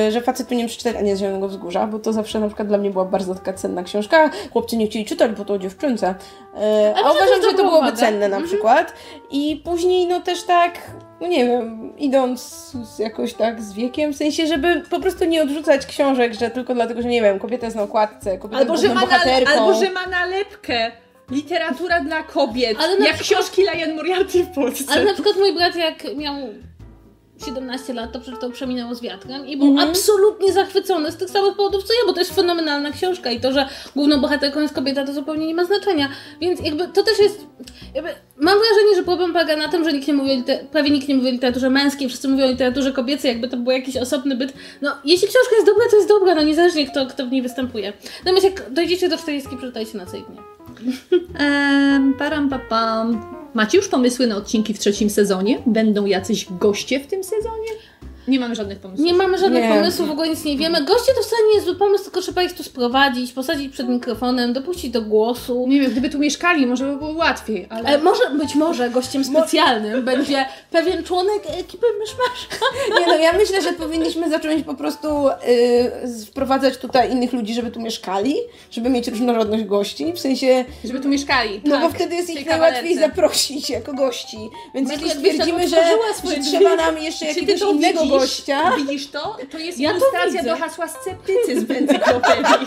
yy, 0.04 0.12
że 0.12 0.20
facet 0.20 0.46
powinien 0.46 0.68
przeczytać 0.68 0.96
Anię 0.96 1.16
z 1.16 1.20
Zielonego 1.20 1.48
Wzgórza, 1.48 1.86
bo 1.86 1.98
to 1.98 2.12
zawsze 2.12 2.40
na 2.40 2.46
przykład 2.46 2.68
dla 2.68 2.78
mnie 2.78 2.90
była 2.90 3.04
bardzo 3.04 3.34
taka 3.34 3.52
cenna 3.52 3.82
książka. 3.82 4.30
Chłopcy 4.52 4.76
nie 4.76 4.86
chcieli 4.86 5.04
czytać, 5.04 5.30
bo 5.32 5.44
to 5.44 5.54
o 5.54 5.58
dziewczynce. 5.58 6.14
Yy, 6.54 6.60
a 6.96 7.10
uważam, 7.10 7.42
że 7.50 7.56
to 7.56 7.64
byłoby 7.64 7.92
cenne 7.92 8.28
na 8.28 8.36
Mhm. 8.36 8.44
przykład. 8.44 8.92
I 9.30 9.62
później, 9.64 10.06
no 10.06 10.20
też 10.20 10.42
tak, 10.42 10.78
no 11.20 11.26
nie 11.26 11.44
wiem, 11.44 11.92
idąc 11.98 12.72
jakoś 12.98 13.34
tak 13.34 13.62
z 13.62 13.72
wiekiem, 13.72 14.12
w 14.12 14.16
sensie, 14.16 14.46
żeby 14.46 14.82
po 14.90 15.00
prostu 15.00 15.24
nie 15.24 15.42
odrzucać 15.42 15.86
książek, 15.86 16.34
że 16.34 16.50
tylko 16.50 16.74
dlatego, 16.74 17.02
że 17.02 17.08
nie 17.08 17.22
wiem, 17.22 17.38
kobieta 17.38 17.66
jest 17.66 17.76
na 17.76 17.82
okładce, 17.82 18.38
kobieta 18.38 18.58
Albo 18.60 18.72
jest 18.72 18.84
że, 18.84 18.88
ma 18.88 18.94
na, 18.94 19.00
bohaterką. 19.00 19.50
albo 19.50 19.74
że 19.84 19.90
ma 19.90 20.06
nalepkę. 20.06 20.92
Literatura 21.30 22.00
dla 22.00 22.22
kobiet. 22.22 22.76
Ale 22.80 22.98
na 22.98 23.06
jak 23.06 23.16
przykład- 23.16 23.40
książki 23.44 23.62
Lion 23.62 23.96
Moriarty 23.96 24.44
w 24.44 24.50
Polsce. 24.54 24.92
Ale 24.92 25.04
na 25.04 25.12
przykład 25.14 25.36
mój 25.36 25.54
brat, 25.54 25.76
jak 25.76 26.16
miał 26.16 26.34
17 27.44 27.94
lat, 27.94 28.12
to 28.12 28.20
przeczytał 28.20 28.50
Przeminęło 28.50 28.94
z 28.94 29.00
wiatrem 29.00 29.46
i 29.46 29.56
był 29.56 29.68
Mhm. 29.68 29.88
absolutnie 29.90 30.52
zachwycony 30.52 31.12
z 31.12 31.16
tych 31.16 31.30
samych 31.30 31.56
powodów 31.56 31.84
co 31.84 31.92
ja, 31.92 31.98
bo 32.06 32.12
to 32.12 32.18
jest 32.18 32.34
fenomenalna 32.34 32.90
książka 32.90 33.30
i 33.30 33.40
to, 33.40 33.52
że 33.52 33.68
główną 33.96 34.20
bohaterką 34.20 34.60
jest 34.60 34.74
kobieta, 34.74 35.04
to 35.06 35.12
zupełnie 35.12 35.46
nie 35.46 35.54
ma 35.54 35.64
znaczenia. 35.64 36.08
Więc 36.40 36.60
jakby 36.60 36.88
to 36.88 37.02
też 37.02 37.18
jest. 37.18 37.46
Mam 38.36 38.58
wrażenie, 38.58 38.96
że 38.96 39.02
problem 39.02 39.32
polega 39.32 39.56
na 39.56 39.68
tym, 39.68 39.84
że 39.84 39.92
nikt 39.92 40.08
nie 40.08 40.14
mówi 40.14 40.44
prawie 40.72 40.90
nikt 40.90 41.08
nie 41.08 41.14
mówi 41.14 41.28
o 41.28 41.32
literaturze 41.32 41.70
męskiej, 41.70 42.08
wszyscy 42.08 42.28
mówią 42.28 42.44
o 42.44 42.50
literaturze 42.50 42.92
kobiecej, 42.92 43.28
jakby 43.28 43.48
to 43.48 43.56
był 43.56 43.72
jakiś 43.72 43.96
osobny 43.96 44.36
byt. 44.36 44.52
No, 44.82 44.90
jeśli 45.04 45.28
książka 45.28 45.54
jest 45.54 45.66
dobra, 45.66 45.84
to 45.90 45.96
jest 45.96 46.08
dobra, 46.08 46.34
no 46.34 46.42
niezależnie 46.42 46.86
kto, 46.86 47.06
kto 47.06 47.26
w 47.26 47.30
niej 47.30 47.42
występuje. 47.42 47.92
Natomiast 48.24 48.44
jak 48.44 48.72
dojdziecie 48.72 49.08
do 49.08 49.18
40, 49.18 49.56
przeczytajcie 49.56 49.98
na 49.98 50.06
co 50.06 50.16
innie. 50.16 50.42
Ehm, 51.38 52.14
param, 52.18 52.48
pa, 52.48 52.58
pam. 52.58 53.43
Macie 53.54 53.78
już 53.78 53.88
pomysły 53.88 54.26
na 54.26 54.36
odcinki 54.36 54.74
w 54.74 54.78
trzecim 54.78 55.10
sezonie? 55.10 55.58
Będą 55.66 56.06
jacyś 56.06 56.46
goście 56.50 57.00
w 57.00 57.06
tym 57.06 57.24
sezonie? 57.24 57.68
Nie 58.28 58.40
mamy 58.40 58.54
żadnych 58.54 58.78
pomysłów. 58.78 59.06
Nie 59.06 59.14
mamy 59.14 59.38
żadnych 59.38 59.62
Nie. 59.64 59.68
pomysłów, 59.68 60.08
w 60.08 60.10
ogóle 60.10 60.28
nic 60.28 60.44
nie 60.44 60.56
wiemy. 60.56 60.84
Goście 60.84 61.12
to 61.14 61.22
wcale 61.22 61.42
nie 61.48 61.54
jest 61.54 61.66
zły 61.66 61.76
pomysł, 61.76 62.04
tylko 62.04 62.20
trzeba 62.20 62.42
ich 62.42 62.52
tu 62.52 62.62
sprowadzić, 62.62 63.32
posadzić 63.32 63.72
przed 63.72 63.88
mikrofonem, 63.88 64.52
dopuścić 64.52 64.90
do 64.90 65.02
głosu. 65.02 65.66
Nie 65.68 65.80
wiem, 65.80 65.90
gdyby 65.90 66.10
tu 66.10 66.18
mieszkali, 66.18 66.66
może 66.66 66.84
by 66.86 66.96
było 66.96 67.10
łatwiej, 67.10 67.66
ale... 67.70 67.88
E, 67.88 67.98
może, 67.98 68.30
być 68.30 68.54
może 68.54 68.90
gościem 68.90 69.24
specjalnym 69.24 70.04
będzie 70.04 70.44
pewien 70.70 71.04
członek 71.04 71.42
ekipy 71.58 71.86
Myszmasz. 71.98 72.48
Nie 73.00 73.06
no, 73.06 73.16
ja 73.16 73.32
myślę, 73.32 73.62
że 73.62 73.72
powinniśmy 73.72 74.30
zacząć 74.30 74.64
po 74.64 74.74
prostu 74.74 75.28
y, 75.28 76.24
wprowadzać 76.26 76.78
tutaj 76.78 77.12
innych 77.12 77.32
ludzi, 77.32 77.54
żeby 77.54 77.70
tu 77.70 77.80
mieszkali, 77.80 78.36
żeby 78.70 78.90
mieć 78.90 79.08
różnorodność 79.08 79.64
gości, 79.64 80.12
w 80.12 80.18
sensie, 80.20 80.64
Żeby 80.84 81.00
tu 81.00 81.08
mieszkali. 81.08 81.60
no 81.64 81.70
tak. 81.70 81.82
bo 81.82 81.88
wtedy 81.88 82.14
jest 82.14 82.30
ich 82.30 82.46
najłatwiej 82.46 82.98
zaprosić 82.98 83.70
jako 83.70 83.92
gości. 83.92 84.38
Więc 84.74 84.90
jeśli 84.90 85.10
stwierdzimy, 85.10 85.68
że, 85.68 85.76
że 86.24 86.40
trzeba 86.50 86.76
nam 86.76 86.98
jeszcze 86.98 87.26
jakiegoś 87.26 87.60
innego? 87.60 88.06
Gościa, 88.20 88.76
Widzisz 88.76 89.06
to? 89.10 89.36
To 89.50 89.58
jest 89.58 89.78
Ja 89.78 89.90
to 89.90 89.96
ilustracja 89.96 90.42
widzę. 90.42 90.44
do 90.50 90.56
hasła 90.56 90.88
sceptycyzm 90.88 91.66
w 91.66 91.70
encyklopedii. 91.70 92.44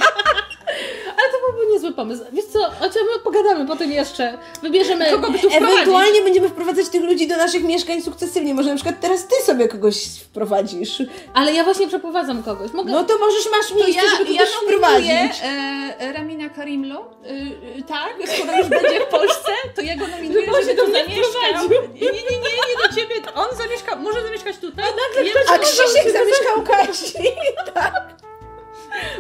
Ale 1.18 1.32
to 1.32 1.52
byłby 1.52 1.72
niezły 1.72 1.92
pomysł. 1.92 2.24
Wiesz 2.32 2.46
co, 2.46 2.60
chociaż 2.80 3.04
my 3.16 3.20
pogadamy 3.24 3.68
potem 3.68 3.92
jeszcze. 3.92 4.38
Wybierzemy... 4.62 5.12
Kogo 5.12 5.32
by 5.32 5.40
tu 5.40 5.50
wprowadzić? 5.50 5.74
ewentualnie 5.74 6.22
będziemy 6.22 6.50
wprowadzać 6.50 6.90
tych 6.90 7.04
ludzi 7.04 7.28
do 7.28 7.38
naszych 7.38 7.64
mieszkań 7.64 8.02
sukcesywnie. 8.02 8.54
Może 8.54 8.70
na 8.70 8.76
przykład 8.76 8.96
teraz 9.02 9.28
ty 9.28 9.36
sobie 9.46 9.68
kogoś 9.68 10.06
wprowadzisz. 10.06 11.04
Ale 11.34 11.54
ja 11.54 11.64
właśnie 11.64 11.88
przeprowadzam 11.88 12.44
kogoś. 12.44 12.72
Mogę... 12.74 12.92
No 12.92 13.04
to 13.04 13.18
możesz, 13.18 13.52
masz 13.52 13.68
To 13.70 13.76
miejsce, 13.76 14.06
ja, 14.06 14.18
żeby 14.18 14.32
ja 14.34 14.40
kogoś 14.40 14.56
nominuję 14.56 14.78
wprowadzić. 14.78 15.42
e, 15.44 16.14
Ramina 16.14 16.50
Karimlo. 16.50 17.12
E, 17.26 17.30
e, 17.80 17.84
tak, 17.88 18.14
skoro 18.36 18.58
już 18.58 18.68
będzie 18.68 19.00
w 19.00 19.06
Polsce, 19.08 19.52
to 19.76 19.82
ja 19.82 19.96
go 19.98 20.08
nominuję, 20.08 20.46
Żeby 20.46 20.64
żeby 20.64 20.76
tu 20.76 20.92
zamieszkał. 20.92 21.70
Nie, 21.94 22.02
nie, 22.02 22.12
nie, 22.12 22.38
nie, 22.38 22.50
nie 22.70 22.88
do 22.88 22.96
ciebie. 22.96 23.16
On 23.36 23.58
zamieszka, 23.58 23.96
może 23.96 24.22
zamieszkać 24.22 24.58
tutaj. 24.58 24.86
nagle 24.86 25.32
A 25.50 25.58
Krzysiek 25.58 26.12
zamieszkał 26.12 26.64
Kasi. 26.64 27.14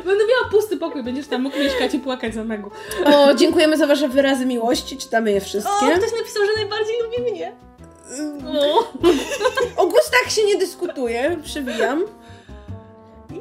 Będę 0.05 0.23
miała 0.27 0.49
pusty 0.51 0.77
pokój, 0.77 1.03
będziesz 1.03 1.27
tam 1.27 1.41
mógł 1.41 1.59
mieszkać 1.59 1.93
i 1.93 1.99
płakać 1.99 2.33
za 2.33 2.43
mego. 2.43 2.71
O, 3.05 3.33
dziękujemy 3.33 3.77
za 3.77 3.87
wasze 3.87 4.09
wyrazy 4.09 4.45
miłości, 4.45 4.97
czytamy 4.97 5.31
je 5.31 5.41
wszystkie. 5.41 5.71
O, 5.85 5.97
ktoś 5.97 6.11
napisał, 6.19 6.45
że 6.45 6.51
najbardziej 6.57 6.95
lubi 7.03 7.31
mnie. 7.31 7.51
O 9.77 9.85
gustach 9.85 10.31
się 10.31 10.43
nie 10.43 10.55
dyskutuje, 10.57 11.37
przewijam. 11.43 12.03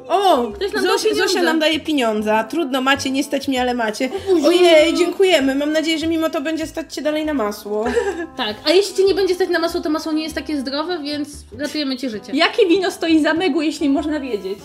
O, 0.07 0.47
Ktoś 0.55 0.73
nam 0.73 0.83
Zosia. 0.83 1.15
Zosia 1.15 1.41
nam 1.43 1.59
daje 1.59 1.79
pieniądze. 1.79 2.45
Trudno, 2.49 2.81
macie, 2.81 3.11
nie 3.11 3.23
stać 3.23 3.47
mnie, 3.47 3.61
ale 3.61 3.73
macie. 3.73 4.09
Ojej, 4.45 4.93
dziękujemy. 4.93 5.55
Mam 5.55 5.71
nadzieję, 5.71 5.99
że 5.99 6.07
mimo 6.07 6.29
to 6.29 6.41
będzie 6.41 6.67
stać 6.67 6.93
cię 6.93 7.01
dalej 7.01 7.25
na 7.25 7.33
masło. 7.33 7.85
Tak, 8.37 8.55
a 8.65 8.71
jeśli 8.71 8.95
cię 8.95 9.03
nie 9.03 9.13
będzie 9.15 9.35
stać 9.35 9.49
na 9.49 9.59
masło, 9.59 9.81
to 9.81 9.89
masło 9.89 10.11
nie 10.11 10.23
jest 10.23 10.35
takie 10.35 10.59
zdrowe, 10.59 10.99
więc 11.03 11.29
ratujemy 11.59 11.97
ci 11.97 12.09
życie. 12.09 12.31
Jakie 12.35 12.67
wino 12.67 12.91
stoi 12.91 13.21
za 13.23 13.33
megu, 13.33 13.61
jeśli 13.61 13.89
można 13.89 14.19
wiedzieć? 14.19 14.59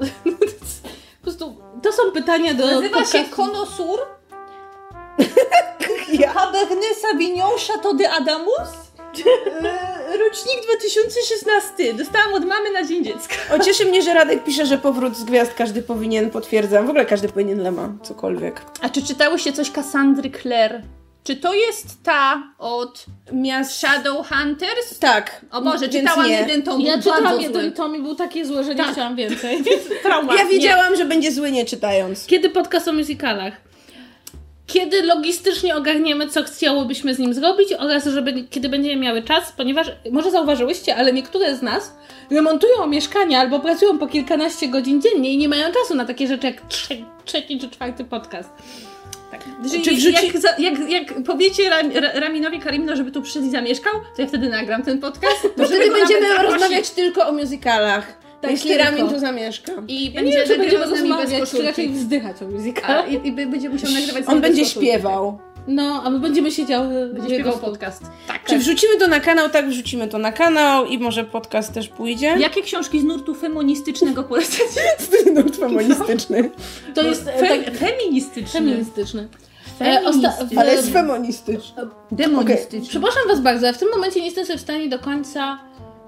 Po 1.18 1.22
prostu 1.22 1.56
to 1.82 1.92
są 1.92 2.02
pytania 2.12 2.54
do 2.54 2.66
Nazywa 2.66 2.98
się 3.04 3.04
podcastu. 3.04 3.36
Konosur 3.36 3.98
Ja. 6.20 6.34
Cabernet 6.34 6.96
Sauvignon 7.00 7.50
Chateau 7.68 7.94
de 7.94 8.10
Adamus. 8.10 8.68
Rocznik 10.20 10.64
2016. 10.64 11.94
Dostałam 11.94 12.34
od 12.34 12.44
mamy 12.44 12.72
na 12.72 12.84
Dzień 12.84 13.04
Dziecka. 13.04 13.34
O, 13.54 13.58
cieszy 13.58 13.84
mnie, 13.84 14.02
że 14.02 14.14
Radek 14.14 14.44
pisze, 14.44 14.66
że 14.66 14.78
powrót 14.78 15.16
z 15.16 15.24
gwiazd 15.24 15.54
każdy 15.54 15.82
powinien, 15.82 16.30
potwierdzam. 16.30 16.86
W 16.86 16.90
ogóle 16.90 17.06
każdy 17.06 17.28
powinien 17.28 17.62
lema, 17.62 17.92
cokolwiek. 18.02 18.62
A 18.80 18.88
czy 18.88 19.02
czytałyście 19.02 19.52
coś 19.52 19.70
Cassandry 19.70 20.30
Clare? 20.30 20.82
Czy 21.24 21.36
to 21.36 21.54
jest 21.54 22.02
ta 22.02 22.42
od 22.58 23.04
Miast... 23.32 23.72
Shadowhunters? 23.80 24.98
Tak. 25.00 25.44
O 25.52 25.60
Boże, 25.62 25.88
więc 25.88 25.92
czytałam 26.08 26.26
nie. 26.30 26.32
jeden 26.36 26.62
tom, 26.62 26.80
Ja 26.80 26.92
był 26.92 27.02
czytałam 27.02 27.24
bardzo 27.24 27.40
jeden 27.40 27.62
zły. 27.62 27.72
tom 27.72 27.96
i 27.96 28.02
był 28.02 28.14
taki 28.14 28.44
zły, 28.44 28.64
że 28.64 28.70
nie 28.74 28.84
Tak. 28.84 28.92
chciałam 28.92 29.16
więcej. 29.16 29.64
Trauma. 30.02 30.34
Ja 30.34 30.44
wiedziałam, 30.44 30.96
że 30.96 31.04
będzie 31.04 31.32
zły 31.32 31.52
nie 31.52 31.64
czytając. 31.64 32.26
Kiedy 32.26 32.50
podcast 32.50 32.88
o 32.88 32.92
musicalach? 32.92 33.52
Kiedy 34.66 35.02
logistycznie 35.02 35.76
ogarniemy, 35.76 36.28
co 36.28 36.42
chciałobyśmy 36.42 37.14
z 37.14 37.18
nim 37.18 37.34
zrobić 37.34 37.72
oraz 37.72 38.04
żeby, 38.04 38.44
kiedy 38.50 38.68
będziemy 38.68 38.96
miały 38.96 39.22
czas, 39.22 39.52
ponieważ 39.56 39.86
może 40.10 40.30
zauważyłyście, 40.30 40.96
ale 40.96 41.12
niektóre 41.12 41.56
z 41.56 41.62
nas 41.62 41.92
remontują 42.30 42.86
mieszkania 42.86 43.40
albo 43.40 43.60
pracują 43.60 43.98
po 43.98 44.06
kilkanaście 44.06 44.68
godzin 44.68 45.02
dziennie 45.02 45.32
i 45.32 45.38
nie 45.38 45.48
mają 45.48 45.72
czasu 45.72 45.94
na 45.94 46.04
takie 46.04 46.26
rzeczy 46.26 46.46
jak 46.46 46.68
trze- 46.68 47.04
trzeci 47.24 47.58
czy 47.60 47.68
czwarty 47.70 48.04
podcast. 48.04 48.50
Czyli 49.70 49.84
Czy 49.84 49.90
wrzuci- 49.90 50.26
jak, 50.26 50.38
za, 50.38 50.48
jak, 50.58 50.90
jak 50.90 51.22
powiecie 51.26 51.70
Ram, 51.70 51.92
Ra- 51.92 52.12
Raminowi 52.20 52.58
Karimno, 52.60 52.96
żeby 52.96 53.10
tu 53.10 53.22
przyszedł 53.22 53.46
i 53.46 53.50
zamieszkał, 53.50 53.92
to 54.16 54.22
ja 54.22 54.28
wtedy 54.28 54.48
nagram 54.48 54.82
ten 54.82 54.98
podcast. 55.00 55.42
Żeby 55.42 55.66
wtedy 55.66 55.90
będziemy 55.90 56.38
rozmawiać 56.42 56.90
tylko 56.90 57.28
o 57.28 57.32
musicalach. 57.32 58.18
Tak, 58.40 58.50
jeśli 58.50 58.70
tylko. 58.70 58.84
Ramin 58.84 59.08
tu 59.08 59.18
zamieszka. 59.18 59.72
I 59.88 60.04
Ja 60.04 60.10
nie 60.10 60.14
będzie 60.14 60.38
wiem, 60.38 60.46
czy 60.48 60.58
będziemy 60.58 60.84
rozmawiać, 60.86 61.50
czy 61.50 61.62
raczej 61.62 61.88
wzdychać 61.88 62.42
o 62.42 62.44
musicalach. 62.48 63.12
i, 63.12 63.28
i 63.28 63.32
będzie 63.32 63.68
musiał 63.70 63.90
nagrywać 63.90 64.24
On 64.26 64.40
będzie 64.40 64.64
śpiewał. 64.64 65.38
No, 65.68 66.02
a 66.04 66.10
my 66.10 66.18
będziemy 66.18 66.50
siedziały 66.52 66.88
Będzie 67.06 67.12
w 67.12 67.14
jego 67.30 67.34
śpiewał 67.34 67.52
stu. 67.52 67.64
podcast. 67.66 68.02
Tak. 68.28 68.44
Czy 68.44 68.58
wrzucimy 68.58 68.96
to 68.98 69.06
na 69.06 69.20
kanał? 69.20 69.48
Tak, 69.50 69.68
wrzucimy 69.68 70.08
to 70.08 70.18
na 70.18 70.32
kanał 70.32 70.86
i 70.86 70.98
może 70.98 71.24
podcast 71.24 71.72
też 71.72 71.88
pójdzie. 71.88 72.34
Jakie 72.38 72.62
książki 72.62 73.00
z 73.00 73.04
nurtu 73.04 73.34
feministycznego 73.34 74.22
polecacie? 74.22 74.80
Nurt 75.34 75.56
feministyczny. 75.56 76.50
To 76.94 77.02
jest 77.02 77.28
e, 77.28 77.38
Fe, 77.38 77.58
tak, 77.64 77.76
feministyczny. 77.76 78.60
feministyczny. 78.60 79.28
E, 79.80 80.12
w- 80.12 80.58
Ale 80.58 80.72
jest 80.74 80.92
feministyczny. 80.92 81.82
Demonistyczny. 82.12 82.88
Przepraszam 82.88 83.22
Was 83.28 83.40
bardzo, 83.40 83.66
ale 83.66 83.76
w 83.76 83.78
tym 83.78 83.88
momencie 83.90 84.20
nie 84.20 84.26
jestem 84.26 84.46
sobie 84.46 84.58
w 84.58 84.62
stanie 84.62 84.88
do 84.88 84.98
końca 84.98 85.58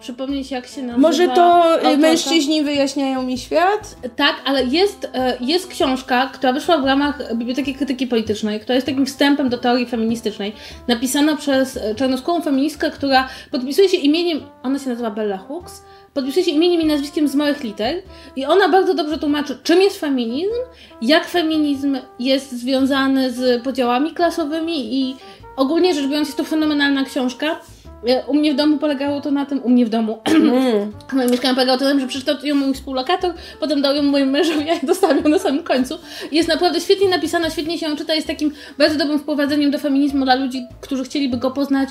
przypomnieć, 0.00 0.50
jak 0.50 0.66
się 0.66 0.82
nazywa. 0.82 1.08
Może 1.08 1.28
to 1.28 1.68
y, 1.68 1.72
autorka. 1.72 1.96
mężczyźni 1.96 2.62
wyjaśniają 2.62 3.22
mi 3.22 3.38
świat? 3.38 3.96
Tak, 4.16 4.42
ale 4.44 4.64
jest, 4.64 5.10
e, 5.14 5.36
jest 5.40 5.66
książka, 5.66 6.30
która 6.34 6.52
wyszła 6.52 6.78
w 6.78 6.84
ramach 6.84 7.34
Biblioteki 7.36 7.74
Krytyki 7.74 8.06
Politycznej, 8.06 8.60
która 8.60 8.74
jest 8.74 8.86
takim 8.86 9.06
wstępem 9.06 9.48
do 9.48 9.58
teorii 9.58 9.86
feministycznej, 9.86 10.52
napisana 10.88 11.36
przez 11.36 11.76
e, 11.76 11.94
czarnoskórą 11.94 12.40
feministkę, 12.40 12.90
która 12.90 13.28
podpisuje 13.50 13.88
się 13.88 13.96
imieniem, 13.96 14.40
ona 14.62 14.78
się 14.78 14.88
nazywa 14.88 15.10
Bella 15.10 15.38
Hooks, 15.38 15.82
podpisuje 16.14 16.44
się 16.44 16.50
imieniem 16.50 16.80
i 16.80 16.84
nazwiskiem 16.84 17.28
z 17.28 17.34
małych 17.34 17.64
liter 17.64 18.02
i 18.36 18.44
ona 18.44 18.68
bardzo 18.68 18.94
dobrze 18.94 19.18
tłumaczy, 19.18 19.58
czym 19.62 19.82
jest 19.82 20.00
feminizm, 20.00 20.54
jak 21.02 21.28
feminizm 21.28 21.98
jest 22.18 22.52
związany 22.52 23.30
z 23.30 23.62
podziałami 23.62 24.14
klasowymi 24.14 24.94
i 25.00 25.16
ogólnie 25.56 25.94
rzecz 25.94 26.06
biorąc 26.06 26.28
jest 26.28 26.38
to 26.38 26.44
fenomenalna 26.44 27.04
książka. 27.04 27.60
E, 28.08 28.26
U 28.26 28.34
mnie 28.34 28.54
w 28.54 28.56
domu 28.56 28.78
polegało 28.78 29.20
to 29.20 29.30
na 29.30 29.46
tym, 29.46 29.62
u 29.62 29.68
mnie 29.68 29.86
w 29.86 29.88
domu, 29.88 30.18
Mm. 30.30 30.92
Moje 31.12 31.28
mieszkanie 31.28 31.54
polegało 31.54 31.78
na 31.78 31.90
tym, 31.90 32.00
że 32.00 32.06
przeczytał 32.06 32.36
ją 32.44 32.54
mój 32.54 32.74
współlokator, 32.74 33.34
potem 33.60 33.82
dał 33.82 33.94
ją 33.94 34.02
mojemu 34.02 34.32
mężowi, 34.32 34.66
ja 34.66 34.74
dostałam 34.82 35.16
ją 35.16 35.28
na 35.28 35.38
samym 35.38 35.62
końcu. 35.62 35.98
Jest 36.32 36.48
naprawdę 36.48 36.80
świetnie 36.80 37.08
napisana, 37.08 37.50
świetnie 37.50 37.78
się 37.78 37.86
ją 37.86 37.96
czyta, 37.96 38.14
jest 38.14 38.26
takim 38.26 38.52
bardzo 38.78 38.98
dobrym 38.98 39.18
wprowadzeniem 39.18 39.70
do 39.70 39.78
feminizmu 39.78 40.24
dla 40.24 40.34
ludzi, 40.34 40.62
którzy 40.80 41.04
chcieliby 41.04 41.36
go 41.36 41.50
poznać 41.50 41.88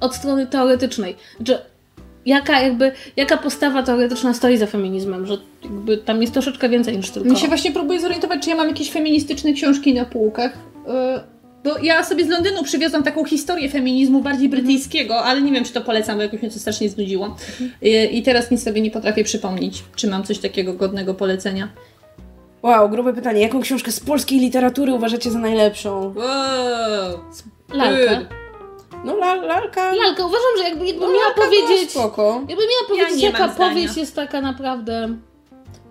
od 0.00 0.14
strony 0.14 0.46
teoretycznej. 0.46 1.16
Znaczy, 1.36 1.58
jaka 2.26 2.60
jakby, 2.60 2.92
jaka 3.16 3.36
postawa 3.36 3.82
teoretyczna 3.82 4.34
stoi 4.34 4.56
za 4.56 4.66
feminizmem, 4.66 5.26
że 5.26 5.36
jakby 5.62 5.98
tam 5.98 6.20
jest 6.20 6.32
troszeczkę 6.32 6.68
więcej 6.68 6.96
niż 6.96 7.10
tylko... 7.10 7.28
Mi 7.28 7.36
się 7.36 7.48
właśnie 7.48 7.72
próbuję 7.72 8.00
zorientować, 8.00 8.42
czy 8.42 8.50
ja 8.50 8.56
mam 8.56 8.68
jakieś 8.68 8.90
feministyczne 8.90 9.52
książki 9.52 9.94
na 9.94 10.04
półkach. 10.04 10.52
Yy, 10.86 10.92
Bo 11.64 11.78
ja 11.78 12.04
sobie 12.04 12.24
z 12.24 12.28
Londynu 12.28 12.62
przywiozłam 12.62 13.02
taką 13.02 13.24
historię 13.24 13.68
feminizmu 13.68 14.22
bardziej 14.22 14.48
brytyjskiego, 14.48 15.24
ale 15.24 15.42
nie 15.42 15.52
wiem, 15.52 15.64
czy 15.64 15.72
to 15.72 15.80
polecam, 15.80 16.16
bo 16.16 16.22
jakoś 16.22 16.42
mnie 16.42 16.50
to 16.50 16.58
strasznie 16.58 16.88
znudziło. 16.88 17.36
Yy, 17.82 18.06
I 18.06 18.22
teraz 18.22 18.50
nic 18.50 18.62
sobie 18.62 18.80
nie 18.80 18.90
potrafię 18.90 19.24
przypomnieć, 19.24 19.84
czy 19.96 20.08
mam 20.08 20.24
coś 20.24 20.38
takiego 20.38 20.74
godnego 20.74 21.14
polecenia. 21.14 21.68
Wow, 22.62 22.88
grube 22.88 23.12
pytanie. 23.14 23.40
Jaką 23.40 23.60
książkę 23.60 23.92
z 23.92 24.00
polskiej 24.00 24.40
literatury 24.40 24.92
uważacie 24.92 25.30
za 25.30 25.38
najlepszą? 25.38 26.14
Wow! 26.16 27.20
Lalka. 27.72 28.20
No, 29.04 29.16
la, 29.16 29.34
lalka. 29.34 29.94
Lalka, 29.94 30.26
uważam, 30.26 30.56
że 30.58 30.64
jakby, 30.64 30.86
jakby 30.86 31.00
No, 31.00 31.12
miała 31.12 31.24
lalka 31.24 31.40
była 31.40 31.62
powiedzieć... 31.62 31.90
Spoko. 31.90 32.34
Jakby 32.48 32.64
miała 32.64 32.88
powiedzieć, 32.88 33.22
nie 33.22 33.30
jaka 33.30 33.48
powieść 33.48 33.96
jest 33.96 34.16
taka 34.16 34.40
naprawdę... 34.40 35.08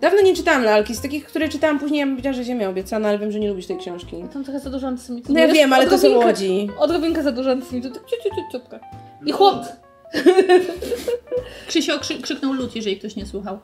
Dawno 0.01 0.21
nie 0.21 0.35
czytałam 0.35 0.63
lalki. 0.63 0.95
Z 0.95 1.01
takich, 1.01 1.25
które 1.25 1.49
czytałam 1.49 1.79
później, 1.79 1.99
ja 1.99 2.05
bym 2.05 2.15
powiedziała, 2.15 2.33
że 2.33 2.43
Ziemia 2.43 2.69
obiecana, 2.69 3.09
ale 3.09 3.19
wiem, 3.19 3.31
że 3.31 3.39
nie 3.39 3.49
lubisz 3.49 3.67
tej 3.67 3.77
książki. 3.77 4.15
Tam 4.33 4.43
trochę 4.43 4.59
za 4.59 4.69
dużo 4.69 4.87
antysemityzmu. 4.87 5.35
No 5.35 5.39
ja 5.39 5.53
wiem, 5.53 5.73
ale 5.73 5.87
to 5.87 5.97
są 5.97 6.09
łodzi. 6.09 6.69
Odrobinkę 6.79 7.23
za 7.23 7.31
dużo 7.31 7.51
antysemityzmu. 7.51 7.95
Ciu, 7.95 8.15
ciu, 8.23 8.29
ciu, 8.29 8.41
ciupka. 8.51 8.79
I 9.25 9.31
chłop... 9.31 9.65
Krzysio 11.67 11.99
krzy, 11.99 12.21
krzyknął 12.21 12.53
lud, 12.53 12.75
jeżeli 12.75 12.97
ktoś 12.97 13.15
nie 13.15 13.25
słuchał. 13.25 13.59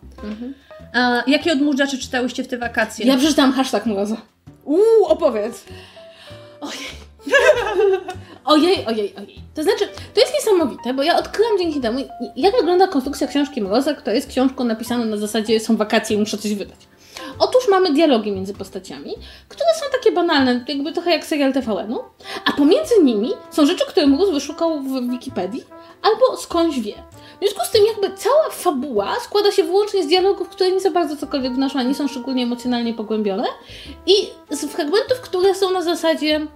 A, 0.94 1.24
jakie 1.28 1.54
odmurzacze 1.54 1.98
czytałyście 1.98 2.44
w 2.44 2.48
te 2.48 2.58
wakacje? 2.58 3.06
Ja 3.06 3.18
przeczytałam 3.18 3.52
hashtag 3.54 3.86
mroza. 3.86 4.18
Uuu, 4.64 5.06
opowiedz. 5.08 5.64
Ojej, 6.62 6.80
ojej, 8.46 8.86
ojej. 8.86 9.14
To 9.56 9.64
znaczy, 9.64 9.88
to 10.14 10.20
jest 10.20 10.34
niesamowite, 10.34 10.94
bo 10.94 11.04
ja 11.04 11.18
odkryłam 11.18 11.58
dzięki 11.58 11.82
temu, 11.82 12.00
jak 12.36 12.56
wygląda 12.56 12.88
konstrukcja 12.88 13.28
książki 13.28 13.62
Mroza, 13.62 13.94
która 13.94 14.16
jest 14.16 14.30
książką 14.30 14.64
napisaną 14.64 15.06
na 15.06 15.18
zasadzie 15.18 15.60
są 15.60 15.78
wakacje 15.78 16.16
i 16.18 16.20
muszę 16.20 16.38
coś 16.38 16.54
wydać. 16.54 16.78
Otóż 17.40 17.68
mamy 17.70 17.94
dialogi 17.94 18.32
między 18.32 18.54
postaciami, 18.54 19.16
które 19.50 19.70
są 19.80 19.86
takie 19.92 20.06
takie 20.06 20.16
banalne, 20.16 20.66
jakby 20.68 20.92
trochę 20.92 21.12
jak 21.12 21.26
serial 21.26 21.54
TVN-u, 21.54 22.04
a 22.46 22.52
pomiędzy 22.52 23.04
nimi 23.04 23.34
są 23.52 23.66
rzeczy, 23.66 23.86
które 23.86 24.08
Mróz 24.08 24.30
wyszukał 24.30 24.82
w 24.82 25.10
Wikipedii 25.12 25.64
albo 26.02 26.38
skądś 26.38 26.80
wie. 26.80 26.94
W 27.36 27.40
związku 27.40 27.66
z 27.66 27.72
tym 27.72 27.86
jakby 27.86 28.18
cała 28.18 28.50
fabuła 28.50 29.16
składa 29.24 29.52
się 29.52 29.64
wyłącznie 29.64 30.04
z 30.04 30.08
dialogów, 30.08 30.50
które 30.50 30.72
nie 30.72 30.80
za 30.80 30.92
bardzo 30.92 31.18
cokolwiek 31.18 31.54
wnoszą, 31.54 31.80
a 31.80 31.84
nie 31.84 31.96
są 31.96 32.08
szczególnie 32.08 32.44
emocjonalnie 32.44 32.94
pogłębione 32.94 33.48
i 34.06 34.14
z 34.50 34.66
fragmentów, 34.66 35.22
które 35.22 35.56
są 35.56 35.72
na 35.72 35.82
zasadzie 35.82 36.48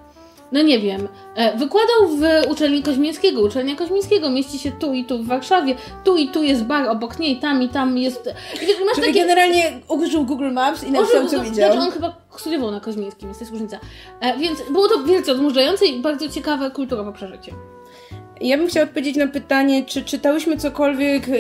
no 0.52 0.62
nie 0.62 0.80
wiem, 0.80 1.08
e, 1.36 1.58
wykładał 1.58 2.08
w 2.08 2.52
uczelni 2.52 2.84
Koźmińskiego. 2.84 3.42
Uczelnia 3.42 3.76
Koźmińskiego 3.76 4.30
mieści 4.30 4.60
się 4.60 4.72
tu 4.72 4.94
i 4.94 5.06
tu 5.06 5.24
w 5.24 5.28
Warszawie, 5.28 5.76
tu 6.04 6.18
i 6.18 6.28
tu 6.28 6.44
jest 6.44 6.64
bar 6.64 6.88
obok 6.90 7.20
niej, 7.20 7.38
tam 7.40 7.64
i 7.64 7.70
tam 7.70 7.98
jest... 7.98 8.34
I 8.56 8.66
wiesz, 8.66 8.78
masz 8.86 8.96
Czyli 8.96 9.08
takie... 9.08 9.20
generalnie 9.20 9.80
użył 9.88 10.26
Google 10.26 10.52
Maps 10.52 10.84
i 10.84 10.92
napisał, 10.92 11.24
co 11.24 11.30
Znaczy, 11.30 11.50
widział. 11.50 11.78
on 11.78 11.92
chyba 11.92 12.18
studiował 12.38 12.72
na 12.72 12.80
Koźmińskim, 12.80 13.28
jest 13.28 13.40
to 13.40 13.44
jest 13.44 13.52
różnica. 13.52 13.80
E, 14.22 14.38
więc 14.38 14.60
było 14.72 14.88
to 14.88 15.04
wielce 15.04 15.32
odmurzające 15.32 15.86
i 15.86 16.00
bardzo 16.02 16.30
ciekawe 16.30 16.72
kulturowe 16.72 17.14
przeżycie. 17.14 17.52
Ja 18.42 18.58
bym 18.58 18.68
chciała 18.68 18.86
odpowiedzieć 18.86 19.16
na 19.16 19.28
pytanie, 19.28 19.86
czy 19.86 20.04
czytałyśmy 20.04 20.58
cokolwiek 20.58 21.28
y, 21.28 21.32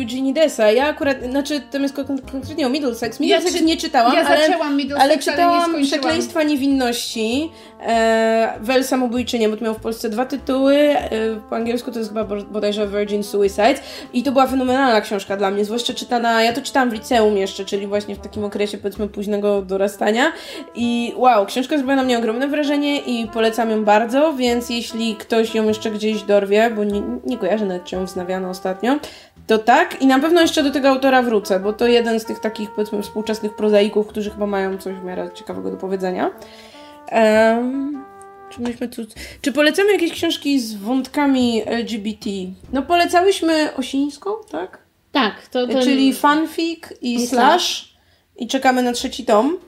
Eugenidesa. 0.00 0.70
Ja 0.70 0.86
akurat, 0.86 1.16
znaczy, 1.30 1.60
tam 1.70 1.82
jest 1.82 1.94
kon- 1.94 2.18
konkretnie 2.32 2.66
o 2.66 2.70
Middlesex. 2.70 3.20
Middlesex 3.20 3.56
czy- 3.56 3.64
nie 3.64 3.76
czytałam, 3.76 4.14
ja 4.14 4.26
ale, 4.26 4.46
zaczęłam 4.46 4.76
Middlesex, 4.76 5.04
ale 5.04 5.12
ale 5.12 5.16
nie 5.16 5.22
czytałam. 5.22 5.82
Przekleństwa 5.82 6.42
Niewinności, 6.42 7.50
Wel 8.60 8.84
Samobójczynie, 8.84 9.48
bo 9.48 9.56
to 9.56 9.64
miał 9.64 9.74
w 9.74 9.80
Polsce 9.80 10.08
dwa 10.08 10.24
tytuły, 10.26 10.76
e, 10.76 11.08
po 11.50 11.56
angielsku 11.56 11.92
to 11.92 11.98
jest 11.98 12.10
chyba 12.10 12.24
bo- 12.24 12.42
bodajże 12.42 12.88
Virgin 12.88 13.24
Suicide. 13.24 13.74
I 14.12 14.22
to 14.22 14.32
była 14.32 14.46
fenomenalna 14.46 15.00
książka 15.00 15.36
dla 15.36 15.50
mnie, 15.50 15.64
zwłaszcza 15.64 15.94
czytana, 15.94 16.42
ja 16.42 16.52
to 16.52 16.62
czytałam 16.62 16.90
w 16.90 16.92
liceum 16.92 17.36
jeszcze, 17.36 17.64
czyli 17.64 17.86
właśnie 17.86 18.14
w 18.14 18.18
takim 18.18 18.44
okresie 18.44 18.78
powiedzmy 18.78 19.08
późnego 19.08 19.62
dorastania. 19.62 20.32
I 20.74 21.14
wow, 21.16 21.46
książka 21.46 21.76
zrobiła 21.76 21.96
na 21.96 22.02
mnie 22.02 22.18
ogromne 22.18 22.48
wrażenie 22.48 23.00
i 23.00 23.26
polecam 23.28 23.70
ją 23.70 23.84
bardzo, 23.84 24.32
więc 24.32 24.70
jeśli 24.70 25.16
ktoś 25.16 25.54
ją 25.54 25.68
jeszcze 25.68 25.90
gdzieś 25.90 26.22
dorwie, 26.22 26.70
bo 26.76 26.84
nie, 26.84 27.02
nie 27.26 27.38
kojarzę 27.38 27.66
nawet 27.66 27.84
czy 27.84 27.96
ją 27.96 28.04
wznawiano 28.04 28.50
ostatnio, 28.50 28.98
to 29.46 29.58
tak. 29.58 30.02
I 30.02 30.06
na 30.06 30.18
pewno 30.18 30.40
jeszcze 30.40 30.62
do 30.62 30.70
tego 30.70 30.88
autora 30.88 31.22
wrócę, 31.22 31.60
bo 31.60 31.72
to 31.72 31.86
jeden 31.86 32.20
z 32.20 32.24
tych 32.24 32.40
takich 32.40 32.70
powiedzmy 32.70 33.02
współczesnych 33.02 33.56
prozaików, 33.56 34.06
którzy 34.06 34.30
chyba 34.30 34.46
mają 34.46 34.78
coś 34.78 34.94
w 34.94 35.04
miarę 35.04 35.30
ciekawego 35.34 35.70
do 35.70 35.76
powiedzenia. 35.76 36.30
Em, 37.10 38.04
czy, 38.50 38.60
myśmy 38.60 38.88
tu, 38.88 39.02
czy 39.42 39.52
polecamy 39.52 39.92
jakieś 39.92 40.12
książki 40.12 40.60
z 40.60 40.74
wątkami 40.74 41.62
LGBT? 41.66 42.30
No 42.72 42.82
polecałyśmy 42.82 43.74
Osińską, 43.76 44.30
tak? 44.50 44.78
Tak, 45.12 45.48
to 45.48 45.66
ten... 45.66 45.82
Czyli 45.82 46.14
fanfic 46.14 46.80
i, 47.02 47.14
I 47.14 47.26
slash. 47.26 47.94
I 48.36 48.46
czekamy 48.46 48.82
na 48.82 48.92
trzeci 48.92 49.24
tom. 49.24 49.58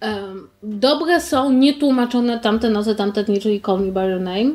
Em, 0.00 0.48
dobre 0.62 1.20
są 1.20 1.52
nietłumaczone 1.52 2.40
tamte 2.40 2.70
nocy, 2.70 2.94
tamte 2.94 3.24
dni, 3.24 3.40
czyli 3.40 3.60
Call 3.60 3.80
Me 3.80 3.92
By 3.92 4.10
Your 4.10 4.20
Name. 4.20 4.50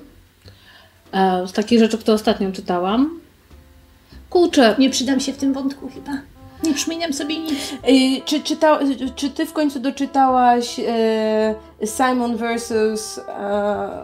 Z 1.47 1.51
takich 1.51 1.79
rzeczy, 1.79 1.97
które 1.97 2.15
ostatnio 2.15 2.51
czytałam. 2.51 3.19
Kurczę, 4.29 4.75
Nie 4.79 4.89
przydam 4.89 5.19
się 5.19 5.33
w 5.33 5.37
tym 5.37 5.53
wątku 5.53 5.89
chyba. 5.89 6.11
Nie 6.63 6.73
przymieniam 6.73 7.13
sobie 7.13 7.39
nic. 7.39 7.73
Y, 7.89 8.21
czy, 8.25 8.41
czyta, 8.43 8.79
czy 9.15 9.29
ty 9.29 9.45
w 9.45 9.53
końcu 9.53 9.79
doczytałaś 9.79 10.79
e, 10.79 11.55
Simon 11.85 12.37
versus 12.37 13.17
e, 13.17 13.23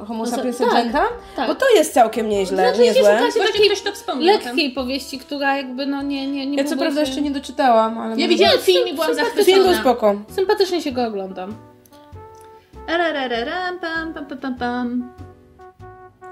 Homo 0.08 0.24
No 0.24 0.32
sapiens 0.32 0.58
tak, 0.58 0.72
agenta? 0.74 1.04
tak. 1.36 1.48
Bo 1.48 1.56
to 1.56 1.66
jest 1.76 1.94
całkiem 1.94 2.30
nieźle, 2.30 2.58
Znaczy, 2.70 2.82
niezłe. 2.82 3.18
Właśnie 3.20 3.42
takiej 3.44 3.66
ktoś 3.68 3.82
to 3.82 3.92
wspomniał. 3.92 4.26
lekkiej 4.38 4.72
powieści, 4.72 5.20
która 5.20 5.58
jakby 5.58 5.86
no 5.86 6.02
nie, 6.02 6.28
nie, 6.28 6.46
nie 6.48 6.58
Ja 6.58 6.64
co 6.64 6.78
prawda 6.78 7.02
się- 7.02 7.08
jeszcze 7.08 7.22
nie 7.22 7.32
doczytałam, 7.32 7.98
ale... 7.98 8.10
Ja 8.10 8.16
może- 8.16 8.28
widziałam 8.28 8.60
film 8.60 8.88
i 8.88 8.94
byłam 8.94 9.10
sympatyczna. 9.16 9.44
Film 9.44 9.58
był 9.64 9.74
zachwycona. 9.74 9.94
spoko. 9.96 10.16
Sympatycznie 10.36 10.82
się 10.82 10.92
go 10.92 11.06
oglądam. 11.06 11.56
Pam, 13.82 14.14
pam, 14.14 14.38
pam, 14.42 14.56
pam. 14.56 15.14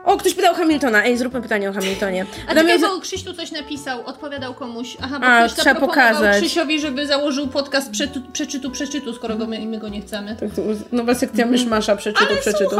O, 0.05 0.17
ktoś 0.17 0.33
pytał 0.33 0.55
Hamiltona. 0.55 1.03
Ej, 1.03 1.17
zróbmy 1.17 1.41
pytanie 1.41 1.69
o 1.69 1.73
Hamiltonie. 1.73 2.25
A 2.47 2.53
Dla 2.53 2.61
czekaj, 2.61 2.79
bo 2.79 2.99
Krzyś 2.99 3.23
tu 3.23 3.33
coś 3.33 3.51
napisał, 3.51 4.05
odpowiadał 4.05 4.53
komuś. 4.53 4.97
Aha, 5.01 5.19
bo 5.19 5.25
A, 5.25 5.47
ktoś 5.47 5.59
trzeba 5.59 5.79
pokazać. 5.79 6.37
Krzysiowi, 6.37 6.79
żeby 6.79 7.07
założył 7.07 7.47
podcast 7.47 7.91
przetu, 7.91 8.21
przeczytu, 8.33 8.71
przeczytu, 8.71 9.13
skoro 9.13 9.35
go 9.35 9.47
my, 9.47 9.65
my 9.65 9.77
go 9.77 9.89
nie 9.89 10.01
chcemy. 10.01 10.35
Tak, 10.35 10.49
to 10.55 10.61
nowa 10.91 11.15
sekcja 11.15 11.45
myszmasza 11.45 11.95
przeczytu, 11.95 12.33
przeczytu. 12.41 12.75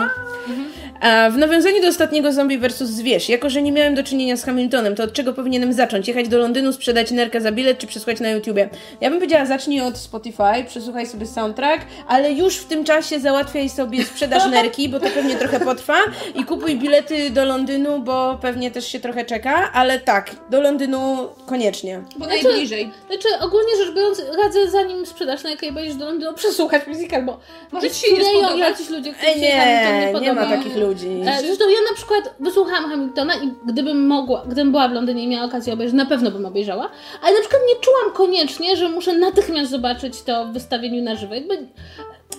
A 1.01 1.29
w 1.29 1.37
nawiązaniu 1.37 1.81
do 1.81 1.87
ostatniego 1.87 2.31
Zombie 2.33 2.57
vs. 2.57 2.77
Zwierz, 2.77 3.29
jako 3.29 3.49
że 3.49 3.61
nie 3.61 3.71
miałem 3.71 3.95
do 3.95 4.03
czynienia 4.03 4.37
z 4.37 4.43
Hamiltonem, 4.45 4.95
to 4.95 5.03
od 5.03 5.13
czego 5.13 5.33
powinienem 5.33 5.73
zacząć? 5.73 6.07
Jechać 6.07 6.27
do 6.27 6.37
Londynu, 6.37 6.73
sprzedać 6.73 7.11
nerkę 7.11 7.41
za 7.41 7.51
bilet, 7.51 7.77
czy 7.77 7.87
przesłuchać 7.87 8.19
na 8.19 8.29
YouTubie? 8.29 8.69
Ja 9.01 9.09
bym 9.09 9.19
powiedziała, 9.19 9.45
zacznij 9.45 9.81
od 9.81 9.97
Spotify, 9.97 10.63
przesłuchaj 10.67 11.07
sobie 11.07 11.25
soundtrack, 11.25 11.85
ale 12.07 12.31
już 12.31 12.57
w 12.57 12.65
tym 12.65 12.83
czasie 12.83 13.19
załatwiaj 13.19 13.69
sobie 13.69 14.03
sprzedaż 14.05 14.45
nerki, 14.51 14.89
bo 14.89 14.99
to 14.99 15.09
pewnie 15.09 15.35
trochę 15.35 15.59
potrwa 15.59 15.95
i 16.35 16.43
kupuj 16.45 16.75
bilety 16.75 17.29
do 17.29 17.45
Londynu, 17.45 17.99
bo 17.99 18.37
pewnie 18.41 18.71
też 18.71 18.87
się 18.87 18.99
trochę 18.99 19.25
czeka, 19.25 19.71
ale 19.73 19.99
tak, 19.99 20.31
do 20.49 20.61
Londynu 20.61 21.27
koniecznie. 21.45 22.01
Bo 22.17 22.25
Znaczy- 22.25 22.43
najbliżej. 22.43 22.91
Znaczy, 23.07 23.27
ogólnie 23.41 23.77
rzecz 23.85 23.95
biorąc, 23.95 24.21
radzę 24.43 24.69
zanim 24.71 25.05
sprzedasz 25.05 25.43
na 25.43 25.49
jakiej 25.49 25.71
będziesz 25.71 25.95
do 25.95 26.05
Londynu, 26.05 26.33
przesłuchać 26.43 26.87
musical, 26.87 27.25
bo 27.25 27.39
Może 27.71 27.89
ci 27.89 28.07
się 28.07 28.13
nie 28.17 28.25
spodobać. 28.25 28.57
jacyś 28.59 28.89
ludzie, 28.89 29.13
którzy 29.13 29.27
Ej, 29.31 29.39
się 29.41 29.47
Hamilton 29.51 29.93
nie 29.93 29.99
nie, 30.05 30.07
podoba. 30.13 30.25
nie 30.25 30.33
ma 30.33 30.45
takich 30.57 30.75
ludzi. 30.75 30.84
E, 30.91 31.39
Zresztą 31.41 31.69
ja 31.69 31.77
na 31.91 31.95
przykład 31.95 32.35
wysłuchałam 32.39 32.89
Hamiltona 32.89 33.35
i 33.35 33.51
gdybym 33.67 34.07
mogła, 34.07 34.43
gdybym 34.45 34.71
była 34.71 34.87
w 34.87 34.91
Londynie 34.91 35.23
i 35.23 35.27
miała 35.27 35.45
okazję 35.45 35.73
obejrzeć, 35.73 35.95
na 35.95 36.05
pewno 36.05 36.31
bym 36.31 36.45
obejrzała, 36.45 36.89
ale 37.21 37.33
na 37.35 37.39
przykład 37.41 37.61
nie 37.67 37.81
czułam 37.81 38.13
koniecznie, 38.13 38.77
że 38.77 38.89
muszę 38.89 39.13
natychmiast 39.17 39.71
zobaczyć 39.71 40.21
to 40.21 40.45
w 40.45 40.53
wystawieniu 40.53 41.03
na 41.03 41.15
żywo. 41.15 41.33
Jakby, 41.35 41.57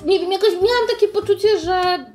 nie 0.05 0.21
wiem, 0.21 0.33
jakoś 0.33 0.53
miałam 0.53 0.87
takie 0.91 1.09
poczucie, 1.09 1.49
że 1.59 2.07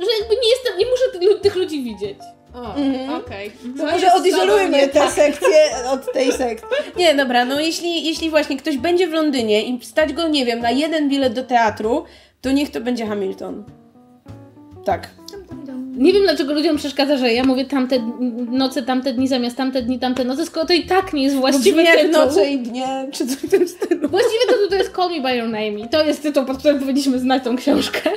że 0.00 0.06
jakby 0.20 0.34
nie 0.42 0.50
jestem, 0.50 0.78
nie 0.78 0.86
muszę 0.86 1.04
tych, 1.34 1.40
tych 1.40 1.56
ludzi 1.56 1.82
widzieć. 1.82 2.18
O, 2.54 2.74
Mhm. 2.74 3.14
okej. 3.14 3.50
To 3.50 3.78
Co 3.86 3.92
może 3.92 4.12
odizolujmy 4.14 4.88
tę 4.88 5.00
tak? 5.00 5.12
sekcję 5.12 5.70
od 5.92 6.12
tej 6.12 6.32
sekcji. 6.32 6.68
Nie, 6.96 7.14
dobra, 7.14 7.44
no 7.44 7.60
jeśli, 7.60 8.04
jeśli 8.06 8.30
właśnie 8.30 8.56
ktoś 8.56 8.76
będzie 8.76 9.06
w 9.08 9.12
Londynie 9.12 9.62
i 9.62 9.84
stać 9.84 10.12
go, 10.12 10.28
nie 10.28 10.44
wiem, 10.46 10.60
na 10.60 10.70
jeden 10.70 11.08
bilet 11.08 11.32
do 11.32 11.42
teatru, 11.44 12.04
to 12.40 12.50
niech 12.52 12.70
to 12.70 12.80
będzie 12.80 13.06
Hamilton. 13.06 13.64
Tak. 14.88 15.08
Nie 15.96 16.12
wiem 16.12 16.22
dlaczego 16.22 16.52
ludziom 16.54 16.76
przeszkadza, 16.76 17.16
że 17.16 17.32
ja 17.32 17.44
mówię 17.44 17.64
tamte 17.64 18.12
noce, 18.50 18.82
tamte 18.82 19.12
dni 19.12 19.28
zamiast 19.28 19.56
tamte 19.56 19.82
dni, 19.82 19.98
tamte 19.98 20.24
noce, 20.24 20.46
skoro 20.46 20.66
to 20.66 20.72
i 20.72 20.84
tak 20.86 21.12
nie 21.12 21.22
jest 21.22 21.36
właściwy 21.36 21.82
jak 21.82 21.96
tytuł. 21.96 22.12
noce 22.12 22.50
i 22.50 22.58
dnie, 22.58 23.08
czy 23.12 23.26
coś 23.26 23.36
w 23.36 23.50
tym 23.50 23.68
stylu. 23.68 24.08
Właściwy 24.08 24.44
tytuł 24.48 24.68
to 24.68 24.74
jest 24.74 24.96
Call 24.96 25.10
Me 25.10 25.20
By 25.20 25.36
Your 25.36 25.48
Name 25.48 25.70
i 25.70 25.88
to 25.88 26.04
jest 26.04 26.22
tytuł, 26.22 26.44
pod 26.44 26.58
którym 26.58 26.78
powinniśmy 26.78 27.18
znać 27.18 27.44
tą 27.44 27.56
książkę. 27.56 28.10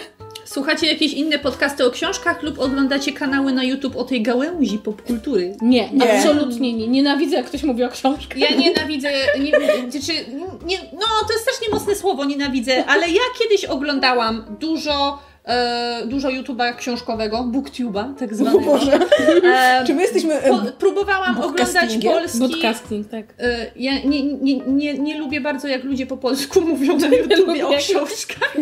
Słuchacie 0.46 0.88
jakieś 0.88 1.14
inne 1.14 1.40
podcasty 1.40 1.86
o 1.86 1.92
książkach 1.92 2.44
lub 2.44 2.60
oglądacie 2.60 3.12
kanały 3.12 3.54
na 3.54 3.64
YouTube 3.64 3.96
o 3.96 4.04
tej 4.04 4.22
gałęzi 4.22 4.78
popkultury? 4.78 5.56
Nie, 5.62 5.90
Nie. 5.94 6.14
absolutnie 6.18 6.74
nie. 6.74 6.88
Nienawidzę, 6.88 7.36
jak 7.36 7.46
ktoś 7.46 7.64
mówi 7.64 7.84
o 7.84 7.90
książkach. 7.90 8.38
Ja 8.38 8.50
nienawidzę, 8.56 9.10
nie, 9.40 9.52
znaczy, 9.92 10.20
nie, 10.66 10.78
no 10.94 11.06
to 11.28 11.34
jest 11.34 11.44
strasznie 11.44 11.68
mocne 11.72 11.96
słowo, 11.96 12.26
nienawidzę, 12.26 12.86
ale 12.86 13.10
ja 13.10 13.22
kiedyś 13.40 13.66
oglądałam 13.66 14.46
dużo, 14.60 15.20
e, 15.52 16.02
dużo 16.06 16.30
YouTube'a 16.30 16.76
książkowego, 16.76 17.38
booktube'a 17.38 18.16
tak 18.16 18.36
zwanego. 18.36 18.58
O 18.60 18.62
Boże. 18.62 19.00
E, 19.44 19.84
Czy 19.88 19.94
my 19.94 20.02
jesteśmy... 20.02 20.36
po, 20.50 20.62
próbowałam 20.80 21.38
oglądać 21.42 21.98
polski... 22.04 22.40
Podcasting, 22.40 23.08
tak. 23.10 23.26
E, 23.40 23.72
Ja 23.76 23.92
nie, 24.06 24.24
nie, 24.24 24.58
nie, 24.58 24.94
nie 24.94 25.18
lubię 25.18 25.42
bardzo, 25.42 25.68
jak 25.68 25.84
ludzie 25.84 26.06
po 26.06 26.18
polsku 26.18 26.62
mówią 26.72 26.98
na 26.98 27.08
YouTubie 27.08 27.68
o 27.68 27.72
książkach. 27.78 28.56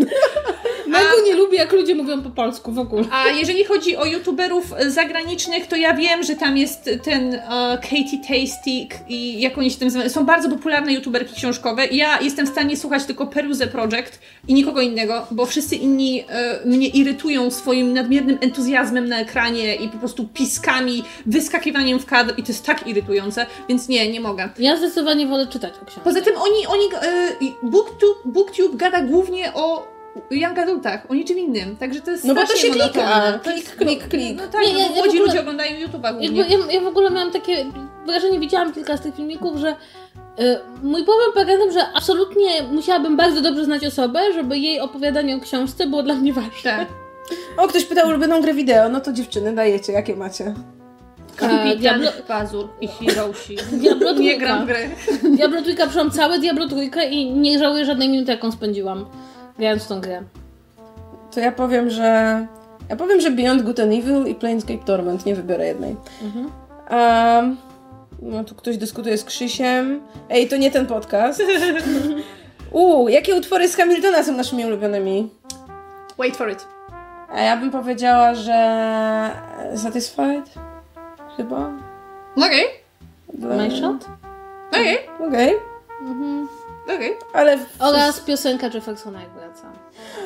Mego 0.89 1.25
nie 1.25 1.35
lubię, 1.35 1.57
jak 1.57 1.73
ludzie 1.73 1.95
mówią 1.95 2.21
po 2.21 2.29
polsku 2.29 2.71
w 2.71 2.79
ogóle. 2.79 3.03
A 3.11 3.27
jeżeli 3.27 3.63
chodzi 3.63 3.97
o 3.97 4.05
youtuberów 4.05 4.73
zagranicznych, 4.87 5.67
to 5.67 5.75
ja 5.75 5.93
wiem, 5.93 6.23
że 6.23 6.35
tam 6.35 6.57
jest 6.57 6.89
ten 7.03 7.33
e, 7.33 7.39
Katie 7.81 8.19
Tastik 8.27 8.95
i 9.07 9.41
jak 9.41 9.57
oni 9.57 9.71
się 9.71 9.79
tam 9.79 9.85
nazywają. 9.85 10.09
Są 10.09 10.25
bardzo 10.25 10.49
popularne 10.49 10.93
youtuberki 10.93 11.35
książkowe. 11.35 11.87
Ja 11.87 12.21
jestem 12.21 12.45
w 12.45 12.49
stanie 12.49 12.77
słuchać 12.77 13.05
tylko 13.05 13.27
Peruse 13.27 13.67
Project 13.67 14.19
i 14.47 14.53
nikogo 14.53 14.81
innego, 14.81 15.27
bo 15.31 15.45
wszyscy 15.45 15.75
inni 15.75 16.23
e, 16.29 16.59
mnie 16.65 16.87
irytują 16.87 17.51
swoim 17.51 17.93
nadmiernym 17.93 18.37
entuzjazmem 18.41 19.09
na 19.09 19.19
ekranie 19.19 19.75
i 19.75 19.89
po 19.89 19.97
prostu 19.97 20.27
piskami, 20.33 21.03
wyskakiwaniem 21.25 21.99
w 21.99 22.05
kadr 22.05 22.33
i 22.37 22.43
to 22.43 22.47
jest 22.47 22.65
tak 22.65 22.87
irytujące, 22.87 23.45
więc 23.69 23.87
nie, 23.87 24.11
nie 24.11 24.21
mogę. 24.21 24.49
Ja 24.59 24.77
zdecydowanie 24.77 25.27
wolę 25.27 25.47
czytać 25.47 25.73
o 25.81 25.85
książkach. 25.85 26.03
Poza 26.03 26.21
tym 26.21 26.33
oni, 26.37 26.67
oni 26.67 26.83
e, 27.01 27.29
Booktube, 27.63 28.19
Booktube 28.25 28.77
gada 28.77 29.01
głównie 29.01 29.53
o 29.53 29.98
young 30.31 30.59
adultach, 30.59 31.11
o 31.11 31.13
niczym 31.13 31.39
innym, 31.39 31.75
także 31.77 32.01
to 32.01 32.11
jest 32.11 32.25
No 32.25 32.35
bo 32.35 32.41
to 32.41 32.55
się 32.55 32.69
klika. 32.71 33.39
Klik, 33.43 33.75
klik, 33.75 34.07
klik. 34.07 34.37
No 34.37 34.47
tak, 34.51 34.61
Nie, 34.61 34.73
no 34.73 34.79
ja- 34.79 34.87
młodzi 34.89 35.09
ogóle- 35.09 35.25
ludzie 35.25 35.39
oglądają 35.39 35.71
YouTube'a 35.87 36.11
głównie. 36.11 36.41
Jakby 36.41 36.53
ja, 36.53 36.71
ja 36.71 36.81
w 36.81 36.87
ogóle 36.87 37.09
miałam 37.11 37.31
takie 37.31 37.65
wrażenie, 38.05 38.39
widziałam 38.39 38.73
kilka 38.73 38.97
z 38.97 39.01
tych 39.01 39.15
filmików, 39.15 39.57
że 39.57 39.69
y, 39.69 39.75
mój 40.83 41.03
problem 41.03 41.31
polega 41.33 41.53
na 41.53 41.59
tym, 41.63 41.71
że 41.71 41.79
absolutnie 41.95 42.63
musiałabym 42.71 43.17
bardzo 43.17 43.41
dobrze 43.41 43.65
znać 43.65 43.85
osobę, 43.85 44.33
żeby 44.33 44.57
jej 44.57 44.79
opowiadanie 44.79 45.35
o 45.35 45.39
książce 45.39 45.87
było 45.87 46.03
dla 46.03 46.13
mnie 46.15 46.33
ważne. 46.33 46.51
Tak. 46.63 46.87
O, 47.57 47.67
ktoś 47.67 47.85
pytał 47.85 48.05
o 48.05 48.09
ulubioną 48.09 48.41
grę 48.41 48.53
wideo. 48.53 48.89
No 48.89 49.01
to 49.01 49.13
dziewczyny, 49.13 49.55
dajecie, 49.55 49.93
jakie 49.93 50.15
macie? 50.15 50.53
E, 51.41 51.75
Diablo, 51.75 52.11
Pazur 52.27 52.67
i 52.81 52.87
Hiroshi. 52.87 53.55
Diablo 53.71 54.13
Nie 54.19 54.37
gram 54.37 54.63
w 54.63 54.67
grę. 54.67 54.89
Diablo 55.23 55.61
trójka, 55.61 55.83
przeszłam 55.85 56.11
całe 56.11 56.39
Diablo 56.39 56.67
trójkę 56.67 57.09
i 57.09 57.31
nie 57.31 57.59
żałuję 57.59 57.85
żadnej 57.85 58.09
minuty, 58.09 58.31
jaką 58.31 58.51
spędziłam 58.51 59.05
grając 59.59 59.83
w 59.83 59.87
tą 59.87 60.01
grę. 60.01 60.21
to 61.31 61.39
ja 61.39 61.51
powiem, 61.51 61.89
że... 61.89 62.45
Ja 62.89 62.95
powiem, 62.95 63.21
że 63.21 63.31
Beyond 63.31 63.61
Good 63.61 63.79
and 63.79 63.93
Evil 63.93 64.25
i 64.27 64.35
Planescape 64.35 64.85
Torment. 64.85 65.25
Nie 65.25 65.35
wybiorę 65.35 65.67
jednej. 65.67 65.95
Mhm. 66.21 66.51
Um, 66.91 67.57
no 68.21 68.43
tu 68.43 68.55
ktoś 68.55 68.77
dyskutuje 68.77 69.17
z 69.17 69.23
Krzysiem. 69.23 70.01
Ej, 70.29 70.47
to 70.47 70.57
nie 70.57 70.71
ten 70.71 70.85
podcast. 70.85 71.41
Uuu, 72.71 73.09
jakie 73.09 73.35
utwory 73.35 73.67
z 73.67 73.75
Hamiltona 73.75 74.23
są 74.23 74.33
naszymi 74.33 74.65
ulubionymi? 74.65 75.29
Wait 76.17 76.37
for 76.37 76.51
it. 76.51 76.65
A 77.31 77.39
ja 77.41 77.57
bym 77.57 77.71
powiedziała, 77.71 78.35
że 78.35 78.55
Satisfied? 79.75 80.53
Chyba? 81.37 81.69
Okej, 82.37 82.65
Dla- 83.33 83.55
My 83.55 83.71
shot? 83.71 84.05
okej, 84.71 84.97
Okej, 85.27 85.53
Mhm. 86.01 86.38
Okej. 86.95 87.13
ale... 87.33 87.57
Oraz 87.79 88.19
piosenka 88.19 88.67
Jeffersona 88.73 89.21
jak 89.21 89.29
wraca. 89.29 89.71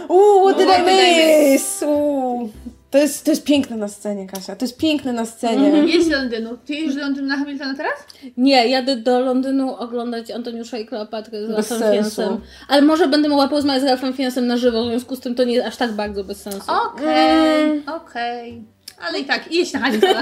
Uuu, 0.10 0.49
what 0.49 0.57
did 0.57 0.68
What 0.68 0.80
I 0.80 0.85
did 0.85 0.94
I 0.94 1.52
miss? 1.53 1.84
Uuu. 1.88 2.49
To 2.94 2.98
jest, 2.98 3.26
to 3.26 3.31
jest 3.31 3.44
piękne 3.44 3.77
na 3.77 3.88
scenie, 3.88 4.27
Kasia. 4.27 4.56
To 4.56 4.65
jest 4.65 4.77
piękne 4.77 5.14
na 5.14 5.26
scenie. 5.26 5.69
Jedź 5.69 6.10
do 6.10 6.18
Londynu. 6.18 6.57
Ty 6.57 6.73
jedziesz 6.73 6.95
do 6.95 7.02
Londynu 7.02 7.27
na 7.27 7.38
Hamiltona 7.38 7.73
teraz? 7.76 7.94
Nie, 8.38 8.68
jadę 8.68 8.95
do 8.95 9.19
Londynu 9.19 9.76
oglądać 9.76 10.31
Antoniusza 10.31 10.77
i 10.77 10.85
Kleopatrę 10.85 11.45
z 11.45 11.48
Bez 11.48 11.72
Ralphem 11.72 11.80
sensu. 11.80 12.22
Fiensem. 12.22 12.41
Ale 12.68 12.81
może 12.81 13.07
będę 13.07 13.30
mogła 13.30 13.48
porozmawiać 13.48 13.81
z 13.81 13.85
Ralphem 13.85 14.14
Fiensem 14.14 14.48
na 14.48 14.57
żywo, 14.57 14.84
w 14.85 14.88
związku 14.88 15.15
z 15.15 15.19
tym 15.19 15.35
to 15.35 15.44
nie 15.44 15.53
jest 15.53 15.68
aż 15.68 15.77
tak 15.77 15.91
bardzo 15.91 16.23
bez 16.23 16.41
sensu. 16.41 16.72
Okej, 16.72 17.84
okej. 17.88 18.64
Ale 19.07 19.19
i 19.19 19.26
tak, 19.26 19.52
jedź 19.52 19.73
na 19.73 19.80
Hamiltona. 19.80 20.22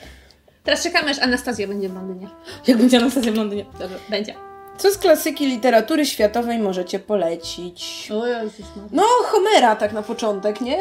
Teraz 0.64 0.82
czekamy, 0.82 1.10
aż 1.10 1.18
Anastazja 1.18 1.68
będzie 1.68 1.88
w 1.88 1.94
Londynie. 1.94 2.28
Jak 2.66 2.78
będzie 2.78 2.98
Anastazja 2.98 3.32
w 3.32 3.36
Londynie. 3.36 3.64
Dobrze, 3.78 3.96
będzie. 4.10 4.51
Co 4.78 4.90
z 4.90 4.98
klasyki 4.98 5.46
literatury 5.46 6.06
światowej 6.06 6.58
możecie 6.58 6.98
polecić? 6.98 8.08
O 8.12 8.26
Jezus 8.26 8.66
No, 8.92 9.02
Homera 9.24 9.76
tak 9.76 9.92
na 9.92 10.02
początek, 10.02 10.60
nie? 10.60 10.78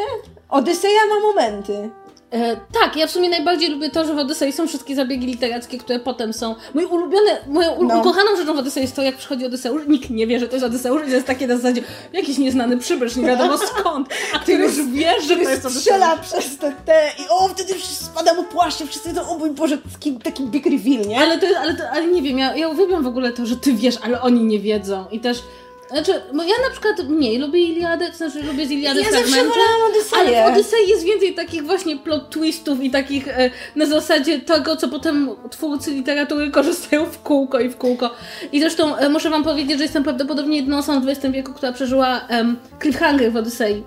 Odyseja 0.50 1.00
ma 1.10 1.20
momenty. 1.20 1.90
E, 2.34 2.56
tak, 2.56 2.96
ja 2.96 3.08
w 3.08 3.12
sumie 3.12 3.30
najbardziej 3.30 3.70
lubię 3.70 3.90
to, 3.90 4.06
że 4.06 4.14
w 4.14 4.18
Odysei 4.18 4.52
są 4.52 4.68
wszystkie 4.68 4.96
zabiegi 4.96 5.28
literackie, 5.28 5.78
które 5.78 6.00
potem 6.00 6.34
są. 6.34 6.56
Mój 6.74 6.86
ulubiony, 6.86 7.30
moją 7.48 7.72
ul- 7.76 7.88
No. 7.88 8.00
ukochaną 8.00 8.36
rzeczą 8.38 8.54
w 8.56 8.58
Odysei 8.60 8.82
jest 8.82 8.96
to, 8.96 9.02
jak 9.02 9.16
przychodzi 9.18 9.46
Odyseusz. 9.46 9.82
Nikt 9.88 10.10
nie 10.10 10.28
wie, 10.28 10.40
że 10.40 10.48
to 10.48 10.54
jest 10.56 10.66
Odyseusz 10.66 11.02
to 11.02 11.08
jest 11.08 11.28
takie 11.28 11.48
na 11.48 11.56
zasadzie 11.56 11.82
jakiś 12.14 12.38
nieznany 12.38 12.78
przybysz, 12.78 13.16
nie 13.16 13.28
wiadomo 13.28 13.58
skąd. 13.80 14.08
A 14.36 14.40
ty 14.40 14.52
już 14.54 14.72
wiesz, 14.86 15.24
że 15.24 15.36
to 15.36 15.42
jest 15.42 15.66
Odyseusz. 15.66 15.74
strzela 15.84 16.18
przez 16.18 16.58
te, 16.58 16.72
te 16.86 17.12
i 17.20 17.24
o, 17.30 17.48
wtedy 17.48 17.74
spada 17.82 18.34
mu 18.34 18.44
płaszcz 18.44 18.84
wszyscy 18.84 19.14
to, 19.14 19.30
o 19.30 19.38
mój 19.38 19.50
Boże, 19.52 19.78
taki, 19.94 20.14
taki 20.20 20.44
big 20.44 20.66
reveal, 20.66 21.08
nie? 21.08 21.20
Ale 21.20 21.38
to 21.40 21.46
jest, 21.46 21.58
ale, 21.58 21.74
to, 21.76 21.84
ale 21.92 22.08
nie 22.08 22.22
wiem, 22.22 22.38
ja, 22.40 22.56
ja 22.56 22.68
uwielbiam 22.70 23.04
w 23.04 23.08
ogóle 23.08 23.32
to, 23.32 23.46
że 23.46 23.56
ty 23.58 23.74
wiesz, 23.74 23.96
ale 24.04 24.22
oni 24.22 24.44
nie 24.44 24.60
wiedzą. 24.60 25.06
I 25.12 25.20
też, 25.20 25.44
znaczy, 25.92 26.22
bo 26.34 26.44
ja 26.44 26.54
na 26.64 26.70
przykład 26.72 27.10
mniej 27.10 27.38
lubię 27.40 27.60
Iliadę, 27.60 28.10
to 28.12 28.18
znaczy 28.18 28.44
lubię 28.44 28.68
z 28.68 28.72
Iliady 28.72 29.00
ja 29.00 29.12
zawsze 29.12 29.28
fragmenty. 29.28 29.50
wolałam 29.50 29.92
Odyseję. 29.92 30.42
Ale 30.44 30.52
w 30.52 30.54
Odysei 30.54 30.90
jest 30.90 31.06
więcej 31.06 31.34
takich 31.34 31.64
właśnie 31.64 31.98
plot 31.98 32.30
twistów 32.30 32.84
i 32.84 32.92
takich 32.92 33.28
e, 33.28 33.50
na 33.76 33.86
zasadzie 33.86 34.40
tego, 34.40 34.76
co 34.76 34.88
potem 34.88 35.30
twórcy 35.50 35.92
literatury 35.92 36.52
korzystają 36.52 37.06
w 37.06 37.22
kółko 37.22 37.60
i 37.60 37.70
w 37.70 37.78
kółko. 37.78 38.10
I 38.52 38.60
zresztą 38.60 38.96
e, 38.96 39.10
muszę 39.10 39.30
wam 39.30 39.44
powiedzieć, 39.44 39.78
że 39.78 39.84
jestem 39.84 40.04
prawdopodobnie 40.04 40.58
jedną 40.58 40.78
osobą 40.78 41.02
w 41.02 41.10
XX 41.10 41.34
wieku, 41.34 41.54
która 41.54 41.72
przeżyła 41.72 42.22
em, 42.28 42.58
cliffhanger 42.82 43.32
w 43.32 43.36
Odysei. 43.36 43.84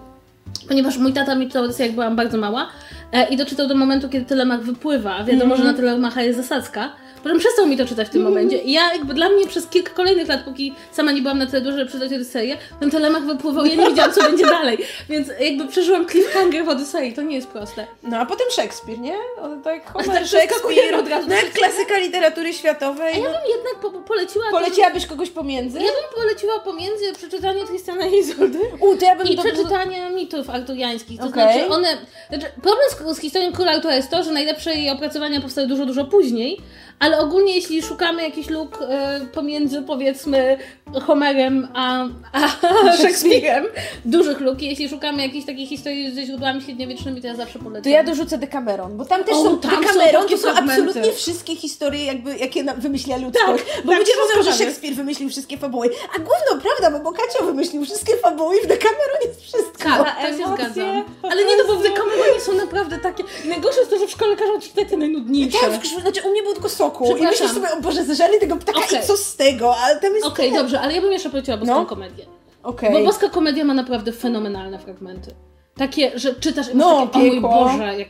Ponieważ 0.69 0.99
mój 0.99 1.13
tata 1.13 1.35
mi 1.35 1.47
czytał 1.47 1.65
Odyseję, 1.65 1.87
jak 1.87 1.95
byłam 1.95 2.17
bardzo 2.17 2.39
mała 2.39 2.69
e, 3.13 3.29
i 3.29 3.37
doczytał 3.37 3.69
do 3.69 3.75
momentu, 3.75 4.09
kiedy 4.09 4.25
Telemach 4.25 4.61
wypływa. 4.61 5.25
Wiadomo, 5.25 5.57
że 5.57 5.65
na 5.65 5.75
Telemacha 5.75 6.23
jest 6.23 6.39
zasadzka. 6.39 6.93
Potem 7.25 7.39
przestał 7.39 7.67
mi 7.67 7.77
to 7.77 7.87
czytać 7.87 8.09
w 8.09 8.11
tym 8.11 8.23
momencie 8.23 8.59
i 8.59 8.73
ja 8.73 8.93
jakby 8.93 9.15
dla 9.15 9.29
mnie 9.29 9.47
przez 9.47 9.67
kilka 9.67 9.93
kolejnych 9.93 10.29
lat, 10.29 10.45
póki 10.45 10.75
sama 10.93 11.13
nie 11.13 11.23
byłam 11.23 11.39
na 11.39 11.47
tyle 11.47 11.61
duża, 11.61 11.77
żeby 11.79 11.91
czytać 11.91 12.13
Odyseję, 12.13 12.57
ten 12.81 12.91
Telemach 12.91 13.23
wypływał 13.25 13.67
ja 13.67 13.75
nie 13.75 13.87
wiedziałam, 13.87 14.13
co 14.13 14.23
będzie 14.23 14.47
dalej. 14.47 14.79
Więc 15.09 15.29
jakby 15.41 15.67
przeżyłam 15.69 16.07
cliffhanger 16.09 16.65
w 16.65 16.69
Odysei, 16.69 17.13
to 17.13 17.23
nie 17.23 17.37
jest 17.37 17.49
proste. 17.49 17.87
No 18.03 18.19
a 18.19 18.27
potem 18.27 18.47
Szekspir, 18.51 18.99
nie? 18.99 19.15
O, 19.43 19.49
tak, 19.65 19.93
Homer, 19.93 20.29
Szekspir, 20.29 20.95
od 20.95 21.09
razu 21.09 21.29
no 21.29 21.35
jak 21.35 21.53
klasyka 21.53 21.99
literatury 21.99 22.53
światowej. 22.55 23.15
A 23.15 23.17
ja 23.19 23.25
No, 23.25 23.31
bym 23.31 23.51
jednak 23.57 23.75
po, 23.83 23.91
poleciła... 23.91 24.45
poleciłabyś 24.51 25.07
kogoś 25.07 25.31
pomiędzy? 25.31 25.79
Ja 25.79 25.85
bym 25.93 26.23
poleciła 26.23 26.59
pomiędzy 26.59 27.13
przeczytanie 27.13 27.67
Tristana 27.67 28.07
i 28.07 28.15
Izoldy 28.19 28.59
U, 28.81 28.97
to 28.97 29.05
ja 29.05 29.17
bym 29.17 29.27
i 29.29 29.37
do- 29.37 29.43
przeczytanie 29.43 30.11
mitów 30.11 30.51
arturiańskich. 30.51 31.21
To 31.21 31.27
Okej. 31.27 31.43
znaczy 31.55 31.69
one... 31.69 31.89
Znaczy 32.29 32.47
problem 32.63 33.15
z, 33.15 33.17
z 33.17 33.21
historią 33.21 33.53
króla 33.53 33.73
Artura 33.73 33.95
jest 33.95 34.11
to, 34.11 34.23
że 34.25 34.33
najlepsze 34.33 34.75
jej 34.75 34.91
opracowania 34.91 35.41
powstały 35.41 35.67
dużo, 35.67 35.87
dużo 35.87 36.05
później, 36.05 36.61
ale 36.99 37.19
ogólnie 37.19 37.55
jeśli 37.55 37.83
szukamy 37.83 38.23
jakichś 38.23 38.51
luk 38.51 38.79
e, 38.89 39.21
pomiędzy 39.33 39.83
powiedzmy 39.83 40.59
Homerem 41.07 41.69
a, 41.75 42.05
a 42.33 42.49
Szekspirem, 43.03 43.65
dużych 44.05 44.41
luk, 44.41 44.63
jeśli 44.63 44.89
szukamy 44.89 45.23
jakichś 45.23 45.47
takich 45.47 45.69
historii 45.69 46.15
ze 46.15 46.23
źródłami 46.27 46.63
średniowiecznymi, 46.63 47.21
to 47.21 47.27
ja 47.27 47.35
zawsze 47.35 47.59
polecam. 47.59 47.83
To 47.83 47.89
ja 47.89 48.05
dorzucę 48.05 48.39
Decameron, 48.39 48.97
bo 48.97 49.05
tam 49.05 49.25
też 49.25 49.35
O, 49.35 49.45
są 49.45 49.59
tam 49.59 49.71
są 49.71 49.81
Decameron, 49.81 50.23
takie 50.23 50.37
to 50.37 50.43
są 50.43 50.53
fragmenty. 50.53 50.83
absolutnie 50.83 51.13
wszystkie 51.13 51.57
historie, 51.57 52.05
jakby, 52.05 52.37
jakie 52.37 52.65
na, 52.65 52.75
wymyśliła 52.75 53.19
ludzkość. 53.19 53.65
bo 53.85 53.91
tak, 53.93 54.01
ludzie 54.01 54.13
się 54.13 54.19
mówią, 54.29 54.51
że. 54.51 54.65
Szekspir 54.65 54.95
wymyślił 54.95 55.29
wszystkie 55.29 55.59
fabuły, 55.59 55.91
a 56.15 56.19
główną 56.19 56.63
prawda, 56.63 56.99
bo 56.99 57.11
Boccaccio 57.11 57.45
wymyślił 57.45 57.85
wszystkie 57.85 58.17
fabuły 58.17 58.57
i 58.57 58.61
w 58.61 58.67
Decameron 58.67 59.19
jest 59.25 59.43
wszystko. 59.43 59.85
Tak, 59.85 60.17
to 60.17 60.39
się 60.39 60.45
emocje, 60.45 60.65
zgadzam. 60.71 61.05
Ale 61.23 61.45
nie, 61.45 61.57
no 61.57 61.65
bo 61.67 61.75
w 61.75 61.83
prostu. 61.83 61.83
Decameronie 61.83 62.41
są 62.41 62.53
naprawdę 62.53 62.99
takie... 62.99 63.25
Najgorsze 63.45 63.79
jest 63.79 63.91
to, 63.91 63.99
że 63.99 64.07
w 64.07 64.11
szkole 64.11 64.37
każą 64.37 64.61
czytać 64.61 64.89
te 64.91 64.97
najnudniejsze. 64.97 65.59
Tak, 65.61 65.87
znaczy 65.87 66.23
u 66.29 66.31
mnie 66.31 66.43
było 66.43 66.55
tylko 66.55 66.69
soku 66.85 67.17
i 67.17 67.23
myślisz 67.23 67.51
sobie, 67.53 67.69
o 67.79 67.81
Boże, 67.81 68.05
zeżarli 68.05 68.41
tego 68.41 68.57
ptaka 68.57 68.79
Okej. 68.79 68.99
i 68.99 69.03
co 69.07 69.17
z 69.17 69.37
tego, 69.37 69.77
ale 69.77 70.01
tam 70.01 70.15
jest 70.15 70.27
Okej, 70.27 70.49
tyle. 70.51 70.63
dobrze, 70.63 70.81
ale 70.81 70.95
ja 70.95 71.01
bym 71.01 71.13
jeszcze 71.13 71.31
poleciła 71.31 71.57
boską 71.57 71.75
No. 71.75 71.87
komedię. 71.87 72.25
Okej. 72.63 72.93
Bo 72.93 73.01
boska 73.05 73.29
komedia 73.29 73.65
ma 73.65 73.75
naprawdę 73.75 74.13
fenomenalne 74.13 74.79
fragmenty. 74.79 75.31
Takie, 75.77 76.19
że 76.19 76.35
czytasz 76.35 76.69
i 76.69 76.77
No, 76.77 77.07
takie, 77.07 77.19
o 77.19 77.33
mój. 77.33 77.41
Boże, 77.41 77.99
jak, 77.99 78.09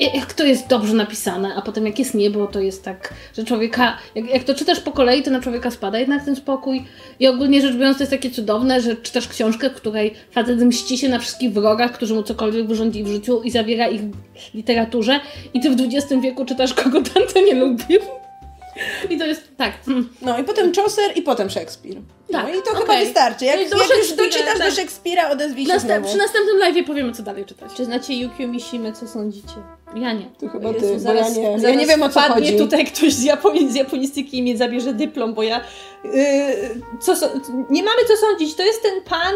jak, 0.00 0.14
jak 0.14 0.34
to 0.34 0.44
jest 0.44 0.66
dobrze 0.66 0.94
napisane, 0.94 1.54
a 1.56 1.62
potem 1.62 1.86
jak 1.86 1.98
jest 1.98 2.14
niebo, 2.14 2.46
to 2.46 2.60
jest 2.60 2.84
tak, 2.84 3.14
że 3.36 3.44
człowieka, 3.44 3.98
jak, 4.14 4.30
jak 4.30 4.44
to 4.44 4.54
czytasz 4.54 4.80
po 4.80 4.92
kolei, 4.92 5.22
to 5.22 5.30
na 5.30 5.40
człowieka 5.40 5.70
spada 5.70 5.98
jednak 5.98 6.24
ten 6.24 6.36
spokój 6.36 6.84
i 7.20 7.28
ogólnie 7.28 7.62
rzecz 7.62 7.74
biorąc 7.74 7.96
to 7.96 8.02
jest 8.02 8.10
takie 8.10 8.30
cudowne, 8.30 8.80
że 8.80 8.96
czytasz 8.96 9.28
książkę, 9.28 9.70
w 9.70 9.74
której 9.74 10.14
facet 10.30 10.60
mści 10.60 10.98
się 10.98 11.08
na 11.08 11.18
wszystkich 11.18 11.52
wrogach, 11.52 11.92
którzy 11.92 12.14
mu 12.14 12.22
cokolwiek 12.22 12.66
wyrządzili 12.66 13.04
w 13.04 13.08
życiu 13.08 13.42
i 13.42 13.50
zawiera 13.50 13.88
ich 13.88 14.00
w 14.02 14.54
literaturze 14.54 15.20
i 15.54 15.60
ty 15.60 15.70
w 15.70 15.80
XX 15.80 16.22
wieku 16.22 16.44
czytasz, 16.44 16.74
kogo 16.74 17.00
Dante 17.00 17.42
nie 17.42 17.54
lubił. 17.54 18.00
I 19.10 19.18
to 19.18 19.26
jest, 19.26 19.42
tak, 19.56 19.72
No 20.22 20.38
i 20.38 20.44
potem 20.44 20.72
Chaucer 20.74 21.10
i 21.18 21.22
potem 21.22 21.50
Szekspir. 21.50 21.96
No 22.30 22.42
Tak, 22.42 22.48
i 22.48 22.52
to 22.62 22.70
okej. 22.70 22.82
chyba 22.82 22.96
wystarczy. 23.00 23.44
Jak, 23.44 23.56
No 23.56 23.62
jak 23.78 23.88
już 23.88 24.06
Szekspira, 24.06 24.24
doczytasz 24.24 24.58
tak. 24.58 24.68
do 24.70 24.74
Szekspira, 24.76 25.30
odezwij 25.30 25.66
się 25.66 25.72
Następ, 25.72 25.92
znowu. 25.92 26.08
przy 26.08 26.18
następnym 26.18 26.58
live 26.58 26.86
powiemy, 26.86 27.12
co 27.12 27.22
dalej 27.22 27.44
czytać. 27.44 27.70
Czy 27.76 27.84
znacie 27.84 28.14
Yukio 28.14 28.48
Mishime, 28.48 28.92
co 28.92 29.08
sądzicie? 29.08 29.54
Ja 29.94 30.12
nie. 30.12 30.26
To 30.40 30.48
chyba 30.48 30.68
Jezu, 30.68 30.80
ty, 30.80 30.92
bo 30.92 30.98
zaraz- 30.98 31.36
ja 31.36 31.42
nie, 31.42 31.50
ja 31.52 31.58
zaraz 31.58 31.76
nie 31.76 31.86
wiem 31.86 32.02
o 32.02 32.08
co 32.08 32.20
chodzi. 32.20 32.56
tutaj 32.56 32.84
ktoś 32.86 33.12
z, 33.12 33.24
Japoni- 33.24 33.70
z 33.70 33.74
japonistyki 33.74 34.38
i 34.38 34.42
mnie 34.42 34.56
zabierze 34.56 34.92
dyplom, 34.94 35.34
bo 35.34 35.42
ja... 35.42 35.60
Yy, 36.04 36.12
co, 37.00 37.16
so- 37.16 37.30
nie 37.70 37.82
mamy 37.82 37.98
co 38.08 38.16
sądzić. 38.16 38.54
To 38.54 38.62
jest 38.62 38.82
ten 38.82 39.02
pan, 39.02 39.34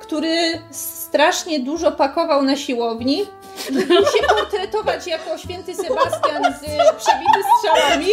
który 0.00 0.36
strasznie 0.70 1.60
dużo 1.60 1.92
pakował 1.92 2.42
na 2.42 2.56
siłowni. 2.56 3.22
Lubił 3.70 3.96
się 4.06 4.22
portretować 4.28 5.06
jako 5.06 5.38
święty 5.38 5.74
Sebastian 5.74 6.42
z 6.54 6.60
przebity 7.02 7.40
strzałami, 7.58 8.08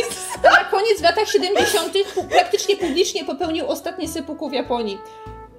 a 0.48 0.50
na 0.52 0.64
koniec 0.64 1.00
w 1.00 1.04
latach 1.04 1.28
70. 1.30 1.94
pu- 2.16 2.24
praktycznie 2.30 2.76
publicznie 2.78 3.26
popełnił 3.26 3.68
ostatnie 3.68 4.08
seppuku 4.08 4.50
w 4.50 4.54
Japonii. 4.54 4.98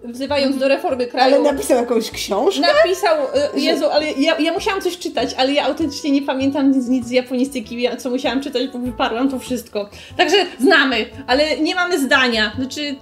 Wzywając 0.04 0.59
do 0.59 0.68
reformy 0.68 1.06
kraju. 1.06 1.34
Ale 1.34 1.52
napisał 1.52 1.76
jakąś 1.78 2.10
książkę? 2.10 2.60
Napisał, 2.60 3.16
e, 3.34 3.60
Jezu, 3.60 3.86
ale 3.90 4.12
ja, 4.12 4.38
ja 4.38 4.52
musiałam 4.52 4.80
coś 4.82 4.98
czytać, 4.98 5.34
ale 5.38 5.52
ja 5.52 5.64
autentycznie 5.64 6.10
nie 6.10 6.22
pamiętam 6.22 6.70
nic, 6.72 6.88
nic 6.88 7.06
z 7.06 7.10
japonistyki, 7.10 7.82
ja- 7.82 7.96
co 7.96 8.10
musiałam 8.10 8.40
czytać, 8.42 8.68
bo 8.68 8.78
wyparłam 8.78 9.28
to 9.30 9.38
wszystko. 9.38 9.88
Także 10.16 10.36
znamy, 10.60 11.06
ale 11.26 11.56
nie 11.59 11.74
mamy 11.74 11.98
zdania. 11.98 12.52
Znaczy, 12.56 12.96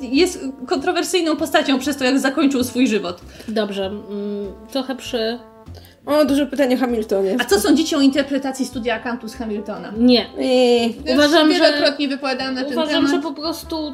jest 0.00 0.38
kontrowersyjną 0.68 1.36
postacią 1.36 1.78
przez 1.78 1.96
to, 1.96 2.04
jak 2.04 2.18
zakończył 2.18 2.64
swój 2.64 2.86
żywot. 2.86 3.20
Dobrze, 3.48 3.86
mm, 3.86 4.52
trochę 4.72 4.96
przy... 4.96 5.38
O, 6.06 6.24
dużo 6.24 6.46
pytań 6.46 6.74
o 6.74 6.76
Hamiltonie. 6.76 7.36
A 7.40 7.44
co 7.44 7.60
sądzicie 7.60 7.96
o 7.96 8.00
interpretacji 8.00 8.66
studia 8.66 8.98
Campus 9.00 9.34
Hamiltona? 9.34 9.92
Nie. 9.96 10.26
Eee, 10.38 10.94
Uważam, 11.14 11.48
Już 11.48 11.58
że- 11.58 11.64
wielokrotnie 11.64 12.08
wypowiadałam 12.08 12.54
na 12.54 12.64
ten 12.64 12.72
Uważam, 12.72 12.94
temat. 12.94 13.10
że 13.10 13.18
po 13.18 13.32
prostu 13.32 13.92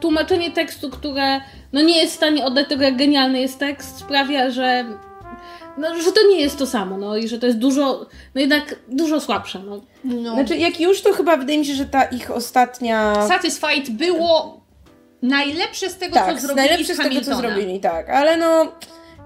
tłumaczenie 0.00 0.50
tekstu, 0.50 0.90
które 0.90 1.40
no 1.72 1.82
nie 1.82 1.98
jest 2.00 2.12
w 2.12 2.16
stanie 2.16 2.44
oddać 2.44 2.68
tego, 2.68 2.82
jak 2.84 2.96
genialny 2.96 3.40
jest 3.40 3.58
tekst, 3.58 3.98
sprawia, 3.98 4.50
że 4.50 4.84
no, 5.78 6.02
że 6.02 6.12
to 6.12 6.20
nie 6.30 6.40
jest 6.40 6.58
to 6.58 6.66
samo, 6.66 6.98
no 6.98 7.16
i 7.16 7.28
że 7.28 7.38
to 7.38 7.46
jest 7.46 7.58
dużo, 7.58 8.06
no 8.34 8.40
jednak 8.40 8.74
dużo 8.88 9.20
słabsze, 9.20 9.58
no. 9.58 9.80
No. 10.04 10.34
Znaczy, 10.34 10.56
jak 10.56 10.80
już, 10.80 11.02
to 11.02 11.12
chyba 11.12 11.36
wydaje 11.36 11.58
mi 11.58 11.66
się, 11.66 11.74
że 11.74 11.84
ta 11.84 12.04
ich 12.04 12.30
ostatnia... 12.30 13.26
Satisfied 13.28 13.90
było 13.90 14.60
najlepsze 15.22 15.90
z 15.90 15.96
tego, 15.98 16.14
tak, 16.14 16.34
co 16.34 16.46
zrobili 16.46 16.68
najlepsze 16.68 16.94
z 16.94 16.96
z 16.96 17.00
tego, 17.00 17.20
co 17.20 17.36
zrobili, 17.36 17.80
tak. 17.80 18.10
Ale 18.10 18.36
no, 18.36 18.72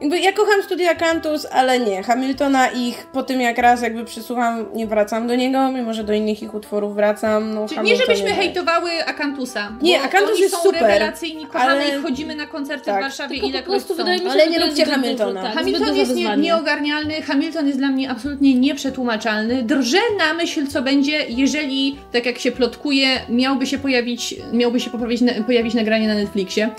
Jakby 0.02 0.20
ja 0.20 0.32
kocham 0.32 0.62
studia 0.62 0.94
Cantus, 0.94 1.46
ale 1.50 1.80
nie. 1.80 2.02
Hamiltona 2.02 2.68
ich 2.68 3.06
po 3.06 3.22
tym 3.22 3.40
jak 3.40 3.58
raz 3.58 3.82
jakby 3.82 4.04
przysłucham, 4.04 4.66
nie 4.74 4.86
wracam 4.86 5.26
do 5.26 5.34
niego, 5.34 5.72
mimo 5.72 5.94
że 5.94 6.04
do 6.04 6.12
innych 6.12 6.42
ich 6.42 6.54
utworów 6.54 6.94
wracam. 6.94 7.54
No, 7.54 7.68
Czyli 7.68 7.80
nie 7.80 7.96
żebyśmy 7.96 8.28
nie. 8.30 8.34
hejtowały 8.34 8.90
Akantusa. 9.06 9.72
Nie, 9.82 10.02
Akantus 10.02 10.30
oni 10.30 10.40
jest 10.40 10.54
są 10.54 10.62
super, 10.62 10.82
rewelacyjni, 10.82 11.46
kochamy 11.46 11.70
ale- 11.70 11.88
ich, 11.88 12.02
chodzimy 12.02 12.36
na 12.36 12.46
koncerty 12.46 12.84
Tak. 12.86 12.98
w 12.98 13.02
Warszawie 13.02 13.36
ile 13.36 13.62
po 13.62 13.70
prostu 13.70 13.94
wydaje 13.94 14.18
mi 14.18 14.24
się, 14.24 14.30
Ale 14.30 14.44
że 14.44 14.50
nie 14.50 14.60
to 14.60 14.66
róbcie 14.66 14.84
Hamiltona. 14.84 15.40
Dużo, 15.40 15.42
tak, 15.46 15.54
Hamilton 15.54 15.96
jest 15.96 16.14
nie, 16.14 16.36
nieogarnialny, 16.36 17.22
Hamilton 17.22 17.66
jest 17.66 17.78
dla 17.78 17.88
mnie 17.88 18.10
absolutnie 18.10 18.54
nieprzetłumaczalny. 18.54 19.62
Drżę 19.62 19.98
na 20.18 20.34
myśl, 20.34 20.66
co 20.66 20.82
będzie, 20.82 21.24
jeżeli, 21.28 21.96
tak 22.12 22.26
jak 22.26 22.38
się 22.38 22.52
plotkuje, 22.52 23.06
miałby 23.28 23.66
się 23.66 23.78
pojawić, 23.78 24.34
miałby 24.52 24.80
się 24.80 24.90
poprawić, 24.90 25.20
pojawić 25.46 25.74
nagranie 25.74 26.08
na 26.08 26.14
Netflixie 26.14 26.70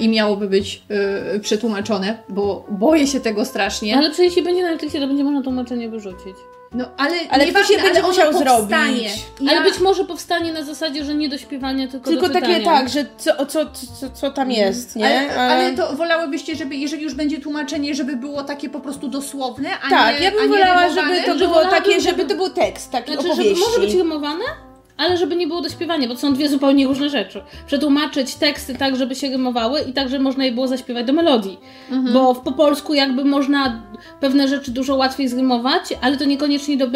i 0.00 0.08
miałoby 0.08 0.48
być 0.48 0.82
e, 1.34 1.40
przetłumaczone, 1.40 2.18
bo 2.28 2.66
boję 2.68 3.06
się 3.06 3.20
tego 3.20 3.44
strasznie. 3.44 3.96
Ale 3.96 4.08
przecież 4.10 4.24
jeśli 4.26 4.42
będzie 4.42 4.62
na 4.62 4.70
Netflixie, 4.70 5.00
to 5.00 5.06
będzie 5.06 5.24
można 5.24 5.42
tłumaczenie 5.42 5.88
wyrzucić. 5.88 6.36
No, 6.74 6.84
ale, 6.96 7.14
Ale 7.30 7.46
nieważne, 7.46 7.60
ktoś 7.60 7.70
je 7.76 7.82
będzie 7.82 7.98
ale 8.00 8.08
musiał 8.08 8.32
powstanie. 8.32 8.96
zrobić. 8.96 9.24
Ja- 9.40 9.50
Ale 9.52 9.70
być 9.70 9.80
może 9.80 10.04
powstanie 10.04 10.52
na 10.52 10.62
zasadzie, 10.62 11.04
że 11.04 11.14
nie 11.14 11.28
do 11.28 11.38
śpiewania, 11.38 11.88
tylko, 11.88 12.10
Tylko 12.10 12.28
do 12.28 12.34
takie 12.34 12.60
tak, 12.60 12.88
że 12.88 13.06
co, 13.18 13.46
co, 13.46 13.66
co, 14.00 14.10
co 14.10 14.30
tam 14.30 14.50
jest, 14.52 14.96
nie? 14.96 15.06
Ale, 15.30 15.50
ale 15.50 15.72
to 15.76 15.96
wolałybyście, 15.96 16.56
żeby 16.56 16.76
jeżeli 16.76 17.02
już 17.02 17.14
będzie 17.14 17.40
tłumaczenie, 17.40 17.94
żeby 17.94 18.16
było 18.16 18.42
takie 18.44 18.68
po 18.70 18.80
prostu 18.80 19.08
dosłowne, 19.08 19.68
a 19.86 19.90
Tak, 19.90 20.18
nie 20.20 20.24
ja 20.24 20.30
a 20.30 20.34
bym 20.34 20.42
nie 20.42 20.48
wolała, 20.48 20.88
żeby 20.88 21.22
to 21.26 21.32
Że 21.38 21.44
było 21.44 21.64
takie, 21.64 21.90
żeby- 22.00 22.02
żeby 22.02 22.24
to 22.24 22.34
był 22.34 22.48
tekst, 22.50 22.90
taki 22.90 23.12
Znaczy, 23.12 23.28
opowieści. 23.28 23.54
żeby 23.54 23.66
może 23.70 23.80
być 23.86 23.94
rymowane, 23.94 24.44
ale 24.96 25.16
żeby 25.16 25.36
nie 25.36 25.46
było 25.46 25.60
do 25.60 25.68
śpiewania, 25.68 26.08
bo 26.08 26.14
to 26.14 26.20
są 26.20 26.34
dwie 26.34 26.48
zupełnie 26.48 26.86
różne 26.86 27.10
rzeczy. 27.10 27.42
Przetłumaczyć 27.66 28.34
teksty 28.34 28.74
tak, 28.74 28.96
żeby 28.96 29.14
się 29.14 29.28
rymowały 29.28 29.80
i 29.80 29.92
tak, 29.92 30.08
żeby 30.08 30.24
można 30.24 30.44
je 30.44 30.52
było 30.52 30.68
zaśpiewać 30.68 31.06
do 31.06 31.12
melodii. 31.12 31.58
Mhm. 31.90 32.14
Bo 32.14 32.34
w 32.34 32.40
po 32.40 32.52
polsku 32.52 32.94
jakby 32.94 33.24
można 33.24 33.82
pewne 34.20 34.48
rzeczy 34.48 34.70
dużo 34.70 34.96
łatwiej 34.96 35.28
zrymować, 35.28 35.82
ale 36.00 36.16
to 36.16 36.24
niekoniecznie 36.24 36.76
do, 36.76 36.86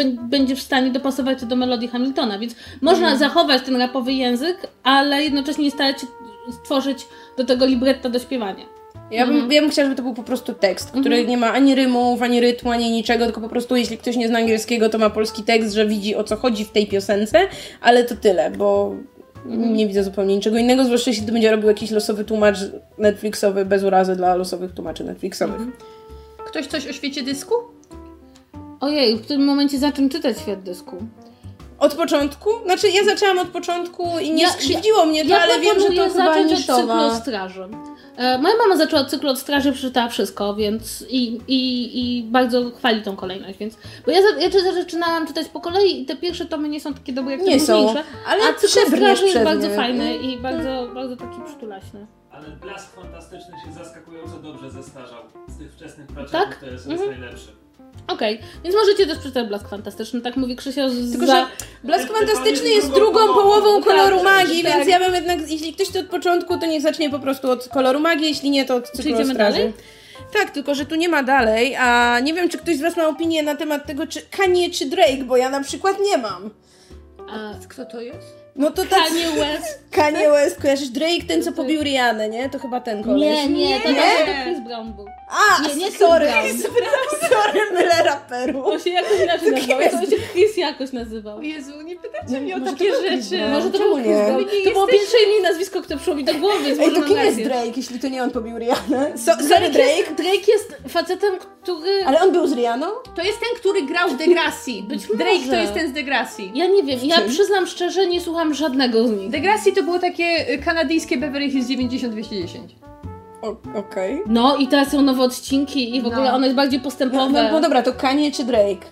w 0.55 0.61
stanie 0.61 0.91
dopasować 0.91 1.39
to 1.39 1.45
do 1.45 1.55
melodii 1.55 1.87
Hamiltona, 1.87 2.39
więc 2.39 2.55
można 2.81 3.01
Mhm. 3.11 3.19
zachować 3.19 3.61
ten 3.61 3.75
rapowy 3.75 4.13
język, 4.13 4.57
ale 4.83 5.23
jednocześnie 5.23 5.63
nie 5.63 5.71
starać 5.71 6.01
się 6.01 6.07
stworzyć 6.51 7.07
do 7.37 7.45
tego 7.45 7.65
libretta 7.65 8.09
do 8.09 8.19
śpiewania. 8.19 8.80
Ja 9.11 9.27
bym, 9.27 9.51
ja 9.51 9.61
bym 9.61 9.71
chciała, 9.71 9.85
żeby 9.85 9.95
to 9.95 10.03
był 10.03 10.13
po 10.13 10.23
prostu 10.23 10.53
tekst, 10.53 10.91
który 10.91 11.27
nie 11.27 11.37
ma 11.37 11.53
ani 11.53 11.75
rymów, 11.75 12.21
ani 12.21 12.41
rytmu, 12.41 12.71
ani 12.71 12.91
niczego, 12.91 13.25
tylko 13.25 13.41
po 13.41 13.49
prostu 13.49 13.75
jeśli 13.75 13.97
ktoś 13.97 14.15
nie 14.15 14.27
zna 14.27 14.39
angielskiego, 14.39 14.89
to 14.89 14.97
ma 14.97 15.09
polski 15.09 15.43
tekst, 15.43 15.73
że 15.73 15.85
widzi 15.85 16.15
o 16.15 16.23
co 16.23 16.35
chodzi 16.35 16.65
w 16.65 16.71
tej 16.71 16.87
piosence, 16.87 17.39
ale 17.81 18.03
to 18.03 18.15
tyle, 18.15 18.51
bo 18.51 18.95
nie 19.45 19.87
widzę 19.87 20.03
zupełnie 20.03 20.35
niczego 20.35 20.57
innego, 20.57 20.85
zwłaszcza 20.85 21.11
jeśli 21.11 21.25
to 21.25 21.33
będzie 21.33 21.51
robił 21.51 21.67
jakiś 21.67 21.91
losowy 21.91 22.25
tłumacz 22.25 22.57
Netflixowy, 22.97 23.65
bez 23.65 23.83
urazy 23.83 24.15
dla 24.15 24.35
losowych 24.35 24.73
tłumaczy 24.73 25.03
Netflixowych. 25.03 25.61
Ktoś 26.45 26.67
coś 26.67 26.87
o 26.87 26.93
świecie 26.93 27.23
dysku? 27.23 27.53
Ojej, 28.79 29.17
w 29.17 29.25
tym 29.25 29.45
momencie 29.45 29.79
zacząć 29.79 30.11
czytać 30.11 30.39
świat 30.39 30.63
dysku. 30.63 30.97
Od 31.81 31.93
początku? 31.95 32.49
Znaczy 32.65 32.89
ja 32.89 33.03
zaczęłam 33.05 33.39
od 33.39 33.47
początku 33.47 34.19
i 34.19 34.31
nie 34.31 34.43
Ja- 34.43 34.49
skrzywdziło 34.49 35.05
mnie 35.05 35.23
to, 35.23 35.29
Ja 35.29 35.41
ale 35.41 35.59
wiem, 35.59 35.79
że 35.79 35.85
to 35.85 35.91
chyba 35.91 36.09
zacząć 36.09 36.51
od 36.51 36.57
cyklu 36.59 36.75
niszowa. 36.75 37.05
o 37.05 37.15
straży. 37.15 37.67
E, 38.17 38.37
moja 38.37 38.55
mama 38.57 38.77
zaczęła 38.77 39.01
od 39.01 39.09
cyklu 39.09 39.29
od 39.29 39.39
straży, 39.39 39.71
przeczytała 39.71 40.09
wszystko, 40.09 40.55
więc 40.55 41.05
i, 41.09 41.39
i, 41.47 42.19
i 42.19 42.23
bardzo 42.23 42.71
chwali 42.71 43.01
tą 43.01 43.15
kolejność, 43.15 43.59
więc 43.59 43.77
bo 44.05 44.11
ja, 44.11 44.19
ja 44.39 44.49
czy- 44.51 44.73
zaczynałam 44.73 45.27
czytać 45.27 45.47
po 45.47 45.59
kolei 45.61 46.01
i 46.01 46.05
te 46.05 46.15
pierwsze 46.15 46.45
tomy 46.45 46.69
nie 46.69 46.81
są 46.81 46.93
takie 46.93 47.13
dobre 47.13 47.31
jak 47.31 47.41
Nie 47.45 47.59
te 47.59 47.65
są, 47.65 47.73
późniejsze, 47.85 48.03
ale 48.27 48.43
a 48.43 48.53
cykl 48.53 48.87
straży 48.95 49.25
jest 49.25 49.43
bardzo 49.43 49.69
fajny 49.69 50.17
i 50.17 50.37
bardzo, 50.37 50.87
bardzo 50.93 51.15
taki 51.17 51.37
przytulaśny. 51.45 52.07
Ale 52.31 52.47
Blask 52.49 52.95
Fantastyczny 52.95 53.53
się 53.65 53.73
zaskakująco 53.83 54.37
dobrze 54.37 54.71
zestarzał. 54.71 55.23
Z 55.47 55.57
tych 55.57 55.73
wczesnych 55.73 56.07
Tak? 56.07 56.15
praczków 56.15 56.59
to 56.59 56.65
jest, 56.65 56.87
jest 56.89 57.01
Mhm. 57.03 57.21
najlepszy. 57.21 57.47
Okej, 58.07 58.39
więc 58.63 58.75
możecie 58.75 59.05
też 59.07 59.17
przeczytać 59.17 59.47
Blask 59.47 59.67
Fantastyczny, 59.69 60.21
tak 60.21 60.37
mówi 60.37 60.55
Krzysia 60.55 60.89
z 60.89 61.11
Tylko, 61.11 61.25
że 61.25 61.45
Blask 61.83 62.07
Ty- 62.07 62.13
Fantastyczny 62.13 62.63
ty 62.63 62.69
jest 62.69 62.91
drugą 62.91 63.19
połową 63.19 63.41
połową, 63.41 63.83
koloru 63.83 64.15
tak, 64.15 64.23
magii, 64.25 64.63
tak. 64.63 64.73
więc 64.77 64.87
ja 64.89 64.99
bym 64.99 65.13
jednak, 65.15 65.51
jeśli 65.51 65.73
ktoś 65.73 65.87
chce 65.87 65.99
od 65.99 66.05
początku, 66.07 66.57
to 66.57 66.65
niech 66.65 66.81
zacznie 66.81 67.09
po 67.09 67.19
prostu 67.19 67.51
od 67.51 67.67
koloru 67.69 67.99
magii, 67.99 68.27
jeśli 68.27 68.49
nie, 68.49 68.65
to 68.65 68.75
od 68.75 68.85
cyklu 68.85 69.03
Czy 69.03 69.09
idziemy 69.09 69.33
straży. 69.33 69.57
dalej? 69.57 69.73
Tak, 70.33 70.51
tylko 70.51 70.75
że 70.75 70.85
tu 70.85 70.95
nie 70.95 71.09
ma 71.09 71.23
dalej, 71.23 71.75
a 71.75 72.19
nie 72.19 72.33
wiem, 72.33 72.49
czy 72.49 72.57
ktoś 72.57 72.75
z 72.77 72.81
Was 72.81 72.97
ma 72.97 73.07
opinię 73.07 73.43
na 73.43 73.55
temat 73.55 73.85
tego, 73.85 74.07
czy 74.07 74.21
Kanye 74.21 74.69
czy 74.69 74.85
Drake, 74.85 75.23
bo 75.23 75.37
ja 75.37 75.49
na 75.49 75.63
przykład 75.63 75.97
nie 75.99 76.17
mam. 76.17 76.49
A, 77.29 77.53
Kto 77.69 77.85
to 77.85 78.01
jest? 78.01 78.40
No 78.55 78.71
to 78.71 78.85
tak. 78.85 79.07
Kanye 79.07 79.27
West. 79.31 79.79
Kanye 79.91 80.29
West, 80.31 80.61
kojarzysz 80.61 80.89
Drake, 80.89 81.23
ten 81.27 81.43
co 81.43 81.51
pobił 81.51 81.81
Rihanę, 81.83 82.29
nie? 82.29 82.49
To 82.49 82.59
chyba 82.59 82.81
ten 82.81 83.03
koleś. 83.03 83.21
Nie, 83.21 83.47
nie, 83.49 83.79
to, 83.79 83.91
Nie. 83.91 84.01
to 84.01 84.43
Chris 84.43 84.59
Brown 84.59 84.93
był. 84.93 85.05
A, 85.29 85.67
Nie, 85.67 85.75
nie 85.75 85.91
sorry, 85.91 86.27
Chris 86.41 86.61
sorry, 87.29 87.59
mylę 87.73 88.03
raperów. 88.05 88.65
On 88.65 88.79
się 88.79 88.89
jakoś 88.89 89.19
inaczej 89.23 89.51
nazywał, 89.51 89.81
jest? 89.81 89.95
to 89.95 90.05
się 90.05 90.17
Chris 90.33 90.57
jakoś 90.57 90.91
nazywał. 90.91 91.41
Jezu, 91.41 91.81
nie 91.81 91.95
pytajcie 91.95 92.41
mnie 92.41 92.55
o 92.55 92.57
może 92.59 92.71
takie 92.71 92.85
to 92.91 92.91
był 93.01 93.09
Chris 93.09 93.25
rzeczy. 93.25 93.37
Brown. 93.37 93.51
Może 93.53 93.71
to 93.71 93.77
był 93.77 93.97
nie? 93.97 94.03
Brown. 94.03 94.45
To 94.65 94.71
było 94.71 94.87
pierwsze 94.87 95.17
imię 95.27 95.41
nazwisko, 95.49 95.81
które 95.81 95.95
przyszło 95.97 96.15
mi 96.15 96.23
do 96.23 96.33
głowy, 96.33 96.63
więc 96.65 96.79
Ej, 96.79 96.91
to 96.95 97.01
kim 97.03 97.17
jest. 97.17 97.41
Drake, 97.43 97.71
jeśli 97.77 97.99
to 97.99 98.07
nie 98.07 98.23
on 98.23 98.31
pobił 98.31 98.57
Rihanę? 98.57 99.17
So, 99.17 99.31
sorry, 99.49 99.69
Drake 99.69 100.11
Drake. 100.17 100.51
jest, 100.51 100.75
facetem, 100.89 101.35
który... 101.63 102.05
Ale 102.05 102.19
on 102.21 102.31
był 102.31 102.47
z 102.47 102.53
Rihanną? 102.53 102.87
To 103.15 103.21
jest 103.23 103.39
ten, 103.39 103.49
który 103.59 103.81
grał 103.81 104.09
w 104.09 104.17
Degrassi. 104.17 104.83
Być 104.83 105.07
Drake 105.07 105.47
to 105.49 105.55
jest 105.55 105.73
ten 105.73 105.89
z 105.89 105.93
Degrassi. 105.93 106.51
Ja 106.55 106.67
nie 106.67 106.83
wiem, 106.83 106.99
ja 107.03 107.21
przyznam 107.21 107.67
szczerze, 107.67 108.07
nie 108.07 108.21
słucham 108.21 108.40
żadnego 108.53 109.07
z 109.07 109.11
nich. 109.11 109.29
Degrassi 109.29 109.73
to 109.73 109.83
było 109.83 109.99
takie 109.99 110.53
y, 110.53 110.57
kanadyjskie 110.57 111.17
Beverly 111.17 111.49
Hills 111.51 111.67
90-210. 111.67 112.59
O- 113.41 113.79
Okej. 113.79 114.21
No 114.27 114.57
i 114.57 114.67
teraz 114.67 114.91
są 114.91 115.01
nowe 115.01 115.23
odcinki 115.23 115.95
i 115.95 116.01
w 116.01 116.07
ogóle 116.07 116.23
No. 116.29 116.33
one 116.35 116.47
jest 116.47 116.55
bardziej 116.55 116.79
No, 116.79 116.83
postępowe. 116.83 117.43
no, 117.43 117.51
no 117.51 117.61
dobra, 117.61 117.81
to 117.81 117.93
Kanye 117.93 118.31
czy 118.31 118.43
Drake? 118.43 118.85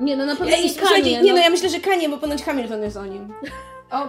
Nie, 0.00 0.16
no 0.16 0.26
na 0.26 0.36
pewno 0.36 0.56
Ej, 0.56 0.64
nie 0.64 0.74
Kanye. 0.74 1.22
nie 1.22 1.30
no, 1.32 1.36
no. 1.36 1.42
ja 1.44 1.50
myślę, 1.50 1.68
że 1.68 1.80
Kanye, 1.80 2.08
bo 2.08 2.18
ponoć 2.18 2.42
Hamilton 2.42 2.82
jest 2.82 2.96
o 2.96 3.06
nim. 3.06 3.32
O, 3.90 4.06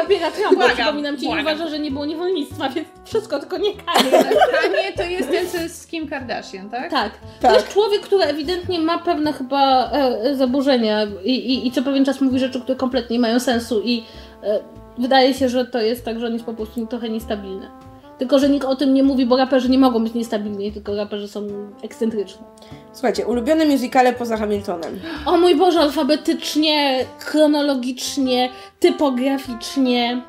popiera 0.00 0.30
Trumpa, 0.30 0.54
błagam, 0.54 0.76
przypominam 0.76 1.16
ci, 1.16 1.24
i 1.24 1.26
błagam. 1.26 1.44
uważa, 1.46 1.68
że 1.68 1.78
nie 1.78 1.90
było 1.90 2.04
niewolnictwa, 2.06 2.68
więc 2.68 2.88
wszystko, 3.04 3.38
tylko 3.38 3.58
nie 3.58 3.70
Kanye. 3.72 4.10
Kanye 4.62 4.92
to 4.96 5.02
jest 5.02 5.30
ten, 5.30 5.48
co 5.48 5.56
jest 5.56 5.82
z 5.82 5.86
Kim 5.86 6.08
Kardashian, 6.08 6.70
tak? 6.70 6.90
Tak. 6.90 7.12
To 7.12 7.48
Tak. 7.48 7.52
jest 7.54 7.68
człowiek, 7.68 8.00
który 8.02 8.24
ewidentnie 8.24 8.80
ma 8.80 8.98
pewne 8.98 9.32
chyba 9.32 9.90
e, 9.92 9.94
e, 10.22 10.36
zaburzenia 10.36 11.06
i, 11.24 11.30
i, 11.30 11.66
i 11.66 11.72
co 11.72 11.82
pewien 11.82 12.04
czas 12.04 12.20
mówi 12.20 12.38
rzeczy, 12.38 12.60
które 12.60 12.76
kompletnie 12.76 13.16
nie 13.16 13.20
mają 13.20 13.40
sensu 13.40 13.80
i 13.84 14.04
wydaje 14.98 15.34
się, 15.34 15.48
że 15.48 15.66
to 15.66 15.80
jest 15.80 16.04
tak, 16.04 16.20
że 16.20 16.26
on 16.26 16.32
jest 16.32 16.44
po 16.44 16.54
prostu 16.54 16.86
trochę 16.86 17.08
niestabilny. 17.08 17.68
Tylko, 18.18 18.38
że 18.38 18.48
nikt 18.48 18.66
o 18.66 18.76
tym 18.76 18.94
nie 18.94 19.02
mówi, 19.02 19.26
bo 19.26 19.36
raperzy 19.36 19.68
nie 19.68 19.78
mogą 19.78 20.04
być 20.04 20.14
niestabilni, 20.14 20.72
tylko 20.72 20.96
raperzy 20.96 21.28
są 21.28 21.46
ekscentryczni. 21.82 22.42
Słuchajcie, 22.92 23.26
ulubione 23.26 23.64
musicale 23.64 24.12
poza 24.12 24.36
Hamiltonem. 24.36 25.00
O 25.26 25.36
mój 25.38 25.56
Boże, 25.56 25.80
alfabetycznie, 25.80 27.04
chronologicznie, 27.18 28.48
typograficznie, 28.80 30.22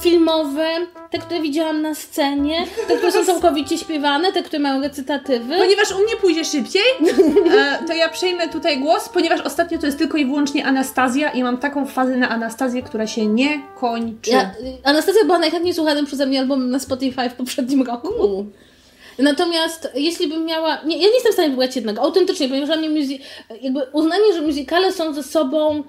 filmowe, 0.00 0.66
te, 1.10 1.18
które 1.18 1.40
widziałam 1.42 1.82
na 1.82 1.94
scenie, 1.94 2.66
te, 2.88 2.96
które 2.96 3.12
są 3.12 3.24
całkowicie 3.32 3.78
śpiewane, 3.78 4.32
te, 4.32 4.42
które 4.42 4.58
mają 4.58 4.80
recytatywy. 4.82 5.56
Ponieważ 5.58 5.92
u 5.92 5.98
mnie 5.98 6.16
pójdzie 6.20 6.44
szybciej, 6.44 6.82
e, 7.58 7.78
to 7.86 7.92
ja 7.92 8.08
przejmę 8.08 8.48
tutaj 8.48 8.78
głos, 8.80 9.08
ponieważ 9.08 9.40
ostatnio 9.40 9.78
to 9.78 9.86
jest 9.86 9.98
tylko 9.98 10.18
i 10.18 10.24
wyłącznie 10.26 10.66
Anastazja 10.66 11.30
i 11.30 11.42
mam 11.42 11.58
taką 11.58 11.86
fazę 11.86 12.16
na 12.16 12.28
Anastazję, 12.28 12.82
która 12.82 13.06
się 13.06 13.26
nie 13.26 13.62
kończy. 13.80 14.30
Ja, 14.30 14.50
Anastazja 14.84 15.24
była 15.24 15.38
najchętniej 15.38 15.74
słuchanym 15.74 16.06
przeze 16.06 16.26
mnie 16.26 16.40
albumem 16.40 16.70
na 16.70 16.78
Spotify 16.78 17.30
w 17.30 17.34
poprzednim 17.34 17.82
roku. 17.82 18.46
Natomiast 19.18 19.88
jeśli 19.94 20.28
bym 20.28 20.44
miała. 20.44 20.78
Nie, 20.84 20.96
ja 20.96 21.02
nie 21.02 21.14
jestem 21.14 21.32
w 21.32 21.34
stanie 21.34 21.50
wybrać 21.50 21.76
jednego, 21.76 22.02
autentycznie, 22.02 22.48
ponieważ 22.48 22.68
dla 22.68 22.76
mnie 22.76 22.90
muzy- 22.90 23.18
jakby 23.60 23.80
uznanie, 23.92 24.32
że 24.34 24.42
muzykale 24.42 24.92
są 24.92 25.12
ze 25.14 25.22
sobą 25.22 25.82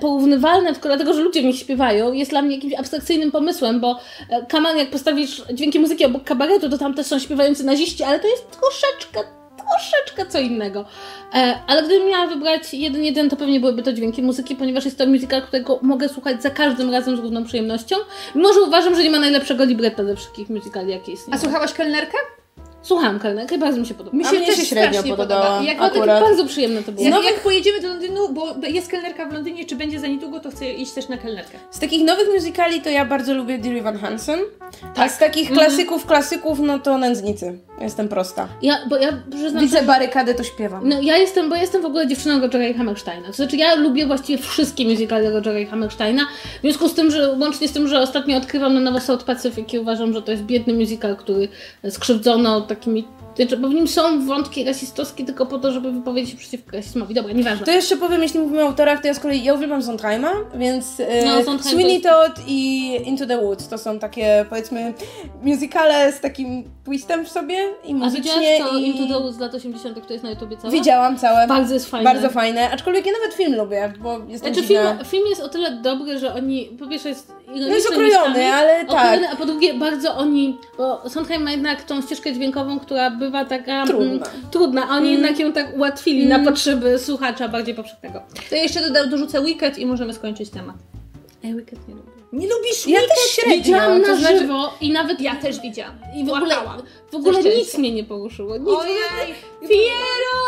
porównywalne 0.00 0.72
tylko 0.72 0.88
dlatego, 0.88 1.14
że 1.14 1.20
ludzie 1.22 1.42
w 1.42 1.44
nich 1.44 1.58
śpiewają, 1.58 2.12
jest 2.12 2.30
dla 2.30 2.42
mnie 2.42 2.54
jakimś 2.54 2.74
abstrakcyjnym 2.74 3.30
pomysłem, 3.32 3.80
bo 3.80 4.00
e, 4.30 4.46
Kaman, 4.46 4.76
jak 4.78 4.90
postawisz 4.90 5.42
dźwięki 5.54 5.80
muzyki 5.80 6.04
obok 6.04 6.24
kabaretu, 6.24 6.70
to 6.70 6.78
tam 6.78 6.94
też 6.94 7.06
są 7.06 7.18
śpiewający 7.18 7.64
naziści, 7.64 8.02
ale 8.02 8.20
to 8.20 8.28
jest 8.28 8.60
troszeczkę, 8.60 9.20
troszeczkę 9.56 10.26
co 10.32 10.40
innego. 10.40 10.84
E, 11.34 11.58
ale 11.66 11.82
gdybym 11.82 12.08
miała 12.08 12.26
wybrać 12.26 12.74
jeden, 12.74 13.04
jeden, 13.04 13.30
to 13.30 13.36
pewnie 13.36 13.60
byłyby 13.60 13.82
to 13.82 13.92
dźwięki 13.92 14.22
muzyki, 14.22 14.56
ponieważ 14.56 14.84
jest 14.84 14.98
to 14.98 15.06
musical, 15.06 15.42
którego 15.42 15.78
mogę 15.82 16.08
słuchać 16.08 16.42
za 16.42 16.50
każdym 16.50 16.90
razem 16.90 17.16
z 17.16 17.20
równą 17.20 17.44
przyjemnością. 17.44 17.96
Mimo, 18.34 18.52
że 18.52 18.60
uważam, 18.60 18.94
że 18.96 19.02
nie 19.02 19.10
ma 19.10 19.18
najlepszego 19.18 19.64
libretta 19.64 20.04
ze 20.04 20.16
wszystkich 20.16 20.48
musicali, 20.50 20.90
jakie 20.90 21.12
A 21.12 21.14
istnieją. 21.14 21.40
słuchałaś 21.40 21.72
kelnerkę? 21.72 22.16
Słucham 22.82 23.20
i 23.54 23.58
bardzo 23.58 23.80
mi 23.80 23.86
się 23.86 23.94
podoba. 23.94 24.16
Mi 24.16 24.24
A 24.26 24.30
się 24.30 24.36
mnie 24.36 24.46
też 24.46 24.56
się 24.56 24.64
średnio 24.64 25.02
podobała. 25.02 25.26
podoba. 25.42 25.62
Jak, 25.62 25.80
A 25.80 25.84
akurat. 25.84 26.20
bardzo 26.20 26.46
przyjemne 26.46 26.82
to 26.82 26.92
było. 26.92 27.04
jak, 27.04 27.14
nowych- 27.14 27.30
jak 27.30 27.40
pojedziemy 27.40 27.80
do 27.80 27.88
Londynu, 27.88 28.28
bo 28.28 28.54
jest 28.68 28.88
kelnerka 28.88 29.26
w 29.26 29.32
Londynie, 29.32 29.64
czy 29.66 29.76
będzie 29.76 30.00
za 30.00 30.06
niedługo, 30.06 30.40
to 30.40 30.50
chcę 30.50 30.70
iść 30.72 30.92
też 30.92 31.08
na 31.08 31.16
kelnerkę. 31.18 31.58
Z 31.70 31.78
takich 31.78 32.04
nowych 32.04 32.28
musicali 32.34 32.80
to 32.82 32.90
ja 32.90 33.04
bardzo 33.04 33.34
lubię 33.34 33.58
Dear 33.58 33.82
Van 33.82 33.98
Hansen. 33.98 34.40
A 34.82 34.94
Tak. 34.94 35.12
z 35.12 35.18
takich 35.18 35.50
klasyków, 35.52 36.06
klasyków, 36.06 36.58
no 36.60 36.78
to 36.78 36.98
Nędznicy. 36.98 37.58
Jestem 37.80 38.08
prosta. 38.08 38.48
Ja, 38.62 38.74
bo 38.88 38.96
ja 38.96 39.12
przyznam, 39.30 39.62
Widzę 39.64 39.78
że... 39.80 39.84
barykady, 39.86 40.34
to 40.34 40.42
śpiewam. 40.42 40.88
No, 40.88 41.00
ja 41.02 41.16
jestem, 41.16 41.50
bo 41.50 41.56
jestem 41.56 41.82
w 41.82 41.84
ogóle 41.84 42.06
dziewczyną 42.06 42.40
Rogera 42.40 42.68
i 42.68 42.74
Hammersteina. 42.74 43.26
To 43.26 43.32
znaczy, 43.32 43.56
ja 43.56 43.74
lubię 43.74 44.06
właściwie 44.06 44.42
wszystkie 44.42 44.84
musicale 44.84 45.30
Rogera 45.30 45.58
i 45.58 45.66
Hammersteina. 45.66 46.26
W 46.58 46.60
związku 46.60 46.88
z 46.88 46.94
tym, 46.94 47.10
że 47.10 47.32
łącznie 47.32 47.68
z 47.68 47.72
tym, 47.72 47.88
że 47.88 48.00
ostatnio 48.00 48.36
odkrywam 48.36 48.74
na 48.74 48.80
nowo 48.80 49.00
South 49.00 49.24
Pacific 49.24 49.72
i 49.74 49.78
uważam, 49.78 50.12
że 50.12 50.22
to 50.22 50.30
jest 50.32 50.42
biedny 50.44 50.74
musical, 50.74 51.16
który 51.16 51.48
skrzywdzono 51.90 52.60
takimi 52.74 53.04
Znaczy, 53.04 53.19
bo 53.60 53.68
w 53.68 53.74
nim 53.74 53.88
są 53.88 54.26
wątki 54.26 54.64
rasistowskie 54.64 55.24
tylko 55.24 55.46
po 55.46 55.58
to, 55.58 55.72
żeby 55.72 55.92
wypowiedzieć 55.92 56.30
się 56.30 56.36
przeciwko 56.36 56.76
rasizmowi. 56.76 57.14
Dobra, 57.14 57.32
nieważne. 57.32 57.66
To 57.66 57.72
jeszcze 57.72 57.96
powiem, 57.96 58.22
jeśli 58.22 58.40
mówimy 58.40 58.62
o 58.62 58.66
autorach, 58.66 59.00
to 59.00 59.06
ja 59.06 59.14
z 59.14 59.20
kolei, 59.20 59.44
ja 59.44 59.54
uwielbiam 59.54 59.82
Sondheima, 59.82 60.32
więc 60.54 61.00
e, 61.00 61.26
No, 61.26 61.44
Sondheim 61.44 61.78
Sweeney 61.78 62.00
Todd 62.00 62.32
i 62.46 62.90
Into 63.04 63.26
the 63.26 63.38
Woods 63.38 63.68
to 63.68 63.78
są 63.78 63.98
takie, 63.98 64.46
powiedzmy, 64.48 64.94
musicale 65.42 66.12
z 66.12 66.20
takim 66.20 66.64
twistem 66.84 67.24
w 67.24 67.28
sobie 67.28 67.56
i 67.84 67.92
A 67.92 67.94
muzycznie 67.94 68.40
widziałaś 68.40 68.72
to 68.72 68.78
i... 68.78 68.86
Into 68.86 69.14
the 69.14 69.20
Woods 69.20 69.36
z 69.36 69.40
lat 69.40 69.54
80., 69.54 70.06
to 70.06 70.12
jest 70.12 70.24
na 70.24 70.30
YouTubie 70.30 70.56
całe? 70.56 70.72
Widziałam 70.72 71.18
całe. 71.18 71.46
Bardzo 71.46 71.74
jest 71.74 71.90
fajne. 71.90 72.04
Bardzo 72.14 72.30
fajne, 72.30 72.70
aczkolwiek 72.70 73.06
ja 73.06 73.12
nawet 73.12 73.36
film 73.36 73.56
lubię, 73.56 73.92
bo 74.00 74.18
jestem 74.28 74.54
Znaczy 74.54 74.68
film, 74.68 74.82
film 75.04 75.26
jest 75.28 75.42
o 75.42 75.48
tyle 75.48 75.70
dobry, 75.70 76.18
że 76.18 76.34
oni, 76.34 76.64
po 76.78 76.86
pierwsze 76.86 77.08
jest 77.08 77.32
No 77.48 77.68
jest 77.68 77.90
okrojony, 77.90 78.46
ale 78.46 78.84
tak. 78.84 78.90
Okrojony, 78.90 79.28
a 79.30 79.36
po 79.36 79.46
drugie 79.46 79.74
bardzo 79.74 80.16
oni, 80.16 80.58
bo 80.78 81.08
Sondheim 81.08 81.42
ma 81.42 81.50
jednak 81.50 81.82
tą 81.82 82.02
ścieżkę 82.02 82.32
dźwiękową, 82.32 82.80
która 82.80 83.10
bywa 83.30 83.44
taka 83.44 83.86
Trudna. 83.86 84.26
Mm, 84.26 84.50
trudna 84.50 84.88
a 84.88 84.96
oni 84.96 85.12
jednak 85.12 85.38
ją 85.38 85.52
tak 85.52 85.76
ułatwili 85.76 86.26
na 86.26 86.38
potrzeby 86.38 86.98
słuchacza 86.98 87.48
bardziej 87.48 87.74
powszechnego. 87.74 88.22
To 88.50 88.56
jeszcze 88.56 88.90
dorzucę 88.90 89.44
Wicked 89.44 89.78
i 89.78 89.86
możemy 89.86 90.14
skończyć 90.14 90.50
temat. 90.50 90.76
Ej, 91.44 91.54
Wicked 91.54 91.88
nie 91.88 91.94
lubię. 91.94 92.09
Nie 92.32 92.48
lubisz 92.48 92.86
Ja 92.86 93.00
też 93.00 93.18
średnio, 93.30 93.56
Widziałam 93.56 94.00
na 94.02 94.06
to 94.08 94.16
znaczy... 94.16 94.38
żywo 94.38 94.74
i 94.80 94.92
nawet 94.92 95.20
Ja 95.20 95.36
też 95.36 95.60
widziałam. 95.60 95.98
i 96.16 96.24
w 96.24 96.28
ogóle, 96.28 96.54
Płakałam. 96.54 96.82
w 97.12 97.14
ogóle 97.14 97.42
nic 97.42 97.78
mnie 97.78 97.92
nie 97.92 98.04
poruszyło. 98.04 98.56
Nic. 98.58 98.68
Ojej! 98.68 99.34
Piero! 99.68 100.40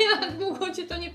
Jak 0.10 0.40
mogło 0.40 0.70
cię 0.70 0.82
to 0.86 0.96
nie 0.96 1.10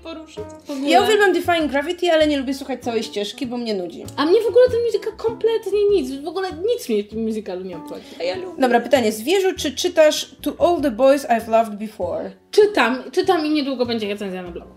ogóle. 0.70 0.88
Ja 0.88 1.02
uwielbiam 1.02 1.32
Defying 1.32 1.70
Gravity, 1.70 2.12
ale 2.12 2.26
nie 2.26 2.38
lubię 2.38 2.54
słuchać 2.54 2.82
całej 2.82 3.02
ścieżki, 3.02 3.46
bo 3.46 3.56
mnie 3.56 3.74
nudzi. 3.74 4.04
A 4.16 4.26
mnie 4.26 4.40
w 4.42 4.46
ogóle 4.46 4.64
ten 4.70 4.80
muzyka 4.86 5.12
kompletnie 5.16 5.84
nic, 5.90 6.12
w 6.24 6.28
ogóle 6.28 6.48
nic 6.52 6.88
mnie 6.88 7.04
w 7.04 7.08
tym 7.08 7.22
musicalu 7.22 7.64
nie 7.64 7.76
obchodzi. 7.76 8.04
A 8.20 8.22
ja 8.22 8.36
lubię. 8.36 8.60
Dobra, 8.62 8.80
pytanie. 8.80 9.12
Zwierzu, 9.12 9.48
czy 9.56 9.72
czytasz 9.74 10.34
To 10.42 10.52
All 10.58 10.80
the 10.82 10.90
Boys 10.90 11.26
I've 11.26 11.48
Loved 11.48 11.74
Before? 11.78 12.30
Czytam, 12.50 13.02
czytam 13.12 13.46
i 13.46 13.50
niedługo 13.50 13.86
będzie 13.86 14.08
recenzja 14.08 14.42
na 14.42 14.50
blogu. 14.50 14.70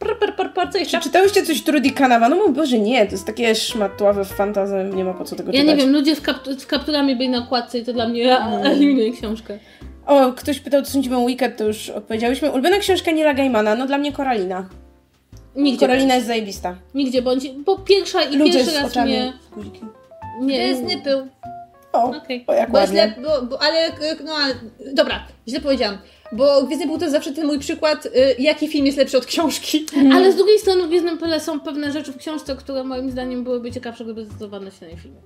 Par, 0.00 0.18
par, 0.18 0.36
par, 0.36 0.52
par, 0.54 0.72
co 0.72 0.78
jeszcze? 0.78 0.98
Czy 0.98 1.04
czytałyście 1.04 1.42
coś 1.42 1.62
Trudy 1.62 1.90
Kanava? 1.90 2.28
No 2.28 2.36
mój 2.36 2.52
Boże, 2.52 2.78
nie, 2.78 3.06
to 3.06 3.12
jest 3.12 3.26
takie 3.26 3.54
szmatławe 3.54 4.24
fantazy, 4.24 4.90
nie 4.94 5.04
ma 5.04 5.14
po 5.14 5.24
co 5.24 5.36
tego 5.36 5.52
Ja 5.52 5.60
czytać. 5.60 5.76
nie 5.76 5.82
wiem, 5.84 5.92
ludzie 5.92 6.16
z, 6.16 6.20
kaptu- 6.22 6.58
z 6.58 6.66
kapturami 6.66 7.16
byli 7.16 7.28
na 7.28 7.38
okładce 7.38 7.78
i 7.78 7.84
to 7.84 7.92
dla 7.92 8.08
mnie 8.08 8.36
Mm. 8.38 8.66
eliminuje 8.72 9.12
książkę. 9.12 9.58
O, 10.06 10.32
ktoś 10.32 10.60
pytał, 10.60 10.82
co 10.82 10.90
sądzimy 10.90 11.16
o 11.16 11.26
Wicked, 11.26 11.56
to 11.56 11.64
już 11.64 11.90
odpowiedziałyśmy. 11.90 12.50
Ulubiona 12.50 12.78
książka 12.78 13.10
Nila 13.10 13.34
Gaimana? 13.34 13.74
No 13.74 13.86
dla 13.86 13.98
mnie 13.98 14.12
Koralina. 14.12 14.68
Nigdzie. 15.56 15.86
Koralina 15.86 16.14
jest 16.14 16.26
zajebista. 16.26 16.76
Nigdzie 16.94 17.22
bądź. 17.22 17.48
Bo 17.48 17.78
pierwsza 17.78 18.22
i 18.22 18.36
Ludzie 18.36 18.52
pierwszy 18.52 18.70
z 18.70 18.76
raz 18.76 18.90
oczami 18.90 19.10
mnie. 19.12 19.32
w 19.50 19.54
guziki. 19.54 19.80
To 19.80 20.44
Nie. 20.44 20.58
jest 20.68 20.82
nypył. 20.82 21.18
O, 21.92 22.04
Okej. 22.16 22.44
o 22.46 22.52
jak 22.52 22.70
Bo 22.70 22.78
jest 22.80 22.94
ładnie. 22.94 23.06
lep, 23.16 23.26
bo, 23.26 23.46
bo, 23.46 23.62
ale, 23.62 23.90
no, 24.24 24.32
ale, 24.32 24.54
dobra, 24.94 25.26
źle 25.48 25.60
powiedziałam. 25.60 25.98
Bo 26.32 26.62
Gwiezdny 26.62 26.86
był 26.86 26.98
to 26.98 27.04
jest 27.04 27.14
zawsze 27.14 27.32
ten 27.32 27.46
mój 27.46 27.58
przykład, 27.58 28.06
y, 28.06 28.10
jaki 28.38 28.68
film 28.68 28.86
jest 28.86 28.98
lepszy 28.98 29.18
od 29.18 29.26
książki. 29.26 29.86
Ale 30.12 30.32
z 30.32 30.36
drugiej 30.36 30.58
strony 30.58 30.84
w 30.84 30.88
Gwiezdnym 30.88 31.18
Pyle 31.18 31.40
są 31.40 31.60
pewne 31.60 31.92
rzeczy 31.92 32.12
w 32.12 32.16
książce, 32.16 32.56
które 32.56 32.84
moim 32.84 33.10
zdaniem 33.10 33.44
byłyby 33.44 33.72
ciekawsze, 33.72 34.04
gdyby 34.04 34.24
zdecydowane 34.24 34.70
się 34.70 34.76
na 34.80 34.86
jej 34.86 34.96
filmie. 34.98 35.20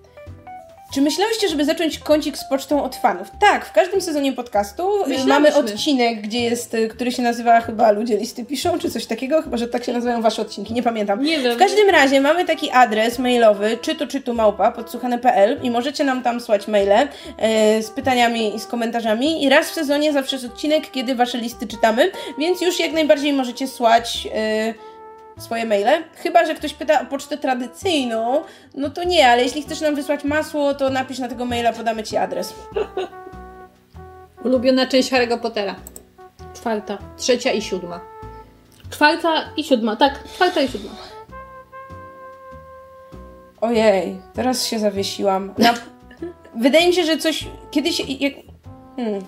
Czy 0.95 1.03
myślałyście, 1.03 1.49
żeby 1.49 1.65
zacząć 1.65 1.99
kącik 1.99 2.39
z 2.39 2.45
pocztą 2.45 2.85
od 2.85 2.97
fanów? 2.97 3.31
Tak, 3.41 3.67
w 3.67 3.73
każdym 3.73 4.01
sezonie 4.01 4.33
podcastu 4.33 4.83
y, 4.83 4.99
Myślałyśmy. 4.99 5.29
mamy 5.29 5.55
odcinek, 5.55 6.21
gdzie 6.21 6.41
jest, 6.41 6.75
y, 6.75 6.89
który 6.89 7.13
się 7.13 7.23
nazywa 7.23 7.61
chyba 7.61 7.91
Ludzie 7.91 8.17
listy 8.17 8.45
piszą, 8.45 8.79
czy 8.79 8.91
coś 8.91 9.07
takiego, 9.07 9.43
chyba, 9.43 9.57
że 9.57 9.69
tak 9.69 9.85
się 9.85 9.93
nazywają 9.93 10.23
wasze 10.23 10.43
odcinki, 10.43 10.75
nie 10.75 10.83
pamiętam. 10.83 11.23
Nie 11.23 11.39
wiem. 11.39 11.55
W 11.55 11.59
każdym 11.59 11.91
razie 11.91 12.21
mamy 12.21 12.45
taki 12.45 12.71
adres 12.71 13.19
mailowy, 13.19 13.79
czy 13.83 13.95
to, 13.95 14.07
czy 14.07 14.21
tu 14.21 14.35
małpa, 14.35 14.73
podsłuchane.pl 14.73 15.61
i 15.63 15.71
możecie 15.71 16.05
nam 16.05 16.23
tam 16.23 16.41
słać 16.41 16.69
maile 16.69 17.09
e, 17.39 17.83
z 17.83 17.91
pytaniami 17.91 18.57
i 18.57 18.61
z 18.61 18.67
komentarzami 18.67 19.45
i 19.45 19.49
raz 19.49 19.71
w 19.71 19.75
sezonie 19.75 20.13
zawsze 20.13 20.37
jest 20.37 20.47
odcinek, 20.47 20.91
kiedy 20.91 21.15
wasze 21.15 21.39
listy 21.39 21.67
czytamy, 21.67 22.11
więc 22.39 22.61
już 22.61 22.81
jak 22.81 22.93
najbardziej 22.93 23.33
możecie 23.33 23.69
słać 23.69 24.29
e, 24.35 24.94
swoje 25.39 25.65
maile. 25.65 26.05
Chyba, 26.17 26.47
że 26.47 26.55
ktoś 26.55 26.75
pyta 26.75 27.01
o 27.01 27.05
pocztę 27.05 27.39
tradycyjną, 27.39 28.43
no 28.75 28.91
to 28.91 29.05
nie, 29.05 29.29
ale 29.29 29.43
jeśli 29.43 29.63
chcesz 29.63 29.81
nam 29.81 29.95
wysłać 29.95 30.25
masło, 30.25 30.75
to 30.75 30.91
napisz 30.91 31.19
na 31.19 31.29
tego 31.29 31.45
maila, 31.45 31.73
podamy 31.73 32.03
ci 32.03 32.17
adres. 32.17 32.55
Ulubiona 34.45 34.87
część 34.87 35.13
Harry'ego 35.13 35.41
Pottera. 35.41 35.75
Czwarta. 36.55 36.99
Trzecia 37.17 37.53
i 37.53 37.63
siódma. 37.63 38.01
Czwarta 38.91 39.45
i 39.57 39.65
siódma, 39.65 39.97
tak, 39.97 40.25
czwarta 40.35 40.61
i 40.61 40.69
siódma. 40.69 40.91
Ojej, 43.61 44.21
teraz 44.35 44.67
się 44.67 44.79
zawiesiłam. 44.79 45.55
Na... 45.59 45.75
Wydaje 46.55 46.87
mi 46.87 46.95
się, 46.95 47.05
że 47.05 47.17
coś 47.17 47.49
kiedyś. 47.71 48.21
Jak... 48.21 48.33
Hmm. 48.97 49.25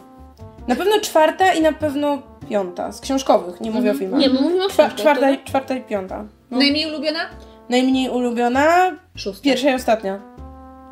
Na 0.68 0.76
pewno 0.76 1.00
czwarta 1.00 1.52
i 1.52 1.62
na 1.62 1.72
pewno 1.72 2.22
piąta. 2.48 2.92
Z 2.92 3.00
książkowych, 3.00 3.60
nie 3.60 3.70
mówię 3.70 3.90
o 3.90 3.94
filmach. 3.94 4.20
Nie, 4.20 4.30
bo 4.30 4.40
mówimy 4.40 4.64
o 4.64 4.68
Czwa- 4.68 4.86
książkach. 4.88 5.00
czwarta, 5.00 5.30
i- 5.30 5.44
czwarta 5.44 5.74
i 5.74 5.80
piąta. 5.84 6.24
No. 6.50 6.58
Najmniej 6.58 6.86
ulubiona? 6.90 7.20
Najmniej 7.68 8.10
ulubiona, 8.10 8.90
Szósta. 9.16 9.44
pierwsza 9.44 9.70
i 9.70 9.74
ostatnia. 9.74 10.20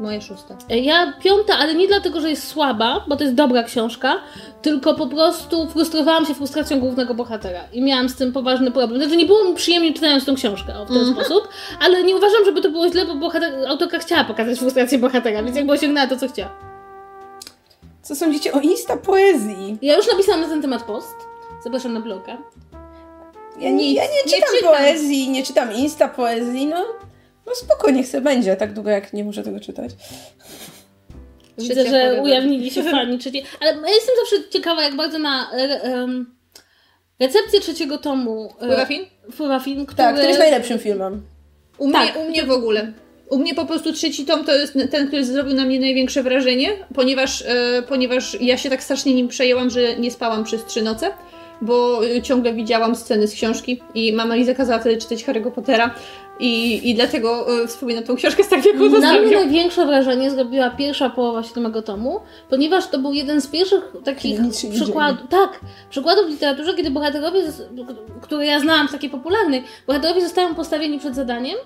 Moje 0.01 0.21
szósta. 0.23 0.57
Ja 0.69 1.13
piąta, 1.23 1.59
ale 1.59 1.75
nie 1.75 1.89
dlatego, 1.89 2.21
że 2.21 2.31
jest 2.31 2.49
słaba, 2.49 3.05
bo 3.09 3.17
to 3.17 3.23
jest 3.25 3.35
dobra 3.37 3.63
książka, 3.63 4.15
tylko 4.63 4.95
po 4.95 5.07
prostu 5.07 5.69
frustrowałam 5.71 6.27
się 6.27 6.35
frustracją 6.35 6.81
głównego 6.81 7.15
bohatera 7.15 7.61
i 7.73 7.83
miałam 7.83 8.09
z 8.09 8.17
tym 8.17 8.33
poważny 8.33 8.71
problem. 8.71 9.01
Znaczy 9.03 9.17
nie 9.17 9.27
było 9.27 9.45
mi 9.45 9.55
przyjemnie 9.55 9.93
czytając 9.95 10.25
tą 10.25 10.35
książkę 10.35 10.75
o, 10.81 10.85
w 10.85 10.89
ten 10.89 10.97
Mhm. 10.97 11.15
sposób, 11.15 11.49
ale 11.81 12.03
nie 12.05 12.17
uważam, 12.17 12.45
żeby 12.45 12.61
to 12.61 12.71
było 12.71 12.89
źle, 12.89 13.07
bo 13.07 13.15
bohater, 13.15 13.53
autorka 13.69 13.99
chciała 13.99 14.25
pokazać 14.25 14.59
frustrację 14.59 14.99
bohatera, 14.99 15.43
więc 15.43 15.57
jakby 15.57 15.73
osiągnęła 15.73 16.07
to, 16.07 16.17
co 16.17 16.29
chciała. 16.29 16.51
Co 18.03 18.15
sądzicie 18.15 18.53
o 18.53 18.61
Insta 18.61 18.97
poezji? 18.97 19.79
Ja 19.83 19.97
już 19.97 20.07
napisałam 20.13 20.41
na 20.41 20.49
ten 20.49 20.63
temat 20.63 20.83
post, 20.83 21.15
zapraszam 21.65 21.93
na 21.95 22.01
bloga. 22.01 22.39
Ja 23.61 23.71
nie, 23.71 23.95
ja 23.95 24.03
nie 24.03 24.09
nie 24.27 24.33
czytam 24.33 24.55
czytam. 24.57 24.71
poezji, 24.75 25.29
nie 25.31 25.43
czytam 25.43 25.73
Insta 25.73 26.09
poezji, 26.09 26.67
no. 26.67 26.85
No 27.47 27.55
spoko, 27.55 27.91
niech 27.91 28.09
se 28.09 28.21
będzie, 28.21 28.57
tak 28.57 28.73
długo 28.73 28.91
jak 28.91 29.13
nie 29.13 29.25
muszę 29.25 29.43
tego 29.43 29.61
czytać. 29.61 29.91
Widzę, 31.59 31.75
Trzecia 31.75 31.91
że 31.91 32.05
porywa. 32.05 32.23
ujawnili 32.23 32.71
się 32.71 32.83
fani 32.91 33.19
trzeciej. 33.19 33.45
Ale 33.61 33.71
ja 33.73 33.95
jestem 33.95 34.15
zawsze 34.21 34.51
ciekawa, 34.51 34.83
jak 34.83 34.97
bardzo 34.97 35.19
na 35.19 35.51
em, 35.53 36.35
recepcję 37.21 37.61
trzeciego 37.61 37.99
tomu 37.99 38.51
Wpływa 38.57 38.87
film? 38.87 39.07
wpływa 39.33 39.61
film, 39.61 39.87
który... 39.87 39.97
Tak, 39.97 40.13
który 40.15 40.29
jest 40.29 40.41
najlepszym 40.41 40.79
filmem. 40.79 41.23
U 41.79 41.87
mnie, 41.89 41.93
Tak. 41.99 42.17
u 42.17 42.25
mnie 42.31 42.43
w 42.45 42.51
ogóle. 42.51 42.93
U 43.31 43.39
mnie 43.39 43.55
po 43.55 43.65
prostu 43.67 43.93
trzeci 43.93 44.25
tom 44.27 44.45
to 44.45 44.55
jest 44.55 44.75
ten, 44.91 45.07
który 45.09 45.25
zrobił 45.25 45.55
na 45.55 45.65
mnie 45.65 45.81
największe 45.81 46.23
wrażenie, 46.23 46.71
ponieważ, 46.95 47.43
e, 47.43 47.83
ponieważ 47.89 48.41
ja 48.41 48.59
się 48.59 48.71
tak 48.71 48.83
strasznie 48.83 49.15
nim 49.15 49.29
przejęłam, 49.29 49.71
że 49.71 49.97
nie 49.97 50.11
spałam 50.11 50.45
przez 50.45 50.65
trzy 50.65 50.83
noce, 50.83 51.11
bo 51.65 52.07
e, 52.07 52.23
ciągle 52.23 52.53
widziałam 52.53 52.97
sceny 52.97 53.29
z 53.29 53.35
książki 53.35 53.83
i 53.95 54.13
mama 54.13 54.37
mi 54.37 54.45
zakazała 54.45 54.79
wtedy 54.79 54.97
czytać 54.97 55.25
Harry'ego 55.25 55.51
Pottera 55.51 55.95
i, 56.41 56.81
i 56.91 56.95
dlatego 56.95 57.61
e, 57.63 57.67
wspominam 57.67 58.05
tą 58.05 58.17
książkę 58.17 58.45
z 58.45 58.49
tak 58.49 58.61
wielką 58.63 58.89
Na 59.01 59.13
mnie 59.13 59.35
największe 59.35 59.87
wrażenie 59.87 60.31
zrobiła 60.31 60.71
pierwsza 60.71 61.11
połowa 61.11 61.43
siódmego 61.43 61.83
tomu, 61.83 62.21
ponieważ 62.51 62.87
to 62.87 62.99
był 62.99 63.13
jeden 63.13 63.41
z 63.41 63.47
pierwszych 63.47 63.93
takich 64.05 64.41
przykładów, 64.75 65.29
tak, 65.31 65.61
przykładów 65.91 66.27
w 66.27 66.31
literaturze, 66.31 66.75
kiedy 66.75 66.91
bohaterowie, 66.91 67.41
które 68.23 68.47
ja 68.47 68.61
znałam 68.61 68.89
z 68.89 68.93
takiej 68.93 69.11
popularnej, 69.11 69.63
bohaterowie 69.87 70.21
zostają 70.21 70.55
postawieni 70.55 70.99
przed 70.99 71.15
zadaniem 71.15 71.57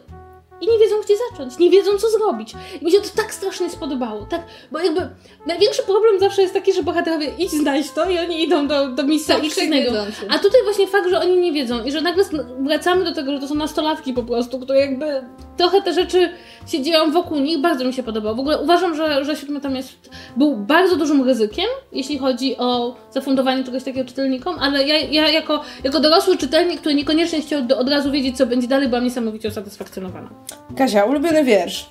i 0.61 0.67
nie 0.67 0.79
wiedzą, 0.79 0.97
gdzie 1.05 1.15
zacząć, 1.31 1.59
nie 1.59 1.71
wiedzą, 1.71 1.99
co 1.99 2.11
zrobić. 2.11 2.55
I 2.81 2.85
mi 2.85 2.93
się 2.93 3.01
to 3.01 3.09
tak 3.17 3.35
strasznie 3.35 3.71
spodobało, 3.71 4.27
tak, 4.31 4.43
bo 4.73 4.79
jakby 4.79 5.09
największy 5.47 5.83
problem 5.83 6.21
zawsze 6.21 6.43
jest 6.43 6.55
taki, 6.55 6.73
że 6.73 6.83
bohaterowie 6.83 7.27
idź 7.39 7.51
znajdź 7.51 7.91
to 7.91 8.11
i 8.11 8.19
oni 8.19 8.43
idą 8.43 8.67
do, 8.67 8.89
do 8.89 9.03
miejsca 9.03 9.35
Są 9.35 9.41
X 9.41 9.59
i 9.59 9.67
znajdą. 9.67 9.91
krzywdzący. 9.91 10.27
A 10.31 10.39
tutaj 10.39 10.61
właśnie 10.65 10.87
fakt, 10.87 11.11
że 11.11 11.21
oni 11.21 11.37
nie 11.37 11.53
wiedzą 11.53 11.85
i 11.85 11.93
że 11.93 12.01
nagle 12.01 12.25
wracamy 12.61 13.05
do 13.05 13.15
tego, 13.15 13.33
że 13.33 13.39
to 13.39 13.49
są 13.49 13.55
nastolatki 13.55 14.13
po 14.13 14.23
prostu, 14.23 14.61
które 14.61 14.81
jakby 14.81 15.23
trochę 15.57 15.83
te 15.83 15.93
rzeczy 15.93 16.31
się 16.67 16.83
dzieją 16.83 17.11
wokół 17.13 17.39
nich, 17.39 17.59
bardzo 17.59 17.85
mi 17.85 17.93
się 17.93 18.03
podobało. 18.03 18.37
W 18.37 18.41
ogóle 18.41 18.59
uważam, 18.59 18.95
że, 18.95 19.25
że 19.25 19.37
siódmy 19.37 19.61
tam 19.61 19.77
jest, 19.77 20.11
był 20.37 20.57
bardzo 20.57 20.97
dużym 20.97 21.23
ryzykiem, 21.25 21.67
jeśli 21.93 22.19
chodzi 22.19 22.57
o 22.57 22.95
zafundowanie 23.11 23.65
czegoś 23.65 23.85
takiego 23.85 24.09
czytelnikom, 24.09 24.57
ale 24.61 24.89
ja, 24.89 24.99
ja 24.99 25.29
jako, 25.29 25.61
jako 25.85 26.01
dorosły 26.01 26.37
czytelnik, 26.37 26.81
który 26.81 26.95
niekoniecznie 26.95 27.41
chciał 27.41 27.63
od 27.79 27.89
razu 27.89 28.11
wiedzieć, 28.11 28.37
co 28.37 28.47
będzie 28.47 28.69
dalej, 28.69 28.89
byłam 28.89 29.05
niesamowicie 29.05 29.49
usatysfakcjonowana. 29.49 30.31
Kasia, 30.77 31.05
ulubiony 31.05 31.45
wiersz. 31.45 31.91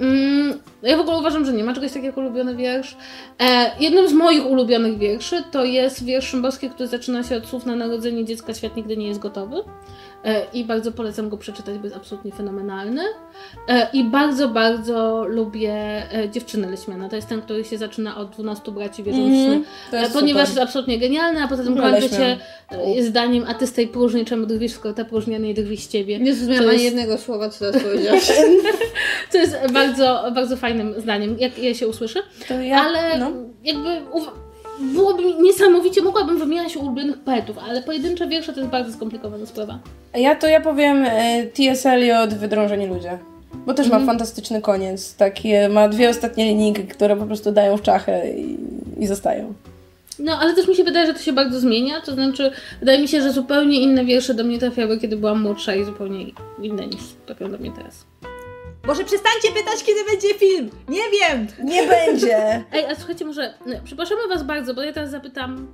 Mm, 0.00 0.52
ja 0.82 0.96
w 0.96 1.00
ogóle 1.00 1.18
uważam, 1.18 1.46
że 1.46 1.52
nie 1.52 1.64
ma 1.64 1.74
czegoś 1.74 1.88
takiego 1.90 2.06
jak 2.06 2.16
ulubiony 2.16 2.56
wiersz. 2.56 2.96
E, 3.40 3.70
jednym 3.80 4.08
z 4.08 4.12
moich 4.12 4.46
ulubionych 4.46 4.98
wierszy 4.98 5.42
to 5.50 5.64
jest 5.64 6.04
wiersz 6.04 6.26
Szymborski, 6.28 6.70
który 6.70 6.88
zaczyna 6.88 7.22
się 7.22 7.36
od 7.36 7.46
słów 7.46 7.66
na 7.66 7.76
narodzenie 7.76 8.24
dziecka 8.24 8.54
świat 8.54 8.76
nigdy 8.76 8.96
nie 8.96 9.08
jest 9.08 9.20
gotowy. 9.20 9.56
E, 10.24 10.42
I 10.52 10.64
bardzo 10.64 10.92
polecam 10.92 11.28
go 11.28 11.36
przeczytać, 11.36 11.78
bo 11.78 11.84
jest 11.84 11.96
absolutnie 11.96 12.32
fenomenalny. 12.32 13.02
E, 13.68 13.88
I 13.92 14.04
bardzo, 14.04 14.48
bardzo 14.48 15.24
lubię 15.28 15.72
e, 16.12 16.30
Dziewczynę 16.30 16.70
Leśmiana. 16.70 17.08
To 17.08 17.16
jest 17.16 17.28
ten, 17.28 17.42
który 17.42 17.64
się 17.64 17.78
zaczyna 17.78 18.16
od 18.16 18.30
12 18.30 18.72
braci 18.72 19.02
wierzących 19.02 19.68
jest 19.92 20.12
Ponieważ 20.12 20.48
super. 20.48 20.58
jest 20.62 20.68
absolutnie 20.68 20.98
genialny, 20.98 21.42
a 21.42 21.48
poza 21.48 21.64
tym 21.64 21.74
No, 21.74 21.82
kończy 21.82 22.08
się 22.08 22.36
zdaniem, 23.00 23.44
a 23.48 23.54
ty 23.54 23.66
z 23.66 23.72
tej 23.72 23.88
próżni 23.88 24.24
czemu 24.24 24.46
drwisz, 24.46 24.72
skoro 24.72 24.94
ta 24.94 25.04
próżnia 25.04 25.38
nie 25.38 25.54
drwi 25.54 25.76
z 25.76 25.88
ciebie. 25.88 26.18
Nie 26.18 26.34
zrozumiałam 26.34 26.72
jest- 26.72 26.84
jednego 26.84 27.18
słowa, 27.18 27.48
co 27.48 27.58
teraz 27.58 27.82
powiedziałaś. 27.82 28.32
Co 29.30 29.38
jest 29.38 29.56
bardzo, 29.72 30.24
bardzo 30.34 30.56
fajne. 30.56 30.69
Fajnym 30.70 31.00
zdaniem, 31.00 31.36
jak 31.38 31.58
je 31.58 31.74
się 31.74 31.88
usłyszy. 31.88 32.18
To 32.48 32.60
ja, 32.60 32.80
ale 32.80 33.18
no. 33.18 33.30
jakby 33.64 33.88
byłoby 34.80 35.22
niesamowicie, 35.42 36.02
mogłabym 36.02 36.38
wymieniać 36.38 36.76
ulubionych 36.76 37.18
poetów, 37.18 37.56
ale 37.68 37.82
pojedyncze 37.82 38.26
wiersze 38.28 38.52
to 38.52 38.60
jest 38.60 38.72
bardzo 38.72 38.92
skomplikowana 38.92 39.46
sprawa. 39.46 39.78
Ja 40.14 40.34
to 40.34 40.46
ja 40.48 40.60
powiem 40.60 41.04
e, 41.06 41.46
T.S. 41.46 41.86
Eliot, 41.86 42.34
Wydrążeni 42.34 42.86
ludzie. 42.86 43.18
Bo 43.66 43.74
też 43.74 43.86
Mhm. 43.86 44.02
ma 44.02 44.12
fantastyczny 44.12 44.60
koniec. 44.62 45.14
Takie, 45.16 45.68
ma 45.68 45.88
dwie 45.88 46.08
ostatnie 46.08 46.44
linijki, 46.44 46.82
które 46.82 47.16
po 47.16 47.26
prostu 47.26 47.52
dają 47.52 47.76
w 47.76 47.82
czachę 47.82 48.30
i, 48.32 48.58
i 48.98 49.06
zostają. 49.06 49.54
No, 50.18 50.38
ale 50.40 50.54
też 50.54 50.68
mi 50.68 50.74
się 50.76 50.84
wydaje, 50.84 51.06
że 51.06 51.14
to 51.14 51.20
się 51.20 51.32
bardzo 51.32 51.60
zmienia, 51.60 52.00
to 52.00 52.12
znaczy 52.12 52.50
wydaje 52.80 52.98
mi 53.02 53.08
się, 53.08 53.22
że 53.22 53.32
zupełnie 53.32 53.80
inne 53.80 54.04
wiersze 54.04 54.34
do 54.34 54.44
mnie 54.44 54.58
trafiały, 54.58 54.98
kiedy 55.00 55.16
byłam 55.16 55.42
młodsza 55.42 55.74
i 55.74 55.84
zupełnie 55.84 56.26
inne 56.62 56.86
niż 56.86 57.00
trafią 57.26 57.50
do 57.50 57.58
mnie 57.58 57.72
teraz. 57.76 58.04
Może 58.90 59.04
przestańcie 59.04 59.48
pytać, 59.48 59.84
kiedy 59.84 60.00
będzie 60.04 60.34
film. 60.34 60.70
Nie 60.88 61.02
wiem. 61.12 61.46
Nie 61.64 61.86
będzie! 61.86 62.36
Ej, 62.72 62.84
a 62.86 62.94
słuchajcie, 62.94 63.24
może, 63.24 63.54
nie, 63.66 63.80
przepraszamy 63.84 64.20
Was 64.28 64.42
bardzo, 64.42 64.74
bo 64.74 64.82
ja 64.82 64.92
teraz 64.92 65.10
zapytam 65.10 65.68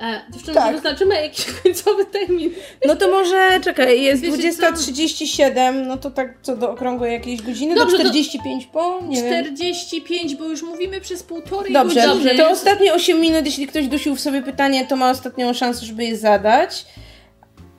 e, 0.00 0.20
dziewczyny, 0.32 0.54
Tak. 0.54 0.66
czy 0.68 0.72
wyznaczymy 0.74 1.14
jakiś 1.22 1.46
końcowy 1.62 2.04
termin? 2.04 2.50
No 2.86 2.96
to 2.96 3.08
może, 3.10 3.60
czekaj, 3.64 4.02
jest 4.02 4.22
Wiecie 4.22 4.52
co? 4.54 4.62
20.37, 4.72 5.86
no 5.86 5.96
to 5.96 6.10
tak 6.10 6.34
co 6.42 6.56
do 6.56 6.70
okrągłej 6.70 7.12
jakiejś 7.12 7.42
godziny, 7.42 7.74
Dobrze, 7.74 7.96
do 7.98 8.02
to- 8.02 8.08
45 8.10 8.66
po? 8.66 9.00
Nie 9.08 9.22
wiem. 9.22 9.44
45, 9.44 10.34
bo 10.34 10.44
już 10.44 10.62
mówimy 10.62 11.00
przez 11.00 11.22
półtorej 11.22 11.72
Dobrze, 11.72 11.94
godziny. 12.06 12.14
dobrze. 12.24 12.34
to 12.44 12.50
ostatnie 12.50 12.94
8 12.94 13.20
minut, 13.20 13.46
jeśli 13.46 13.66
ktoś 13.66 13.86
dusił 13.86 14.16
w 14.16 14.20
sobie 14.20 14.42
pytanie, 14.42 14.86
to 14.86 14.96
ma 14.96 15.10
ostatnią 15.10 15.54
szansę, 15.54 15.86
żeby 15.86 16.04
je 16.04 16.16
zadać. 16.16 16.86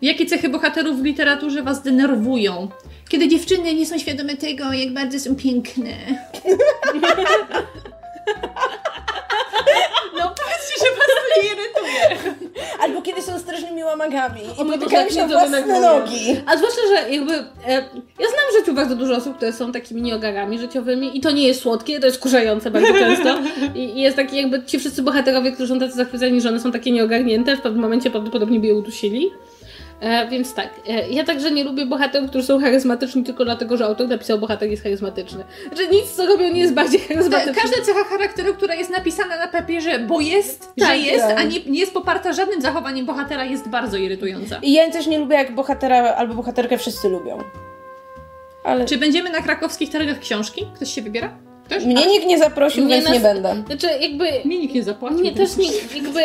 Jakie 0.01 0.25
cechy 0.25 0.49
bohaterów 0.49 0.99
w 1.01 1.03
literaturze 1.03 1.63
was 1.63 1.81
denerwują? 1.83 2.67
Kiedy 3.09 3.27
dziewczyny 3.27 3.73
nie 3.75 3.85
są 3.85 3.99
świadome 3.99 4.35
tego, 4.37 4.73
jak 4.73 4.93
bardzo 4.93 5.19
są 5.19 5.35
piękne. 5.35 5.91
no 10.17 10.33
powiedzcie, 10.35 10.75
że 10.79 10.85
was 10.97 11.07
to 11.07 11.41
nie 11.41 11.47
irytuje. 11.49 12.35
Albo 12.79 13.01
kiedy 13.01 13.21
są 13.21 13.39
strasznymi 13.39 13.83
łamagami 13.83 14.41
i 14.41 14.61
O 14.61 14.63
mój 14.63 14.73
potykają 14.79 15.03
Boże, 15.03 15.15
się 15.15 15.21
to 15.21 15.27
własne 15.27 15.61
denerwuje. 15.61 15.81
nogi. 15.99 16.41
A 16.45 16.57
zwłaszcza, 16.57 16.81
że 16.87 17.11
jakby 17.13 17.33
e, 17.33 17.71
ja 18.19 18.27
znam 18.29 18.45
w 18.51 18.59
życiu 18.59 18.73
bardzo 18.73 18.95
dużo 18.95 19.15
osób, 19.15 19.35
które 19.37 19.53
są 19.53 19.71
takimi 19.71 20.01
nieogarami 20.01 20.59
życiowymi 20.59 21.17
i 21.17 21.21
to 21.21 21.31
nie 21.31 21.47
jest 21.47 21.61
słodkie, 21.61 21.99
to 21.99 22.05
jest 22.05 22.19
kurzające 22.19 22.71
bardzo 22.71 22.93
często. 22.93 23.37
I, 23.75 23.79
I 23.79 24.01
jest 24.01 24.15
taki 24.15 24.37
jakby 24.37 24.63
ci 24.63 24.79
wszyscy 24.79 25.01
bohaterowie, 25.01 25.51
którzy 25.51 25.73
są 25.73 25.79
tacy 25.79 25.93
zachwyceni, 25.95 26.41
że 26.41 26.49
one 26.49 26.59
są 26.59 26.71
takie 26.71 26.91
nieogarnięte, 26.91 27.57
w 27.57 27.61
pewnym 27.61 27.81
momencie 27.81 28.11
prawdopodobnie 28.11 28.59
by 28.59 28.67
je 28.67 28.75
udusili. 28.75 29.31
E, 29.99 30.27
więc 30.27 30.53
tak, 30.53 30.69
e, 30.87 31.09
ja 31.09 31.23
także 31.23 31.51
nie 31.51 31.63
lubię 31.63 31.85
bohaterów, 31.85 32.29
którzy 32.29 32.45
są 32.45 32.59
charyzmatyczni 32.59 33.23
tylko 33.23 33.45
dlatego, 33.45 33.77
że 33.77 33.85
autor 33.85 34.07
napisał 34.07 34.39
bohater 34.39 34.69
jest 34.69 34.83
charyzmatyczny. 34.83 35.43
Że 35.77 35.87
nic 35.87 36.11
co 36.11 36.25
robią 36.25 36.51
nie 36.53 36.61
jest 36.61 36.73
bardziej 36.73 36.99
charyzmatyczne. 36.99 37.53
każda 37.61 37.77
cecha 37.85 38.03
charakteru, 38.03 38.53
która 38.53 38.75
jest 38.75 38.89
napisana 38.89 39.37
na 39.37 39.47
papierze, 39.47 39.99
bo 39.99 40.21
jest, 40.21 40.73
Tak, 40.79 40.87
że 40.89 40.97
jest, 40.97 41.25
tak. 41.27 41.39
a 41.39 41.43
nie, 41.43 41.59
nie 41.65 41.79
jest 41.79 41.93
poparta 41.93 42.33
żadnym 42.33 42.61
zachowaniem 42.61 43.05
bohatera, 43.05 43.45
jest 43.45 43.69
bardzo 43.69 43.97
irytująca. 43.97 44.59
I 44.61 44.73
ja 44.73 44.91
też 44.91 45.07
nie 45.07 45.19
lubię, 45.19 45.35
jak 45.35 45.55
bohatera 45.55 46.15
albo 46.15 46.33
bohaterkę 46.33 46.77
wszyscy 46.77 47.09
lubią. 47.09 47.37
Ale 48.63 48.85
Czy 48.85 48.97
będziemy 48.97 49.29
na 49.29 49.41
krakowskich 49.41 49.89
targach 49.91 50.19
książki? 50.19 50.65
Ktoś 50.75 50.93
się 50.93 51.01
wybiera? 51.01 51.37
Ktoś? 51.65 51.85
mnie 51.85 52.07
nikt 52.07 52.25
nie 52.25 52.37
zaprosił, 52.39 52.85
Mnie 52.85 52.93
więc 52.95 53.05
nas- 53.05 53.13
nie 53.13 53.19
będę. 53.19 53.63
Znaczy 53.67 53.87
jakby 53.99 54.25
Mnie 54.45 54.59
nikt 54.59 54.73
nie 54.75 54.83
zapłacił. 54.83 55.19
Nie, 55.19 55.31
też 55.31 55.57
nie, 55.57 55.67
jakby 55.95 56.19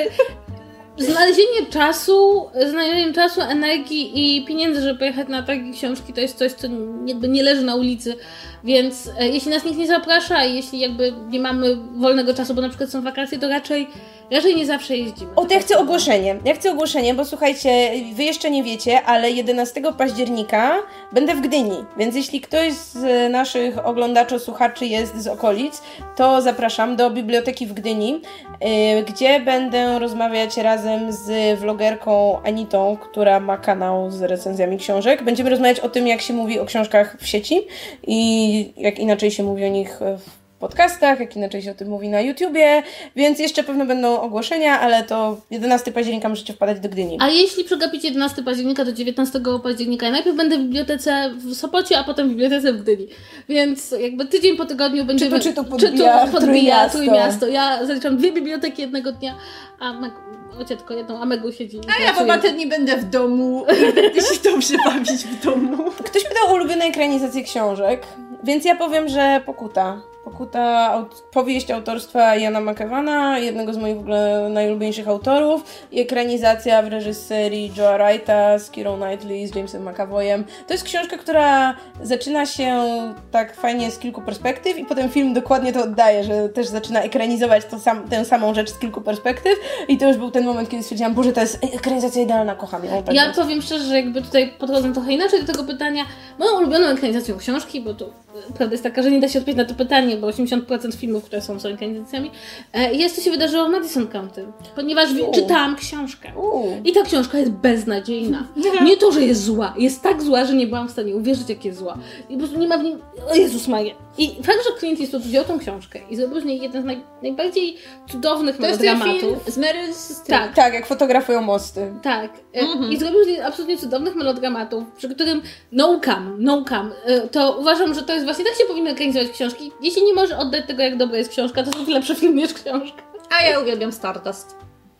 znalezienie 1.01 1.67
czasu, 1.71 2.47
znalezienie 2.71 3.13
czasu, 3.13 3.41
energii 3.41 4.11
i 4.15 4.45
pieniędzy, 4.45 4.83
żeby 4.83 4.99
pojechać 4.99 5.29
na 5.29 5.43
takie 5.43 5.73
książki, 5.73 6.13
to 6.13 6.21
jest 6.21 6.39
coś, 6.39 6.53
co 6.53 6.69
jakby 7.07 7.29
nie 7.29 7.43
leży 7.43 7.63
na 7.63 7.75
ulicy, 7.75 8.17
więc 8.65 9.11
e, 9.19 9.29
jeśli 9.29 9.51
nas 9.51 9.65
nikt 9.65 9.79
nie 9.79 9.87
zaprasza 9.87 10.45
i 10.45 10.55
jeśli 10.55 10.81
jakby 10.81 11.13
nie 11.29 11.41
mamy 11.41 11.77
wolnego 11.77 12.35
czasu, 12.35 12.55
bo 12.55 12.61
na 12.61 12.69
przykład 12.69 12.91
są 12.91 13.03
wakacje, 13.03 13.39
to 13.39 13.49
raczej, 13.49 13.87
raczej 14.31 14.57
nie 14.57 14.67
zawsze 14.67 14.97
jeździmy. 14.97 15.31
O, 15.37 15.45
to 15.45 15.55
ja 15.55 15.61
chcę 15.61 15.79
ogłoszenie. 15.79 16.37
Ja 16.45 16.55
chcę 16.55 16.71
ogłoszenie, 16.71 17.15
bo 17.15 17.25
słuchajcie, 17.25 17.91
wy 18.15 18.25
jeszcze 18.25 18.51
nie 18.51 18.63
wiecie, 18.63 19.03
ale 19.03 19.31
11 19.31 19.83
października 19.99 20.79
będę 21.13 21.35
w 21.35 21.41
Gdyni, 21.41 21.85
więc 21.97 22.17
jeśli 22.17 22.41
ktoś 22.41 22.73
z 22.73 23.33
naszych 23.33 23.87
oglądaczy, 23.87 24.39
słuchaczy 24.39 24.87
jest 24.87 25.23
z 25.23 25.27
okolic, 25.27 25.83
to 26.17 26.43
zapraszam 26.43 26.97
do 26.97 27.11
biblioteki 27.11 27.67
w 27.67 27.73
Gdyni, 27.73 28.23
yy, 28.61 29.03
gdzie 29.03 29.41
będę 29.41 29.99
rozmawiać 29.99 30.57
razem 30.57 31.13
z 31.13 31.59
vlogerką 31.59 32.41
Anitą, 32.45 32.97
która 33.01 33.41
ma 33.41 33.57
kanał 33.59 34.11
z 34.11 34.23
recenzjami 34.23 34.79
książek. 34.79 35.23
Będziemy 35.23 35.51
rozmawiać 35.51 35.81
o 35.81 35.89
tym, 35.89 36.07
jak 36.07 36.21
się 36.21 36.35
mówi 36.35 36.59
o 36.59 36.65
książkach 36.65 37.17
w 37.21 37.27
sieci 37.27 37.61
i 38.07 38.50
jak 38.77 38.99
inaczej 38.99 39.31
się 39.31 39.43
mówi 39.43 39.65
o 39.65 39.69
nich 39.69 39.99
w 40.19 40.41
podcastach, 40.61 41.21
jak 41.21 41.37
inaczej 41.37 41.63
się 41.63 41.71
o 41.71 41.75
tym 41.75 41.89
mówi 41.89 42.09
na 42.09 42.21
YouTubie, 42.21 42.83
więc 43.17 43.39
jeszcze 43.39 43.65
pewno 43.65 43.87
będą 43.87 44.21
ogłoszenia, 44.21 44.81
ale 44.81 45.05
to 45.05 45.41
11 45.51 45.93
października 45.93 46.29
możecie 46.29 46.53
wpadać 46.53 46.81
do 46.81 46.89
Gdyni. 46.89 47.19
A 47.21 47.29
jeśli 47.29 47.65
przegapicie 47.65 48.09
11 48.09 48.43
października 48.43 48.85
do 48.85 48.93
19 48.93 49.41
października, 49.63 50.07
ja 50.07 50.13
najpierw 50.13 50.37
będę 50.37 50.59
w 50.59 50.61
bibliotece 50.61 51.31
w 51.35 51.55
Sopocie, 51.55 51.99
a 51.99 52.05
potem 52.05 52.27
w 52.27 52.31
bibliotece 52.31 52.73
w 52.73 52.83
Gdyni. 52.83 53.07
Więc 53.49 53.95
jakby 54.01 54.27
tydzień 54.27 54.57
po 54.57 54.67
tygodniu 54.67 55.05
będziemy... 55.05 55.41
czytu 55.41 55.65
podbija 55.65 56.29
Trójmiasto. 56.29 56.99
Trójmiasto. 56.99 57.47
Ja 57.47 57.87
zaliczam 57.87 58.17
dwie 58.17 58.33
biblioteki 58.33 58.83
jednego 58.83 59.13
dnia, 59.13 59.35
a 59.79 59.93
Meg, 59.93 60.13
ojciec 60.59 60.79
tylko 60.79 60.95
jedną, 60.95 61.21
a 61.21 61.27
Megu 61.27 61.53
siedzi 61.53 61.81
A 61.99 62.03
ja 62.03 62.39
po 62.39 62.49
dni 62.49 62.67
będę 62.67 62.97
w 62.97 63.05
domu 63.05 63.65
będę 63.95 64.21
się 64.21 64.43
dobrze 64.45 64.75
bawić 64.85 65.11
w 65.11 65.45
domu. 65.45 65.91
Ktoś 66.05 66.25
pytał 66.25 66.49
o 66.49 66.55
ulubione 66.55 66.85
ekranizacje 66.85 67.45
książek, 67.45 68.07
więc 68.45 68.65
ja 68.65 68.75
powiem, 68.75 69.09
że 69.09 69.43
Pokuta. 69.47 70.10
Pokuta, 70.31 70.91
aut- 70.95 71.23
powieść 71.33 71.71
autorstwa 71.71 72.37
Jana 72.37 72.61
McEwana, 72.61 73.39
jednego 73.39 73.73
z 73.73 73.77
moich 73.77 73.97
w 73.97 74.01
ogóle 74.01 74.49
najulubieńszych 74.51 75.09
autorów 75.09 75.65
i 75.93 76.01
ekranizacja 76.01 76.83
w 76.83 76.89
reżyserii 76.89 77.73
Joe'a 77.77 77.97
Wrighta 78.09 78.59
z 78.59 78.71
Keirą 78.71 78.99
Knightley, 79.01 79.47
z 79.47 79.55
Jamesem 79.55 79.89
McAvoyem. 79.89 80.45
To 80.67 80.75
jest 80.75 80.85
książka, 80.85 81.17
która 81.19 81.75
zaczyna 82.03 82.47
się 82.47 82.83
tak 83.31 83.55
fajnie 83.57 83.91
z 83.91 83.99
kilku 83.99 84.23
perspektyw 84.23 84.79
i 84.79 84.85
potem 84.85 85.09
film 85.09 85.35
dokładnie 85.35 85.73
to 85.73 85.83
oddaje, 85.83 86.25
że 86.25 86.49
też 86.49 86.67
zaczyna 86.67 87.03
ekranizować 87.03 87.65
to 87.65 87.79
sam, 87.79 88.09
tę 88.09 88.25
samą 88.25 88.55
rzecz 88.55 88.71
z 88.71 88.79
kilku 88.79 89.01
perspektyw 89.01 89.53
i 89.89 89.99
to 89.99 90.09
już 90.09 90.17
był 90.17 90.31
ten 90.31 90.45
moment, 90.45 90.69
kiedy 90.69 90.83
stwierdziłam, 90.83 91.15
Boże, 91.15 91.33
to 91.33 91.41
jest 91.41 91.59
ekranizacja 91.75 92.23
idealna, 92.23 92.55
kocham 92.55 92.85
ją. 92.85 93.03
Tak 93.03 93.15
Ja 93.15 93.27
jest. 93.27 93.41
powiem 93.41 93.63
szczerze, 93.63 93.85
że 93.85 93.95
jakby 93.97 94.23
tutaj 94.23 94.53
podchodzę 94.59 94.93
trochę 94.93 95.13
inaczej 95.13 95.41
do 95.45 95.53
tego 95.53 95.65
pytania. 95.65 96.05
Moją 96.39 96.57
ulubioną 96.59 96.87
ekranizacją 96.87 97.37
książki, 97.39 97.81
bo 97.81 97.95
to 97.95 98.05
e, 98.05 98.53
prawda 98.57 98.75
jest 98.75 98.83
taka, 98.83 99.03
że 99.03 99.11
nie 99.11 99.21
da 99.21 99.29
się 99.29 99.39
odpowiedzieć 99.39 99.69
na 99.69 99.75
to 99.75 99.79
pytanie, 99.79 100.17
bo 100.21 100.27
80% 100.27 100.95
filmów, 100.95 101.25
które 101.25 101.43
są, 101.43 101.57
ekranizacjami, 101.69 102.31
e, 102.73 102.95
jest 102.95 103.17
to 103.17 103.23
się 103.23 103.31
wydarzyło 103.31 103.69
w 103.69 103.71
Madison 103.71 104.07
County, 104.07 104.47
ponieważ 104.77 105.09
U. 105.13 105.33
czytałam 105.35 105.77
książkę. 105.77 106.33
Uuu. 106.37 106.81
I 106.85 106.93
ta 106.93 107.03
książka 107.03 107.39
jest 107.39 107.51
beznadziejna. 107.51 108.47
Nie 108.85 108.97
to, 108.97 109.13
że 109.13 109.23
jest 109.23 109.45
zła. 109.45 109.75
Jest 109.79 110.03
tak 110.03 110.23
zła, 110.23 110.45
że 110.45 110.55
nie 110.55 110.67
byłam 110.67 110.89
w 110.89 110.91
stanie 110.91 111.17
uwierzyć, 111.17 111.49
jak 111.49 111.65
jest 111.65 111.79
zła. 111.79 111.99
I 112.29 112.33
po 112.33 112.39
prostu 112.39 112.59
nie 112.59 112.69
ma 112.69 112.79
w 112.79 112.83
nim... 112.83 112.99
O 113.31 113.35
Jezus 113.35 113.69
Maria. 113.69 113.95
I 114.21 114.43
fakt, 114.43 114.59
że 114.65 114.79
Clint 114.81 115.01
Eastwood 115.01 115.23
wziął 115.23 115.45
tą 115.45 115.59
książkę 115.59 115.99
i 116.11 116.17
zrobił 116.17 116.41
z 116.41 116.45
niej 116.45 116.61
jeden 116.63 116.83
z 116.83 116.85
naj... 116.85 117.03
najbardziej 117.23 117.77
cudownych 118.11 118.57
To 118.57 118.67
jest 118.67 118.81
ten 118.81 118.99
melodramatów. 118.99 119.21
film 119.45 119.53
z 119.55 119.59
Meryl. 119.59 119.87
Tak. 120.29 120.55
Tak, 120.55 120.75
jak 120.75 120.87
fotografują 120.87 121.43
mosty. 121.43 121.93
Tak. 122.03 122.31
E, 122.55 122.61
Mhm. 122.61 122.93
I 122.93 122.97
zrobił 122.99 123.25
z 123.25 123.27
niej 123.27 123.41
absolutnie 123.41 123.79
cudownych 123.79 124.15
melodramatów, 124.15 124.85
przy 124.99 125.09
którym 125.15 125.43
no 125.73 126.01
cam, 126.05 126.37
no 126.39 126.65
cam. 126.69 126.93
E, 127.05 127.21
To 127.21 127.57
uważam, 127.61 127.95
że 127.95 128.03
to 128.03 128.13
jest 128.13 128.25
właśnie 128.25 128.45
tak 128.45 128.55
się 128.55 128.65
powinny 128.65 128.91
ekranizować 128.91 129.29
książki. 129.31 129.73
Jeśli 129.83 130.03
nie 130.05 130.15
możesz 130.15 130.39
oddać 130.39 130.67
tego, 130.67 130.83
jak 130.83 130.97
dobra 130.97 131.19
jest 131.19 131.31
książka, 131.31 131.63
to 131.63 131.79
jest 131.79 131.91
lepszy 131.91 132.15
film 132.15 132.37
niż 132.37 132.55
książka. 132.55 133.03
A 133.41 133.43
ja 133.47 133.61
uwielbiam 133.61 133.93
Stardust. 133.93 134.57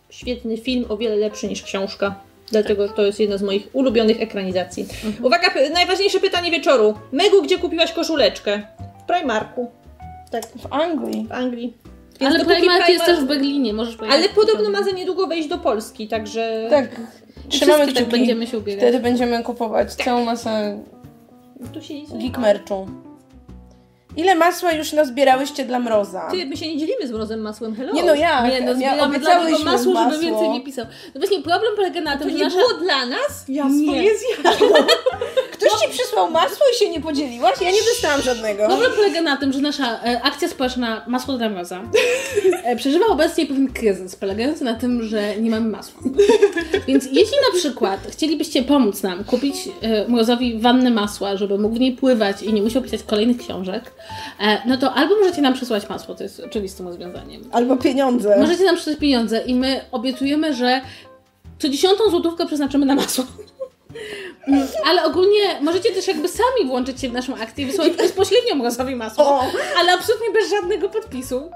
Świetny 0.09 0.57
film, 0.57 0.85
o 0.89 0.97
wiele 0.97 1.15
lepszy 1.15 1.47
niż 1.47 1.61
książka. 1.63 2.15
Dlatego 2.51 2.89
to 2.89 3.01
jest 3.01 3.19
jedna 3.19 3.37
z 3.37 3.41
moich 3.41 3.67
ulubionych 3.73 4.21
ekranizacji. 4.21 4.85
Uwaga, 5.23 5.49
p- 5.49 5.69
najważniejsze 5.69 6.19
pytanie 6.19 6.51
wieczoru. 6.51 6.93
Megu, 7.11 7.41
gdzie 7.41 7.57
kupiłaś 7.57 7.91
koszuleczkę? 7.91 8.61
W 9.01 9.07
Primarku. 9.07 9.71
Tak, 10.31 10.43
W 10.45 10.73
Anglii. 10.73 11.27
w 11.29 11.31
Anglii. 11.31 11.77
Więc 12.19 12.35
Ale 12.35 12.39
dopóki 12.43 12.59
Primark 12.59 12.89
jest 12.89 13.03
Primark- 13.03 13.05
też 13.05 13.19
w 13.19 13.27
Berlinie, 13.27 13.73
możesz 13.73 13.95
pojechać. 13.95 14.19
Ale 14.19 14.29
podobno 14.29 14.69
ma 14.69 14.83
za 14.83 14.91
niedługo 14.91 15.27
wejść 15.27 15.47
do 15.49 15.57
Polski, 15.57 16.07
także... 16.07 16.67
Tak. 16.69 16.89
Trzymamy 17.49 17.85
tak 17.85 17.95
kciuki. 17.95 18.11
będziemy 18.11 18.47
się 18.47 18.57
ubierać. 18.57 18.81
Wtedy 18.83 18.99
będziemy 18.99 19.43
kupować 19.43 19.93
całą 19.93 20.25
masę 20.25 20.79
Tu 21.73 21.81
się 21.81 21.93
nic 21.93 22.09
geek 22.13 22.37
merchu. 22.37 22.87
Ile 24.17 24.35
masła 24.35 24.71
już 24.71 24.93
nazbierałyście 24.93 25.65
dla 25.65 25.79
mroza? 25.79 26.27
Ty, 26.31 26.45
my 26.45 26.57
się 26.57 26.67
nie 26.67 26.77
dzielimy 26.77 27.07
z 27.07 27.11
mrozem 27.11 27.39
masłem, 27.41 27.75
hello. 27.75 27.93
Nie 27.93 28.03
no 28.03 28.15
jak? 28.15 28.43
Nie, 28.51 28.61
no 28.61 28.67
ja 28.71 28.75
zbieramy 28.75 29.19
dla 29.19 29.29
niego 29.33 29.41
obiecałyśmy 29.45 29.71
masło, 29.71 29.93
żeby 29.93 30.05
masło. 30.05 30.21
więcej 30.21 30.49
nie 30.49 30.61
pisał. 30.61 30.85
No 31.15 31.21
właśnie, 31.21 31.41
problem 31.41 31.71
polega 31.75 32.01
na 32.01 32.11
To 32.17 32.19
tym, 32.19 32.29
że 32.29 32.35
nie 32.37 32.43
nasza... 32.43 32.57
było 32.57 32.73
dla 32.73 33.05
nas? 33.05 33.45
Ja 33.47 33.67
Nie. 33.69 33.85
swoje 33.85 34.09
zjadłam. 34.17 34.83
Ktoś 35.61 35.81
ci 35.81 35.89
przysłał 35.89 36.31
masło 36.31 36.65
i 36.73 36.79
się 36.79 36.89
nie 36.89 37.01
podzieliłaś? 37.01 37.61
Ja 37.61 37.71
nie 37.71 37.81
dostałam 37.81 38.21
żadnego. 38.21 38.67
Problem 38.67 38.91
polega 38.95 39.21
na 39.21 39.37
tym, 39.37 39.53
że 39.53 39.59
nasza 39.59 40.03
e, 40.03 40.21
akcja 40.23 40.47
społeczna 40.47 41.05
Masło 41.07 41.37
dla 41.37 41.49
Mroza 41.49 41.83
e, 42.63 42.75
przeżywa 42.75 43.05
obecnie 43.05 43.45
pewien 43.45 43.73
kryzys, 43.73 44.15
polegający 44.15 44.63
na 44.63 44.73
tym, 44.73 45.03
że 45.03 45.37
nie 45.37 45.49
mamy 45.49 45.69
masła. 45.69 46.01
Więc 46.87 47.05
jeśli 47.05 47.37
na 47.51 47.59
przykład 47.59 47.99
chcielibyście 48.11 48.63
pomóc 48.63 49.03
nam 49.03 49.23
kupić 49.23 49.55
e, 49.81 50.07
Mrozowi 50.07 50.59
wannę 50.59 50.91
masła, 50.91 51.37
żeby 51.37 51.57
mógł 51.57 51.75
w 51.75 51.79
niej 51.79 51.91
pływać 51.91 52.43
i 52.43 52.53
nie 52.53 52.61
musiał 52.61 52.81
pisać 52.81 53.03
kolejnych 53.03 53.37
książek, 53.37 53.91
e, 54.39 54.61
no 54.67 54.77
to 54.77 54.93
albo 54.93 55.15
możecie 55.15 55.41
nam 55.41 55.53
przysłać 55.53 55.89
masło, 55.89 56.15
to 56.15 56.23
jest 56.23 56.39
oczywistym 56.39 56.87
rozwiązaniem. 56.87 57.41
Albo 57.51 57.77
pieniądze. 57.77 58.37
Możecie 58.39 58.63
nam 58.65 58.75
przysłać 58.75 58.97
pieniądze 58.97 59.43
i 59.45 59.55
my 59.55 59.81
obiecujemy, 59.91 60.53
że 60.53 60.81
co 61.59 61.69
dziesiątą 61.69 62.09
złotówkę 62.09 62.45
przeznaczymy 62.45 62.85
na 62.85 62.95
masło. 62.95 63.25
Ale 64.85 65.03
ogólnie 65.03 65.39
możecie 65.61 65.91
też 65.91 66.07
jakby 66.07 66.27
sami 66.27 66.67
włączyć 66.67 67.01
się 67.01 67.09
w 67.09 67.13
naszą 67.13 67.35
akcję 67.35 67.63
i 67.63 67.67
wysłać 67.67 67.91
bezpośrednio 67.93 68.55
mrozowi 68.55 68.95
masło, 68.95 69.23
O. 69.25 69.43
ale 69.79 69.91
absolutnie 69.93 70.27
bez 70.33 70.49
żadnego 70.49 70.89
podpisu, 70.89 71.51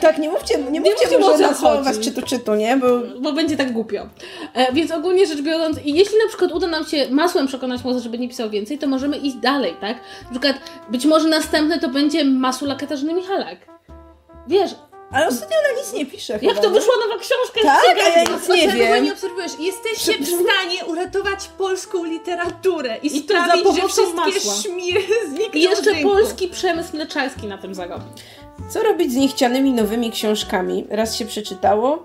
Tak, 0.00 0.18
nie 0.18 0.28
mówcie, 0.28 0.58
nie 0.58 0.80
mówcie 0.80 1.04
mówcie, 1.04 1.18
mu, 1.18 1.26
o 1.26 1.32
że 1.32 1.38
co 1.38 1.50
nasłał 1.50 1.72
chodzi. 1.72 1.84
was 1.84 1.98
czytu 1.98 2.22
czytu, 2.22 2.54
nie? 2.54 2.76
Bo 2.76 2.86
bo 3.20 3.32
będzie 3.32 3.56
tak 3.56 3.72
głupio. 3.72 4.06
E, 4.54 4.72
więc 4.72 4.90
ogólnie 4.90 5.26
rzecz 5.26 5.40
biorąc, 5.42 5.78
i 5.84 5.94
jeśli 5.94 6.18
na 6.18 6.28
przykład 6.28 6.52
uda 6.52 6.66
nam 6.66 6.86
się 6.86 7.06
masłem 7.10 7.46
przekonać 7.46 7.84
mroza, 7.84 8.00
żeby 8.00 8.18
nie 8.18 8.28
pisał 8.28 8.50
więcej, 8.50 8.78
to 8.78 8.86
możemy 8.86 9.16
iść 9.16 9.36
dalej, 9.36 9.74
tak? 9.80 9.96
Na 10.24 10.30
przykład 10.30 10.56
być 10.90 11.04
może 11.04 11.28
następne 11.28 11.78
to 11.78 11.88
będzie 11.88 12.24
masula 12.24 12.74
Katarzyny 12.74 13.14
Michalak. 13.14 13.58
Wiesz, 14.48 14.70
Ale 15.12 15.28
ostatnio 15.28 15.56
ona 15.58 15.80
nic 15.80 15.92
nie 15.92 16.06
pisze 16.06 16.32
jak 16.32 16.42
chyba, 16.42 16.54
to 16.54 16.70
nie? 16.70 16.80
wyszła 16.80 16.94
nowa 17.08 17.20
książka? 17.20 17.60
Tak, 17.62 17.96
z 17.96 18.06
a 18.06 18.08
ja 18.08 18.36
nic 18.36 18.48
nie 18.48 18.68
wiem. 18.68 19.04
nie 19.04 19.12
obserwujesz? 19.12 19.52
Jesteście 19.58 20.18
w 20.18 20.26
stanie 20.26 20.84
uratować 20.86 21.48
polską 21.58 22.04
literaturę 22.04 22.96
i, 23.02 23.16
I 23.16 23.22
to 23.22 23.34
za 23.34 23.44
sprawić, 23.44 23.82
że 23.82 23.88
wszystkie 23.88 24.14
masła. 24.14 24.54
znikną 24.54 25.60
I 25.60 25.62
jeszcze 25.62 25.94
polski 25.94 26.48
przemysł 26.48 26.96
mleczarski 26.96 27.46
na 27.46 27.58
tym 27.58 27.74
zarobi. 27.74 28.04
Co 28.70 28.82
robić 28.82 29.12
z 29.12 29.16
niechcianymi 29.16 29.72
nowymi 29.72 30.10
książkami? 30.10 30.86
Raz 30.90 31.16
się 31.16 31.24
przeczytało, 31.26 32.04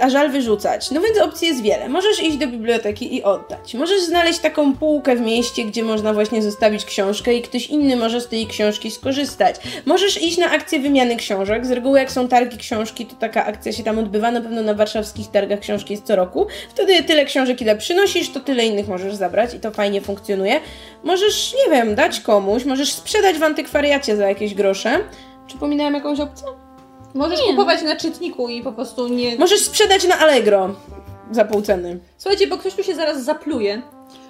a 0.00 0.10
żal 0.10 0.30
wyrzucać. 0.30 0.90
No 0.90 1.00
więc 1.00 1.18
opcji 1.18 1.48
jest 1.48 1.62
wiele. 1.62 1.88
Możesz 1.88 2.22
iść 2.22 2.36
do 2.36 2.46
biblioteki 2.46 3.16
i 3.16 3.22
oddać. 3.22 3.74
Możesz 3.74 4.02
znaleźć 4.02 4.38
taką 4.38 4.76
półkę 4.76 5.16
w 5.16 5.20
mieście, 5.20 5.64
gdzie 5.64 5.82
można 5.82 6.14
właśnie 6.14 6.42
zostawić 6.42 6.84
książkę 6.84 7.34
i 7.34 7.42
ktoś 7.42 7.66
inny 7.66 7.96
może 7.96 8.20
z 8.20 8.28
tej 8.28 8.46
książki 8.46 8.90
skorzystać. 8.90 9.56
Możesz 9.86 10.22
iść 10.22 10.38
na 10.38 10.50
akcję 10.50 10.78
wymiany 10.78 11.16
książek. 11.16 11.66
Z 11.66 11.70
reguły 11.70 11.98
jak 11.98 12.12
są 12.12 12.28
targi 12.28 12.58
książki, 12.58 13.06
to 13.06 13.14
taka 13.14 13.46
akcja 13.46 13.72
się 13.72 13.82
tam 13.82 13.98
odbywa. 13.98 14.30
Na 14.30 14.40
pewno 14.40 14.62
na 14.62 14.74
warszawskich 14.74 15.30
targach 15.30 15.60
książki 15.60 15.92
jest 15.92 16.06
co 16.06 16.16
roku. 16.16 16.46
Wtedy 16.70 17.02
tyle 17.02 17.24
książek, 17.24 17.60
ile 17.60 17.76
przynosisz, 17.76 18.32
to 18.32 18.40
tyle 18.40 18.66
innych 18.66 18.88
możesz 18.88 19.14
zabrać 19.14 19.54
i 19.54 19.60
to 19.60 19.70
fajnie 19.70 20.00
funkcjonuje. 20.00 20.60
Możesz, 21.04 21.54
nie 21.64 21.72
wiem, 21.72 21.94
dać 21.94 22.20
komuś, 22.20 22.64
możesz 22.64 22.92
sprzedać 22.92 23.36
w 23.36 23.42
antykwariacie 23.42 24.16
za 24.16 24.28
jakieś 24.28 24.54
grosze. 24.54 25.00
Czy 25.46 25.56
jakąś 25.92 26.20
opcję? 26.20 26.63
Możesz 27.14 27.40
Nie. 27.40 27.46
kupować 27.46 27.82
na 27.82 27.96
czytniku 27.96 28.48
i 28.48 28.62
po 28.62 28.72
prostu 28.72 29.08
nie... 29.08 29.36
Możesz 29.36 29.60
sprzedać 29.60 30.06
na 30.08 30.18
Allegro 30.18 30.74
za 31.30 31.44
pół 31.44 31.62
ceny. 31.62 32.00
Słuchajcie, 32.18 32.46
bo 32.46 32.58
ktoś 32.58 32.74
tu 32.74 32.82
się 32.82 32.94
zaraz 32.94 33.24
zapluje. 33.24 33.82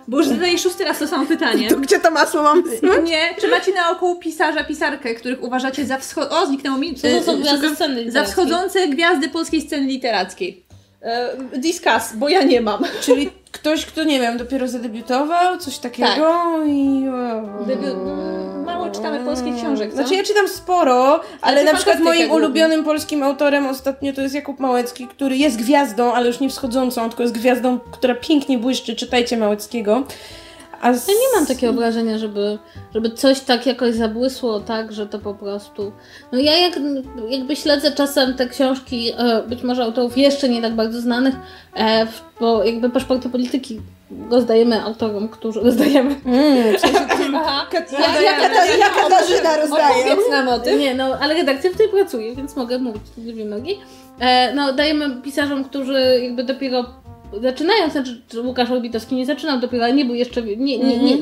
Bo 0.09 0.19
już 0.19 0.27
zadaję 0.27 0.59
szósty 0.59 0.85
raz 0.85 0.99
to 0.99 1.09
samo 1.09 1.27
pytanie. 1.27 1.69
To 1.69 1.77
gdzie 1.77 2.01
to 2.01 2.11
masło 2.11 2.43
mam? 2.43 2.63
Nie, 3.05 3.35
czy 3.41 3.49
macie 3.49 3.73
na 3.75 3.91
oku 3.91 4.17
pisarza, 4.17 4.65
pisarkę, 4.65 5.15
których 5.15 5.43
uważacie 5.43 5.85
za 5.85 5.99
wschod... 5.99 6.33
O, 6.33 6.47
zniknęło 6.47 6.79
mi. 6.79 6.95
Co 6.95 7.09
to 7.09 7.23
są 7.23 7.33
E, 7.33 7.37
gwiazdy 7.37 7.75
sceny 7.75 8.11
Za 8.11 8.25
wschodzące 8.25 8.89
gwiazdy 8.89 9.29
polskiej 9.29 9.61
sceny 9.61 9.87
literackiej. 9.87 10.65
E, 11.03 11.31
discuss, 11.57 12.13
bo 12.15 12.29
ja 12.29 12.43
nie 12.43 12.61
mam. 12.61 12.85
Czyli 13.01 13.31
ktoś, 13.53 13.87
kto 13.87 14.05
nie 14.05 14.21
wiem, 14.21 14.37
dopiero 14.39 14.69
zadebiutował, 14.69 15.59
coś 15.59 15.79
takiego 15.79 16.45
i... 16.67 17.05
Debiut, 17.67 17.97
no, 18.05 18.44
mało 18.65 18.91
czytamy 18.91 19.25
polskich 19.25 19.57
książek, 19.57 19.91
co? 19.91 19.97
Znaczy 19.97 20.15
ja 20.15 20.23
czytam 20.23 20.49
sporo, 20.49 21.21
ale 21.41 21.61
ty 21.61 21.73
na 21.73 21.75
przykład 21.75 22.01
moim 22.01 22.31
ulubionym 22.31 22.85
polskim 22.85 23.23
autorem 23.23 23.67
ostatnio 23.67 24.13
to 24.13 24.21
jest 24.21 24.35
Jakub 24.35 24.61
Małecki, 24.61 25.07
który 25.07 25.37
jest 25.37 25.57
gwiazdą, 25.57 26.13
ale 26.13 26.27
już 26.27 26.41
nie 26.41 26.49
wschodzącą, 26.49 27.09
tylko 27.09 27.23
jest 27.23 27.35
gwiazdą, 27.35 27.79
która 27.79 28.15
pięknie 28.15 28.59
błyszczy. 28.59 28.97
Czytajcie 28.97 29.37
Małeckiego. 29.37 30.05
A 30.81 30.95
z... 30.95 31.09
Ja 31.09 31.15
nie 31.15 31.39
mam 31.39 31.47
takiego 31.47 31.73
wrażenia, 31.73 32.19
żeby, 32.19 32.59
żeby 32.95 33.11
coś 33.11 33.41
tak 33.41 33.67
jakoś 33.67 33.95
zabłysło 33.95 34.61
tak, 34.61 34.93
że 34.93 35.07
to 35.07 35.19
po 35.19 35.35
prostu... 35.35 35.93
No 36.33 36.39
ja 36.39 36.59
jak, 36.59 36.81
jakby 37.29 37.57
śledzę 37.57 37.93
czasem 37.93 38.35
te 38.35 38.49
książki, 38.49 39.13
e, 39.17 39.43
być 39.43 39.63
może 39.63 39.85
autorów 39.85 40.19
jeszcze 40.19 40.49
nie 40.49 40.63
tak 40.63 40.75
bardzo 40.75 41.01
znanych, 41.01 41.35
e, 41.77 42.07
bo 42.41 42.65
jakby 42.65 42.91
paszporty 42.91 43.29
polityki 43.29 43.81
rozdajemy 44.31 44.83
autorom, 44.83 45.29
którzy 45.29 45.61
rozdajemy. 45.61 46.15
Mm. 46.27 46.77
Aha. 47.37 47.67
Ja, 47.93 47.99
Ja- 47.99 48.21
ja, 48.21 48.39
ja- 48.41 48.49
Kata- 48.49 48.67
ja 48.79 48.89
Katarzyna 48.89 49.57
rozdaję. 49.57 50.05
Opowiedz 50.13 50.31
nam 50.31 50.49
o 50.49 50.59
tym. 50.59 50.79
Nie, 50.79 50.95
no, 50.95 51.05
ale 51.21 51.35
redakcja 51.35 51.71
w 51.71 51.77
tej 51.77 51.89
pracuje, 51.89 52.35
więc 52.37 52.57
mogę 52.57 52.79
mówić 52.79 53.03
dwie 53.17 53.45
nogi. 53.45 53.79
E, 54.21 54.55
no, 54.55 54.73
dajemy 54.73 55.23
pisarzom, 55.23 55.65
którzy 55.65 56.21
jakby 56.23 56.45
dopiero 56.45 56.85
zaczynają, 57.43 57.91
znaczy 57.91 58.23
czy 58.29 58.41
Łukasz 58.41 58.71
Orbitowski 58.71 59.15
nie 59.15 59.27
zaczynał 59.27 59.61
dopiero, 59.61 59.85
ale 59.85 59.93
nie 59.93 60.05
był 60.05 60.15
jeszcze, 60.15 60.43
nie, 60.43 60.57
nie, 60.79 60.99
nie. 60.99 61.17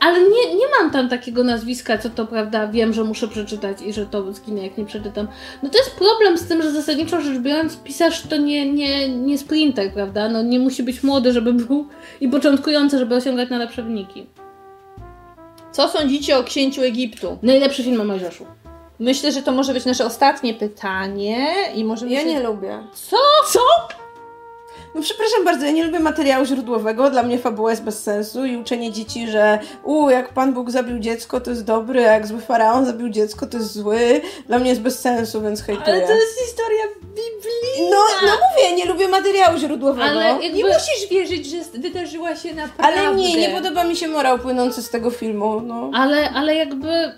Ale 0.00 0.20
nie, 0.20 0.54
nie 0.54 0.66
mam 0.80 0.90
tam 0.90 1.08
takiego 1.08 1.44
nazwiska, 1.44 1.98
co 1.98 2.10
to 2.10 2.26
prawda 2.26 2.66
wiem, 2.66 2.92
że 2.92 3.04
muszę 3.04 3.28
przeczytać 3.28 3.82
i 3.82 3.92
że 3.92 4.06
to 4.06 4.32
zginę, 4.32 4.62
jak 4.62 4.78
nie 4.78 4.84
przeczytam. 4.84 5.28
No 5.62 5.68
to 5.68 5.78
jest 5.78 5.96
problem 5.96 6.38
z 6.38 6.48
tym, 6.48 6.62
że 6.62 6.72
zasadniczo 6.72 7.20
rzecz 7.20 7.38
biorąc, 7.38 7.76
pisarz 7.76 8.22
to 8.22 8.36
nie, 8.36 8.72
nie, 8.72 9.08
nie 9.08 9.38
sprinter, 9.38 9.92
prawda? 9.92 10.28
No 10.28 10.42
nie 10.42 10.58
musi 10.58 10.82
być 10.82 11.02
młody, 11.02 11.32
żeby 11.32 11.52
był 11.52 11.86
i 12.20 12.28
początkujący, 12.28 12.98
żeby 12.98 13.14
osiągać 13.14 13.50
najlepsze 13.50 13.82
wyniki. 13.82 14.26
Co 15.72 15.88
sądzicie 15.88 16.38
o 16.38 16.44
księciu 16.44 16.82
Egiptu? 16.82 17.38
Najlepszy 17.42 17.82
film 17.84 18.00
o 18.00 18.04
Mojżeszu. 18.04 18.46
Myślę, 18.98 19.32
że 19.32 19.42
to 19.42 19.52
może 19.52 19.72
być 19.72 19.84
nasze 19.84 20.04
ostatnie 20.04 20.54
pytanie 20.54 21.46
i 21.74 21.84
możemy 21.84 22.12
Ja 22.12 22.20
się... 22.20 22.26
nie 22.26 22.40
lubię. 22.40 22.78
Co? 22.94 23.16
Co? 23.52 23.60
No 24.94 25.02
przepraszam 25.02 25.44
bardzo, 25.44 25.66
ja 25.66 25.72
nie 25.72 25.84
lubię 25.84 26.00
materiału 26.00 26.44
źródłowego, 26.44 27.10
dla 27.10 27.22
mnie 27.22 27.38
fabuła 27.38 27.70
jest 27.70 27.82
bez 27.82 28.02
sensu 28.02 28.44
i 28.46 28.56
uczenie 28.56 28.92
dzieci, 28.92 29.28
że 29.28 29.58
u, 29.84 30.10
jak 30.10 30.32
Pan 30.32 30.52
Bóg 30.54 30.70
zabił 30.70 30.98
dziecko, 30.98 31.40
to 31.40 31.50
jest 31.50 31.64
dobry, 31.64 32.08
a 32.08 32.12
jak 32.12 32.26
zły 32.26 32.40
faraon 32.40 32.84
zabił 32.84 33.08
dziecko, 33.08 33.46
to 33.46 33.56
jest 33.56 33.72
zły. 33.72 34.20
Dla 34.46 34.58
mnie 34.58 34.70
jest 34.70 34.80
bez 34.82 34.98
sensu, 34.98 35.42
więc 35.42 35.62
hejtuję. 35.62 35.96
Ale 35.96 36.06
to 36.06 36.12
jest 36.12 36.38
historia 36.46 36.84
biblijna. 37.02 37.96
No, 37.96 38.26
no 38.26 38.32
mówię, 38.32 38.76
nie 38.76 38.84
lubię 38.84 39.08
materiału 39.08 39.58
źródłowego. 39.58 40.04
Ale 40.04 40.18
Ale, 40.28 40.44
jakby... 40.44 40.58
Nie 40.58 40.64
musisz 40.64 41.08
wierzyć, 41.10 41.46
że 41.46 41.56
wydarzyła 41.80 42.36
się 42.36 42.54
naprawdę. 42.54 43.14
nie, 43.14 43.36
nie 43.36 43.48
podoba 43.48 43.84
mi 43.84 43.96
się 43.96 44.08
morał 44.08 44.38
płynący 44.38 44.82
z 44.82 44.90
tego 44.90 45.10
filmu. 45.10 45.60
No. 45.60 45.90
Ale, 45.94 46.30
ale 46.30 46.54
jakby 46.54 47.12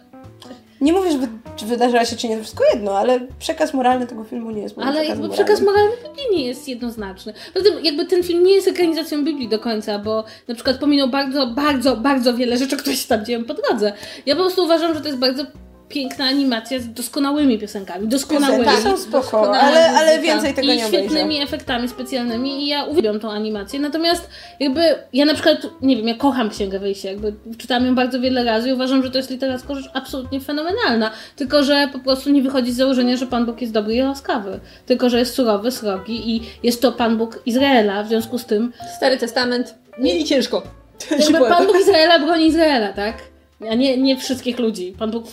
Nie 0.81 0.93
mówię, 0.93 1.13
że 1.13 1.19
wy, 1.19 1.29
czy 1.57 1.67
wydarzyła 1.67 2.05
się, 2.05 2.17
czy 2.17 2.29
nie, 2.29 2.37
to 2.37 2.43
wszystko 2.43 2.65
jedno, 2.75 2.99
ale 2.99 3.21
przekaz 3.39 3.75
moralny 3.75 4.07
tego 4.07 4.25
filmu 4.25 4.51
nie 4.51 4.63
jest 4.63 4.77
moim 4.77 4.89
Ale 4.89 5.07
jakby 5.07 5.29
przekaz 5.29 5.61
moralny 5.61 5.97
Biblii 5.97 6.39
nie 6.39 6.47
jest 6.47 6.69
jednoznaczny. 6.69 7.33
Poza 7.55 7.65
tym 7.65 7.85
jakby 7.85 8.07
ten 8.07 8.23
film 8.23 8.45
nie 8.45 8.53
jest 8.53 8.69
ekranizacją 8.69 9.25
Biblii 9.25 9.49
do 9.49 9.59
końca, 9.59 9.99
bo 9.99 10.25
na 10.49 10.55
przykład 10.55 10.79
pominął 10.79 11.09
bardzo, 11.09 11.47
bardzo, 11.47 11.97
bardzo 11.97 12.35
wiele 12.35 12.57
rzeczy, 12.57 12.77
które 12.77 12.97
się 12.97 13.09
tam 13.09 13.25
dzieją 13.25 13.45
po 13.45 13.55
drodze. 13.55 13.93
Ja 14.27 14.37
po 14.37 14.43
prostu 14.43 14.65
uważam, 14.65 14.95
że 14.95 15.01
to 15.01 15.07
jest 15.07 15.19
bardzo 15.19 15.45
piękna 15.91 16.25
animacja 16.25 16.81
z 16.81 16.89
doskonałymi 16.89 17.59
piosenkami. 17.59 18.09
Doskonałymi. 18.09 18.65
Piosenki 18.65 18.83
są 18.83 18.97
spoko, 18.97 19.61
ale, 19.61 19.91
ale 19.91 20.19
więcej 20.19 20.55
tego 20.55 20.73
I 20.73 20.77
nie 20.77 20.87
obejrzę. 20.87 21.09
świetnymi 21.09 21.43
efektami 21.43 21.89
specjalnymi 21.89 22.63
i 22.65 22.67
ja 22.67 22.85
uwielbiam 22.85 23.21
tą 23.21 23.31
animację. 23.31 23.81
Natomiast 23.81 24.29
jakby 24.61 24.81
ja 25.13 25.25
na 25.25 25.35
przykład, 25.35 25.67
nie 25.83 25.97
wiem, 25.97 26.09
ja 26.09 26.15
kocham 26.15 26.51
Księgę 26.51 26.79
Wyjścia, 26.79 27.09
jakby 27.09 27.35
czytałam 27.59 27.87
ją 27.87 27.95
bardzo 27.95 28.21
wiele 28.21 28.45
razy 28.45 28.69
i 28.69 28.73
uważam, 28.73 29.03
że 29.03 29.11
to 29.11 29.19
jest 29.19 29.31
literacko 29.31 29.75
rzecz 29.75 29.91
absolutnie 29.95 30.41
fenomenalna. 30.41 31.11
Tylko, 31.37 31.65
że 31.65 31.89
po 31.93 31.99
prostu 31.99 32.31
nie 32.31 32.43
wychodzi 32.43 32.73
z 32.73 32.77
założenia, 32.77 33.17
że 33.17 33.27
Pan 33.27 33.47
Bóg 33.47 33.61
jest 33.61 33.73
dobry 33.73 33.95
i 33.95 34.03
łaskawy. 34.03 34.61
Tylko, 34.87 35.11
że 35.11 35.19
jest 35.19 35.35
surowy, 35.35 35.71
srogi 35.71 36.31
i 36.37 36.43
jest 36.63 36.83
to 36.83 36.93
Pan 36.93 37.17
Bóg 37.17 37.43
Izraela, 37.47 38.03
w 38.03 38.09
związku 38.09 38.39
z 38.39 38.45
tym 38.45 38.73
Stary 38.97 39.17
Testament. 39.19 39.75
Mieli 39.99 40.25
ciężko. 40.25 40.63
jakby 41.11 41.39
Pan 41.49 41.67
Bóg 41.67 41.81
Izraela 41.81 42.19
broni 42.19 42.47
Izraela, 42.47 42.93
tak? 42.93 43.30
A 43.71 43.75
nie, 43.75 43.97
nie 43.99 44.17
wszystkich 44.17 44.59
ludzi. 44.59 44.95
Pan 44.99 45.11
Bóg 45.11 45.25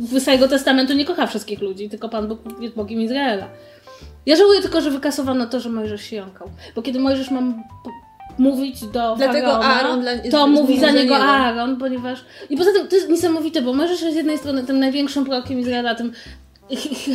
w 0.00 0.20
Starego 0.20 0.48
Testamentu 0.48 0.94
nie 0.94 1.04
kocha 1.04 1.26
wszystkich 1.26 1.60
ludzi, 1.60 1.88
tylko 1.88 2.08
Pan 2.08 2.28
Bóg 2.28 2.38
jest 2.60 2.74
Bogiem 2.74 3.00
Izraela. 3.00 3.48
Ja 4.26 4.36
żałuję 4.36 4.60
tylko, 4.62 4.80
że 4.80 4.90
wykasowano 4.90 5.46
to, 5.46 5.60
że 5.60 5.68
Mojżesz 5.70 6.02
się 6.02 6.16
jąkał. 6.16 6.50
Bo 6.74 6.82
kiedy 6.82 6.98
Mojżesz 7.00 7.30
ma 7.30 7.40
p- 7.40 7.90
mówić 8.38 8.80
do 8.80 9.14
Dlatego 9.16 9.46
faraona, 9.46 9.64
Aaron 9.74 10.00
dla- 10.00 10.30
to 10.30 10.46
mówi 10.46 10.80
za 10.80 10.90
niego. 10.90 11.16
Aaron, 11.16 11.76
ponieważ... 11.76 12.24
I 12.50 12.56
poza 12.56 12.72
tym 12.72 12.88
to 12.88 12.96
jest 12.96 13.08
niesamowite, 13.08 13.62
bo 13.62 13.72
Mojżesz 13.72 14.00
jest 14.02 14.12
z 14.14 14.16
jednej 14.16 14.38
strony 14.38 14.62
tym 14.64 14.78
największym 14.78 15.24
prorokiem 15.24 15.58
Izraela, 15.60 15.94
tym 15.94 16.12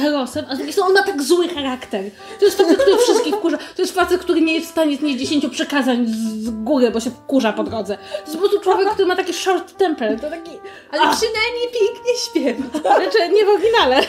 herosem, 0.02 0.46
a 0.50 0.54
z 0.54 0.58
drugiej 0.58 0.74
strony 0.74 0.90
on 0.90 1.06
ma 1.06 1.12
tak 1.12 1.24
zły 1.24 1.48
charakter. 1.48 2.04
To 2.40 2.46
jest 2.46 2.58
facet, 2.58 2.78
który 2.78 2.98
wszystkich 2.98 3.36
wkurza. 3.36 3.58
To 3.58 3.82
jest 3.82 3.96
facet, 3.96 4.22
który 4.22 4.42
nie 4.42 4.54
jest 4.54 4.68
w 4.68 4.72
stanie 4.72 4.98
znieść 4.98 5.20
10 5.20 5.46
przekazań 5.50 6.08
z 6.08 6.34
z 6.44 6.50
góry, 6.50 6.92
bo 6.92 7.00
się 7.00 7.12
wkurza 7.12 7.54
po 7.54 7.64
drodze. 7.64 7.98
To 7.98 8.22
jest 8.22 8.34
po 8.34 8.40
prostu 8.40 8.60
człowiek, 8.60 8.90
który 8.90 9.08
ma 9.08 9.16
taki 9.16 9.34
short 9.34 9.78
temper. 9.78 10.20
To 10.20 10.30
taki... 10.30 10.52
Ale 10.92 11.02
przynajmniej 11.02 11.68
pięknie 11.74 12.14
śpiewa. 12.26 12.80
Znaczy, 12.80 13.34
nie 13.34 13.46
w 13.46 13.50
oryginale. 13.50 14.02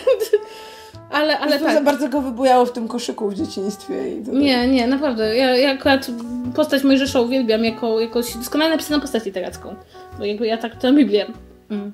Ale, 1.10 1.38
ale 1.38 1.58
za 1.58 1.64
tak. 1.66 1.84
bardzo 1.84 2.08
go 2.08 2.20
wybujało 2.20 2.66
w 2.66 2.72
tym 2.72 2.88
koszyku 2.88 3.28
w 3.28 3.34
dzieciństwie. 3.34 4.08
I 4.08 4.22
Nie, 4.22 4.68
nie, 4.68 4.86
naprawdę. 4.86 5.36
Ja, 5.36 5.56
ja 5.56 5.70
akurat 5.70 6.06
postać 6.56 6.84
Mojżesza 6.84 7.20
uwielbiam 7.20 7.64
jako, 7.64 8.00
jako 8.00 8.20
doskonale 8.20 8.70
napisaną 8.70 9.00
postać 9.00 9.24
literacką. 9.24 9.74
Bo 10.18 10.24
jakby 10.24 10.46
ja 10.46 10.56
tak 10.56 10.76
tę 10.76 10.92
Biblię. 10.92 11.26
Mm. 11.70 11.92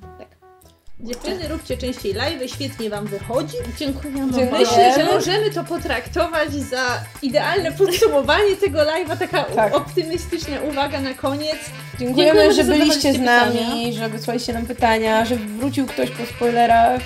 Dziewczyny, 1.03 1.49
róbcie 1.49 1.77
częściej 1.77 2.13
live, 2.15 2.51
świetnie 2.51 2.91
wam 2.91 3.07
wychodzi. 3.07 3.57
Dziękuję. 3.79 4.15
Dziękuję. 4.15 4.45
mama. 4.47 4.59
Myślę, 4.59 4.95
że 4.99 5.05
możemy 5.15 5.51
to 5.51 5.65
potraktować 5.65 6.53
za 6.53 6.83
idealne 7.23 7.73
podsumowanie 7.73 8.57
tego 8.57 8.79
live'a, 8.79 9.17
taka 9.19 9.43
Tak. 9.45 9.77
optymistyczna 9.77 10.61
uwaga 10.71 11.01
na 11.01 11.15
koniec. 11.15 11.57
Dziękujemy, 11.99 12.41
Dziękujemy, 12.41 12.55
że 12.55 12.65
byliście 12.65 13.13
z 13.13 13.19
nami, 13.21 13.93
że 13.93 14.09
wysłaliście 14.09 14.53
nam 14.53 14.67
pytania, 14.67 15.25
że 15.25 15.37
wrócił 15.37 15.87
ktoś 15.87 16.11
po 16.11 16.27
spoilerach. 16.37 17.01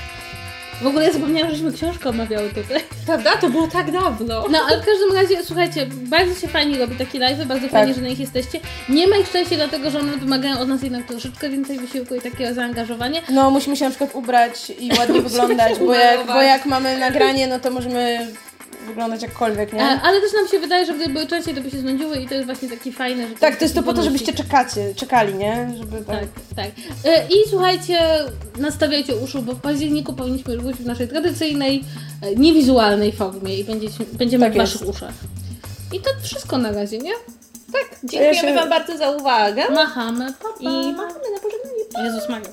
W 0.84 0.86
ogóle 0.86 1.04
ja 1.04 1.12
zapomniałam, 1.12 1.50
żeśmy 1.50 1.72
książkę 1.72 2.08
omawiały 2.08 2.48
tutaj. 2.48 2.80
Prawda? 3.06 3.36
To 3.36 3.50
było 3.50 3.68
tak 3.68 3.90
dawno. 3.92 4.44
No, 4.50 4.58
ale 4.68 4.82
w 4.82 4.84
każdym 4.84 5.12
razie, 5.14 5.44
słuchajcie, 5.44 5.86
bardzo 5.86 6.40
się 6.40 6.48
fajnie 6.48 6.78
robi 6.78 6.96
takie 6.96 7.18
live, 7.18 7.44
bardzo 7.44 7.68
fajnie, 7.68 7.94
że 7.94 8.00
na 8.00 8.08
nich 8.08 8.20
jesteście. 8.20 8.60
Nie 8.88 9.08
ma 9.08 9.16
ich 9.16 9.30
częściej 9.30 9.58
dlatego, 9.58 9.90
że 9.90 10.00
one 10.00 10.12
wymagają 10.12 10.58
od 10.58 10.68
nas 10.68 10.82
jednak 10.82 11.06
troszeczkę 11.06 11.50
więcej 11.50 11.78
wysiłku 11.78 12.14
i 12.14 12.20
takiego 12.20 12.54
zaangażowania. 12.54 13.20
No, 13.30 13.50
musimy 13.50 13.76
się 13.76 13.84
na 13.84 13.90
przykład 13.90 14.14
ubrać 14.14 14.72
i 14.78 14.90
ładnie 14.98 15.22
wyglądać, 15.28 15.78
bo 15.78 15.94
jak, 15.94 16.26
bo 16.26 16.42
jak 16.42 16.66
mamy 16.66 16.98
nagranie, 16.98 17.46
no 17.46 17.60
to 17.60 17.70
możemy 17.70 18.26
wyglądać 18.86 19.22
jakkolwiek, 19.22 19.72
nie? 19.72 19.82
ale 19.82 20.20
też 20.20 20.32
nam 20.32 20.48
się 20.48 20.58
wydaje, 20.58 20.86
że 20.86 20.94
gdyby 20.94 21.12
były 21.12 21.26
częściej, 21.26 21.54
to 21.54 21.60
by 21.60 21.70
się 21.70 21.78
znudziły 21.78 22.16
i 22.16 22.28
to 22.28 22.34
jest 22.34 22.46
właśnie 22.46 22.68
taki 22.68 22.92
fajny, 22.92 23.28
że 23.28 23.34
Tak, 23.34 23.56
to 23.56 23.64
jest 23.64 23.74
to 23.74 23.82
po 23.82 23.92
to, 23.92 24.02
żebyście 24.02 24.32
czekacie, 24.32 24.94
czekali, 24.94 25.34
nie? 25.34 25.74
Żeby 25.78 26.04
tak. 26.04 26.20
Tak, 26.20 26.28
tak. 26.56 26.70
I 27.30 27.50
słuchajcie, 27.50 27.98
nastawiajcie 28.58 29.16
uszu, 29.16 29.42
bo 29.42 29.52
w 29.52 29.60
październiku 29.60 30.12
powinniśmy 30.12 30.54
już 30.54 30.64
być 30.64 30.76
w 30.76 30.86
naszej 30.86 31.08
tradycyjnej, 31.08 31.84
e, 32.22 32.34
niewizualnej 32.34 33.12
formie 33.12 33.58
i 33.58 33.64
będziecie, 33.64 34.04
będziemy 34.12 34.46
Tak 34.46 34.54
w 34.54 34.56
waszych 34.56 34.88
uszach. 34.88 35.14
I 35.92 36.00
to 36.00 36.10
wszystko 36.22 36.58
na 36.58 36.72
razie, 36.72 36.98
nie? 36.98 37.12
Tak, 37.72 37.98
dziękujemy 38.04 38.34
Ja 38.36 38.40
się- 38.42 38.54
wam 38.54 38.68
bardzo 38.68 38.98
za 38.98 39.10
uwagę. 39.10 39.70
Machamy, 39.70 40.32
pa, 40.32 40.48
pa. 40.48 40.58
I 40.60 40.92
machamy 40.92 41.30
na 41.34 41.40
pożegnanie. 41.42 42.08
Jezus 42.08 42.28
Maria. 42.28 42.48